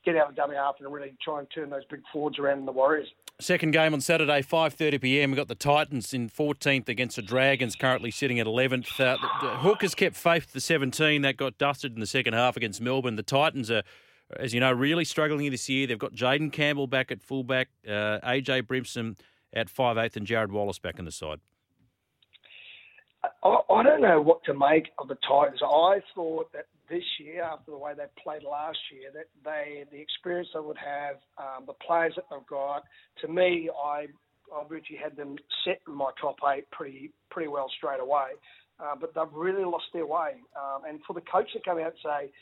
get 0.04 0.16
out 0.16 0.30
of 0.30 0.36
dummy 0.36 0.56
half 0.56 0.76
and 0.80 0.92
really 0.92 1.14
try 1.22 1.38
and 1.38 1.48
turn 1.54 1.70
those 1.70 1.84
big 1.90 2.00
forwards 2.12 2.38
around 2.38 2.60
in 2.60 2.66
the 2.66 2.72
Warriors. 2.72 3.08
Second 3.42 3.72
game 3.72 3.92
on 3.92 4.00
Saturday, 4.00 4.40
5:30 4.40 5.00
p.m. 5.00 5.32
We've 5.32 5.36
got 5.36 5.48
the 5.48 5.56
Titans 5.56 6.14
in 6.14 6.30
14th 6.30 6.88
against 6.88 7.16
the 7.16 7.22
Dragons, 7.22 7.74
currently 7.74 8.12
sitting 8.12 8.38
at 8.38 8.46
11th. 8.46 9.00
Uh, 9.00 9.16
the, 9.16 9.46
the 9.46 9.56
Hookers 9.56 9.96
kept 9.96 10.14
faith 10.14 10.52
to 10.52 10.60
17. 10.60 11.22
That 11.22 11.36
got 11.36 11.58
dusted 11.58 11.94
in 11.94 11.98
the 11.98 12.06
second 12.06 12.34
half 12.34 12.56
against 12.56 12.80
Melbourne. 12.80 13.16
The 13.16 13.24
Titans 13.24 13.68
are, 13.68 13.82
as 14.36 14.54
you 14.54 14.60
know, 14.60 14.70
really 14.70 15.04
struggling 15.04 15.50
this 15.50 15.68
year. 15.68 15.88
They've 15.88 15.98
got 15.98 16.12
Jayden 16.12 16.52
Campbell 16.52 16.86
back 16.86 17.10
at 17.10 17.20
fullback, 17.20 17.70
uh, 17.84 18.20
AJ 18.22 18.62
Brimson 18.68 19.16
at 19.52 19.66
5'8", 19.66 20.16
and 20.16 20.24
Jarrod 20.24 20.52
Wallace 20.52 20.78
back 20.78 21.00
in 21.00 21.04
the 21.04 21.10
side. 21.10 21.40
I, 23.42 23.56
I 23.70 23.82
don't 23.82 24.02
know 24.02 24.20
what 24.20 24.42
to 24.44 24.54
make 24.54 24.90
of 24.98 25.08
the 25.08 25.16
Titans. 25.28 25.60
I 25.62 26.00
thought 26.14 26.52
that 26.52 26.66
this 26.88 27.04
year, 27.20 27.42
after 27.42 27.70
the 27.70 27.78
way 27.78 27.92
they 27.96 28.04
played 28.22 28.42
last 28.42 28.78
year, 28.92 29.10
that 29.14 29.26
they 29.44 29.84
the 29.90 30.00
experience 30.00 30.48
they 30.54 30.60
would 30.60 30.78
have, 30.78 31.16
um, 31.38 31.64
the 31.66 31.74
players 31.74 32.14
that 32.16 32.24
they've 32.30 32.46
got. 32.46 32.82
To 33.22 33.28
me, 33.28 33.70
I 33.72 34.06
I 34.52 34.64
really 34.68 34.84
had 35.02 35.16
them 35.16 35.36
set 35.64 35.80
in 35.86 35.94
my 35.94 36.10
top 36.20 36.36
eight 36.52 36.70
pretty 36.70 37.12
pretty 37.30 37.48
well 37.48 37.70
straight 37.76 38.00
away. 38.00 38.32
Uh, 38.80 38.96
but 39.00 39.14
they've 39.14 39.32
really 39.32 39.64
lost 39.64 39.84
their 39.92 40.06
way. 40.06 40.32
Um, 40.56 40.82
and 40.88 40.98
for 41.06 41.12
the 41.12 41.20
coach 41.20 41.52
to 41.52 41.60
come 41.64 41.78
out 41.78 41.92
and 41.92 42.02
say, 42.02 42.32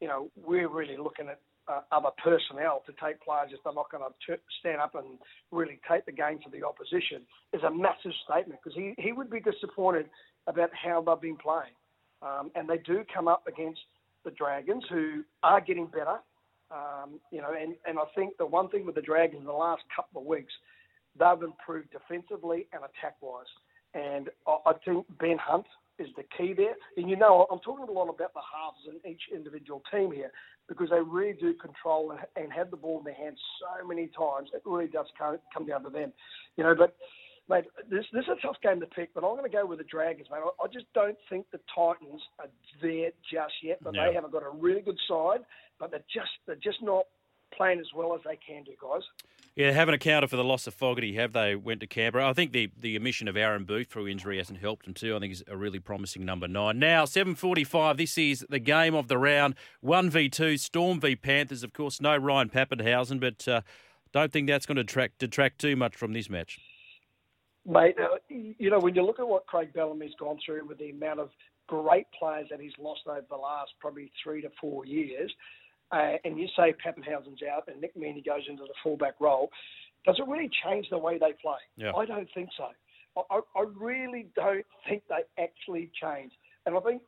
you 0.00 0.06
know, 0.06 0.30
we're 0.36 0.68
really 0.68 0.96
looking 0.96 1.28
at 1.28 1.40
uh, 1.68 1.80
other 1.92 2.10
personnel 2.22 2.82
to 2.86 2.92
take 2.92 3.20
players 3.20 3.50
if 3.52 3.60
they're 3.62 3.74
not 3.74 3.90
going 3.90 4.02
to 4.02 4.36
stand 4.60 4.80
up 4.80 4.94
and 4.94 5.18
really 5.50 5.78
take 5.90 6.06
the 6.06 6.12
game 6.12 6.38
to 6.42 6.50
the 6.50 6.64
opposition 6.64 7.22
is 7.52 7.62
a 7.62 7.70
massive 7.70 8.12
statement 8.24 8.58
because 8.62 8.76
he, 8.76 8.94
he 8.98 9.12
would 9.12 9.30
be 9.30 9.40
disappointed 9.40 10.06
about 10.48 10.70
how 10.74 11.00
they've 11.00 11.20
been 11.20 11.36
playing. 11.36 11.76
Um, 12.22 12.50
and 12.56 12.68
they 12.68 12.78
do 12.78 13.04
come 13.14 13.28
up 13.28 13.44
against 13.46 13.80
the 14.24 14.32
Dragons 14.32 14.82
who 14.90 15.22
are 15.42 15.60
getting 15.60 15.86
better. 15.86 16.18
Um, 16.70 17.20
you 17.30 17.40
know, 17.40 17.54
and, 17.58 17.74
and 17.86 17.98
I 17.98 18.04
think 18.16 18.36
the 18.38 18.46
one 18.46 18.68
thing 18.68 18.84
with 18.84 18.96
the 18.96 19.02
Dragons 19.02 19.40
in 19.40 19.46
the 19.46 19.52
last 19.52 19.82
couple 19.94 20.22
of 20.22 20.26
weeks, 20.26 20.52
they've 21.18 21.42
improved 21.42 21.88
defensively 21.92 22.66
and 22.72 22.82
attack 22.82 23.16
wise. 23.20 23.46
And 23.94 24.28
I, 24.46 24.56
I 24.66 24.72
think 24.84 25.06
Ben 25.20 25.38
Hunt 25.38 25.66
is 25.98 26.08
the 26.16 26.24
key 26.36 26.54
there. 26.54 26.74
And 26.96 27.08
you 27.08 27.16
know, 27.16 27.46
I'm 27.50 27.60
talking 27.60 27.86
a 27.88 27.92
lot 27.92 28.08
about 28.08 28.34
the 28.34 28.40
halves 28.40 28.88
in 28.88 29.10
each 29.10 29.22
individual 29.32 29.82
team 29.92 30.12
here 30.12 30.30
because 30.68 30.90
they 30.90 31.00
really 31.00 31.32
do 31.32 31.54
control 31.54 32.14
and, 32.36 32.52
have 32.52 32.70
the 32.70 32.76
ball 32.76 32.98
in 32.98 33.04
their 33.04 33.14
hands 33.14 33.38
so 33.60 33.86
many 33.86 34.08
times. 34.08 34.50
It 34.52 34.62
really 34.66 34.86
does 34.86 35.06
come, 35.18 35.38
come 35.52 35.66
down 35.66 35.82
to 35.84 35.90
them. 35.90 36.12
You 36.56 36.64
know, 36.64 36.74
but 36.74 36.94
mate, 37.48 37.64
this 37.90 38.04
this 38.12 38.24
is 38.24 38.30
a 38.38 38.46
tough 38.46 38.56
game 38.62 38.80
to 38.80 38.86
pick. 38.86 39.14
But 39.14 39.24
I'm 39.24 39.36
going 39.36 39.50
to 39.50 39.56
go 39.56 39.66
with 39.66 39.78
the 39.78 39.84
Dragons, 39.84 40.28
mate. 40.30 40.40
I, 40.44 40.64
I 40.64 40.66
just 40.68 40.86
don't 40.94 41.16
think 41.28 41.46
the 41.52 41.60
Titans 41.74 42.20
are 42.38 42.48
there 42.82 43.10
just 43.30 43.54
yet. 43.62 43.78
But 43.82 43.94
Yeah. 43.94 44.08
they 44.08 44.14
haven't 44.14 44.32
got 44.32 44.42
a 44.42 44.50
really 44.50 44.80
good 44.80 44.98
side. 45.08 45.40
But 45.78 45.90
they're 45.90 46.04
just 46.12 46.30
they're 46.46 46.56
just 46.56 46.82
not 46.82 47.04
playing 47.56 47.80
as 47.80 47.86
well 47.94 48.14
as 48.14 48.20
they 48.24 48.36
can 48.46 48.62
do, 48.64 48.72
guys. 48.80 49.02
Yeah, 49.56 49.72
haven't 49.72 49.94
accounted 49.94 50.30
for 50.30 50.36
the 50.36 50.44
loss 50.44 50.66
of 50.68 50.74
Fogarty, 50.74 51.14
have 51.16 51.32
they? 51.32 51.56
Went 51.56 51.80
to 51.80 51.86
Canberra. 51.88 52.28
I 52.28 52.32
think 52.32 52.52
the, 52.52 52.70
the 52.78 52.96
omission 52.96 53.26
of 53.26 53.36
Aaron 53.36 53.64
Booth 53.64 53.88
through 53.88 54.06
injury 54.06 54.36
hasn't 54.38 54.60
helped 54.60 54.86
him 54.86 54.94
too. 54.94 55.16
I 55.16 55.18
think 55.18 55.30
he's 55.30 55.42
a 55.48 55.56
really 55.56 55.80
promising 55.80 56.24
number 56.24 56.46
nine. 56.46 56.78
Now, 56.78 57.04
seven 57.06 57.34
forty-five. 57.34 57.96
This 57.96 58.16
is 58.18 58.44
the 58.48 58.58
game 58.60 58.94
of 58.94 59.08
the 59.08 59.18
round. 59.18 59.54
One 59.80 60.10
v 60.10 60.28
two. 60.28 60.56
Storm 60.58 61.00
v 61.00 61.16
Panthers. 61.16 61.62
Of 61.64 61.72
course, 61.72 62.00
no 62.00 62.16
Ryan 62.16 62.50
Papenhuyzen, 62.50 63.18
but 63.18 63.48
uh, 63.48 63.62
don't 64.12 64.32
think 64.32 64.46
that's 64.48 64.66
going 64.66 64.76
to 64.76 64.84
detract 64.84 65.18
detract 65.18 65.58
too 65.60 65.74
much 65.74 65.96
from 65.96 66.12
this 66.12 66.28
match. 66.28 66.58
Mate, 67.68 67.96
you 68.30 68.70
know, 68.70 68.78
when 68.78 68.94
you 68.94 69.02
look 69.02 69.20
at 69.20 69.28
what 69.28 69.46
Craig 69.46 69.72
Bellamy's 69.74 70.14
gone 70.18 70.38
through 70.44 70.66
with 70.66 70.78
the 70.78 70.90
amount 70.90 71.20
of 71.20 71.28
great 71.66 72.06
players 72.18 72.46
that 72.50 72.60
he's 72.60 72.72
lost 72.78 73.02
over 73.06 73.24
the 73.28 73.36
last 73.36 73.72
probably 73.78 74.10
three 74.24 74.40
to 74.40 74.48
four 74.58 74.86
years, 74.86 75.30
uh, 75.92 76.12
and 76.24 76.38
you 76.38 76.48
say 76.56 76.74
Papenhuyzen's 76.84 77.42
out 77.42 77.68
and 77.68 77.80
Nick 77.80 77.94
Meaney 77.94 78.24
goes 78.24 78.42
into 78.48 78.62
the 78.62 78.74
fullback 78.82 79.14
role, 79.20 79.50
does 80.06 80.16
it 80.18 80.26
really 80.26 80.50
change 80.64 80.86
the 80.90 80.98
way 80.98 81.18
they 81.18 81.34
play? 81.42 81.58
Yeah. 81.76 81.92
I 81.94 82.06
don't 82.06 82.28
think 82.34 82.48
so. 82.56 82.68
I, 83.16 83.36
I 83.36 83.40
I 83.60 83.64
really 83.76 84.28
don't 84.34 84.66
think 84.88 85.02
they 85.08 85.42
actually 85.42 85.90
change. 86.00 86.32
And 86.64 86.76
I 86.76 86.80
think 86.80 87.02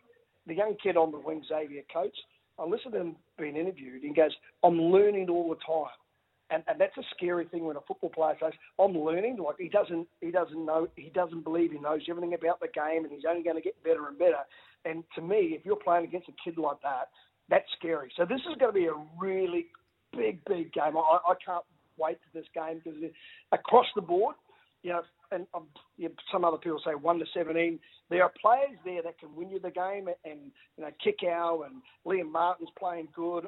the 0.46 0.54
young 0.54 0.76
kid 0.82 0.96
on 0.96 1.10
the 1.10 1.18
wing, 1.18 1.42
Xavier 1.48 1.82
Coates, 1.92 2.18
I 2.58 2.64
listened 2.64 2.92
to 2.92 3.00
him 3.00 3.16
being 3.38 3.56
interviewed, 3.56 4.02
and 4.02 4.14
he 4.14 4.14
goes, 4.14 4.32
I'm 4.62 4.80
learning 4.80 5.30
all 5.30 5.48
the 5.48 5.56
time. 5.56 5.96
And, 6.50 6.64
and 6.66 6.80
that's 6.80 6.96
a 6.98 7.02
scary 7.16 7.44
thing 7.46 7.64
when 7.64 7.76
a 7.76 7.80
football 7.86 8.10
player 8.10 8.34
says, 8.42 8.52
"I'm 8.78 8.92
learning." 8.92 9.38
Like 9.38 9.56
he 9.58 9.68
doesn't, 9.68 10.08
he 10.20 10.30
doesn't 10.30 10.66
know, 10.66 10.88
he 10.96 11.10
doesn't 11.10 11.44
believe 11.44 11.70
he 11.70 11.78
knows 11.78 12.02
everything 12.08 12.34
about 12.34 12.60
the 12.60 12.68
game, 12.68 13.04
and 13.04 13.12
he's 13.12 13.22
only 13.28 13.42
going 13.42 13.56
to 13.56 13.62
get 13.62 13.80
better 13.84 14.08
and 14.08 14.18
better. 14.18 14.42
And 14.84 15.04
to 15.14 15.22
me, 15.22 15.54
if 15.58 15.64
you're 15.64 15.76
playing 15.76 16.04
against 16.04 16.28
a 16.28 16.32
kid 16.42 16.58
like 16.58 16.80
that, 16.82 17.10
that's 17.48 17.66
scary. 17.78 18.10
So 18.16 18.24
this 18.24 18.40
is 18.40 18.56
going 18.58 18.72
to 18.72 18.78
be 18.78 18.86
a 18.86 18.94
really 19.20 19.66
big, 20.16 20.44
big 20.46 20.72
game. 20.72 20.96
I, 20.96 21.18
I 21.28 21.34
can't 21.44 21.64
wait 21.98 22.18
for 22.18 22.38
this 22.38 22.48
game 22.54 22.80
because 22.82 22.98
across 23.52 23.86
the 23.94 24.02
board, 24.02 24.34
you 24.82 24.90
know, 24.90 25.02
and 25.32 25.46
um, 25.54 25.66
you 25.98 26.08
know, 26.08 26.14
some 26.32 26.44
other 26.44 26.56
people 26.56 26.80
say 26.84 26.94
one 26.94 27.18
to 27.18 27.26
seventeen. 27.34 27.78
There 28.08 28.24
are 28.24 28.32
players 28.40 28.76
there 28.84 29.02
that 29.02 29.18
can 29.18 29.34
win 29.36 29.50
you 29.50 29.60
the 29.60 29.70
game, 29.70 30.08
and 30.24 30.40
you 30.76 30.84
know, 30.84 30.90
Kikau 31.04 31.66
and 31.66 31.82
Liam 32.06 32.32
Martin's 32.32 32.70
playing 32.78 33.08
good. 33.14 33.46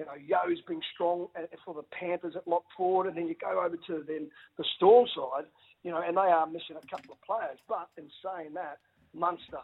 You 0.00 0.06
know, 0.06 0.14
Yeo's 0.14 0.62
been 0.62 0.80
strong 0.94 1.28
at- 1.36 1.50
for 1.62 1.74
the 1.74 1.82
Panthers 1.82 2.34
at 2.34 2.48
lock 2.48 2.64
forward, 2.74 3.06
and 3.06 3.14
then 3.18 3.28
you 3.28 3.34
go 3.34 3.60
over 3.62 3.76
to 3.76 4.02
then 4.08 4.30
the 4.56 4.64
Storm 4.76 5.06
side. 5.14 5.44
You 5.82 5.90
know, 5.90 6.00
and 6.00 6.16
they 6.16 6.20
are 6.22 6.46
missing 6.46 6.76
a 6.82 6.86
couple 6.86 7.12
of 7.12 7.20
players. 7.20 7.58
But 7.68 7.88
in 7.98 8.10
saying 8.24 8.54
that, 8.54 8.78
Munster, 9.12 9.60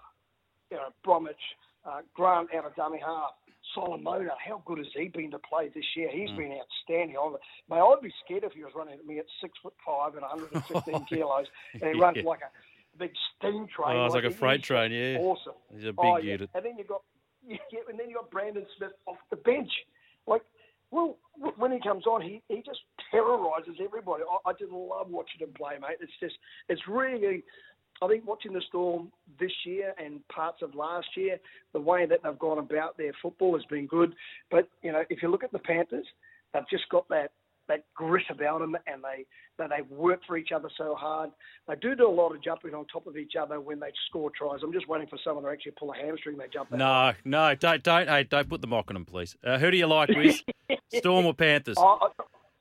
you 0.70 0.76
know, 0.76 0.88
Bromwich, 1.04 1.40
uh, 1.86 2.02
Grant 2.14 2.52
out 2.54 2.66
of 2.66 2.74
dummy 2.76 2.98
half, 2.98 3.32
Solomona, 3.74 4.30
how 4.38 4.62
good 4.66 4.78
has 4.78 4.86
he 4.94 5.08
been 5.08 5.30
to 5.30 5.38
play 5.38 5.68
this 5.68 5.84
year? 5.96 6.08
He's 6.10 6.30
Mm. 6.30 6.36
been 6.36 6.52
outstanding. 6.60 7.16
I, 7.18 7.28
mate, 7.68 7.80
I'd 7.80 8.00
be 8.02 8.12
scared 8.24 8.44
if 8.44 8.52
he 8.52 8.62
was 8.62 8.74
running 8.74 8.94
at 8.98 9.06
me 9.06 9.18
at 9.18 9.26
six 9.40 9.58
foot 9.62 9.74
five 9.84 10.14
and 10.14 10.22
115 10.22 11.04
kilos, 11.08 11.46
and 11.72 11.82
he 11.82 11.98
runs 12.00 12.18
like 12.24 12.42
a 12.42 12.50
big 12.98 13.12
steam 13.36 13.66
train. 13.68 13.96
Oh, 13.96 14.04
it's 14.06 14.14
like 14.14 14.24
a 14.24 14.30
freight 14.30 14.62
train, 14.62 14.92
yeah. 14.92 15.18
awesome. 15.18 15.54
He's 15.74 15.84
a 15.84 15.92
big 15.92 15.98
oh, 15.98 16.16
yeah. 16.18 16.32
unit. 16.32 16.50
And 16.54 16.64
then 16.64 16.76
you 16.78 16.84
got, 16.84 17.02
yeah, 17.46 17.58
and 17.88 17.98
then 17.98 18.08
you 18.10 18.16
got 18.16 18.30
Brandon 18.30 18.66
Smith 18.76 18.92
off 19.06 19.18
the 19.30 19.36
bench. 19.36 19.72
Like, 20.26 20.42
well, 20.90 21.16
when 21.56 21.72
he 21.72 21.80
comes 21.80 22.06
on, 22.06 22.22
he, 22.22 22.42
he 22.48 22.56
just 22.56 22.80
terrorises 23.10 23.76
everybody. 23.82 24.22
I, 24.24 24.50
I 24.50 24.52
just 24.52 24.72
love 24.72 25.08
watching 25.10 25.40
him 25.40 25.52
play, 25.56 25.74
mate. 25.80 25.98
It's 26.00 26.12
just, 26.20 26.34
it's 26.68 26.82
really, 26.88 27.42
I 28.02 28.08
think 28.08 28.26
watching 28.26 28.52
the 28.52 28.62
Storm 28.68 29.10
this 29.40 29.52
year 29.64 29.94
and 30.02 30.26
parts 30.28 30.62
of 30.62 30.74
last 30.74 31.08
year, 31.16 31.38
the 31.72 31.80
way 31.80 32.06
that 32.06 32.20
they've 32.22 32.38
gone 32.38 32.58
about 32.58 32.96
their 32.96 33.12
football 33.22 33.54
has 33.54 33.64
been 33.66 33.86
good. 33.86 34.14
But 34.50 34.68
you 34.82 34.92
know, 34.92 35.02
if 35.10 35.22
you 35.22 35.30
look 35.30 35.44
at 35.44 35.52
the 35.52 35.58
Panthers, 35.58 36.06
they've 36.52 36.68
just 36.70 36.88
got 36.88 37.08
that 37.08 37.32
that 37.68 37.84
grit 37.94 38.24
about 38.30 38.60
them, 38.60 38.76
and 38.86 39.02
they 39.02 39.26
that 39.58 39.70
they 39.70 39.82
work 39.94 40.20
for 40.26 40.36
each 40.36 40.50
other 40.54 40.68
so 40.76 40.94
hard. 40.94 41.30
They 41.66 41.74
do 41.76 41.94
do 41.94 42.08
a 42.08 42.10
lot 42.10 42.34
of 42.34 42.42
jumping 42.42 42.74
on 42.74 42.86
top 42.86 43.06
of 43.06 43.16
each 43.16 43.32
other 43.40 43.60
when 43.60 43.80
they 43.80 43.90
score 44.08 44.30
tries. 44.36 44.60
I'm 44.62 44.72
just 44.72 44.88
waiting 44.88 45.08
for 45.08 45.18
someone 45.24 45.44
to 45.44 45.50
actually 45.50 45.72
pull 45.78 45.92
a 45.92 45.96
hamstring. 45.96 46.36
They 46.36 46.46
jump. 46.52 46.70
No, 46.70 47.12
no, 47.24 47.54
don't, 47.54 47.82
don't, 47.82 48.08
hey, 48.08 48.24
don't 48.24 48.48
put 48.48 48.60
the 48.60 48.66
mock 48.66 48.86
on 48.88 48.94
them, 48.94 49.04
please. 49.04 49.36
Uh, 49.42 49.58
who 49.58 49.70
do 49.70 49.76
you 49.76 49.86
like, 49.86 50.10
Wiz? 50.10 50.42
Storm 50.94 51.26
or 51.26 51.34
Panthers? 51.34 51.76
I, 51.78 52.08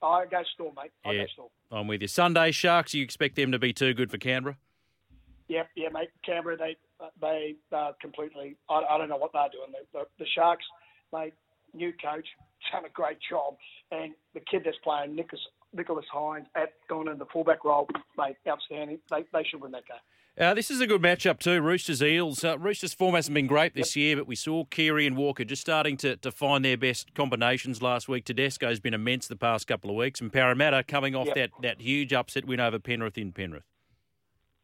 I, 0.02 0.06
I 0.06 0.26
go 0.26 0.42
Storm, 0.54 0.74
mate. 0.76 0.90
I 1.04 1.12
Yeah. 1.12 1.22
go 1.22 1.26
Storm. 1.32 1.48
I'm 1.70 1.86
with 1.88 2.02
you. 2.02 2.08
Sunday 2.08 2.50
Sharks. 2.52 2.94
You 2.94 3.02
expect 3.02 3.36
them 3.36 3.52
to 3.52 3.58
be 3.58 3.72
too 3.72 3.92
good 3.94 4.10
for 4.10 4.18
Canberra? 4.18 4.56
Yeah, 5.48 5.64
yeah, 5.76 5.88
mate. 5.92 6.08
Canberra, 6.24 6.56
they 6.56 6.76
they 7.20 7.56
are 7.72 7.92
completely. 8.00 8.56
I, 8.68 8.82
I 8.90 8.98
don't 8.98 9.08
know 9.08 9.16
what 9.16 9.32
they're 9.32 9.48
doing. 9.52 9.72
The, 9.92 9.98
the, 10.00 10.04
the 10.18 10.26
Sharks, 10.34 10.64
mate, 11.12 11.34
new 11.74 11.92
coach, 11.92 12.26
done 12.72 12.84
a 12.84 12.88
great 12.90 13.18
job. 13.28 13.56
And 13.90 14.12
the 14.34 14.40
kid 14.40 14.62
that's 14.64 14.76
playing, 14.82 15.14
Nicholas, 15.14 15.40
Nicholas 15.74 16.06
Hynes, 16.12 16.46
at 16.54 16.72
going 16.88 17.08
in 17.08 17.18
the 17.18 17.26
fullback 17.26 17.64
role, 17.64 17.88
mate, 18.18 18.36
outstanding. 18.48 18.98
They, 19.10 19.24
they 19.32 19.44
should 19.44 19.60
win 19.60 19.72
that 19.72 19.86
game. 19.86 19.98
Uh, 20.38 20.52
this 20.52 20.70
is 20.70 20.82
a 20.82 20.86
good 20.86 21.00
matchup 21.00 21.38
too. 21.38 21.62
Roosters 21.62 22.02
Eels. 22.02 22.44
Uh, 22.44 22.58
Roosters 22.58 22.92
form 22.92 23.14
hasn't 23.14 23.34
been 23.34 23.46
great 23.46 23.74
this 23.74 23.96
year, 23.96 24.16
but 24.16 24.26
we 24.26 24.34
saw 24.36 24.64
Keary 24.66 25.06
and 25.06 25.16
Walker 25.16 25.44
just 25.44 25.62
starting 25.62 25.96
to, 25.98 26.16
to 26.16 26.30
find 26.30 26.62
their 26.62 26.76
best 26.76 27.14
combinations 27.14 27.80
last 27.80 28.06
week. 28.06 28.26
Tedesco's 28.26 28.78
been 28.78 28.92
immense 28.92 29.28
the 29.28 29.36
past 29.36 29.66
couple 29.66 29.88
of 29.88 29.96
weeks, 29.96 30.20
and 30.20 30.30
Parramatta 30.30 30.82
coming 30.82 31.14
off 31.14 31.28
Yep. 31.28 31.34
that, 31.36 31.50
that 31.62 31.80
huge 31.80 32.12
upset 32.12 32.44
win 32.44 32.60
over 32.60 32.78
Penrith 32.78 33.16
in 33.16 33.32
Penrith. 33.32 33.64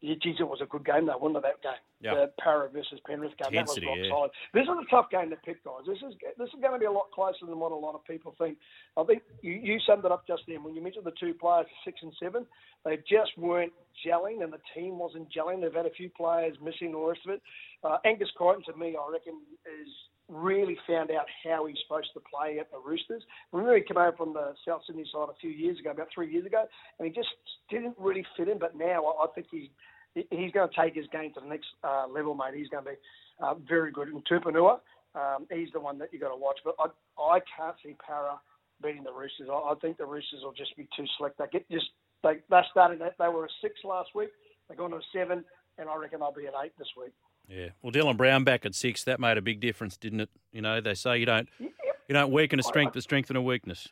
Yeah, 0.03 0.15
geez, 0.21 0.35
it 0.37 0.43
was 0.43 0.59
a 0.59 0.67
good 0.67 0.83
game, 0.83 1.07
though, 1.07 1.15
wasn't 1.15 1.37
it, 1.37 1.47
that 1.47 1.63
game? 1.63 1.83
Yeah. 2.03 2.27
The 2.27 2.31
Para 2.35 2.67
versus 2.67 2.99
Penrith 3.07 3.31
game. 3.39 3.55
Intensity, 3.55 3.87
that 3.87 3.95
was 3.95 4.03
rock 4.03 4.03
yeah. 4.03 4.11
solid. 4.11 4.31
This 4.51 4.67
is 4.67 4.75
a 4.75 4.89
tough 4.91 5.07
game 5.09 5.29
to 5.31 5.39
pick, 5.47 5.63
guys. 5.63 5.87
This 5.87 6.03
is 6.03 6.19
this 6.35 6.51
is 6.51 6.59
going 6.59 6.75
to 6.75 6.83
be 6.83 6.91
a 6.91 6.91
lot 6.91 7.07
closer 7.15 7.47
than 7.47 7.55
what 7.55 7.71
a 7.71 7.79
lot 7.79 7.95
of 7.95 8.03
people 8.03 8.35
think. 8.35 8.59
I 8.99 9.07
think 9.07 9.23
you, 9.39 9.53
you 9.53 9.79
summed 9.87 10.03
it 10.03 10.11
up 10.11 10.27
just 10.27 10.43
then 10.43 10.59
when 10.59 10.75
you 10.75 10.83
mentioned 10.83 11.07
the 11.07 11.15
two 11.15 11.33
players, 11.33 11.71
six 11.87 12.03
and 12.03 12.11
seven. 12.19 12.45
They 12.83 12.99
just 13.07 13.31
weren't 13.39 13.71
gelling, 14.03 14.43
and 14.43 14.51
the 14.51 14.59
team 14.75 14.99
wasn't 14.99 15.31
gelling. 15.31 15.63
They've 15.63 15.71
had 15.71 15.87
a 15.87 15.95
few 15.95 16.09
players 16.11 16.59
missing, 16.59 16.91
all 16.93 17.07
the 17.07 17.15
rest 17.15 17.23
of 17.23 17.39
it. 17.39 17.41
Uh, 17.81 18.03
Angus 18.03 18.27
Crichton, 18.35 18.67
to 18.67 18.75
me, 18.75 18.99
I 18.99 19.07
reckon, 19.07 19.39
is 19.63 19.87
really 20.27 20.77
found 20.87 21.11
out 21.11 21.27
how 21.43 21.65
he's 21.65 21.77
supposed 21.87 22.09
to 22.13 22.19
play 22.19 22.59
at 22.59 22.71
the 22.71 22.79
Roosters. 22.83 23.23
Remember, 23.51 23.77
he 23.77 23.83
came 23.83 23.97
over 23.97 24.15
from 24.17 24.33
the 24.33 24.53
South 24.67 24.81
Sydney 24.85 25.05
side 25.11 25.29
a 25.31 25.39
few 25.39 25.51
years 25.51 25.79
ago, 25.79 25.91
about 25.91 26.07
three 26.13 26.31
years 26.31 26.45
ago, 26.45 26.63
and 26.99 27.07
he 27.07 27.13
just 27.13 27.29
didn't 27.69 27.95
really 27.97 28.25
fit 28.35 28.49
in. 28.49 28.59
But 28.59 28.75
now 28.75 29.05
I 29.05 29.23
I 29.23 29.27
think 29.33 29.47
he- 29.49 29.71
he's 30.15 30.51
going 30.51 30.69
to 30.69 30.75
take 30.75 30.95
his 30.95 31.07
game 31.11 31.33
to 31.33 31.39
the 31.39 31.47
next 31.47 31.67
uh, 31.83 32.05
level, 32.07 32.35
mate. 32.35 32.55
He's 32.55 32.69
going 32.69 32.83
to 32.85 32.91
be 32.91 32.97
uh, 33.41 33.55
very 33.67 33.91
good. 33.91 34.07
And 34.09 34.25
Tupouniua, 34.25 34.79
um, 35.15 35.47
he's 35.51 35.69
the 35.73 35.79
one 35.79 35.97
that 35.99 36.09
you've 36.11 36.21
got 36.21 36.29
to 36.29 36.37
watch. 36.37 36.59
But 36.63 36.75
I, 36.79 36.87
I 37.21 37.39
can't 37.57 37.75
see 37.83 37.95
Para 38.05 38.39
beating 38.81 39.03
the 39.03 39.13
Roosters. 39.13 39.49
I, 39.51 39.55
I 39.55 39.73
think 39.81 39.97
the 39.97 40.05
Roosters 40.05 40.41
will 40.43 40.53
just 40.53 40.75
be 40.77 40.87
too 40.95 41.05
slick. 41.17 41.37
They 41.37 41.45
get 41.51 41.69
just 41.69 41.85
they 42.23 42.39
they 42.49 42.61
started 42.71 42.99
they 42.99 43.27
were 43.27 43.45
a 43.45 43.49
six 43.61 43.75
last 43.83 44.09
week. 44.15 44.29
They're 44.67 44.77
going 44.77 44.91
to 44.91 44.97
a 44.97 45.01
seven, 45.13 45.43
and 45.77 45.89
I 45.89 45.95
reckon 45.97 46.19
they'll 46.19 46.33
be 46.33 46.47
at 46.47 46.53
eight 46.63 46.73
this 46.77 46.87
week. 46.99 47.13
Yeah. 47.47 47.69
Well, 47.81 47.91
Dylan 47.91 48.17
Brown 48.17 48.43
back 48.43 48.65
at 48.65 48.75
six. 48.75 49.03
That 49.03 49.19
made 49.19 49.37
a 49.37 49.41
big 49.41 49.59
difference, 49.59 49.97
didn't 49.97 50.21
it? 50.21 50.29
You 50.51 50.61
know, 50.61 50.79
they 50.79 50.93
say 50.93 51.17
you 51.17 51.25
don't 51.25 51.49
you 51.59 52.13
don't 52.13 52.31
weaken 52.31 52.59
a 52.59 52.63
strength, 52.63 52.93
but 52.93 53.03
strengthen 53.03 53.35
a 53.35 53.41
weakness. 53.41 53.89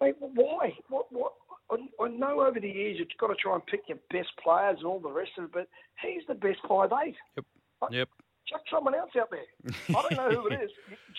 Mate, 0.00 0.14
why? 0.18 0.76
What? 0.88 1.07
I, 1.70 1.76
I 2.02 2.08
know 2.08 2.40
over 2.40 2.60
the 2.60 2.68
years 2.68 2.96
you've 2.98 3.08
got 3.18 3.28
to 3.28 3.34
try 3.34 3.54
and 3.54 3.64
pick 3.66 3.82
your 3.88 3.98
best 4.10 4.30
players 4.42 4.76
and 4.78 4.86
all 4.86 5.00
the 5.00 5.10
rest 5.10 5.32
of 5.38 5.44
it, 5.44 5.52
but 5.52 5.68
he's 6.02 6.22
the 6.26 6.34
best 6.34 6.58
five 6.68 6.90
eight. 7.04 7.14
Yep. 7.36 7.44
Yep. 7.90 8.08
Chuck 8.46 8.62
someone 8.70 8.94
else 8.94 9.10
out 9.20 9.30
there. 9.30 9.74
I 9.90 10.02
don't 10.08 10.16
know 10.16 10.40
who 10.40 10.48
it 10.48 10.62
is. 10.62 10.70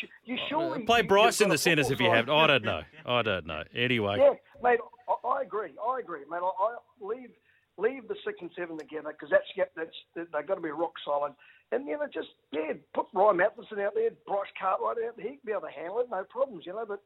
You, 0.01 0.07
you, 0.25 0.37
surely 0.49 0.81
Play 0.81 1.03
Bryce 1.03 1.41
in 1.41 1.49
the 1.49 1.59
centres 1.59 1.91
if 1.91 1.99
you 1.99 2.09
have. 2.09 2.27
I 2.27 2.47
don't 2.47 2.63
know. 2.63 2.81
I 3.05 3.21
don't 3.21 3.45
know. 3.45 3.63
Anyway. 3.75 4.17
Yeah, 4.17 4.33
mate, 4.63 4.79
I, 5.07 5.27
I 5.27 5.41
agree. 5.43 5.73
I 5.79 5.99
agree, 5.99 6.21
mate. 6.29 6.41
I, 6.41 6.47
I 6.47 6.75
leave 6.99 7.29
leave 7.77 8.07
the 8.07 8.15
six 8.25 8.37
and 8.41 8.51
seven 8.57 8.77
together 8.77 9.13
because 9.13 9.29
that's 9.29 9.69
that's 9.75 9.95
they've 10.15 10.47
got 10.47 10.55
to 10.55 10.61
be 10.61 10.69
rock 10.69 10.93
solid. 11.05 11.33
And 11.71 11.87
you 11.87 11.97
know, 11.97 12.07
just 12.11 12.29
yeah, 12.51 12.73
put 12.95 13.05
Ryan 13.13 13.37
Matterson 13.37 13.79
out 13.79 13.93
there, 13.93 14.09
Bryce 14.25 14.49
Cartwright 14.59 14.97
out 15.05 15.15
there. 15.15 15.29
He'd 15.29 15.45
be 15.45 15.51
able 15.51 15.69
to 15.69 15.71
handle 15.71 15.99
it, 15.99 16.07
no 16.09 16.23
problems, 16.29 16.65
you 16.65 16.73
know. 16.73 16.85
But 16.87 17.01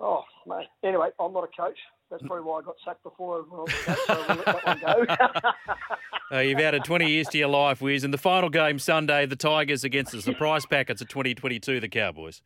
oh, 0.00 0.22
mate. 0.46 0.68
Anyway, 0.84 1.08
I'm 1.18 1.32
not 1.32 1.48
a 1.50 1.60
coach. 1.60 1.78
That's 2.14 2.28
probably 2.28 2.44
why 2.44 2.60
I 2.60 2.62
got 2.62 2.76
sacked 2.84 3.02
before 3.02 3.42
when 3.42 3.58
I 3.58 3.62
was. 3.62 3.72
So 4.06 4.24
we'll 4.28 4.36
let 4.36 4.46
that 4.46 4.66
one 4.66 5.06
go. 5.16 5.50
Uh, 6.32 6.38
you've 6.38 6.58
added 6.58 6.82
20 6.82 7.08
years 7.08 7.28
to 7.28 7.38
your 7.38 7.48
life, 7.48 7.82
Wiz. 7.82 8.02
And 8.02 8.12
the 8.12 8.18
final 8.18 8.48
game 8.48 8.78
Sunday, 8.78 9.26
the 9.26 9.36
Tigers 9.36 9.84
against 9.84 10.10
the 10.10 10.22
surprise 10.22 10.64
packets 10.66 11.02
of 11.02 11.08
2022, 11.08 11.80
the 11.80 11.88
Cowboys. 11.88 12.40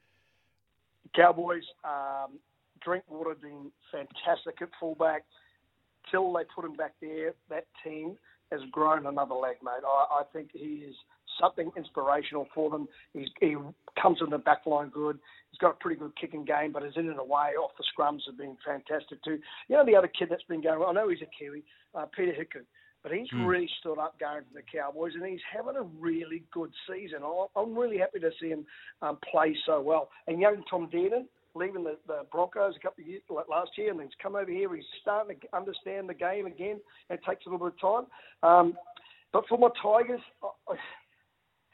Cowboys, 1.15 1.63
um, 1.85 2.39
Drinkwater 2.83 3.37
been 3.37 3.71
fantastic 3.91 4.61
at 4.61 4.69
fullback. 4.81 5.25
Till 6.11 6.31
they 6.33 6.43
put 6.55 6.65
him 6.65 6.75
back 6.75 6.95
there, 7.01 7.35
that 7.49 7.67
team 7.83 8.19
has 8.51 8.61
grown 8.73 9.07
another 9.07 9.37
leg, 9.37 9.57
mate. 9.63 9.85
I, 9.87 10.21
I 10.21 10.23
think 10.33 10.51
he 10.53 10.85
is 10.89 10.97
something 11.41 11.71
inspirational 11.77 12.47
for 12.55 12.71
them. 12.71 12.89
He's, 13.13 13.29
he 13.41 13.57
comes 14.01 14.19
in 14.23 14.31
the 14.31 14.39
back 14.39 14.67
line 14.67 14.89
good. 14.91 15.19
He's 15.51 15.59
got 15.59 15.71
a 15.71 15.79
pretty 15.81 15.99
good 15.99 16.13
kicking 16.21 16.45
game, 16.45 16.73
but 16.73 16.83
his 16.83 16.97
in 16.97 17.09
and 17.09 17.19
away 17.19 17.53
off 17.61 17.73
the 17.79 17.85
scrums 17.97 18.21
have 18.27 18.37
been 18.39 18.57
fantastic 18.65 19.23
too. 19.25 19.39
You 19.69 19.77
know 19.77 19.85
the 19.85 19.97
other 19.97 20.09
kid 20.09 20.29
that's 20.31 20.43
been 20.45 20.63
going. 20.63 20.79
Well, 20.81 20.91
I 20.91 20.93
know 20.93 21.09
he's 21.09 21.23
a 21.23 21.31
Kiwi, 21.39 21.63
uh, 21.95 22.07
Peta 22.17 22.33
Hiku. 22.33 22.63
But 23.05 23.13
he's 23.13 23.29
really 23.47 23.71
stood 23.79 23.97
up 24.01 24.19
going 24.19 24.41
to 24.43 24.53
the 24.53 24.61
Cowboys, 24.61 25.13
and 25.15 25.25
he's 25.25 25.39
having 25.57 25.77
a 25.77 25.83
really 25.83 26.43
good 26.53 26.73
season. 26.91 27.21
I'm 27.55 27.79
really 27.79 27.97
happy 27.97 28.19
to 28.19 28.31
see 28.41 28.49
him 28.49 28.67
um, 29.03 29.19
play 29.31 29.57
so 29.67 29.81
well. 29.81 30.11
And 30.27 30.41
young 30.41 30.65
Tom 30.69 30.89
Dearden, 30.93 31.27
leaving 31.55 31.85
the, 31.85 31.97
the 32.09 32.23
Broncos 32.33 32.75
a 32.77 32.81
couple 32.81 33.03
of 33.05 33.09
years 33.09 33.23
like 33.31 33.49
last 33.49 33.71
year, 33.79 33.93
and 33.93 34.01
he's 34.01 34.11
come 34.21 34.35
over 34.35 34.51
here. 34.51 34.75
He's 34.75 34.85
starting 35.01 35.37
to 35.39 35.57
understand 35.57 36.09
the 36.09 36.15
game 36.15 36.47
again. 36.47 36.81
It 37.09 37.21
takes 37.27 37.47
a 37.47 37.51
little 37.51 37.69
bit 37.69 37.77
of 37.81 37.81
time. 38.43 38.51
Um, 38.51 38.77
but 39.33 39.47
for 39.49 39.59
my 39.59 39.69
Tigers, 39.81 40.21
I- 40.43 40.73
I- 40.73 40.77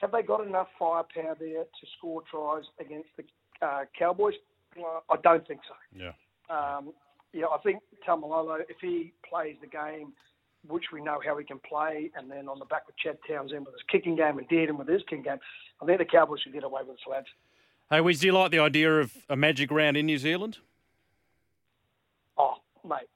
have 0.04 0.12
they 0.12 0.22
got 0.22 0.46
enough 0.46 0.68
firepower 0.78 1.34
there 1.40 1.64
to 1.64 1.86
score 1.96 2.22
tries 2.30 2.64
against 2.78 3.08
the 3.16 3.24
uh, 3.66 3.84
Cowboys? 3.98 4.34
I 4.76 5.16
don't 5.22 5.46
think 5.48 5.60
so. 5.66 5.74
Yeah. 5.98 6.12
Um, 6.50 6.92
yeah, 7.32 7.46
I 7.46 7.56
think 7.58 7.80
Taumalolo, 8.06 8.60
if 8.68 8.76
he 8.82 9.14
plays 9.26 9.56
the 9.62 9.66
game, 9.66 10.12
which 10.68 10.84
we 10.92 11.00
know 11.00 11.20
how 11.24 11.38
he 11.38 11.44
can 11.44 11.58
play, 11.58 12.10
and 12.16 12.30
then 12.30 12.48
on 12.48 12.58
the 12.58 12.66
back 12.66 12.86
with 12.86 12.96
Chad 12.98 13.16
Townsend 13.26 13.64
with 13.64 13.74
his 13.74 13.82
kicking 13.90 14.14
game 14.14 14.36
and 14.36 14.46
Dearden 14.46 14.76
with 14.76 14.88
his 14.88 15.00
kicking 15.08 15.22
game, 15.22 15.38
I 15.80 15.86
think 15.86 15.98
the 15.98 16.04
Cowboys 16.04 16.40
should 16.42 16.52
get 16.52 16.64
away 16.64 16.82
with 16.86 16.96
this, 16.96 17.06
lads. 17.10 17.26
Hey, 17.88 18.02
Wiz, 18.02 18.20
do 18.20 18.26
you 18.26 18.32
like 18.32 18.50
the 18.50 18.58
idea 18.58 19.00
of 19.00 19.12
a 19.30 19.36
magic 19.36 19.70
round 19.70 19.96
in 19.96 20.04
New 20.04 20.18
Zealand? 20.18 20.58
Oh, 22.36 22.56
mate. 22.86 23.08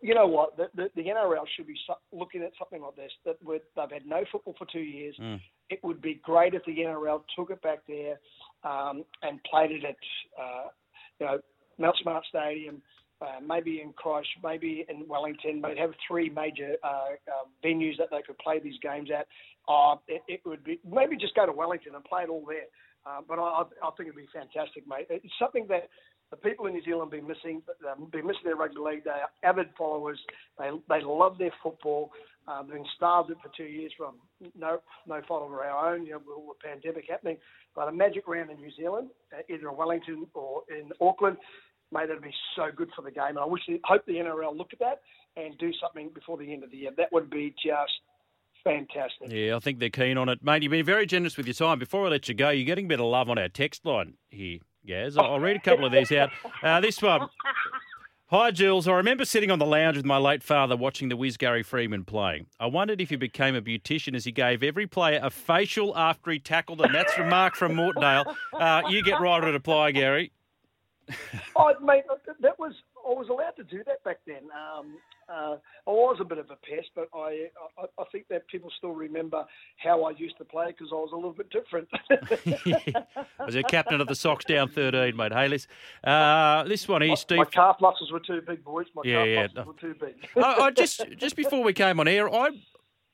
You 0.00 0.14
know 0.14 0.26
what? 0.26 0.56
The, 0.56 0.68
the, 0.74 0.90
the 0.96 1.02
NRL 1.02 1.44
should 1.56 1.66
be 1.66 1.76
looking 2.12 2.42
at 2.42 2.52
something 2.58 2.82
like 2.82 2.96
this. 2.96 3.12
That 3.24 3.36
they've 3.44 3.90
had 3.90 4.06
no 4.06 4.24
football 4.30 4.54
for 4.58 4.66
two 4.70 4.80
years. 4.80 5.14
Mm. 5.20 5.40
It 5.70 5.80
would 5.82 6.00
be 6.00 6.20
great 6.22 6.54
if 6.54 6.64
the 6.64 6.76
NRL 6.76 7.22
took 7.36 7.50
it 7.50 7.62
back 7.62 7.80
there 7.88 8.18
um, 8.64 9.04
and 9.22 9.42
played 9.44 9.70
it 9.70 9.84
at, 9.84 9.96
uh, 10.40 10.68
you 11.20 11.26
know, 11.26 11.38
Mount 11.78 11.96
Smart 12.02 12.24
Stadium, 12.28 12.82
uh, 13.20 13.40
maybe 13.46 13.80
in 13.80 13.92
Christ, 13.92 14.28
maybe 14.42 14.84
in 14.88 15.08
Wellington. 15.08 15.60
But 15.60 15.76
have 15.78 15.90
three 16.06 16.28
major 16.30 16.76
uh, 16.82 17.14
uh, 17.28 17.46
venues 17.64 17.96
that 17.98 18.08
they 18.10 18.22
could 18.22 18.38
play 18.38 18.60
these 18.60 18.78
games 18.82 19.10
at. 19.16 19.26
Uh, 19.68 19.96
it, 20.08 20.22
it 20.28 20.40
would 20.44 20.64
be 20.64 20.78
maybe 20.90 21.16
just 21.16 21.34
go 21.34 21.46
to 21.46 21.52
Wellington 21.52 21.94
and 21.94 22.04
play 22.04 22.22
it 22.22 22.28
all 22.28 22.44
there. 22.46 22.68
Uh, 23.06 23.20
but 23.26 23.38
I 23.38 23.62
I 23.82 23.90
think 23.96 24.08
it'd 24.08 24.16
be 24.16 24.28
fantastic, 24.32 24.86
mate. 24.88 25.06
It's 25.10 25.26
something 25.38 25.66
that 25.68 25.88
the 26.34 26.48
people 26.48 26.66
in 26.66 26.74
New 26.74 26.82
Zealand 26.82 27.10
been 27.10 27.26
missing. 27.26 27.62
Um, 27.90 28.08
been 28.10 28.26
missing 28.26 28.42
their 28.44 28.56
rugby 28.56 28.80
league. 28.80 29.04
They 29.04 29.10
are 29.10 29.30
avid 29.42 29.68
followers. 29.78 30.18
They 30.58 30.70
they 30.88 31.02
love 31.02 31.38
their 31.38 31.52
football. 31.62 32.10
Uh, 32.46 32.62
they've 32.62 32.74
been 32.74 32.86
starved 32.96 33.30
it 33.30 33.38
for 33.42 33.50
two 33.56 33.64
years 33.64 33.92
from 33.96 34.16
no 34.58 34.80
no 35.06 35.20
fault 35.26 35.44
of 35.44 35.52
our 35.52 35.94
own. 35.94 36.04
You 36.06 36.12
know, 36.12 36.20
with 36.26 36.58
the 36.60 36.68
pandemic 36.68 37.04
happening. 37.08 37.36
But 37.74 37.88
a 37.88 37.92
magic 37.92 38.28
round 38.28 38.50
in 38.50 38.58
New 38.58 38.70
Zealand, 38.76 39.10
uh, 39.32 39.42
either 39.48 39.68
in 39.68 39.76
Wellington 39.76 40.26
or 40.34 40.62
in 40.68 40.90
Auckland, 41.00 41.38
mate, 41.92 42.08
that'd 42.08 42.22
be 42.22 42.34
so 42.56 42.66
good 42.74 42.90
for 42.94 43.02
the 43.02 43.10
game. 43.10 43.30
And 43.30 43.38
I 43.38 43.46
wish, 43.46 43.62
hope 43.84 44.06
the 44.06 44.14
NRL 44.14 44.56
look 44.56 44.72
at 44.72 44.78
that 44.80 45.00
and 45.36 45.56
do 45.58 45.72
something 45.80 46.10
before 46.14 46.36
the 46.38 46.52
end 46.52 46.62
of 46.62 46.70
the 46.70 46.76
year. 46.76 46.90
That 46.96 47.12
would 47.12 47.30
be 47.30 47.54
just 47.62 47.92
fantastic. 48.62 49.28
Yeah, 49.28 49.56
I 49.56 49.58
think 49.58 49.78
they're 49.78 49.90
keen 49.90 50.16
on 50.18 50.28
it. 50.28 50.42
Mate, 50.42 50.62
you've 50.62 50.70
been 50.70 50.86
very 50.86 51.06
generous 51.06 51.36
with 51.36 51.46
your 51.46 51.54
time. 51.54 51.78
Before 51.78 52.06
I 52.06 52.10
let 52.10 52.28
you 52.28 52.34
go, 52.34 52.50
you're 52.50 52.64
getting 52.64 52.86
a 52.86 52.88
bit 52.88 53.00
of 53.00 53.06
love 53.06 53.28
on 53.28 53.38
our 53.38 53.48
text 53.48 53.84
line 53.84 54.14
here, 54.30 54.58
Gaz. 54.86 55.16
I'll 55.16 55.40
read 55.40 55.56
a 55.56 55.60
couple 55.60 55.84
of 55.84 55.92
these 55.92 56.12
out. 56.12 56.30
Uh, 56.62 56.80
this 56.80 57.00
one. 57.00 57.28
Hi, 58.28 58.50
Jules. 58.50 58.88
I 58.88 58.94
remember 58.94 59.24
sitting 59.24 59.50
on 59.50 59.58
the 59.58 59.66
lounge 59.66 59.96
with 59.96 60.06
my 60.06 60.16
late 60.16 60.42
father 60.42 60.76
watching 60.76 61.08
the 61.08 61.16
whiz 61.16 61.36
Gary 61.36 61.62
Freeman 61.62 62.04
playing. 62.04 62.46
I 62.58 62.66
wondered 62.66 63.00
if 63.00 63.10
he 63.10 63.16
became 63.16 63.54
a 63.54 63.62
beautician 63.62 64.16
as 64.16 64.24
he 64.24 64.32
gave 64.32 64.62
every 64.62 64.86
player 64.86 65.20
a 65.22 65.30
facial 65.30 65.96
after 65.96 66.30
he 66.30 66.38
tackled 66.38 66.78
them. 66.78 66.92
That's 66.92 67.12
from 67.12 67.28
Mark 67.28 67.54
from 67.54 67.74
Mortondale. 67.74 68.34
Uh, 68.52 68.82
you 68.88 69.02
get 69.02 69.20
right 69.20 69.44
on 69.44 69.52
reply, 69.52 69.92
Gary. 69.92 70.32
Oh, 71.54 71.74
mate, 71.82 72.04
that 72.40 72.58
was 72.58 72.72
I 73.06 73.12
was 73.12 73.28
allowed 73.28 73.56
to 73.56 73.64
do 73.64 73.84
that 73.84 74.02
back 74.04 74.20
then. 74.26 74.44
Um, 74.52 74.96
uh, 75.28 75.56
I 75.86 75.90
was 75.90 76.18
a 76.20 76.24
bit 76.24 76.38
of 76.38 76.46
a 76.50 76.56
pest, 76.56 76.88
but 76.94 77.08
I, 77.14 77.48
I 77.78 77.86
I 77.98 78.04
think 78.12 78.28
that 78.28 78.46
people 78.48 78.70
still 78.76 78.92
remember 78.92 79.44
how 79.78 80.04
I 80.04 80.10
used 80.12 80.38
to 80.38 80.44
play 80.44 80.66
because 80.68 80.88
I 80.92 80.96
was 80.96 81.10
a 81.12 81.16
little 81.16 81.32
bit 81.32 81.50
different. 81.50 81.88
I 83.38 83.44
was 83.44 83.56
a 83.56 83.62
captain 83.62 84.00
of 84.00 84.08
the 84.08 84.14
Sox 84.14 84.44
down 84.44 84.68
13, 84.68 85.16
mate. 85.16 85.32
Hey, 85.32 85.48
listen, 85.48 85.70
uh, 86.04 86.64
this 86.64 86.88
one 86.88 87.02
here, 87.02 87.16
Steve. 87.16 87.38
My 87.38 87.44
calf 87.44 87.76
muscles 87.80 88.10
were 88.12 88.20
too 88.20 88.40
big, 88.46 88.64
boys. 88.64 88.86
My 88.94 89.02
Yeah, 89.04 89.24
calf 89.24 89.28
yeah. 89.28 89.42
muscles 89.42 89.66
were 89.66 89.88
too 89.88 89.94
big. 90.00 90.14
I, 90.36 90.66
I 90.66 90.70
just 90.76 91.04
just 91.16 91.36
before 91.36 91.62
we 91.62 91.72
came 91.72 92.00
on 92.00 92.08
air, 92.08 92.32
I 92.32 92.50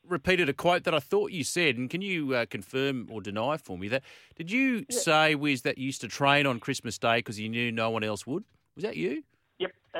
repeated 0.09 0.49
a 0.49 0.53
quote 0.53 0.85
that 0.85 0.95
I 0.95 0.99
thought 0.99 1.31
you 1.31 1.45
said, 1.45 1.77
and 1.77 1.89
can 1.89 2.03
you 2.03 2.35
uh, 2.35 2.47
confirm 2.47 3.09
or 3.11 3.20
deny 3.20 3.57
for 3.57 3.78
me 3.78 3.89
that? 3.89 4.03
Did 4.37 4.51
you 4.51 4.85
say, 4.91 5.35
Wiz, 5.35 5.62
that 5.62 5.78
you 5.78 5.87
used 5.87 6.01
to 6.03 6.09
train 6.09 6.47
on 6.47 6.59
Christmas 6.61 6.99
Day 6.99 7.19
because 7.19 7.39
you 7.39 7.49
knew 7.49 7.70
no 7.73 7.91
one 7.91 8.03
else 8.05 8.27
would? 8.27 8.45
Was 8.74 8.85
that 8.85 8.97
you? 8.97 9.23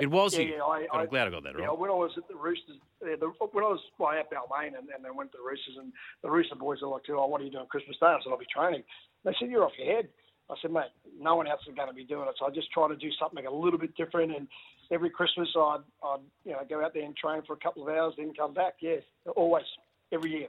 It 0.01 0.11
was 0.11 0.35
Yeah, 0.37 0.45
you. 0.45 0.55
yeah, 0.57 0.63
I, 0.63 0.87
I'm 0.93 1.01
I- 1.01 1.07
glad 1.07 1.27
I 1.27 1.31
got 1.31 1.43
that 1.45 1.55
Yeah, 1.59 1.67
right. 1.67 1.79
when 1.79 1.91
I 1.91 1.95
was 1.95 2.13
at 2.17 2.29
the 2.29 2.37
Roosters, 2.37 2.77
yeah, 3.03 3.17
the, 3.19 3.27
when 3.51 3.65
I 3.65 3.69
was 3.69 3.81
well, 3.99 4.13
at 4.13 4.31
Balmain 4.31 4.69
and, 4.79 4.89
and 4.95 5.05
then 5.05 5.17
went 5.17 5.33
to 5.33 5.39
the 5.39 5.45
Roosters, 5.49 5.77
and 5.79 5.93
the 6.23 6.31
Rooster 6.31 6.55
boys 6.55 6.79
are 6.83 6.89
like, 6.89 7.03
"Oh, 7.11 7.27
what 7.27 7.41
are 7.41 7.45
you 7.45 7.51
doing 7.51 7.67
Christmas 7.67 7.97
Day?" 7.99 8.07
I 8.07 8.19
said, 8.23 8.31
"I'll 8.31 8.39
be 8.39 8.47
training." 8.55 8.85
They 9.25 9.35
said, 9.41 9.51
"You're 9.51 9.65
off 9.65 9.73
your 9.79 9.93
head." 9.95 10.09
I 10.51 10.55
said, 10.61 10.73
mate, 10.73 10.91
no 11.17 11.37
one 11.37 11.47
else 11.47 11.61
is 11.69 11.77
going 11.77 11.87
to 11.87 11.95
be 11.95 12.03
doing 12.03 12.27
it. 12.29 12.35
So 12.37 12.45
I 12.45 12.51
just 12.51 12.73
try 12.73 12.89
to 12.89 12.97
do 12.97 13.09
something 13.21 13.47
a 13.47 13.51
little 13.53 13.79
bit 13.79 13.95
different. 13.95 14.35
And 14.37 14.49
every 14.91 15.09
Christmas, 15.09 15.49
I'd, 15.57 15.79
I'd 16.03 16.19
you 16.45 16.51
know 16.51 16.59
go 16.69 16.85
out 16.85 16.93
there 16.93 17.05
and 17.05 17.17
train 17.17 17.43
for 17.47 17.53
a 17.53 17.57
couple 17.57 17.85
of 17.85 17.89
hours, 17.95 18.15
then 18.19 18.33
come 18.37 18.53
back. 18.53 18.75
Yeah, 18.81 18.97
always, 19.37 19.65
every 20.13 20.31
year. 20.33 20.49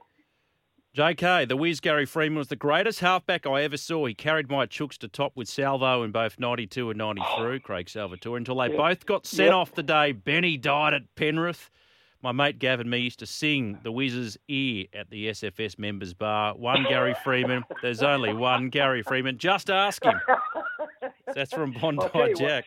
JK, 0.95 1.47
the 1.47 1.55
whiz 1.55 1.79
Gary 1.79 2.05
Freeman 2.05 2.37
was 2.37 2.49
the 2.49 2.55
greatest 2.57 2.99
halfback 2.99 3.47
I 3.47 3.61
ever 3.63 3.77
saw. 3.77 4.05
He 4.07 4.13
carried 4.13 4.49
my 4.49 4.65
chooks 4.65 4.97
to 4.97 5.07
top 5.07 5.31
with 5.37 5.47
Salvo 5.47 6.03
in 6.03 6.11
both 6.11 6.37
92 6.37 6.89
and 6.89 6.97
93, 6.97 7.61
Craig 7.61 7.85
Salvatori, 7.85 8.37
until 8.37 8.57
they 8.57 8.69
Yeah. 8.69 8.75
both 8.77 9.05
got 9.05 9.25
sent 9.25 9.47
Yep. 9.47 9.55
off 9.55 9.71
the 9.73 9.83
day 9.83 10.11
Benny 10.11 10.57
died 10.57 10.93
at 10.93 11.03
Penrith. 11.15 11.69
My 12.21 12.33
mate 12.33 12.59
Gavin 12.59 12.89
me 12.89 12.99
used 12.99 13.19
to 13.19 13.25
sing 13.25 13.79
the 13.83 13.91
Wiz's 13.91 14.37
ear 14.49 14.85
at 14.93 15.09
the 15.09 15.29
SFS 15.29 15.79
members 15.79 16.13
bar. 16.13 16.55
One 16.55 16.83
Gary 16.83 17.15
Freeman. 17.23 17.63
There's 17.81 18.03
only 18.03 18.33
one 18.33 18.69
Gary 18.69 19.01
Freeman. 19.01 19.37
Just 19.37 19.69
ask 19.69 20.03
him. 20.03 20.19
That's 21.33 21.53
from 21.53 21.71
Bondi 21.71 22.03
you 22.03 22.09
what, 22.11 22.35
Jack. 22.35 22.65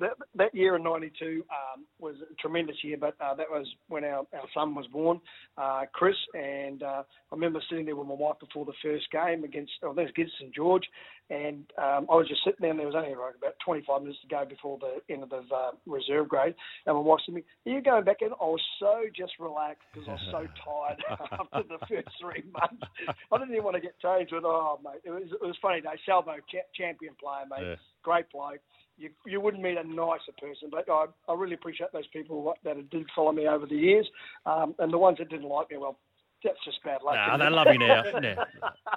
That, 0.00 0.10
that 0.34 0.54
year 0.54 0.76
in 0.76 0.82
'92 0.82 1.44
um, 1.50 1.84
was 2.00 2.16
a 2.30 2.34
tremendous 2.34 2.76
year, 2.82 2.96
but 2.98 3.14
uh, 3.20 3.34
that 3.34 3.48
was 3.48 3.66
when 3.88 4.04
our, 4.04 4.26
our 4.32 4.48
son 4.52 4.74
was 4.74 4.86
born, 4.88 5.20
uh, 5.56 5.82
Chris, 5.92 6.16
and 6.34 6.82
uh, 6.82 7.02
I 7.06 7.34
remember 7.34 7.60
sitting 7.68 7.84
there 7.86 7.96
with 7.96 8.08
my 8.08 8.14
wife 8.14 8.36
before 8.40 8.64
the 8.64 8.72
first 8.82 9.10
game 9.10 9.44
against, 9.44 9.72
oh, 9.82 9.94
that 9.94 10.02
was 10.02 10.10
against 10.10 10.34
St 10.38 10.54
George, 10.54 10.84
and 11.30 11.64
um, 11.78 12.06
I 12.10 12.16
was 12.16 12.28
just 12.28 12.42
sitting 12.44 12.58
there, 12.60 12.70
and 12.70 12.78
there 12.78 12.86
was 12.86 12.96
only 12.96 13.14
like 13.14 13.36
about 13.38 13.54
25 13.64 14.02
minutes 14.02 14.20
to 14.22 14.28
go 14.28 14.44
before 14.44 14.78
the 14.78 15.12
end 15.12 15.22
of 15.22 15.30
the 15.30 15.42
uh, 15.54 15.70
reserve 15.86 16.28
grade, 16.28 16.54
and 16.86 16.96
my 16.96 17.00
wife 17.00 17.20
said 17.24 17.32
to 17.32 17.36
me, 17.36 17.44
"Are 17.66 17.72
you 17.72 17.82
going 17.82 18.04
back 18.04 18.20
in?" 18.20 18.28
I 18.28 18.44
was 18.44 18.62
so 18.78 19.04
just 19.16 19.32
relaxed 19.38 19.86
because 19.92 20.08
I 20.08 20.12
was 20.12 20.28
so 20.30 20.42
tired 20.64 21.00
after 21.40 21.68
the 21.68 21.78
first 21.86 22.08
three 22.20 22.44
months. 22.52 22.82
I 23.32 23.38
didn't 23.38 23.52
even 23.52 23.64
want 23.64 23.76
to 23.76 23.80
get 23.80 23.98
changed. 24.00 24.32
But 24.32 24.44
oh, 24.44 24.80
mate, 24.82 25.00
it 25.04 25.10
was 25.10 25.30
it 25.30 25.40
was 25.46 25.56
funny 25.62 25.80
though. 25.80 25.96
Salvo, 26.04 26.36
cha- 26.50 26.68
champion 26.74 27.14
player, 27.20 27.44
mate, 27.48 27.68
Yeah. 27.68 27.76
great 28.02 28.30
bloke 28.30 28.60
you, 28.96 29.10
you 29.26 29.40
wouldn't 29.40 29.62
meet 29.62 29.76
a 29.76 29.84
nicer 29.84 30.32
person. 30.40 30.68
But 30.70 30.88
I, 30.88 31.06
I 31.28 31.34
really 31.34 31.54
appreciate 31.54 31.92
those 31.92 32.06
people 32.08 32.54
that 32.64 32.90
did 32.90 33.06
follow 33.14 33.32
me 33.32 33.46
over 33.48 33.66
the 33.66 33.74
years, 33.76 34.08
um, 34.46 34.74
and 34.78 34.92
the 34.92 34.98
ones 34.98 35.18
that 35.18 35.28
didn't 35.30 35.48
like 35.48 35.70
me, 35.70 35.78
well, 35.78 35.98
that's 36.42 36.62
just 36.64 36.82
bad 36.84 37.00
luck. 37.02 37.14
Nah, 37.14 37.36
they 37.38 37.46
it? 37.46 37.52
love 37.52 37.66
you 37.72 37.78
now. 37.78 38.02
Nah. 38.02 38.20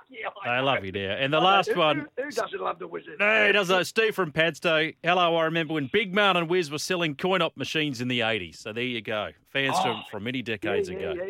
yeah, 0.10 0.28
They 0.44 0.52
know. 0.58 0.64
love 0.66 0.84
you 0.84 0.92
now. 0.92 1.12
And 1.18 1.32
the 1.32 1.38
I 1.40 1.44
last 1.44 1.70
Who- 1.72 1.80
one. 1.80 2.08
Who, 2.18 2.24
who 2.24 2.30
doesn't 2.32 2.60
love 2.62 2.78
the 2.78 2.88
wizard? 2.88 3.16
No, 3.20 3.46
he 3.48 3.54
doesn't. 3.54 3.86
Steve 3.86 4.14
from 4.16 4.34
Padstow. 4.34 4.92
Hello, 5.02 5.36
I 5.38 5.46
remember 5.46 5.74
when 5.76 5.88
Big 5.94 6.14
Mountain 6.14 6.44
and 6.44 6.50
Wiz 6.52 6.70
were 6.70 6.78
selling 6.78 7.16
coin 7.16 7.42
op 7.42 7.56
machines 7.56 8.02
in 8.02 8.10
the 8.10 8.20
80s. 8.20 8.58
So 8.58 8.74
there 8.74 8.84
you 8.84 9.00
go. 9.02 9.30
Fans 9.54 9.80
from, 9.80 10.04
from 10.12 10.26
many 10.26 10.42
decades 10.42 10.90
Oh. 10.90 10.92
yeah, 10.92 10.98
ago. 11.00 11.14
Yeah, 11.16 11.24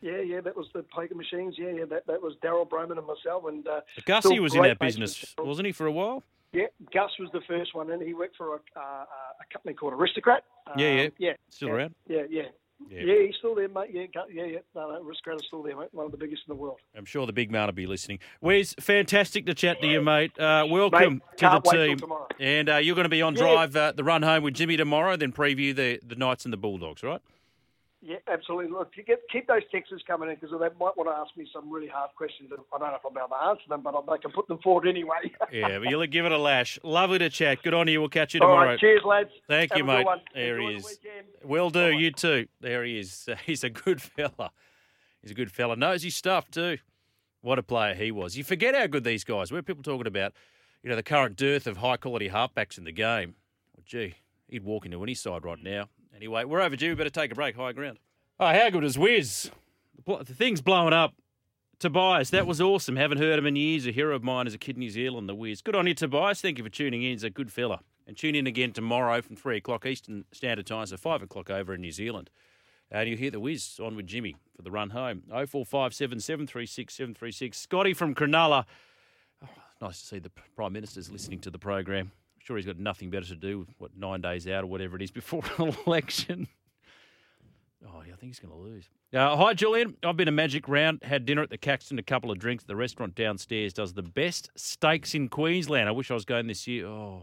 yeah, 0.00 0.10
yeah, 0.16 0.20
yeah, 0.36 0.40
that 0.42 0.56
was 0.56 0.68
the 0.74 0.84
poker 0.94 1.14
machines. 1.16 1.56
Yeah, 1.58 1.70
yeah, 1.70 1.84
that, 1.86 2.06
that 2.06 2.22
was 2.22 2.34
Darryl 2.44 2.68
Brohman 2.68 2.96
and 2.98 3.06
myself. 3.08 3.44
And 3.48 3.66
uh, 3.66 3.80
Gussie 4.06 4.38
was 4.38 4.54
in 4.54 4.62
that 4.62 4.78
business, 4.78 5.34
wasn't 5.38 5.66
he, 5.66 5.72
for 5.72 5.86
a 5.86 5.92
while? 5.92 6.22
Yeah, 6.54 6.66
Gus 6.92 7.10
was 7.18 7.30
the 7.32 7.40
first 7.48 7.74
one, 7.74 7.90
and 7.90 8.00
he 8.00 8.14
worked 8.14 8.36
for 8.36 8.54
a, 8.54 8.58
uh, 8.76 8.80
a 8.80 9.52
company 9.52 9.74
called 9.74 9.92
Aristocrat. 9.92 10.44
Yeah, 10.76 10.88
yeah. 10.88 11.02
Um, 11.02 11.10
yeah, 11.18 11.32
Still 11.50 11.68
yeah, 11.68 11.74
around? 11.74 11.94
Yeah, 12.08 12.22
yeah. 12.30 12.42
Yeah. 12.90 13.02
Yeah. 13.04 13.26
he's 13.26 13.36
still 13.38 13.54
there, 13.54 13.68
mate. 13.68 13.90
Yeah, 13.92 14.04
yeah, 14.32 14.44
yeah. 14.44 14.58
No, 14.74 14.90
no, 14.90 15.02
Aristocrat 15.06 15.36
is 15.36 15.44
still 15.46 15.62
there, 15.62 15.76
mate. 15.76 15.88
One 15.92 16.06
of 16.06 16.12
the 16.12 16.18
biggest 16.18 16.42
in 16.46 16.54
the 16.54 16.60
world. 16.60 16.78
I'm 16.96 17.04
sure 17.04 17.26
the 17.26 17.32
big 17.32 17.50
man 17.50 17.66
will 17.66 17.72
be 17.72 17.86
listening. 17.86 18.18
Wes, 18.40 18.74
fantastic 18.78 19.46
to 19.46 19.54
chat 19.54 19.80
to 19.80 19.86
you, 19.86 20.00
mate. 20.00 20.38
Uh, 20.38 20.66
welcome 20.68 21.14
Mate, 21.14 21.38
to 21.38 21.60
the 21.64 21.70
team. 21.70 21.98
And 22.38 22.68
uh, 22.68 22.76
you're 22.76 22.94
going 22.96 23.04
to 23.04 23.08
be 23.08 23.22
on 23.22 23.34
Yeah. 23.34 23.42
drive 23.42 23.76
uh, 23.76 23.92
the 23.92 24.04
run 24.04 24.22
home 24.22 24.42
with 24.42 24.54
Jimmy 24.54 24.76
tomorrow, 24.76 25.16
then 25.16 25.32
preview 25.32 25.74
the, 25.74 26.00
the 26.06 26.16
Knights 26.16 26.44
and 26.44 26.52
the 26.52 26.56
Bulldogs, 26.58 27.02
right? 27.02 27.20
Yeah, 28.06 28.16
absolutely. 28.30 28.70
Look, 28.70 28.90
you 28.96 29.02
get, 29.02 29.20
keep 29.32 29.46
those 29.46 29.62
texts 29.72 29.94
coming 30.06 30.28
in 30.28 30.34
because 30.34 30.50
they 30.50 30.58
might 30.58 30.94
want 30.94 31.08
to 31.08 31.12
ask 31.12 31.34
me 31.38 31.48
some 31.50 31.72
really 31.72 31.88
hard 31.88 32.10
questions. 32.18 32.50
I 32.52 32.56
don't 32.78 32.80
know 32.90 32.94
if 32.96 33.00
I'll 33.02 33.10
be 33.10 33.18
able 33.18 33.28
to 33.30 33.48
answer 33.48 33.62
them, 33.66 33.80
but 33.82 33.94
I- 33.94 34.14
they 34.14 34.20
can 34.20 34.30
put 34.30 34.46
them 34.46 34.58
forward 34.58 34.86
anyway. 34.86 35.32
Yeah, 35.50 35.78
but 35.78 35.88
you'll 35.88 36.06
give 36.06 36.26
it 36.26 36.32
a 36.32 36.36
lash. 36.36 36.78
Lovely 36.82 37.18
to 37.20 37.30
chat. 37.30 37.62
Good 37.62 37.72
on 37.72 37.88
you. 37.88 38.00
We'll 38.00 38.10
catch 38.10 38.34
you 38.34 38.40
tomorrow. 38.40 38.70
right, 38.72 38.78
cheers, 38.78 39.00
lads. 39.06 39.30
Thank 39.48 39.70
Have 39.70 39.78
you, 39.78 39.84
mate. 39.84 40.06
There 40.34 40.58
Enjoy 40.58 40.68
he 40.70 40.76
is. 40.76 40.84
weekend. 40.84 41.26
Will 41.44 41.70
do. 41.70 41.90
You 41.92 42.10
too. 42.10 42.46
There 42.60 42.84
he 42.84 42.98
is. 42.98 43.26
He's 43.46 43.64
a 43.64 43.70
good 43.70 44.02
fella. 44.02 44.50
He's 45.22 45.30
a 45.30 45.34
good 45.34 45.50
fella. 45.50 45.74
Knows 45.76 46.02
his 46.02 46.14
stuff 46.14 46.50
too. 46.50 46.76
What 47.40 47.58
a 47.58 47.62
player 47.62 47.94
he 47.94 48.10
was. 48.10 48.36
You 48.36 48.44
forget 48.44 48.74
how 48.74 48.86
good 48.86 49.04
these 49.04 49.24
guys 49.24 49.50
were. 49.50 49.62
People 49.62 49.82
talking 49.82 50.06
about, 50.06 50.32
you 50.82 50.90
know, 50.90 50.96
the 50.96 51.02
current 51.02 51.36
dearth 51.36 51.66
of 51.66 51.78
high 51.78 51.96
quality 51.96 52.28
halfbacks 52.28 52.76
in 52.76 52.84
the 52.84 52.92
game. 52.92 53.34
Well, 53.74 53.84
gee, 53.86 54.14
he'd 54.48 54.64
walk 54.64 54.84
into 54.84 55.02
any 55.02 55.14
side 55.14 55.44
right 55.44 55.62
now. 55.62 55.88
Anyway, 56.14 56.44
we're 56.44 56.60
overdue. 56.60 56.94
Better 56.94 57.10
take 57.10 57.32
a 57.32 57.34
break. 57.34 57.56
High 57.56 57.72
ground. 57.72 57.98
Oh, 58.38 58.46
how 58.46 58.70
good 58.70 58.84
is 58.84 58.98
Wiz? 58.98 59.50
The, 60.06 60.24
thing's 60.24 60.60
blowing 60.60 60.92
up. 60.92 61.14
Tobias, 61.78 62.30
that 62.30 62.46
was 62.46 62.60
awesome. 62.60 62.96
Haven't 62.96 63.18
heard 63.18 63.38
him 63.38 63.46
in 63.46 63.56
years. 63.56 63.86
A 63.86 63.90
hero 63.90 64.14
of 64.14 64.22
mine 64.22 64.46
as 64.46 64.54
a 64.54 64.58
kid 64.58 64.76
in 64.76 64.80
New 64.80 64.90
Zealand, 64.90 65.28
the 65.28 65.34
Wiz. 65.34 65.60
Good 65.60 65.74
on 65.74 65.86
you, 65.86 65.94
Tobias. 65.94 66.40
Thank 66.40 66.58
you 66.58 66.64
for 66.64 66.70
tuning 66.70 67.02
in. 67.02 67.10
He's 67.10 67.24
a 67.24 67.30
good 67.30 67.50
fella. 67.50 67.80
And 68.06 68.16
tune 68.16 68.34
in 68.34 68.46
again 68.46 68.72
tomorrow 68.72 69.22
from 69.22 69.34
3 69.34 69.56
o'clock 69.56 69.86
Eastern 69.86 70.24
Standard 70.32 70.66
Time, 70.66 70.86
so 70.86 70.96
5 70.96 71.22
o'clock 71.22 71.50
over 71.50 71.74
in 71.74 71.80
New 71.80 71.92
Zealand. 71.92 72.30
And 72.90 73.08
you'll 73.08 73.18
hear 73.18 73.30
the 73.30 73.40
Wiz 73.40 73.80
on 73.82 73.96
with 73.96 74.06
Jimmy 74.06 74.36
for 74.54 74.62
the 74.62 74.70
run 74.70 74.90
home. 74.90 75.22
0457 75.28 76.20
736 76.20 76.94
736. 76.94 77.58
Scotty 77.58 77.94
from 77.94 78.14
Cronulla. 78.14 78.66
Oh, 79.42 79.48
nice 79.80 80.00
to 80.00 80.06
see 80.06 80.18
the 80.18 80.30
Prime 80.54 80.72
Minister's 80.72 81.10
listening 81.10 81.40
to 81.40 81.50
the 81.50 81.58
program. 81.58 82.12
Sure 82.44 82.56
he's 82.58 82.66
got 82.66 82.78
nothing 82.78 83.08
better 83.08 83.24
to 83.26 83.36
do, 83.36 83.66
what, 83.78 83.96
nine 83.96 84.20
days 84.20 84.46
out 84.46 84.64
or 84.64 84.66
whatever 84.66 84.96
it 84.96 85.02
is 85.02 85.10
before 85.10 85.42
an 85.58 85.74
election. 85.86 86.46
Oh, 87.86 88.02
yeah, 88.06 88.12
I 88.12 88.16
think 88.16 88.34
he's 88.34 88.38
going 88.38 88.52
to 88.52 88.60
lose. 88.60 88.88
Uh, 89.14 89.34
hi, 89.34 89.54
Julian. 89.54 89.96
I've 90.02 90.18
been 90.18 90.28
a 90.28 90.32
magic 90.32 90.68
round, 90.68 91.02
had 91.02 91.24
dinner 91.24 91.42
at 91.42 91.48
the 91.48 91.56
Caxton, 91.56 91.98
a 91.98 92.02
couple 92.02 92.30
of 92.30 92.38
drinks. 92.38 92.64
At 92.64 92.68
the 92.68 92.76
restaurant 92.76 93.14
downstairs 93.14 93.72
does 93.72 93.94
the 93.94 94.02
best 94.02 94.50
steaks 94.56 95.14
in 95.14 95.28
Queensland. 95.30 95.88
I 95.88 95.92
wish 95.92 96.10
I 96.10 96.14
was 96.14 96.26
going 96.26 96.46
this 96.46 96.66
year. 96.66 96.86
Oh, 96.86 97.22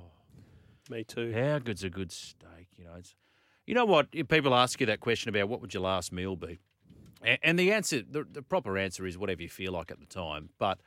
Me 0.89 1.03
too. 1.03 1.31
how 1.34 1.60
good's 1.60 1.84
a 1.84 1.89
good 1.91 2.11
steak? 2.11 2.68
You 2.76 2.85
know, 2.85 2.95
it's, 2.98 3.14
you 3.68 3.76
know 3.76 3.85
what? 3.85 4.07
If 4.14 4.27
people 4.27 4.56
ask 4.56 4.80
you 4.80 4.88
that 4.88 5.02
question 5.02 5.30
about 5.30 5.49
what 5.49 5.61
would 5.61 5.73
your 5.73 5.84
last 5.84 6.11
meal 6.11 6.35
be, 6.35 6.57
and, 7.22 7.38
and 7.43 7.60
the 7.60 7.72
answer, 7.72 8.02
the, 8.02 8.23
the 8.23 8.41
proper 8.41 8.76
answer 8.76 9.06
is 9.06 9.19
whatever 9.19 9.43
you 9.43 9.49
feel 9.49 9.72
like 9.73 9.91
at 9.91 9.99
the 9.99 10.07
time. 10.07 10.49
But 10.57 10.80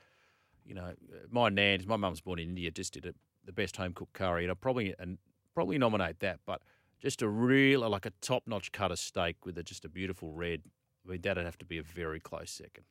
you 0.66 0.74
know, 0.74 0.92
my 1.30 1.50
nan's, 1.50 1.86
my 1.86 1.96
mum's 1.96 2.20
born 2.20 2.38
in 2.40 2.48
India, 2.48 2.70
just 2.70 2.94
did 2.94 3.06
a, 3.06 3.14
the 3.44 3.52
best 3.52 3.76
home 3.76 3.92
cooked 3.92 4.14
curry, 4.14 4.44
and 4.44 4.50
I 4.50 4.54
probably 4.54 4.94
and 4.98 5.18
probably 5.54 5.78
nominate 5.78 6.20
that. 6.20 6.40
But 6.46 6.62
just 7.00 7.22
a 7.22 7.28
real, 7.28 7.88
like 7.88 8.06
a 8.06 8.12
top 8.20 8.44
notch 8.46 8.72
cut 8.72 8.90
of 8.90 8.98
steak 8.98 9.44
with 9.44 9.58
a, 9.58 9.62
just 9.62 9.84
a 9.84 9.88
beautiful 9.88 10.32
red. 10.32 10.62
I 11.06 11.12
mean, 11.12 11.20
that'd 11.20 11.44
have 11.44 11.58
to 11.58 11.64
be 11.64 11.78
a 11.78 11.82
very 11.82 12.20
close 12.20 12.50
second. 12.50 12.84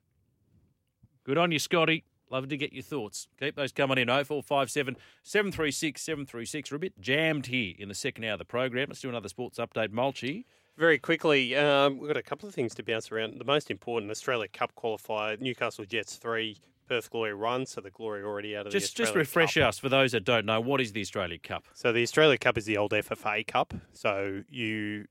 Good 1.24 1.38
on 1.38 1.52
you, 1.52 1.60
Scotty. 1.60 2.04
Love 2.30 2.50
to 2.50 2.58
get 2.58 2.74
your 2.74 2.84
thoughts. 2.84 3.28
Keep 3.40 3.56
those 3.56 3.72
coming 3.72 3.98
in. 3.98 4.08
0457 4.08 4.98
736 5.24 6.02
736. 6.02 6.72
We're 6.72 6.76
a 6.78 6.80
bit 6.80 7.00
jammed 7.00 7.48
here 7.48 7.76
in 7.78 7.90
the 7.90 7.96
second 7.96 8.24
hour 8.24 8.34
of 8.34 8.40
the 8.40 8.46
program. 8.46 8.88
Let's 8.90 9.02
do 9.02 9.10
another 9.10 9.30
sports 9.30 9.60
update. 9.60 9.90
Mulchi. 9.90 10.46
Very 10.76 10.98
quickly, 10.98 11.56
um, 11.56 12.00
we've 12.00 12.08
got 12.08 12.18
a 12.18 12.24
couple 12.24 12.50
of 12.50 12.56
things 12.56 12.74
to 12.74 12.84
bounce 12.84 13.12
around. 13.12 13.40
The 13.40 13.46
most 13.46 13.70
important, 13.70 14.10
Australia 14.10 14.48
Cup 14.48 14.74
qualifier, 14.76 15.40
Newcastle 15.40 15.86
Jets 15.86 16.16
3, 16.16 16.58
Perth 16.88 17.10
Glory 17.10 17.34
run, 17.34 17.66
so 17.66 17.82
the 17.82 17.90
Glory 17.92 18.24
already 18.24 18.56
out 18.56 18.66
of 18.68 18.72
Just, 18.72 18.96
the 18.96 19.04
just 19.04 19.16
refresh 19.16 19.56
Cup. 19.56 19.64
us 19.70 19.80
for 19.80 19.90
those 19.90 20.12
that 20.12 20.24
don't 20.24 20.46
know. 20.46 20.60
What 20.62 20.82
is 20.82 20.92
the 20.94 21.02
Australia 21.02 21.40
Cup? 21.40 21.66
So 21.74 21.92
the 21.92 22.04
Australia 22.04 22.38
Cup 22.38 22.58
is 22.58 22.66
the 22.66 22.78
old 22.78 22.92
FFA 22.92 23.46
Cup. 23.48 23.74
So 23.94 24.44
you 24.50 25.06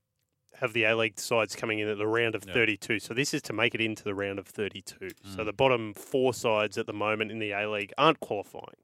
have 0.57 0.73
the 0.73 0.83
A 0.83 0.95
League 0.95 1.19
sides 1.19 1.55
coming 1.55 1.79
in 1.79 1.87
at 1.87 1.97
the 1.97 2.07
round 2.07 2.35
of 2.35 2.45
Yeah. 2.47 2.53
32. 2.53 2.99
So 2.99 3.13
this 3.13 3.33
is 3.33 3.41
to 3.43 3.53
make 3.53 3.73
it 3.73 3.81
into 3.81 4.03
the 4.03 4.13
round 4.13 4.37
of 4.39 4.47
32. 4.47 4.95
Mm. 5.07 5.35
So 5.35 5.43
the 5.43 5.51
bottom 5.53 5.93
four 5.93 6.33
sides 6.33 6.77
at 6.77 6.85
the 6.85 6.93
moment 6.93 7.31
in 7.31 7.39
the 7.39 7.51
A 7.51 7.69
League 7.69 7.91
aren't 7.97 8.19
qualifying 8.19 8.75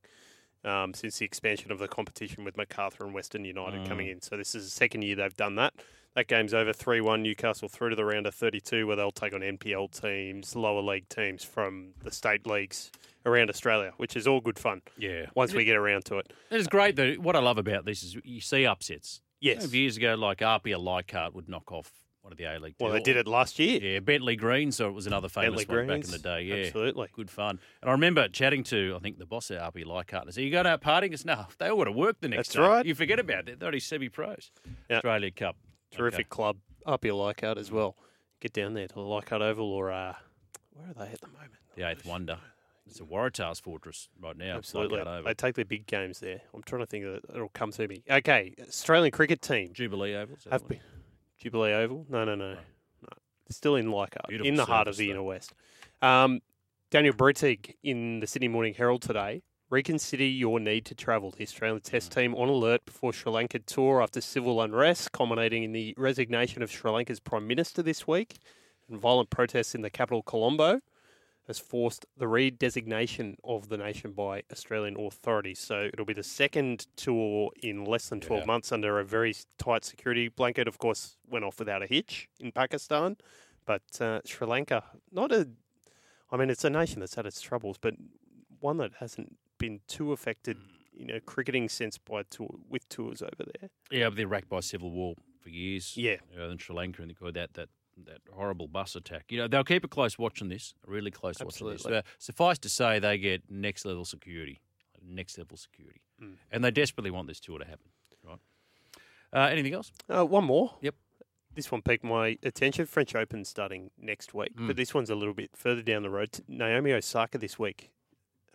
um, 0.66 0.94
since 0.94 1.20
the 1.20 1.26
expansion 1.26 1.72
of 1.72 1.80
the 1.80 1.88
competition 1.88 2.44
with 2.44 2.58
Macarthur 2.58 3.06
and 3.06 3.14
Western 3.14 3.46
United 3.46 3.88
coming 3.88 4.08
Mm. 4.08 4.12
in. 4.14 4.22
So 4.22 4.36
this 4.36 4.54
is 4.56 4.66
the 4.66 4.72
second 4.72 5.04
year 5.04 5.16
they've 5.16 5.38
done 5.38 5.56
that. 5.56 5.74
That 6.16 6.28
game's 6.28 6.54
over 6.54 6.74
3 6.74 7.02
1 7.02 7.22
Newcastle 7.24 7.70
through 7.70 7.92
to 7.92 7.96
the 7.96 8.04
round 8.06 8.26
of 8.26 8.34
32, 8.36 8.88
where 8.88 8.96
they'll 8.96 9.12
take 9.12 9.34
on 9.34 9.42
NPL 9.42 9.90
teams, 10.02 10.56
lower 10.56 10.82
league 10.82 11.08
teams 11.10 11.44
from 11.44 11.94
the 12.04 12.12
state 12.12 12.46
leagues 12.48 12.92
around 13.26 13.50
Australia, 13.50 13.94
which 13.98 14.16
is 14.16 14.26
all 14.28 14.42
good 14.42 14.58
fun 14.58 14.82
Yeah. 14.98 15.28
once 15.36 15.54
we 15.54 15.66
get 15.66 15.76
around 15.76 16.06
to 16.06 16.18
it. 16.18 16.34
It's 16.50 16.68
great 16.68 16.96
though. 16.96 17.14
What 17.16 17.36
I 17.36 17.40
love 17.40 17.58
about 17.58 17.86
this 17.86 18.04
is 18.04 18.18
you 18.24 18.42
see 18.42 18.66
upsets. 18.66 19.22
Yes. 19.40 19.62
You 19.62 19.68
know, 19.68 19.74
years 19.74 19.98
ago, 19.98 20.16
like 20.16 20.42
APIA 20.42 20.78
Leichhardt 20.80 21.34
would 21.36 21.48
knock 21.48 21.72
off 21.72 21.92
one 22.22 22.34
of 22.34 22.38
the 22.38 22.44
A 22.46 22.60
League. 22.60 22.76
Well, 22.80 22.92
they 22.92 23.00
did 23.00 23.16
it 23.16 23.28
last 23.28 23.58
year. 23.60 23.80
Yeah, 23.82 24.00
Bentleigh 24.00 24.36
Green, 24.36 24.72
so 24.74 24.90
it 24.90 24.94
was 24.94 25.08
another 25.08 25.30
famous 25.30 25.64
Bentley 25.64 25.78
one 25.78 25.88
back 26.00 26.06
in 26.06 26.12
the 26.12 26.18
day. 26.18 26.42
Yeah, 26.42 26.66
absolutely. 26.66 27.08
good 27.14 27.30
fun. 27.30 27.60
And 27.82 27.90
I 27.90 27.92
remember 27.94 28.28
chatting 28.28 28.64
to 28.66 28.96
I 28.98 29.00
think 29.00 29.20
the 29.20 29.26
boss 29.26 29.52
at 29.52 29.62
RP 29.62 29.86
Leichhardt. 29.86 30.24
And 30.24 30.30
I 30.30 30.32
said, 30.34 30.44
"You 30.44 30.52
going 30.52 30.68
out 30.68 30.82
partying?" 30.82 31.12
Goes, 31.12 31.24
"No, 31.24 31.46
they 31.60 31.70
all 31.70 31.78
got 31.78 31.86
to 31.86 31.92
work 31.94 32.20
the 32.20 32.28
next 32.28 32.50
That's 32.50 32.56
day. 32.56 32.62
right. 32.62 32.86
You 32.86 32.96
forget 32.96 33.20
about 33.20 33.48
it. 33.48 33.60
They're 33.60 33.68
only 33.68 33.80
semi-pros. 33.80 34.52
Yeah. 34.90 34.98
Australia 34.98 35.32
Cup, 35.32 35.56
Terrific 35.92 36.22
Okay. 36.28 36.30
club 36.30 36.58
up 36.86 37.04
your 37.06 37.16
Leichhardt 37.16 37.58
as 37.58 37.72
well. 37.72 37.96
Get 38.40 38.54
down 38.54 38.74
there 38.74 38.88
to 38.88 38.94
the 38.94 39.02
Leichhardt 39.02 39.42
Oval 39.42 39.72
or 39.72 39.92
uh, 39.92 40.14
where 40.74 40.90
are 40.90 40.94
they 40.94 41.12
at 41.14 41.22
the 41.22 41.28
moment? 41.28 41.54
the 41.76 41.88
eighth 41.90 42.06
wonder. 42.06 42.38
It's 42.88 43.00
a 43.00 43.04
Waratahs 43.04 43.62
fortress 43.62 44.10
right 44.20 44.36
now. 44.36 44.58
Absolutely. 44.58 45.04
They 45.24 45.34
take 45.36 45.54
their 45.56 45.66
big 45.66 45.86
games 45.86 46.20
there. 46.20 46.42
I'm 46.56 46.64
trying 46.64 46.82
to 46.82 46.88
think 46.88 47.06
of 47.06 47.14
it. 47.16 47.26
It'll 47.34 47.50
come 47.50 47.72
to 47.74 47.88
me. 47.88 48.04
Okay, 48.10 48.56
Australian 48.68 49.12
cricket 49.12 49.42
team 49.44 49.74
Jubilee 49.74 50.16
Oval. 50.16 50.38
have 50.50 50.68
been? 50.68 50.80
Jubilee 51.38 51.74
Oval. 51.74 52.06
No, 52.10 52.26
no, 52.26 52.34
no, 52.36 52.54
no. 52.54 52.60
Still 53.52 53.76
in 53.76 53.92
Leichhardt, 53.92 54.28
Beautiful 54.28 54.48
in 54.48 54.56
the 54.56 54.66
heart 54.66 54.88
of 54.88 54.98
the 54.98 55.06
though. 55.08 55.12
inner 55.12 55.24
west. 55.24 55.54
Um, 56.02 56.40
Daniel 56.92 57.14
Brettig 57.14 57.76
in 57.84 58.20
the 58.20 58.28
Sydney 58.28 58.48
Morning 58.48 58.74
Herald 58.74 59.02
today 59.04 59.44
Reconsider 59.70 60.24
your 60.24 60.60
need 60.60 60.86
to 60.86 60.96
travel. 60.96 61.30
The 61.30 61.44
Australian 61.44 61.82
Test 61.82 62.12
team 62.12 62.34
on 62.34 62.50
alert 62.50 62.86
before 62.86 63.14
Sri 63.14 63.32
Lanka 63.32 63.60
tour 63.60 64.02
after 64.02 64.20
civil 64.20 64.62
unrest, 64.62 65.12
culminating 65.12 65.64
in 65.64 65.74
the 65.74 65.94
resignation 65.96 66.64
of 66.64 66.72
Sri 66.72 66.90
Lanka's 66.90 67.20
Prime 67.20 67.46
Minister 67.46 67.84
this 67.84 68.08
week 68.08 68.38
and 68.90 69.00
violent 69.00 69.30
protests 69.30 69.76
in 69.76 69.82
the 69.84 69.92
capital 69.92 70.24
Colombo 70.24 70.82
has 71.46 71.60
forced 71.60 72.06
the 72.18 72.26
redesignation 72.26 73.36
of 73.44 73.70
the 73.70 73.78
nation 73.78 74.12
by 74.12 74.42
Australian 74.52 75.00
authorities. 75.00 75.60
So 75.60 75.90
it'll 75.94 76.06
be 76.06 76.14
the 76.14 76.24
second 76.24 76.88
tour 76.96 77.52
in 77.62 77.86
less 77.86 78.10
than 78.10 78.22
12 78.22 78.42
Yeah. 78.42 78.46
months 78.46 78.72
under 78.72 79.00
a 79.00 79.06
very 79.06 79.36
tight 79.60 79.84
security 79.86 80.30
blanket. 80.30 80.68
Of 80.68 80.80
course, 80.80 81.18
went 81.28 81.46
off 81.46 81.60
without 81.60 81.84
a 81.84 81.88
hitch 81.88 82.28
in 82.40 82.52
Pakistan. 82.52 83.18
But 83.66 83.84
uh, 84.02 84.22
Sri 84.26 84.48
Lanka, 84.48 84.84
not 85.12 85.32
a, 85.32 85.48
I 86.32 86.38
mean, 86.38 86.50
it's 86.50 86.64
a 86.66 86.70
nation 86.72 87.02
that's 87.02 87.16
had 87.16 87.28
its 87.28 87.42
troubles, 87.42 87.78
but 87.80 87.94
one 88.60 88.78
that 88.78 88.92
hasn't 89.00 89.38
been 89.60 89.82
too 89.88 90.12
affected 90.12 90.58
in 90.98 91.10
a 91.12 91.20
cricketing 91.22 91.70
sense 91.70 91.98
by 92.00 92.24
tour, 92.24 92.56
with 92.68 92.90
tours 92.90 93.22
over 93.22 93.36
there. 93.60 93.70
Yeah, 93.92 94.10
they're 94.10 94.28
racked 94.28 94.50
by 94.50 94.62
civil 94.62 94.90
war 94.92 95.14
for 95.40 95.50
years. 95.50 95.96
Yeah. 95.96 96.16
You 96.34 96.40
know, 96.40 96.50
in 96.50 96.58
Sri 96.58 96.76
Lanka 96.76 97.04
and 97.04 97.12
they 97.12 97.32
that 97.32 97.54
that 97.54 97.70
that 98.06 98.22
horrible 98.34 98.68
bus 98.68 98.96
attack. 98.96 99.26
You 99.30 99.38
know, 99.40 99.48
they'll 99.48 99.64
keep 99.64 99.84
a 99.84 99.88
close 99.88 100.18
watch 100.18 100.42
on 100.42 100.48
this, 100.50 100.74
a 100.88 100.92
really 100.92 101.12
close 101.12 101.36
watch 101.44 101.62
on 101.62 101.72
this. 101.72 101.86
Uh, 101.86 102.02
suffice 102.18 102.58
to 102.60 102.70
say, 102.70 102.98
they 102.98 103.18
get 103.18 103.44
next 103.52 103.84
level 103.86 104.06
security, 104.06 104.62
next 105.06 105.38
level 105.38 105.58
security, 105.58 106.02
Mm. 106.22 106.36
and 106.52 106.64
they 106.64 106.72
desperately 106.72 107.12
want 107.12 107.28
this 107.28 107.40
tour 107.42 107.60
to 107.60 107.66
happen. 107.66 107.90
Right? 108.24 108.40
Uh, 109.34 109.50
anything 109.52 109.74
else? 109.74 109.92
Uh, 110.10 110.26
one 110.26 110.46
more. 110.46 110.76
Yep. 110.82 110.96
This 111.56 111.72
one 111.72 111.82
piqued 111.82 112.04
my 112.06 112.38
attention. 112.44 112.86
French 112.86 113.16
Open 113.16 113.44
starting 113.44 113.92
next 113.98 114.34
week, 114.34 114.56
Mm. 114.56 114.68
but 114.68 114.76
this 114.78 114.94
one's 114.94 115.10
a 115.10 115.16
little 115.16 115.34
bit 115.34 115.52
further 115.58 115.82
down 115.82 116.04
the 116.04 116.10
road. 116.10 116.40
Naomi 116.48 116.94
Osaka 116.94 117.38
this 117.38 117.60
week 117.60 117.92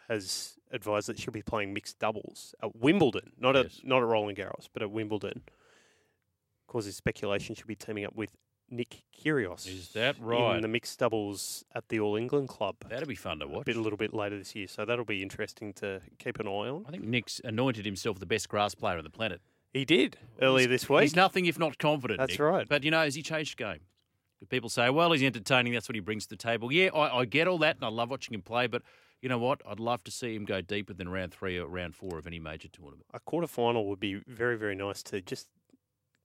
has 0.08 0.58
advised 0.74 1.08
that 1.08 1.18
she'll 1.18 1.32
be 1.32 1.42
playing 1.42 1.72
mixed 1.72 1.98
doubles 1.98 2.54
at 2.62 2.76
Wimbledon, 2.76 3.32
not 3.38 3.54
Yes. 3.54 3.78
at 3.78 3.86
not 3.86 3.98
at 4.02 4.08
Roland 4.08 4.36
Garros, 4.36 4.68
but 4.72 4.82
at 4.82 4.90
Wimbledon. 4.90 5.42
Causes 6.66 6.96
speculation 6.96 7.54
she'll 7.54 7.66
be 7.66 7.76
teaming 7.76 8.04
up 8.04 8.14
with 8.16 8.32
Nick 8.70 9.02
Kyrgios. 9.16 9.68
Is 9.68 9.92
that 9.92 10.16
right? 10.18 10.56
In 10.56 10.62
the 10.62 10.68
mixed 10.68 10.98
doubles 10.98 11.64
at 11.74 11.88
the 11.88 12.00
All 12.00 12.16
England 12.16 12.48
Club. 12.48 12.76
That'll 12.88 13.06
be 13.06 13.14
fun 13.14 13.38
to 13.40 13.44
a 13.44 13.48
watch. 13.48 13.66
bit 13.66 13.76
a 13.76 13.80
little 13.80 13.98
bit 13.98 14.12
later 14.14 14.36
this 14.38 14.54
year, 14.56 14.66
so 14.66 14.84
that'll 14.84 15.04
be 15.04 15.22
interesting 15.22 15.72
to 15.74 16.00
keep 16.18 16.40
an 16.40 16.48
eye 16.48 16.50
on. 16.68 16.84
I 16.88 16.90
think 16.90 17.04
Nick's 17.04 17.40
anointed 17.44 17.84
himself 17.84 18.18
the 18.18 18.26
best 18.26 18.48
grass 18.48 18.74
player 18.74 18.96
on 18.98 19.04
the 19.04 19.10
planet. 19.10 19.40
He 19.72 19.84
did 19.84 20.16
earlier 20.40 20.66
this 20.66 20.88
week. 20.88 21.02
He's 21.02 21.16
nothing 21.16 21.46
if 21.46 21.58
not 21.58 21.78
confident. 21.78 22.18
That's 22.18 22.32
Nick. 22.32 22.40
right. 22.40 22.68
But 22.68 22.82
you 22.84 22.90
know, 22.90 23.02
has 23.02 23.14
he 23.14 23.22
changed 23.22 23.56
game? 23.56 23.80
People 24.48 24.68
say, 24.68 24.90
well, 24.90 25.12
he's 25.12 25.22
entertaining. 25.22 25.72
That's 25.72 25.88
what 25.88 25.94
he 25.94 26.00
brings 26.00 26.24
to 26.24 26.30
the 26.30 26.36
table. 26.36 26.70
Yeah, 26.72 26.88
I, 26.94 27.20
I 27.20 27.24
get 27.24 27.48
all 27.48 27.56
that, 27.58 27.76
and 27.76 27.84
I 27.84 27.88
love 27.88 28.10
watching 28.10 28.34
him 28.34 28.42
play. 28.42 28.66
But 28.66 28.82
you 29.22 29.28
know 29.28 29.38
what? 29.38 29.60
I'd 29.66 29.80
love 29.80 30.04
to 30.04 30.10
see 30.10 30.34
him 30.34 30.44
go 30.44 30.60
deeper 30.60 30.92
than 30.92 31.08
round 31.08 31.32
three 31.32 31.58
or 31.58 31.66
round 31.66 31.94
four 31.94 32.18
of 32.18 32.26
any 32.26 32.38
major 32.38 32.68
tournament. 32.68 33.06
a 33.12 33.20
quarter 33.20 33.46
final 33.46 33.86
would 33.88 34.00
be 34.00 34.20
very 34.26 34.56
very 34.56 34.74
nice 34.74 35.02
to 35.04 35.20
just 35.20 35.48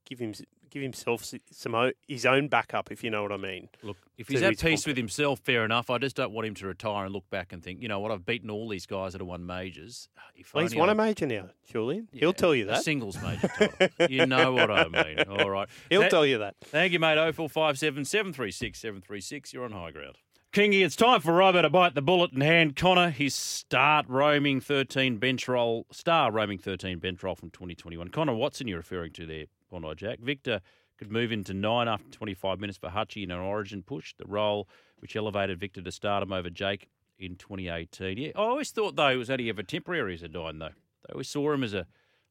give 0.05 0.19
him 0.19 0.33
give 0.71 0.81
himself 0.83 1.25
some 1.51 1.91
his 2.07 2.25
own 2.27 2.47
backup 2.47 2.91
if 2.91 3.03
you 3.03 3.09
know 3.09 3.23
what 3.23 3.31
I 3.31 3.37
mean. 3.37 3.69
Look, 3.81 3.97
if 4.19 4.27
he's 4.27 4.43
at 4.43 4.59
peace 4.59 4.85
with 4.85 4.97
himself, 4.97 5.39
fair 5.39 5.65
enough. 5.65 5.89
I 5.89 5.97
just 5.97 6.15
don't 6.15 6.31
want 6.31 6.45
him 6.47 6.53
to 6.55 6.67
retire 6.67 7.05
and 7.05 7.13
look 7.13 7.27
back 7.31 7.51
and 7.53 7.63
think, 7.63 7.81
you 7.81 7.87
know 7.87 7.99
what? 7.99 8.11
I've 8.11 8.23
beaten 8.25 8.51
all 8.51 8.69
these 8.69 8.85
guys 8.85 9.13
that 9.13 9.21
have 9.21 9.27
won 9.27 9.45
majors. 9.47 10.09
If 10.35 10.53
Well, 10.53 10.63
he's 10.63 10.75
won 10.75 10.89
I- 10.89 10.91
a 10.91 10.95
major 10.95 11.25
now, 11.25 11.49
Julian. 11.67 12.07
Yeah, 12.11 12.19
He'll 12.19 12.33
tell 12.33 12.53
you 12.53 12.65
a 12.65 12.67
that. 12.67 12.83
singles 12.83 13.17
major 13.19 13.47
title. 13.57 14.07
you 14.09 14.27
know 14.27 14.51
what 14.53 14.69
I 14.69 14.87
mean. 14.87 15.21
All 15.27 15.49
right. 15.49 15.67
He'll 15.89 16.01
Tha- 16.03 16.09
tell 16.09 16.25
you 16.25 16.37
that. 16.37 16.55
Thank 16.65 16.93
you, 16.93 16.99
mate. 16.99 17.15
0457 17.17 18.05
736 18.05 18.77
736. 18.79 19.53
You're 19.53 19.65
on 19.65 19.71
high 19.71 19.89
ground. 19.91 20.17
Kingy, 20.51 20.83
it's 20.83 20.95
time 20.95 21.21
for 21.21 21.31
Robert 21.31 21.61
to 21.61 21.69
bite 21.69 21.93
the 21.93 22.01
bullet 22.01 22.31
and 22.31 22.41
hand 22.41 22.75
Connor 22.75 23.11
his 23.11 23.35
start 23.35 24.07
roaming 24.09 24.59
13 24.59 25.17
bench 25.17 25.47
roll, 25.47 25.85
star 25.91 26.31
roaming 26.31 26.57
13 26.57 26.97
bench 26.97 27.21
roll 27.21 27.35
from 27.35 27.51
2021. 27.51 28.07
Connor 28.07 28.33
Watson, 28.33 28.67
you're 28.67 28.79
referring 28.79 29.11
to 29.13 29.27
there, 29.27 29.45
Bondi 29.69 29.93
Jack. 29.93 30.19
Victor 30.19 30.61
could 30.97 31.11
move 31.11 31.31
into 31.31 31.53
nine 31.53 31.87
after 31.87 32.09
25 32.09 32.59
minutes 32.59 32.79
for 32.79 32.89
Hutchie 32.89 33.23
in 33.23 33.29
an 33.29 33.37
origin 33.37 33.83
push, 33.83 34.15
the 34.17 34.25
role 34.25 34.67
which 34.97 35.15
elevated 35.15 35.59
Victor 35.59 35.83
to 35.83 35.91
stardom 35.91 36.33
over 36.33 36.49
Jake 36.49 36.89
in 37.19 37.35
2018. 37.35 38.17
Yeah, 38.17 38.29
I 38.35 38.39
always 38.39 38.71
thought, 38.71 38.95
though, 38.95 39.09
it 39.09 39.17
was 39.17 39.29
only 39.29 39.49
ever 39.49 39.61
temporary 39.61 40.15
as 40.15 40.23
a 40.23 40.29
nine, 40.29 40.57
though. 40.57 40.73
They 41.05 41.13
always 41.13 41.29
saw 41.29 41.53
him 41.53 41.63
as 41.63 41.75
a 41.75 41.85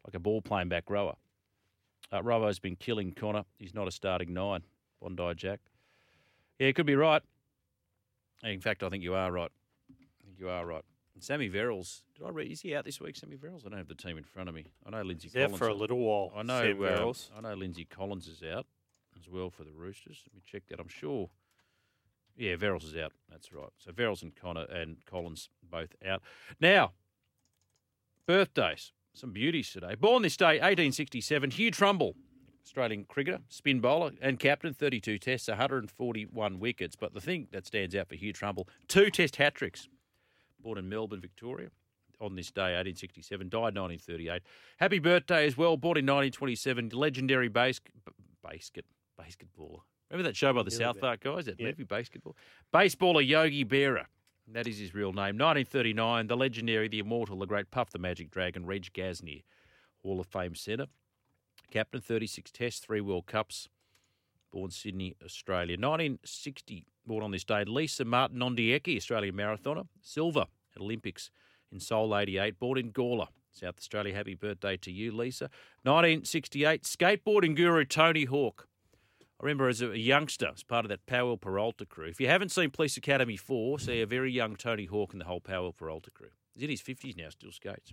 like 0.05 0.17
a 0.17 0.19
ball 0.19 0.43
playing 0.43 0.71
back 0.71 0.91
rower. 0.91 1.15
Uh, 2.13 2.25
Robbo's 2.25 2.59
been 2.59 2.75
killing 2.75 3.13
Connor. 3.13 3.45
He's 3.61 3.75
not 3.75 3.87
a 3.87 3.93
starting 3.93 4.35
nine, 4.35 4.65
Bondi 5.01 5.35
Jack. 5.37 5.61
Yeah, 6.59 6.73
could 6.73 6.85
be 6.85 6.97
right. 6.97 7.23
In 8.45 8.61
fact, 8.61 8.83
I 8.83 8.89
think 8.89 9.03
you 9.03 9.15
are 9.15 9.31
right. 9.33 9.51
I 9.91 10.25
think 10.25 10.39
you 10.39 10.49
are 10.49 10.65
right. 10.65 10.85
And 11.15 11.23
Sammy 11.25 11.51
Verrills, 11.51 12.03
did 12.17 12.25
I 12.27 12.31
read? 12.31 12.51
Is 12.51 12.61
he 12.61 12.77
out 12.77 12.85
this 12.85 13.01
week, 13.01 13.17
Sammy 13.17 13.37
Verrills? 13.37 13.67
I 13.67 13.71
don't 13.71 13.79
have 13.79 13.89
the 13.89 13.95
team 13.95 14.17
in 14.19 14.25
front 14.25 14.49
of 14.49 14.55
me. 14.55 14.67
I 14.87 14.91
know 14.91 15.03
Lindsay 15.03 15.29
He's 15.29 15.35
Collins. 15.35 15.59
for 15.59 15.69
a 15.69 15.75
little 15.75 15.99
while. 15.99 16.33
I 16.37 16.43
know. 16.43 16.61
Sam 17.15 17.35
uh, 17.35 17.39
I 17.39 17.41
know 17.41 17.55
Lindsay 17.55 17.85
Collins 17.85 18.29
is 18.29 18.43
out 18.43 18.67
as 19.19 19.29
well 19.29 19.51
for 19.51 19.65
the 19.65 19.73
Roosters. 19.73 20.23
Let 20.27 20.37
me 20.37 20.43
check 20.47 20.63
that. 20.69 20.79
I'm 20.79 20.89
sure. 20.89 21.29
Yeah, 22.37 22.55
Verrills 22.55 22.85
is 22.85 22.97
out. 22.97 23.13
That's 23.29 23.53
right. 23.53 23.71
So 23.79 23.91
Verrills 23.91 24.23
and 24.23 24.35
Connor 24.37 24.67
and 24.71 25.05
Collins 25.07 25.51
both 25.69 25.97
out. 26.07 26.23
Now, 26.61 26.93
birthdays. 28.27 28.93
Some 29.15 29.33
beauties 29.33 29.73
today. 29.73 29.97
Born 29.97 30.23
this 30.23 30.37
day, 30.37 30.61
1867, 30.61 31.51
Hugh 31.51 31.73
Trumble, 31.73 32.15
Australian 32.69 33.05
cricketer, 33.05 33.39
spin 33.49 33.81
bowler 33.81 34.13
and 34.21 34.39
captain, 34.39 34.75
32 34.75 35.17
tests, 35.19 35.49
141 35.49 36.61
wickets. 36.61 36.97
But 36.97 37.15
the 37.15 37.21
thing 37.21 37.49
that 37.51 37.65
stands 37.67 37.97
out 37.97 38.11
for 38.11 38.15
Hugh 38.15 38.35
Trumble, 38.35 38.69
two 38.89 39.09
test 39.11 39.37
hat 39.37 39.55
tricks. 39.55 39.89
Born 40.61 40.77
in 40.77 40.87
Melbourne, 40.87 41.23
Victoria, 41.23 41.71
on 42.21 42.35
this 42.35 42.51
day, 42.51 42.75
1867, 42.75 43.49
died 43.49 43.75
1938. 43.75 44.43
Happy 44.77 44.99
birthday 44.99 45.47
as 45.47 45.57
well, 45.57 45.79
born 45.79 45.97
in 45.97 46.05
1927, 46.05 46.91
legendary 46.91 47.49
base, 47.49 47.81
basket, 48.43 48.85
basketballer. 49.19 49.81
Remember 50.11 50.29
that 50.29 50.37
show 50.37 50.53
by 50.53 50.63
the 50.63 50.71
South. 50.71 51.01
Park 51.01 51.21
guys, 51.21 51.47
that 51.47 51.59
Yeah. 51.59 51.69
movie 51.69 51.85
Basketball? 51.85 52.37
Baseballer 52.73 53.27
Yogi 53.27 53.65
Berra. 53.65 54.07
That 54.49 54.67
is 54.67 54.79
his 54.79 54.93
real 54.95 55.13
name. 55.15 55.39
1939, 55.39 56.27
the 56.27 56.37
legendary, 56.37 56.89
the 56.89 56.99
immortal, 56.99 57.39
the 57.39 57.47
great 57.47 57.71
Puff 57.71 57.91
the 57.91 57.99
Magic 57.99 58.31
Dragon, 58.31 58.67
Reg 58.67 58.93
Gasnier, 58.93 59.43
Hall 60.03 60.21
of 60.21 60.27
Fame 60.27 60.55
centre. 60.55 60.87
Captain, 61.71 62.01
36 62.01 62.51
tests, 62.51 62.81
three 62.81 63.01
World 63.01 63.27
Cups. 63.27 63.69
Born 64.51 64.71
Sydney, 64.71 65.15
Australia. 65.23 65.77
1960, 65.77 66.87
born 67.07 67.23
on 67.23 67.31
this 67.31 67.45
day, 67.45 67.65
Lisa 67.65 68.05
Martin 68.05 68.39
Ondieki, 68.39 68.97
Australian 68.97 69.35
marathoner. 69.35 69.87
Silver 70.01 70.47
at 70.75 70.81
Olympics 70.81 71.31
in 71.71 71.81
Seoul 71.81 72.17
88. 72.17 72.59
Born 72.59 72.79
in 72.79 72.91
Gawler, 72.91 73.29
South 73.53 73.77
Australia. 73.79 74.15
Happy 74.15 74.35
birthday 74.35 74.79
to 74.79 74.91
you, 74.91 75.13
Lisa. 75.13 75.51
1968, 75.83 76.85
skateboarding 76.85 77.55
guru 77.55 77.85
Tony 77.85 78.25
Hawk. 78.25 78.67
I 79.41 79.45
remember 79.45 79.69
as 79.69 79.83
a 79.83 79.97
youngster, 79.99 80.51
as 80.55 80.63
part 80.63 80.85
of 80.87 80.89
that 80.89 81.05
Powell 81.07 81.37
Peralta 81.37 81.85
crew. 81.85 82.07
If 82.07 82.21
you 82.21 82.29
haven't 82.29 82.51
seen 82.51 82.71
Police 82.71 82.97
Academy 82.97 83.37
4, 83.37 83.79
see 83.79 84.01
a 84.01 84.07
very 84.07 84.33
young 84.33 84.57
Tony 84.57 84.87
Hawk 84.87 85.13
and 85.13 85.21
the 85.21 85.27
whole 85.27 85.41
Powell 85.41 85.73
Peralta 85.73 86.11
crew. 86.11 86.31
He's 86.55 86.65
in 86.65 86.71
his 86.71 86.83
50s 86.83 87.17
now, 87.17 87.29
still 87.29 87.53
skates. 87.53 87.93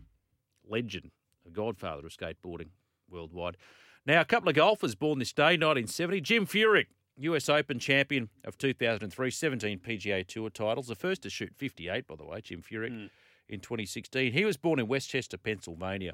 Legend, 0.68 1.11
a 1.45 1.52
godfather 1.52 2.07
of 2.07 2.14
skateboarding 2.14 2.69
worldwide. 3.10 3.57
Now, 4.06 4.22
a 4.22 4.26
couple 4.26 4.49
of 4.49 4.56
golfers 4.56 4.95
born 4.95 5.19
this 5.19 5.34
day, 5.34 5.57
1970. 5.57 6.22
Jim 6.22 6.45
Furyk, 6.45 6.88
US 7.18 7.49
Open 7.49 7.80
champion 7.80 8.30
of 8.44 8.57
2003, 8.57 9.32
17 9.32 9.80
PGA 9.80 10.26
Tour 10.26 10.49
titles. 10.49 10.88
The 10.88 10.95
first 10.95 11.23
to 11.23 11.30
shoot 11.30 11.53
58, 11.56 12.07
by 12.07 12.15
the 12.15 12.26
way, 12.26 12.41
Jim 12.41 12.61
Furyk, 12.61 12.90
hmm. 12.90 13.06
in 13.49 13.60
2016. 13.60 14.32
He 14.32 14.45
was 14.45 14.57
born 14.57 14.80
in 14.80 14.88
Westchester, 14.88 15.38
Pennsylvania. 15.38 16.14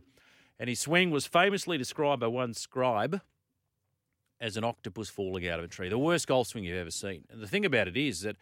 And 0.60 0.70
his 0.70 0.80
swing 0.80 1.12
was 1.12 1.26
famously 1.26 1.78
described 1.78 2.22
by 2.22 2.28
one 2.28 2.54
scribe 2.54 3.22
as 4.40 4.58
an 4.58 4.64
octopus 4.64 5.10
falling 5.10 5.48
out 5.48 5.60
of 5.60 5.66
a 5.66 5.68
tree. 5.68 5.90
The 5.90 5.98
worst 5.98 6.28
golf 6.28 6.48
swing 6.48 6.64
you've 6.64 6.78
ever 6.78 6.92
seen. 6.92 7.26
And 7.30 7.42
the 7.42 7.48
thing 7.48 7.66
about 7.66 7.88
it 7.88 7.98
is 7.98 8.22
that 8.22 8.38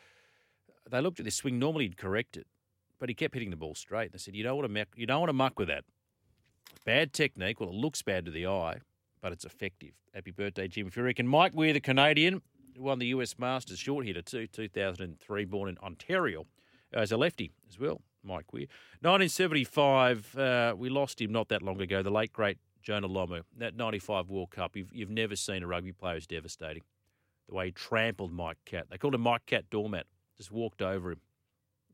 they 0.90 1.02
looked 1.02 1.20
at 1.20 1.26
this 1.26 1.36
swing. 1.36 1.60
Normally 1.60 1.86
he'd 1.86 1.98
correct 1.98 2.38
it, 2.38 2.48
but 3.00 3.10
he 3.10 3.16
kept 3.16 3.34
hitting 3.34 3.50
the 3.50 3.56
ball 3.56 3.76
straight. 3.76 4.12
They 4.12 4.18
said, 4.18 4.36
"You 4.36 4.44
don't 4.44 4.58
want 4.58 4.68
to 4.68 4.74
muck, 4.74 4.88
you 4.96 5.06
don't 5.06 5.20
want 5.20 5.30
to 5.30 5.34
muck 5.34 5.60
with 5.60 5.68
that. 5.68 5.86
Bad 6.86 7.14
technique. 7.14 7.60
Well, 7.60 7.70
it 7.70 7.76
looks 7.76 8.02
bad 8.02 8.26
to 8.26 8.32
the 8.32 8.48
eye, 8.48 8.78
but 9.22 9.32
it's 9.32 9.46
effective." 9.46 9.92
Happy 10.14 10.32
birthday, 10.32 10.68
Jim 10.68 10.90
Furyk 10.90 11.20
and 11.20 11.30
Mike 11.30 11.54
Weir, 11.54 11.72
the 11.72 11.80
Canadian, 11.80 12.42
who 12.76 12.84
won 12.84 13.00
the 13.00 13.08
US 13.08 13.38
Masters 13.38 13.80
short 13.80 14.06
hitter 14.06 14.22
too, 14.22 14.48
2003, 14.48 15.46
born 15.46 15.70
in 15.70 15.78
Ontario, 15.80 16.46
uh, 16.96 17.00
as 17.00 17.12
a 17.12 17.18
lefty 17.18 17.52
as 17.70 17.80
well. 17.80 18.02
Mike 18.24 18.52
Weir. 18.52 18.68
1975, 19.02 20.38
uh, 20.38 20.76
we 20.78 20.90
lost 20.90 21.22
him 21.22 21.32
not 21.32 21.50
that 21.50 21.62
long 21.62 21.80
ago. 21.82 22.02
The 22.02 22.10
late 22.10 22.34
great 22.34 22.58
Jonah 22.82 23.08
Lomu. 23.08 23.44
That 23.58 23.76
95 23.76 24.30
World 24.30 24.52
Cup, 24.52 24.76
you've, 24.76 24.94
you've 24.94 25.10
never 25.10 25.36
seen 25.36 25.64
a 25.64 25.68
rugby 25.68 25.92
player 25.92 26.16
as 26.16 26.28
devastating. 26.28 26.84
The 27.48 27.56
way 27.56 27.68
he 27.68 27.72
trampled 27.72 28.32
Mike 28.32 28.58
Catt. 28.66 28.88
They 28.90 28.98
called 28.98 29.16
him 29.16 29.22
Mike 29.22 29.46
Catt 29.46 29.70
Doormat. 29.70 30.06
Just 30.38 30.52
walked 30.52 30.82
over 30.82 31.12
him. 31.12 31.22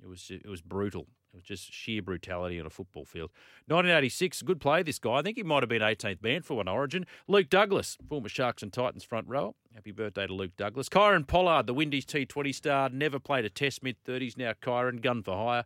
It 0.04 0.08
was 0.08 0.30
it 0.30 0.48
was 0.48 0.62
brutal. 0.62 1.08
It 1.36 1.40
was 1.40 1.44
just 1.44 1.74
sheer 1.74 2.02
brutality 2.02 2.62
on 2.62 2.66
a 2.66 2.70
football 2.70 3.04
field. 3.04 3.30
1986, 3.68 4.42
good 4.44 4.62
play, 4.62 4.84
this 4.84 5.00
guy. 5.00 5.16
I 5.16 5.22
think 5.22 5.36
he 5.36 5.44
might 5.44 5.64
have 5.64 5.70
been 5.70 5.82
18th 5.82 6.24
man 6.24 6.42
for 6.44 6.56
one 6.56 6.70
origin. 6.70 7.06
Luke 7.28 7.50
Douglas, 7.50 7.98
former 8.08 8.30
Sharks 8.30 8.64
and 8.64 8.72
Titans 8.72 9.04
front 9.04 9.28
rower. 9.28 9.52
Happy 9.74 9.92
birthday 9.92 10.28
to 10.28 10.34
Luke 10.34 10.56
Douglas. 10.56 10.88
Kieron 10.88 11.28
Pollard, 11.28 11.68
the 11.68 11.74
Windies 11.74 12.06
T20 12.06 12.56
star, 12.56 12.88
never 12.88 13.20
played 13.20 13.44
a 13.44 13.50
test 13.50 13.84
mid 13.84 14.02
30s. 14.06 14.38
Now 14.38 14.54
Kieron, 14.54 15.02
gun 15.02 15.24
for 15.24 15.36
hire. 15.36 15.66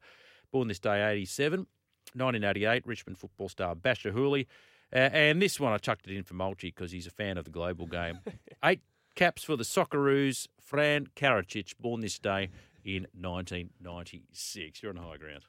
Born 0.52 0.70
this 0.70 0.80
day, 0.80 1.08
87. 1.08 1.68
1988, 2.16 2.88
Richmond 2.88 3.20
football 3.20 3.50
star 3.50 3.76
Basher 3.76 4.12
Hooley. 4.12 4.48
Uh, 4.92 5.10
and 5.14 5.40
this 5.40 5.60
one 5.60 5.72
I 5.72 5.78
chucked 5.78 6.08
it 6.08 6.16
in 6.16 6.24
for 6.24 6.34
Mulchi 6.34 6.74
because 6.74 6.92
he's 6.92 7.06
a 7.06 7.12
fan 7.12 7.38
of 7.38 7.46
the 7.46 7.52
global 7.52 7.86
game. 7.86 8.22
Eight 8.66 8.82
caps 9.14 9.44
for 9.44 9.56
the 9.56 9.64
Socceroos, 9.64 10.48
Fran 10.60 11.10
Karacic, 11.16 11.76
born 11.80 12.02
this 12.02 12.18
day 12.18 12.50
in 12.84 13.06
1996. 13.14 14.82
You're 14.82 14.98
on 14.98 14.98
high 14.98 15.18
ground. 15.18 15.44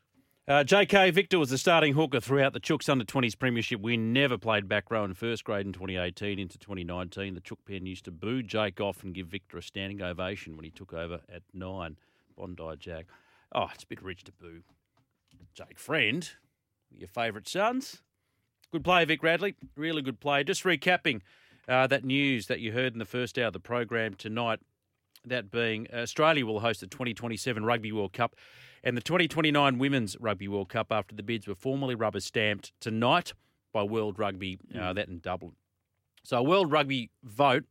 Uh, 0.51 0.65
J.K. 0.65 1.13
Victor 1.13 1.39
was 1.39 1.51
the 1.51 1.59
starting 1.59 1.93
hooker 1.93 2.19
throughout 2.19 2.53
the 2.53 2.59
Chooks 2.59 2.89
under 2.89 3.05
20s 3.05 3.39
premiership 3.39 3.81
win. 3.81 4.13
Never 4.13 4.37
played 4.37 4.69
back 4.69 4.91
row 4.91 5.05
in 5.05 5.15
first 5.15 5.45
grade 5.45 5.65
in 5.65 5.73
2018 5.73 6.41
into 6.41 6.59
2019. 6.59 7.35
The 7.35 7.41
Chook 7.41 7.65
pen 7.65 7.87
used 7.87 8.07
to 8.07 8.11
boo 8.11 8.43
Jake 8.43 8.81
off 8.81 9.05
and 9.05 9.15
give 9.15 9.29
Victor 9.29 9.59
a 9.59 9.63
standing 9.63 10.03
ovation 10.03 10.57
when 10.57 10.65
he 10.65 10.73
took 10.73 10.93
over 10.93 11.21
at 11.33 11.43
nine. 11.55 11.97
Bondi 12.37 12.65
Jack. 12.81 13.07
Oh, 13.55 13.69
it's 13.73 13.85
a 13.85 13.87
bit 13.87 14.03
rich 14.03 14.25
to 14.25 14.33
boo 14.33 14.63
Jake 15.55 15.79
Friend, 15.79 16.29
your 16.91 17.07
favourite 17.07 17.47
sons. 17.47 18.03
Good 18.73 18.83
play, 18.83 19.05
Vic 19.05 19.23
Radley. 19.23 19.55
Really 19.77 20.03
good 20.03 20.19
play. 20.19 20.43
Just 20.43 20.65
recapping 20.65 21.21
uh, 21.69 21.87
that 21.87 22.05
news 22.05 22.49
that 22.49 22.59
you 22.59 22.73
heard 22.73 22.93
in 22.93 22.99
the 22.99 23.05
first 23.05 23.39
hour 23.39 23.47
of 23.47 23.53
the 23.53 23.61
program 23.61 24.15
tonight. 24.15 24.59
That 25.25 25.53
being 25.53 25.87
Australia 25.95 26.45
will 26.45 26.59
host 26.59 26.81
the 26.81 26.89
2027 26.89 27.65
Rugby 27.65 27.93
World 27.93 28.13
Cup 28.13 28.35
and 28.83 28.97
the 28.97 29.03
2029 29.03 29.79
Women's 29.79 30.17
Rugby 30.21 30.49
World 30.49 30.69
Cup 30.69 30.89
after 30.91 31.15
the 31.15 31.23
bids 31.23 31.47
were 31.47 31.55
formally 31.55 31.95
rubber 31.95 32.21
stamped 32.21 32.73
tonight 32.81 33.33
by 33.73 33.83
World 33.83 34.19
Rugby, 34.19 34.59
uh, 34.79 34.93
that 34.93 35.09
in 35.09 35.21
Dublin. 35.21 35.53
So, 36.25 36.39
a 36.39 36.43
World 36.43 36.71
Rugby 36.71 37.11
vote 37.23 37.65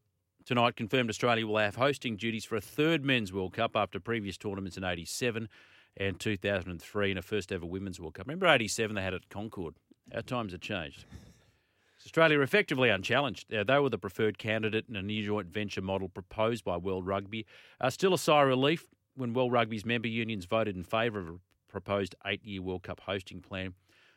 tonight 0.45 0.75
confirmed 0.75 1.09
Australia 1.09 1.45
will 1.45 1.57
have 1.57 1.75
hosting 1.75 2.17
duties 2.17 2.45
for 2.45 2.55
a 2.55 2.61
third 2.61 3.03
Men's 3.03 3.33
World 3.33 3.53
Cup 3.53 3.75
after 3.75 3.99
previous 3.99 4.37
tournaments 4.37 4.77
in 4.77 4.83
87 4.83 5.49
and 5.97 6.19
2003 6.19 7.11
and 7.11 7.19
a 7.19 7.21
first 7.21 7.51
ever 7.51 7.65
Women's 7.65 7.99
World 7.99 8.15
Cup. 8.15 8.27
Remember 8.27 8.47
87 8.47 8.95
they 8.95 9.01
had 9.01 9.13
it 9.13 9.23
at 9.23 9.29
Concord? 9.29 9.75
Our 10.13 10.21
times 10.21 10.53
have 10.53 10.61
changed. 10.61 11.05
Australia 12.05 12.39
are 12.39 12.43
effectively 12.43 12.89
unchallenged. 12.89 13.53
Uh, 13.53 13.63
they 13.63 13.77
were 13.77 13.89
the 13.89 13.97
preferred 13.97 14.37
candidate 14.37 14.85
in 14.89 14.95
a 14.95 15.01
new 15.01 15.23
joint 15.23 15.47
venture 15.47 15.81
model 15.81 16.09
proposed 16.09 16.63
by 16.63 16.77
World 16.77 17.05
Rugby. 17.05 17.45
Uh, 17.79 17.89
still 17.89 18.13
a 18.13 18.17
sigh 18.17 18.41
of 18.41 18.47
relief 18.47 18.87
when 19.19 19.33
World 19.33 19.51
Rugby's 19.51 19.85
member 19.85 20.07
unions 20.07 20.45
voted 20.45 20.75
in 20.75 20.83
favour 20.83 21.19
of 21.19 21.27
a 21.27 21.33
proposed 21.67 22.15
eight 22.25 22.43
year 22.43 22.61
World 22.61 22.83
Cup 22.83 23.01
hosting 23.01 23.41
plan. 23.41 23.73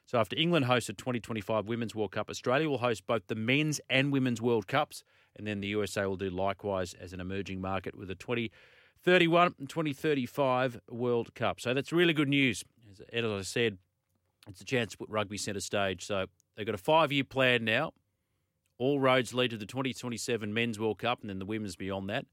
So 0.07 0.19
after 0.19 0.37
England 0.37 0.66
hosted 0.66 0.97
2025 0.97 1.66
Women's 1.66 1.95
World 1.95 2.12
Cup, 2.12 2.31
Australia 2.31 2.69
will 2.69 2.79
host 2.79 3.07
both 3.07 3.27
the 3.27 3.35
men's 3.35 3.81
and 3.89 4.12
women's 4.12 4.41
World 4.41 4.66
Cups, 4.66 5.05
and 5.37 5.47
then 5.47 5.61
the 5.61 5.69
USA 5.69 6.07
will 6.07 6.16
do 6.16 6.31
likewise 6.31 6.95
as 6.95 7.12
an 7.12 7.20
emerging 7.20 7.61
market 7.61 7.97
with 7.97 8.11
a 8.11 8.15
2031 8.15 9.55
and 9.59 9.69
2035 9.69 10.81
World 10.91 11.35
Cup. 11.35 11.61
So 11.61 11.74
that's 11.74 11.93
really 11.93 12.12
good 12.12 12.29
news. 12.29 12.65
As, 12.91 13.01
as 13.12 13.24
I 13.24 13.43
said, 13.43 13.79
it's 14.49 14.61
a 14.61 14.65
chance 14.65 14.93
to 14.93 14.99
put 14.99 15.09
rugby 15.09 15.39
centre 15.39 15.61
stage. 15.61 16.05
So 16.05 16.27
they've 16.57 16.66
got 16.66 16.74
a 16.74 16.79
five 16.79 17.12
year 17.12 17.24
plan 17.24 17.65
now. 17.65 17.93
All 18.79 18.99
roads 18.99 19.33
lead 19.33 19.51
to 19.51 19.57
the 19.57 19.66
2027 19.66 20.53
Men's 20.53 20.79
World 20.79 20.99
Cup 20.99 21.20
and 21.20 21.31
then 21.31 21.39
the 21.39 21.45
women's 21.45 21.77
beyond 21.77 22.11
that. 22.11 22.27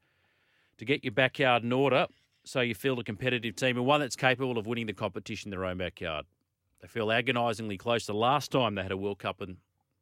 To 0.80 0.86
get 0.86 1.04
your 1.04 1.12
backyard 1.12 1.64
in 1.64 1.72
order 1.72 2.08
so 2.50 2.62
you 2.62 2.74
field 2.74 2.98
a 2.98 3.04
competitive 3.04 3.56
team 3.56 3.78
and 3.78 3.86
one 3.86 4.02
that's 4.02 4.16
capable 4.16 4.58
of 4.58 4.66
winning 4.66 4.88
the 4.88 4.94
competition 4.94 5.50
in 5.50 5.52
their 5.52 5.66
own 5.66 5.78
backyard. 5.78 6.26
They 6.82 6.88
feel 6.88 7.12
agonisingly 7.12 7.78
close 7.78 8.08
the 8.08 8.16
last 8.16 8.52
time 8.52 8.74
they 8.74 8.82
had 8.82 8.92
a 8.92 8.98
World 8.98 9.20
Cup 9.20 9.40
in 9.44 9.58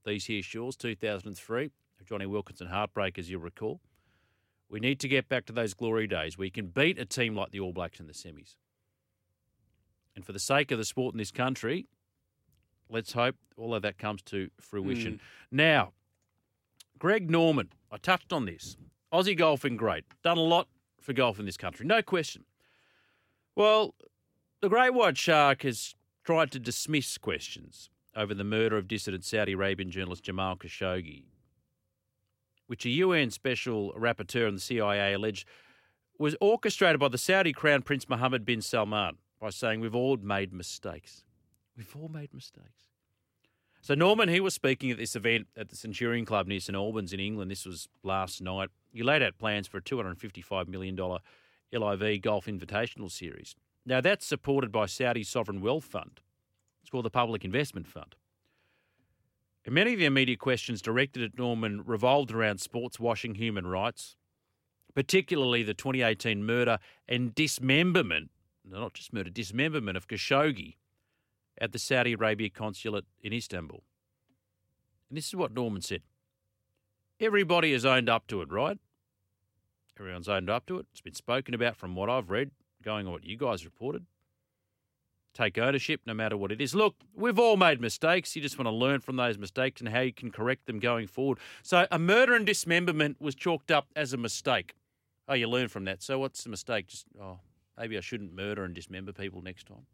these 0.06 0.26
here 0.26 0.42
shores, 0.42 0.78
2003. 0.78 1.72
Jonny 2.06 2.26
Wilkinson 2.26 2.68
heartbreak, 2.68 3.20
as 3.20 3.30
you'll 3.30 3.42
recall. 3.42 3.82
We 4.70 4.80
need 4.80 5.02
to 5.02 5.10
get 5.10 5.28
back 5.28 5.46
to 5.48 5.54
those 5.54 5.74
glory 5.74 6.08
days 6.08 6.38
where 6.38 6.46
you 6.46 6.52
can 6.52 6.68
beat 6.68 6.98
a 6.98 7.06
team 7.06 7.36
like 7.36 7.52
the 7.52 7.60
All 7.60 7.74
Blacks 7.74 8.00
in 8.00 8.08
the 8.08 8.14
semis. 8.14 8.56
And 10.16 10.26
for 10.26 10.32
the 10.32 10.40
sake 10.40 10.72
of 10.72 10.78
the 10.78 10.86
sport 10.86 11.14
in 11.14 11.18
this 11.18 11.32
country, 11.32 11.88
let's 12.90 13.12
hope 13.12 13.36
all 13.58 13.76
of 13.76 13.82
that 13.82 13.98
comes 13.98 14.22
to 14.24 14.50
fruition. 14.62 15.16
Mm. 15.16 15.20
Now, 15.52 15.92
Greg 16.98 17.30
Norman, 17.30 17.74
I 17.92 17.98
touched 17.98 18.32
on 18.32 18.46
this. 18.46 18.78
Aussie 19.12 19.38
golfing 19.38 19.76
great. 19.76 20.06
Done 20.24 20.38
a 20.38 20.42
lot 20.42 20.70
for 21.02 21.14
golf 21.14 21.40
in 21.40 21.46
this 21.46 21.58
country, 21.58 21.86
no 21.86 22.02
question. 22.02 22.44
Well, 23.56 23.96
the 24.62 24.70
Great 24.70 24.94
White 24.94 25.18
Shark 25.18 25.64
has 25.64 25.96
tried 26.24 26.52
to 26.52 26.60
dismiss 26.60 27.18
questions 27.18 27.90
over 28.16 28.34
the 28.34 28.44
murder 28.44 28.78
of 28.78 28.88
dissident 28.88 29.24
Saudi 29.24 29.54
Arabian 29.54 29.92
journalist 29.92 30.24
Jamal 30.24 30.56
Khashoggi, 30.58 31.26
which 32.68 32.86
a 32.86 32.90
UN 32.90 33.32
special 33.32 33.94
rapporteur 33.94 34.48
and 34.48 34.58
the 34.58 34.62
CIA 34.62 35.14
alleged 35.14 35.48
was 36.20 36.36
orchestrated 36.42 37.00
by 37.00 37.08
the 37.08 37.18
Saudi 37.18 37.54
Crown 37.54 37.82
Prince 37.84 38.10
Mohammed 38.10 38.44
bin 38.44 38.62
Salman 38.62 39.18
by 39.40 39.52
saying 39.52 39.80
we've 39.80 39.96
all 39.96 40.18
made 40.18 40.52
mistakes. 40.52 41.24
We've 41.78 41.96
all 41.96 42.10
made 42.10 42.34
mistakes. 42.34 42.90
So 43.88 43.96
Norman, 43.96 44.28
he 44.28 44.42
was 44.42 44.54
speaking 44.54 44.92
at 44.92 44.98
this 44.98 45.16
event 45.16 45.48
at 45.56 45.70
the 45.70 45.78
Centurion 45.78 46.26
Club 46.26 46.46
near 46.46 46.60
St 46.60 46.76
Albans 46.76 47.14
in 47.14 47.22
England. 47.22 47.50
This 47.50 47.66
was 47.66 47.88
last 48.04 48.42
night. 48.42 48.68
He 48.92 49.02
laid 49.02 49.24
out 49.24 49.38
plans 49.38 49.66
for 49.66 49.78
a 49.78 49.82
$255 49.82 50.68
million 50.68 50.94
LIV 51.72 52.22
Golf 52.22 52.48
Invitational 52.48 53.10
Series. 53.10 53.56
Now 53.86 54.02
that's 54.02 54.26
supported 54.26 54.74
by 54.74 54.88
Saudi 54.88 55.24
Sovereign 55.24 55.62
Wealth 55.62 55.86
Fund. 55.86 56.20
It's 56.82 56.90
called 56.90 57.06
the 57.06 57.10
Public 57.10 57.46
Investment 57.46 57.88
Fund. 57.88 58.16
And 59.64 59.74
many 59.74 59.94
of 59.94 60.00
the 60.00 60.06
immediate 60.06 60.40
questions 60.40 60.82
directed 60.82 61.24
at 61.24 61.38
Norman 61.38 61.82
revolved 61.86 62.34
around 62.34 62.60
sports 62.60 63.00
washing 63.00 63.36
human 63.36 63.68
rights, 63.68 64.18
particularly 64.96 65.64
the 65.64 65.74
2018 65.74 66.44
murder 66.44 66.80
and 67.08 67.34
dismemberment, 67.34 68.32
not 68.70 68.96
just 68.96 69.14
murder, 69.14 69.30
dismemberment 69.30 69.96
of 69.96 70.10
Khashoggi 70.10 70.76
at 71.60 71.72
the 71.72 71.80
Saudi 71.80 72.14
Arabia 72.14 72.50
consulate 72.50 73.06
in 73.22 73.34
Istanbul. 73.34 73.84
And 75.10 75.18
this 75.18 75.28
is 75.28 75.36
what 75.36 75.54
Norman 75.54 75.82
said. 75.82 76.02
Everybody 77.20 77.72
has 77.74 77.86
owned 77.86 78.10
up 78.10 78.28
to 78.28 78.42
it, 78.42 78.52
right? 78.52 78.78
Everyone's 80.00 80.30
owned 80.30 80.50
up 80.50 80.66
to 80.68 80.78
it. 80.78 80.86
It's 80.92 81.02
been 81.02 81.16
spoken 81.16 81.54
about 81.54 81.76
from 81.76 81.96
what 81.96 82.10
I've 82.10 82.30
read, 82.30 82.52
going 82.84 83.08
on 83.08 83.14
what 83.14 83.24
you 83.24 83.38
guys 83.38 83.66
reported. 83.66 84.06
Take 85.34 85.58
ownership 85.58 86.02
no 86.06 86.14
matter 86.14 86.36
what 86.36 86.52
it 86.52 86.62
is. 86.62 86.74
Look, 86.74 86.96
we've 87.16 87.40
all 87.40 87.58
made 87.58 87.80
mistakes. 87.80 88.36
You 88.36 88.42
just 88.42 88.58
want 88.58 88.68
to 88.68 88.72
learn 88.72 89.02
from 89.02 89.16
those 89.16 89.38
mistakes 89.38 89.82
and 89.82 89.90
how 89.90 90.02
you 90.02 90.14
can 90.14 90.32
correct 90.32 90.66
them 90.66 90.80
going 90.80 91.08
forward. 91.08 91.40
So 91.64 91.88
a 91.92 92.00
murder 92.00 92.34
and 92.34 92.46
dismemberment 92.46 93.18
was 93.20 93.36
chalked 93.36 93.72
up 93.72 93.88
as 93.96 94.14
a 94.14 94.18
mistake. 94.18 94.74
Oh, 95.28 95.34
you 95.34 95.48
learn 95.48 95.68
from 95.68 95.86
that. 95.86 96.02
So 96.02 96.20
what's 96.20 96.44
the 96.44 96.50
mistake? 96.50 96.88
Just, 96.88 97.06
oh, 97.22 97.40
maybe 97.78 97.98
I 97.98 98.02
shouldn't 98.02 98.34
murder 98.34 98.64
and 98.64 98.74
dismember 98.74 99.14
people 99.14 99.42
next 99.42 99.68
time. 99.68 99.86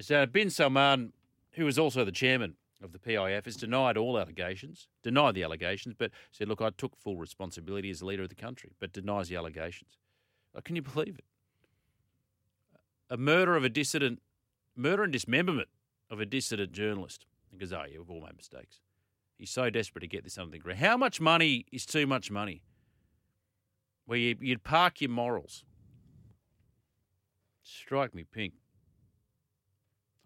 So 0.00 0.26
bin 0.26 0.50
Salman, 0.50 1.12
who 1.52 1.66
is 1.66 1.78
also 1.78 2.04
the 2.04 2.12
chairman 2.12 2.54
of 2.82 2.92
the 2.92 2.98
PIF, 2.98 3.44
has 3.44 3.56
denied 3.56 3.96
all 3.96 4.18
allegations, 4.18 4.86
denied 5.02 5.34
the 5.34 5.42
allegations, 5.42 5.96
but 5.98 6.12
said, 6.30 6.48
look, 6.48 6.60
I 6.60 6.70
took 6.70 6.96
full 6.96 7.16
responsibility 7.16 7.90
as 7.90 8.02
leader 8.02 8.22
of 8.22 8.28
the 8.28 8.36
country, 8.36 8.70
but 8.78 8.92
denies 8.92 9.28
the 9.28 9.36
allegations. 9.36 9.98
Oh, 10.54 10.60
can 10.60 10.76
you 10.76 10.82
believe 10.82 11.18
it? 11.18 11.24
A 13.10 13.16
murder 13.16 13.56
of 13.56 13.64
a 13.64 13.68
dissident, 13.68 14.20
murder 14.76 15.02
and 15.02 15.12
dismemberment 15.12 15.68
of 16.10 16.20
a 16.20 16.26
dissident 16.26 16.72
journalist. 16.72 17.26
He 17.50 17.58
goes, 17.58 17.72
oh, 17.72 17.82
yeah, 17.90 17.98
we've 17.98 18.10
all 18.10 18.20
made 18.20 18.36
mistakes. 18.36 18.80
He's 19.36 19.50
so 19.50 19.70
desperate 19.70 20.02
to 20.02 20.08
get 20.08 20.24
this 20.24 20.38
under 20.38 20.52
the 20.52 20.58
ground. 20.58 20.78
How 20.78 20.96
much 20.96 21.20
money 21.20 21.66
is 21.72 21.86
too 21.86 22.06
much 22.06 22.30
money? 22.30 22.62
Where 24.06 24.18
you, 24.18 24.36
you'd 24.40 24.62
park 24.62 25.00
your 25.00 25.10
morals. 25.10 25.64
Strike 27.62 28.14
me 28.14 28.24
pink. 28.24 28.54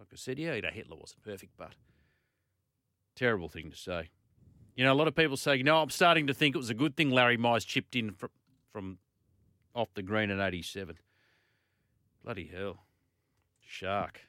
Like 0.02 0.08
I 0.12 0.16
said, 0.16 0.36
yeah, 0.36 0.54
you 0.54 0.62
know, 0.62 0.70
Hitler 0.72 0.96
wasn't 0.96 1.22
perfect, 1.22 1.52
but 1.56 1.76
terrible 3.14 3.48
thing 3.48 3.70
to 3.70 3.76
say. 3.76 4.10
You 4.74 4.84
know, 4.84 4.92
a 4.92 4.96
lot 4.96 5.06
of 5.06 5.14
people 5.14 5.36
say, 5.36 5.54
you 5.54 5.62
know, 5.62 5.80
I'm 5.80 5.90
starting 5.90 6.26
to 6.26 6.34
think 6.34 6.56
it 6.56 6.58
was 6.58 6.70
a 6.70 6.74
good 6.74 6.96
thing 6.96 7.12
Larry 7.12 7.38
Mize 7.38 7.64
chipped 7.64 7.94
in 7.94 8.10
from, 8.10 8.30
from 8.72 8.98
off 9.76 9.94
the 9.94 10.02
green 10.02 10.28
in 10.30 10.40
87. 10.40 10.98
Bloody 12.24 12.50
hell. 12.52 12.80
Shark. 13.60 14.22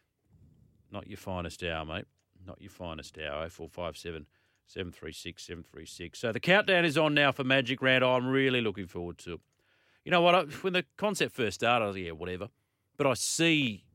Not 0.92 1.08
your 1.08 1.18
finest 1.18 1.64
hour, 1.64 1.84
mate. 1.86 2.06
Not 2.46 2.62
your 2.62 2.70
finest 2.70 3.18
hour. 3.18 3.50
0457 3.50 4.28
736 4.68 5.44
736. 5.44 6.20
So 6.20 6.32
the 6.32 6.40
countdown 6.40 6.86
is 6.86 7.00
on 7.00 7.16
now 7.16 7.32
for 7.32 7.44
Magic 7.44 7.82
Round. 7.82 8.04
I'm 8.04 8.28
really 8.28 8.62
looking 8.62 8.86
forward 8.86 9.18
to 9.20 9.34
it. 9.34 9.40
You 10.06 10.12
know 10.12 10.22
what? 10.22 10.36
I, 10.36 10.44
when 10.62 10.74
the 10.74 10.86
concept 10.98 11.34
first 11.34 11.56
started, 11.56 11.84
I 11.84 11.88
was 11.88 11.96
like, 11.96 12.06
yeah, 12.06 12.12
whatever. 12.12 12.50
But 12.96 13.08
I 13.08 13.16
see 13.16 13.86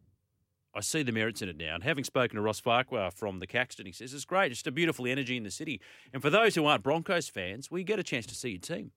I 0.74 0.80
see 0.80 1.02
the 1.02 1.12
merits 1.12 1.42
in 1.42 1.48
it 1.48 1.56
now. 1.56 1.74
And 1.74 1.82
having 1.82 2.04
spoken 2.04 2.36
to 2.36 2.42
Ross 2.42 2.60
Farquhar 2.60 3.10
from 3.10 3.40
the 3.40 3.46
Caxton, 3.46 3.86
he 3.86 3.92
says 3.92 4.12
it's 4.12 4.24
great. 4.24 4.50
Just 4.50 4.66
a 4.66 4.72
beautiful 4.72 5.06
energy 5.06 5.36
in 5.36 5.42
the 5.42 5.50
city. 5.50 5.80
And 6.12 6.22
for 6.22 6.30
those 6.30 6.54
who 6.54 6.66
aren't 6.66 6.82
Broncos 6.82 7.28
fans, 7.28 7.70
we 7.70 7.84
get 7.84 7.98
a 7.98 8.02
chance 8.02 8.26
to 8.26 8.34
see 8.34 8.50
your 8.50 8.60
team. 8.60 8.92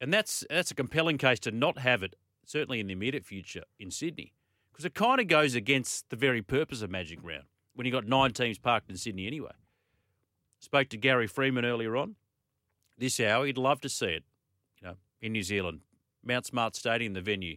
And 0.00 0.12
that's 0.12 0.44
that's 0.50 0.70
a 0.70 0.74
compelling 0.74 1.16
case 1.16 1.38
to 1.40 1.50
not 1.50 1.78
have 1.78 2.02
it, 2.02 2.16
certainly 2.44 2.80
in 2.80 2.86
the 2.86 2.92
immediate 2.92 3.24
future 3.24 3.62
in 3.78 3.90
Sydney, 3.90 4.34
because 4.70 4.84
it 4.84 4.94
kind 4.94 5.20
of 5.20 5.26
goes 5.26 5.54
against 5.54 6.10
the 6.10 6.16
very 6.16 6.42
purpose 6.42 6.82
of 6.82 6.90
Magic 6.90 7.18
Round 7.22 7.44
when 7.74 7.86
you 7.86 7.92
got 7.92 8.06
nine 8.06 8.32
teams 8.32 8.58
parked 8.58 8.90
in 8.90 8.96
Sydney 8.96 9.26
anyway. 9.26 9.52
Spoke 10.58 10.88
to 10.90 10.96
Gary 10.96 11.26
Freeman 11.26 11.64
earlier 11.64 11.96
on. 11.96 12.16
This 12.98 13.20
hour, 13.20 13.46
he'd 13.46 13.58
love 13.58 13.80
to 13.82 13.88
see 13.88 14.06
it, 14.06 14.24
you 14.80 14.88
know, 14.88 14.96
in 15.20 15.32
New 15.32 15.42
Zealand, 15.42 15.80
Mount 16.24 16.46
Smart 16.46 16.74
Stadium, 16.74 17.12
the 17.12 17.20
venue 17.20 17.56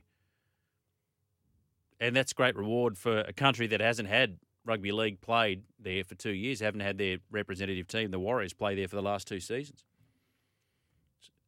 and 2.00 2.16
that's 2.16 2.34
great 2.34 2.56
reward 2.56 2.98
for 2.98 3.20
a 3.20 3.34
country 3.34 3.68
that 3.68 3.82
hasn't 3.82 4.10
had 4.10 4.38
rugby 4.66 4.92
league 4.92 5.22
played 5.22 5.64
there 5.80 6.04
for 6.04 6.16
two 6.16 6.32
years, 6.32 6.60
haven't 6.60 6.82
had 6.82 6.98
their 6.98 7.18
representative 7.32 7.88
team, 7.88 8.12
the 8.12 8.20
Warriors, 8.20 8.54
play 8.54 8.76
there 8.76 8.88
for 8.88 8.96
the 8.96 9.02
last 9.02 9.28
two 9.28 9.40
seasons. 9.40 9.84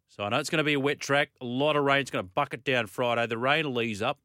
So 0.08 0.24
I 0.24 0.30
know 0.30 0.40
it's 0.40 0.50
going 0.50 0.58
to 0.58 0.64
be 0.64 0.74
a 0.74 0.80
wet 0.80 1.00
track, 1.00 1.30
a 1.40 1.46
lot 1.46 1.78
of 1.78 1.84
rain. 1.86 2.02
It's 2.02 2.12
going 2.12 2.26
to 2.26 2.32
bucket 2.32 2.66
down 2.66 2.88
Friday. 2.88 3.26
The 3.28 3.38
rain 3.38 3.66
will 3.66 3.82
ease 3.82 4.02
up 4.02 4.20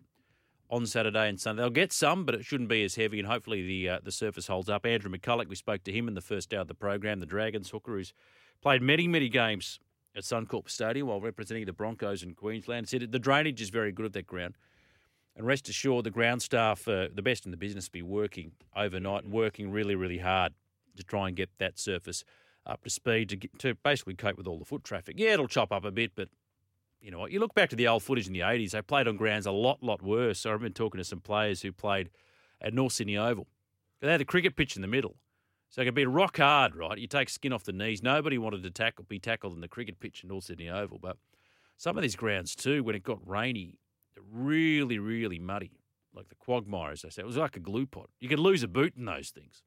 on 0.68 0.84
Saturday 0.84 1.28
and 1.28 1.40
Sunday. 1.40 1.62
They'll 1.62 1.70
get 1.70 1.92
some, 1.92 2.24
but 2.24 2.34
it 2.34 2.44
shouldn't 2.44 2.68
be 2.68 2.82
as 2.82 2.96
heavy, 2.96 3.20
and 3.20 3.28
hopefully 3.28 3.64
the 3.64 3.88
uh, 3.88 3.98
the 4.02 4.10
surface 4.10 4.48
holds 4.48 4.68
up. 4.68 4.84
Andrew 4.84 5.10
McCullough, 5.10 5.46
we 5.46 5.54
spoke 5.54 5.84
to 5.84 5.92
him 5.92 6.08
in 6.08 6.14
the 6.14 6.20
first 6.20 6.52
hour 6.52 6.62
of 6.62 6.68
the 6.68 6.74
program, 6.74 7.20
the 7.20 7.26
Dragons 7.26 7.70
hooker, 7.70 7.92
who's 7.92 8.12
played 8.60 8.82
many, 8.82 9.06
many 9.06 9.28
games 9.28 9.78
at 10.16 10.24
Suncorp 10.24 10.68
Stadium 10.68 11.06
while 11.06 11.20
representing 11.20 11.66
the 11.66 11.72
Broncos 11.72 12.22
in 12.22 12.34
Queensland. 12.34 12.88
Said 12.88 13.12
the 13.12 13.18
drainage 13.20 13.60
is 13.60 13.70
very 13.70 13.92
good 13.92 14.06
at 14.06 14.12
that 14.14 14.26
ground. 14.26 14.56
And 15.36 15.46
rest 15.46 15.68
assured, 15.68 16.04
the 16.04 16.10
ground 16.10 16.40
staff, 16.40 16.88
uh, 16.88 17.08
the 17.14 17.22
best 17.22 17.44
in 17.44 17.50
the 17.50 17.58
business, 17.58 17.90
be 17.90 18.00
working 18.02 18.52
overnight 18.74 19.24
and 19.24 19.32
working 19.32 19.70
really, 19.70 19.94
really 19.94 20.18
hard 20.18 20.54
to 20.96 21.04
try 21.04 21.28
and 21.28 21.36
get 21.36 21.50
that 21.58 21.78
surface 21.78 22.24
up 22.64 22.82
to 22.84 22.90
speed 22.90 23.28
to, 23.28 23.36
get, 23.36 23.58
to 23.58 23.74
basically 23.74 24.14
cope 24.14 24.38
with 24.38 24.46
all 24.46 24.58
the 24.58 24.64
foot 24.64 24.82
traffic. 24.82 25.16
Yeah, 25.18 25.34
it'll 25.34 25.46
chop 25.46 25.72
up 25.72 25.84
a 25.84 25.90
bit, 25.90 26.12
but 26.16 26.30
you 27.00 27.10
know 27.10 27.18
what? 27.18 27.32
You 27.32 27.38
look 27.38 27.54
back 27.54 27.68
to 27.70 27.76
the 27.76 27.86
old 27.86 28.02
footage 28.02 28.26
in 28.26 28.32
the 28.32 28.40
80s, 28.40 28.70
they 28.70 28.80
played 28.80 29.06
on 29.06 29.16
grounds 29.16 29.46
a 29.46 29.52
lot, 29.52 29.82
lot 29.82 30.02
worse. 30.02 30.40
So 30.40 30.52
I've 30.52 30.60
been 30.60 30.72
talking 30.72 30.98
to 30.98 31.04
some 31.04 31.20
players 31.20 31.60
who 31.62 31.70
played 31.70 32.10
at 32.60 32.72
North 32.72 32.94
Sydney 32.94 33.18
Oval. 33.18 33.46
They 34.00 34.10
had 34.10 34.20
a 34.20 34.24
cricket 34.24 34.56
pitch 34.56 34.74
in 34.74 34.82
the 34.82 34.88
middle. 34.88 35.16
So 35.68 35.82
it 35.82 35.84
could 35.84 35.94
be 35.94 36.06
rock 36.06 36.38
hard, 36.38 36.74
right? 36.74 36.96
You 36.96 37.06
take 37.06 37.28
skin 37.28 37.52
off 37.52 37.64
the 37.64 37.72
knees. 37.72 38.02
Nobody 38.02 38.38
wanted 38.38 38.62
to 38.62 38.70
tackle, 38.70 39.04
be 39.08 39.18
tackled 39.18 39.54
in 39.54 39.60
the 39.60 39.68
cricket 39.68 40.00
pitch 40.00 40.22
in 40.22 40.28
North 40.28 40.44
Sydney 40.44 40.70
Oval. 40.70 40.98
But 40.98 41.16
some 41.76 41.96
of 41.98 42.02
these 42.02 42.16
grounds, 42.16 42.54
too, 42.54 42.82
when 42.82 42.94
it 42.94 43.02
got 43.02 43.18
rainy, 43.26 43.74
really, 44.32 44.98
really 44.98 45.38
muddy. 45.38 45.72
Like 46.14 46.30
the 46.30 46.34
quagmire, 46.34 46.92
as 46.92 47.02
they 47.02 47.10
say. 47.10 47.20
It 47.20 47.26
was 47.26 47.36
like 47.36 47.56
a 47.56 47.60
glue 47.60 47.84
pot. 47.84 48.08
You 48.20 48.28
could 48.30 48.38
lose 48.38 48.62
a 48.62 48.68
boot 48.68 48.94
in 48.96 49.04
those 49.04 49.28
things. 49.28 49.62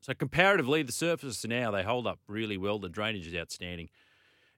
So 0.00 0.14
comparatively, 0.14 0.82
the 0.82 0.90
surfaces 0.90 1.46
now, 1.48 1.70
they 1.70 1.84
hold 1.84 2.08
up 2.08 2.18
really 2.26 2.56
well. 2.56 2.80
The 2.80 2.88
drainage 2.88 3.28
is 3.28 3.34
outstanding. 3.36 3.88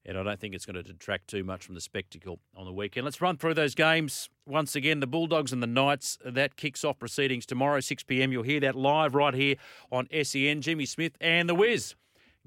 And 0.07 0.17
I 0.17 0.23
don't 0.23 0.41
think 0.41 0.55
it's 0.55 0.65
going 0.65 0.77
to 0.77 0.83
detract 0.83 1.29
too 1.29 1.45
much 1.45 1.65
from 1.65 1.75
the 1.75 1.83
spectacle 1.83 2.41
on 2.57 2.65
the 2.65 2.73
weekend. 2.73 3.05
Let's 3.05 3.21
run 3.21 3.37
through 3.37 3.55
those 3.55 3.75
games 3.75 4.31
once 4.47 4.75
again. 4.75 5.01
The 5.01 5.07
Bulldogs 5.07 5.53
and 5.53 5.63
the 5.63 5.67
Knights, 5.67 6.17
that 6.25 6.57
kicks 6.57 6.83
off 6.83 6.99
proceedings 6.99 7.45
tomorrow, 7.45 7.81
6 7.81 8.03
p.m. 8.05 8.33
You'll 8.33 8.43
hear 8.43 8.61
that 8.61 8.75
live 8.75 9.15
right 9.15 9.35
here 9.35 9.57
on 9.93 10.09
SEN. 10.23 10.63
Jimmy 10.63 10.87
Smith 10.87 11.13
and 11.21 11.47
the 11.47 11.55
Wiz, 11.55 11.95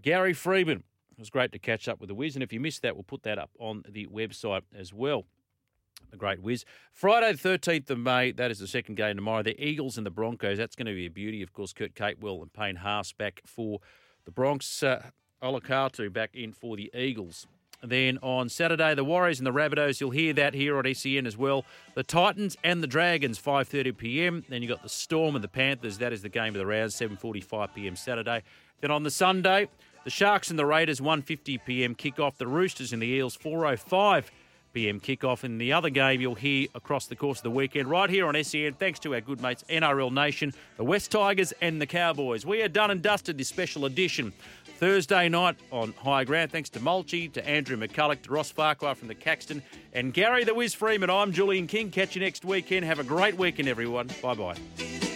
Gary 0.01 0.33
Freeman. 0.33 0.83
It 1.11 1.19
was 1.19 1.29
great 1.29 1.51
to 1.51 1.59
catch 1.59 1.87
up 1.87 1.99
with 1.99 2.09
the 2.09 2.15
Wiz. 2.15 2.35
And 2.35 2.43
if 2.43 2.51
you 2.51 2.59
missed 2.59 2.83
that, 2.83 2.95
we'll 2.95 3.03
put 3.03 3.23
that 3.23 3.37
up 3.39 3.51
on 3.59 3.83
the 3.87 4.07
website 4.07 4.61
as 4.75 4.91
well. 4.93 5.25
The 6.11 6.17
great 6.17 6.41
whiz. 6.41 6.63
Friday, 6.93 7.33
the 7.33 7.49
13th 7.49 7.89
of 7.89 7.99
May, 7.99 8.31
that 8.31 8.49
is 8.51 8.59
the 8.59 8.67
second 8.67 8.95
game 8.95 9.17
tomorrow. 9.17 9.43
The 9.43 9.61
Eagles 9.61 9.97
and 9.97 10.05
the 10.05 10.11
Broncos. 10.11 10.57
That's 10.57 10.75
going 10.75 10.87
to 10.87 10.93
be 10.93 11.05
a 11.05 11.09
beauty. 11.11 11.41
Of 11.41 11.53
course, 11.53 11.73
Kurt 11.73 11.95
Capewell 11.95 12.41
and 12.41 12.53
Payne 12.53 12.77
Haas 12.77 13.11
back 13.11 13.41
for 13.45 13.79
the 14.25 14.31
Bronx. 14.31 14.81
Uh, 14.83 15.09
Olakau'atu 15.43 16.11
back 16.11 16.31
in 16.33 16.51
for 16.51 16.75
the 16.75 16.91
Eagles. 16.95 17.45
Then 17.83 18.17
on 18.23 18.49
Saturday, 18.49 18.95
the 18.95 19.03
Warriors 19.03 19.39
and 19.39 19.45
the 19.45 19.53
Rabbitohs. 19.53 20.01
You'll 20.01 20.09
hear 20.09 20.33
that 20.33 20.55
here 20.55 20.77
on 20.77 20.91
SEN 20.93 21.27
as 21.27 21.37
well. 21.37 21.63
The 21.93 22.01
Titans 22.01 22.57
and 22.63 22.81
the 22.81 22.87
Dragons, 22.87 23.39
5:30 23.39 23.95
p.m. 23.95 24.45
Then 24.49 24.63
you 24.63 24.67
got 24.67 24.81
the 24.81 24.89
Storm 24.89 25.35
and 25.35 25.43
the 25.43 25.49
Panthers. 25.49 25.99
That 25.99 26.11
is 26.11 26.23
the 26.23 26.29
game 26.29 26.55
of 26.55 26.59
the 26.59 26.65
round, 26.65 26.89
7:45 26.89 27.75
p.m. 27.75 27.95
Saturday. 27.95 28.41
Then 28.81 28.89
on 28.89 29.03
the 29.03 29.11
Sunday, 29.11 29.67
the 30.05 30.09
Sharks 30.09 30.49
and 30.49 30.57
the 30.57 30.65
Raiders, 30.65 30.99
1:50 30.99 31.59
p.m. 31.65 31.93
kick 31.93 32.19
off. 32.19 32.39
The 32.39 32.47
Roosters 32.47 32.93
and 32.93 33.01
the 33.01 33.07
Eels, 33.07 33.37
4:05 33.37 34.25
p.m. 34.77 34.99
kickoff. 34.99 35.43
And 35.43 35.59
the 35.59 35.73
other 35.73 35.89
game 35.89 36.21
you'll 36.21 36.35
hear 36.35 36.67
across 36.75 37.07
the 37.07 37.15
course 37.15 37.39
of 37.39 37.43
the 37.43 37.49
weekend, 37.49 37.89
right 37.89 38.11
here 38.11 38.27
on 38.27 38.43
SEN, 38.43 38.73
thanks 38.73 38.99
to 38.99 39.15
our 39.15 39.21
good 39.21 39.41
mates 39.41 39.63
NRL 39.69 40.11
Nation, 40.11 40.53
the 40.77 40.83
West 40.83 41.09
Tigers 41.09 41.51
and 41.61 41.81
the 41.81 41.87
Cowboys. 41.87 42.45
We 42.45 42.61
are 42.61 42.67
done 42.67 42.91
and 42.91 43.01
dusted 43.01 43.39
this 43.39 43.47
special 43.47 43.85
edition. 43.85 44.33
Thursday 44.77 45.27
night 45.29 45.55
on 45.71 45.93
High 45.93 46.23
Ground. 46.23 46.51
Thanks 46.51 46.69
to 46.69 46.79
Mulchi, 46.79 47.33
to 47.33 47.49
Andrew 47.49 47.75
McCullough, 47.75 48.21
to 48.21 48.31
Ross 48.31 48.51
Farquhar 48.51 48.93
from 48.93 49.07
the 49.07 49.15
Caxton, 49.15 49.63
and 49.93 50.13
Gary 50.13 50.43
the 50.43 50.53
Wiz 50.53 50.75
Freeman. 50.75 51.09
I'm 51.09 51.31
Julian 51.31 51.65
King. 51.65 51.89
Catch 51.89 52.15
you 52.15 52.21
next 52.21 52.45
weekend. 52.45 52.85
Have 52.85 52.99
a 52.99 53.03
great 53.03 53.35
weekend, 53.35 53.67
everyone. 53.67 54.11
Bye 54.21 54.35
bye. 54.35 55.06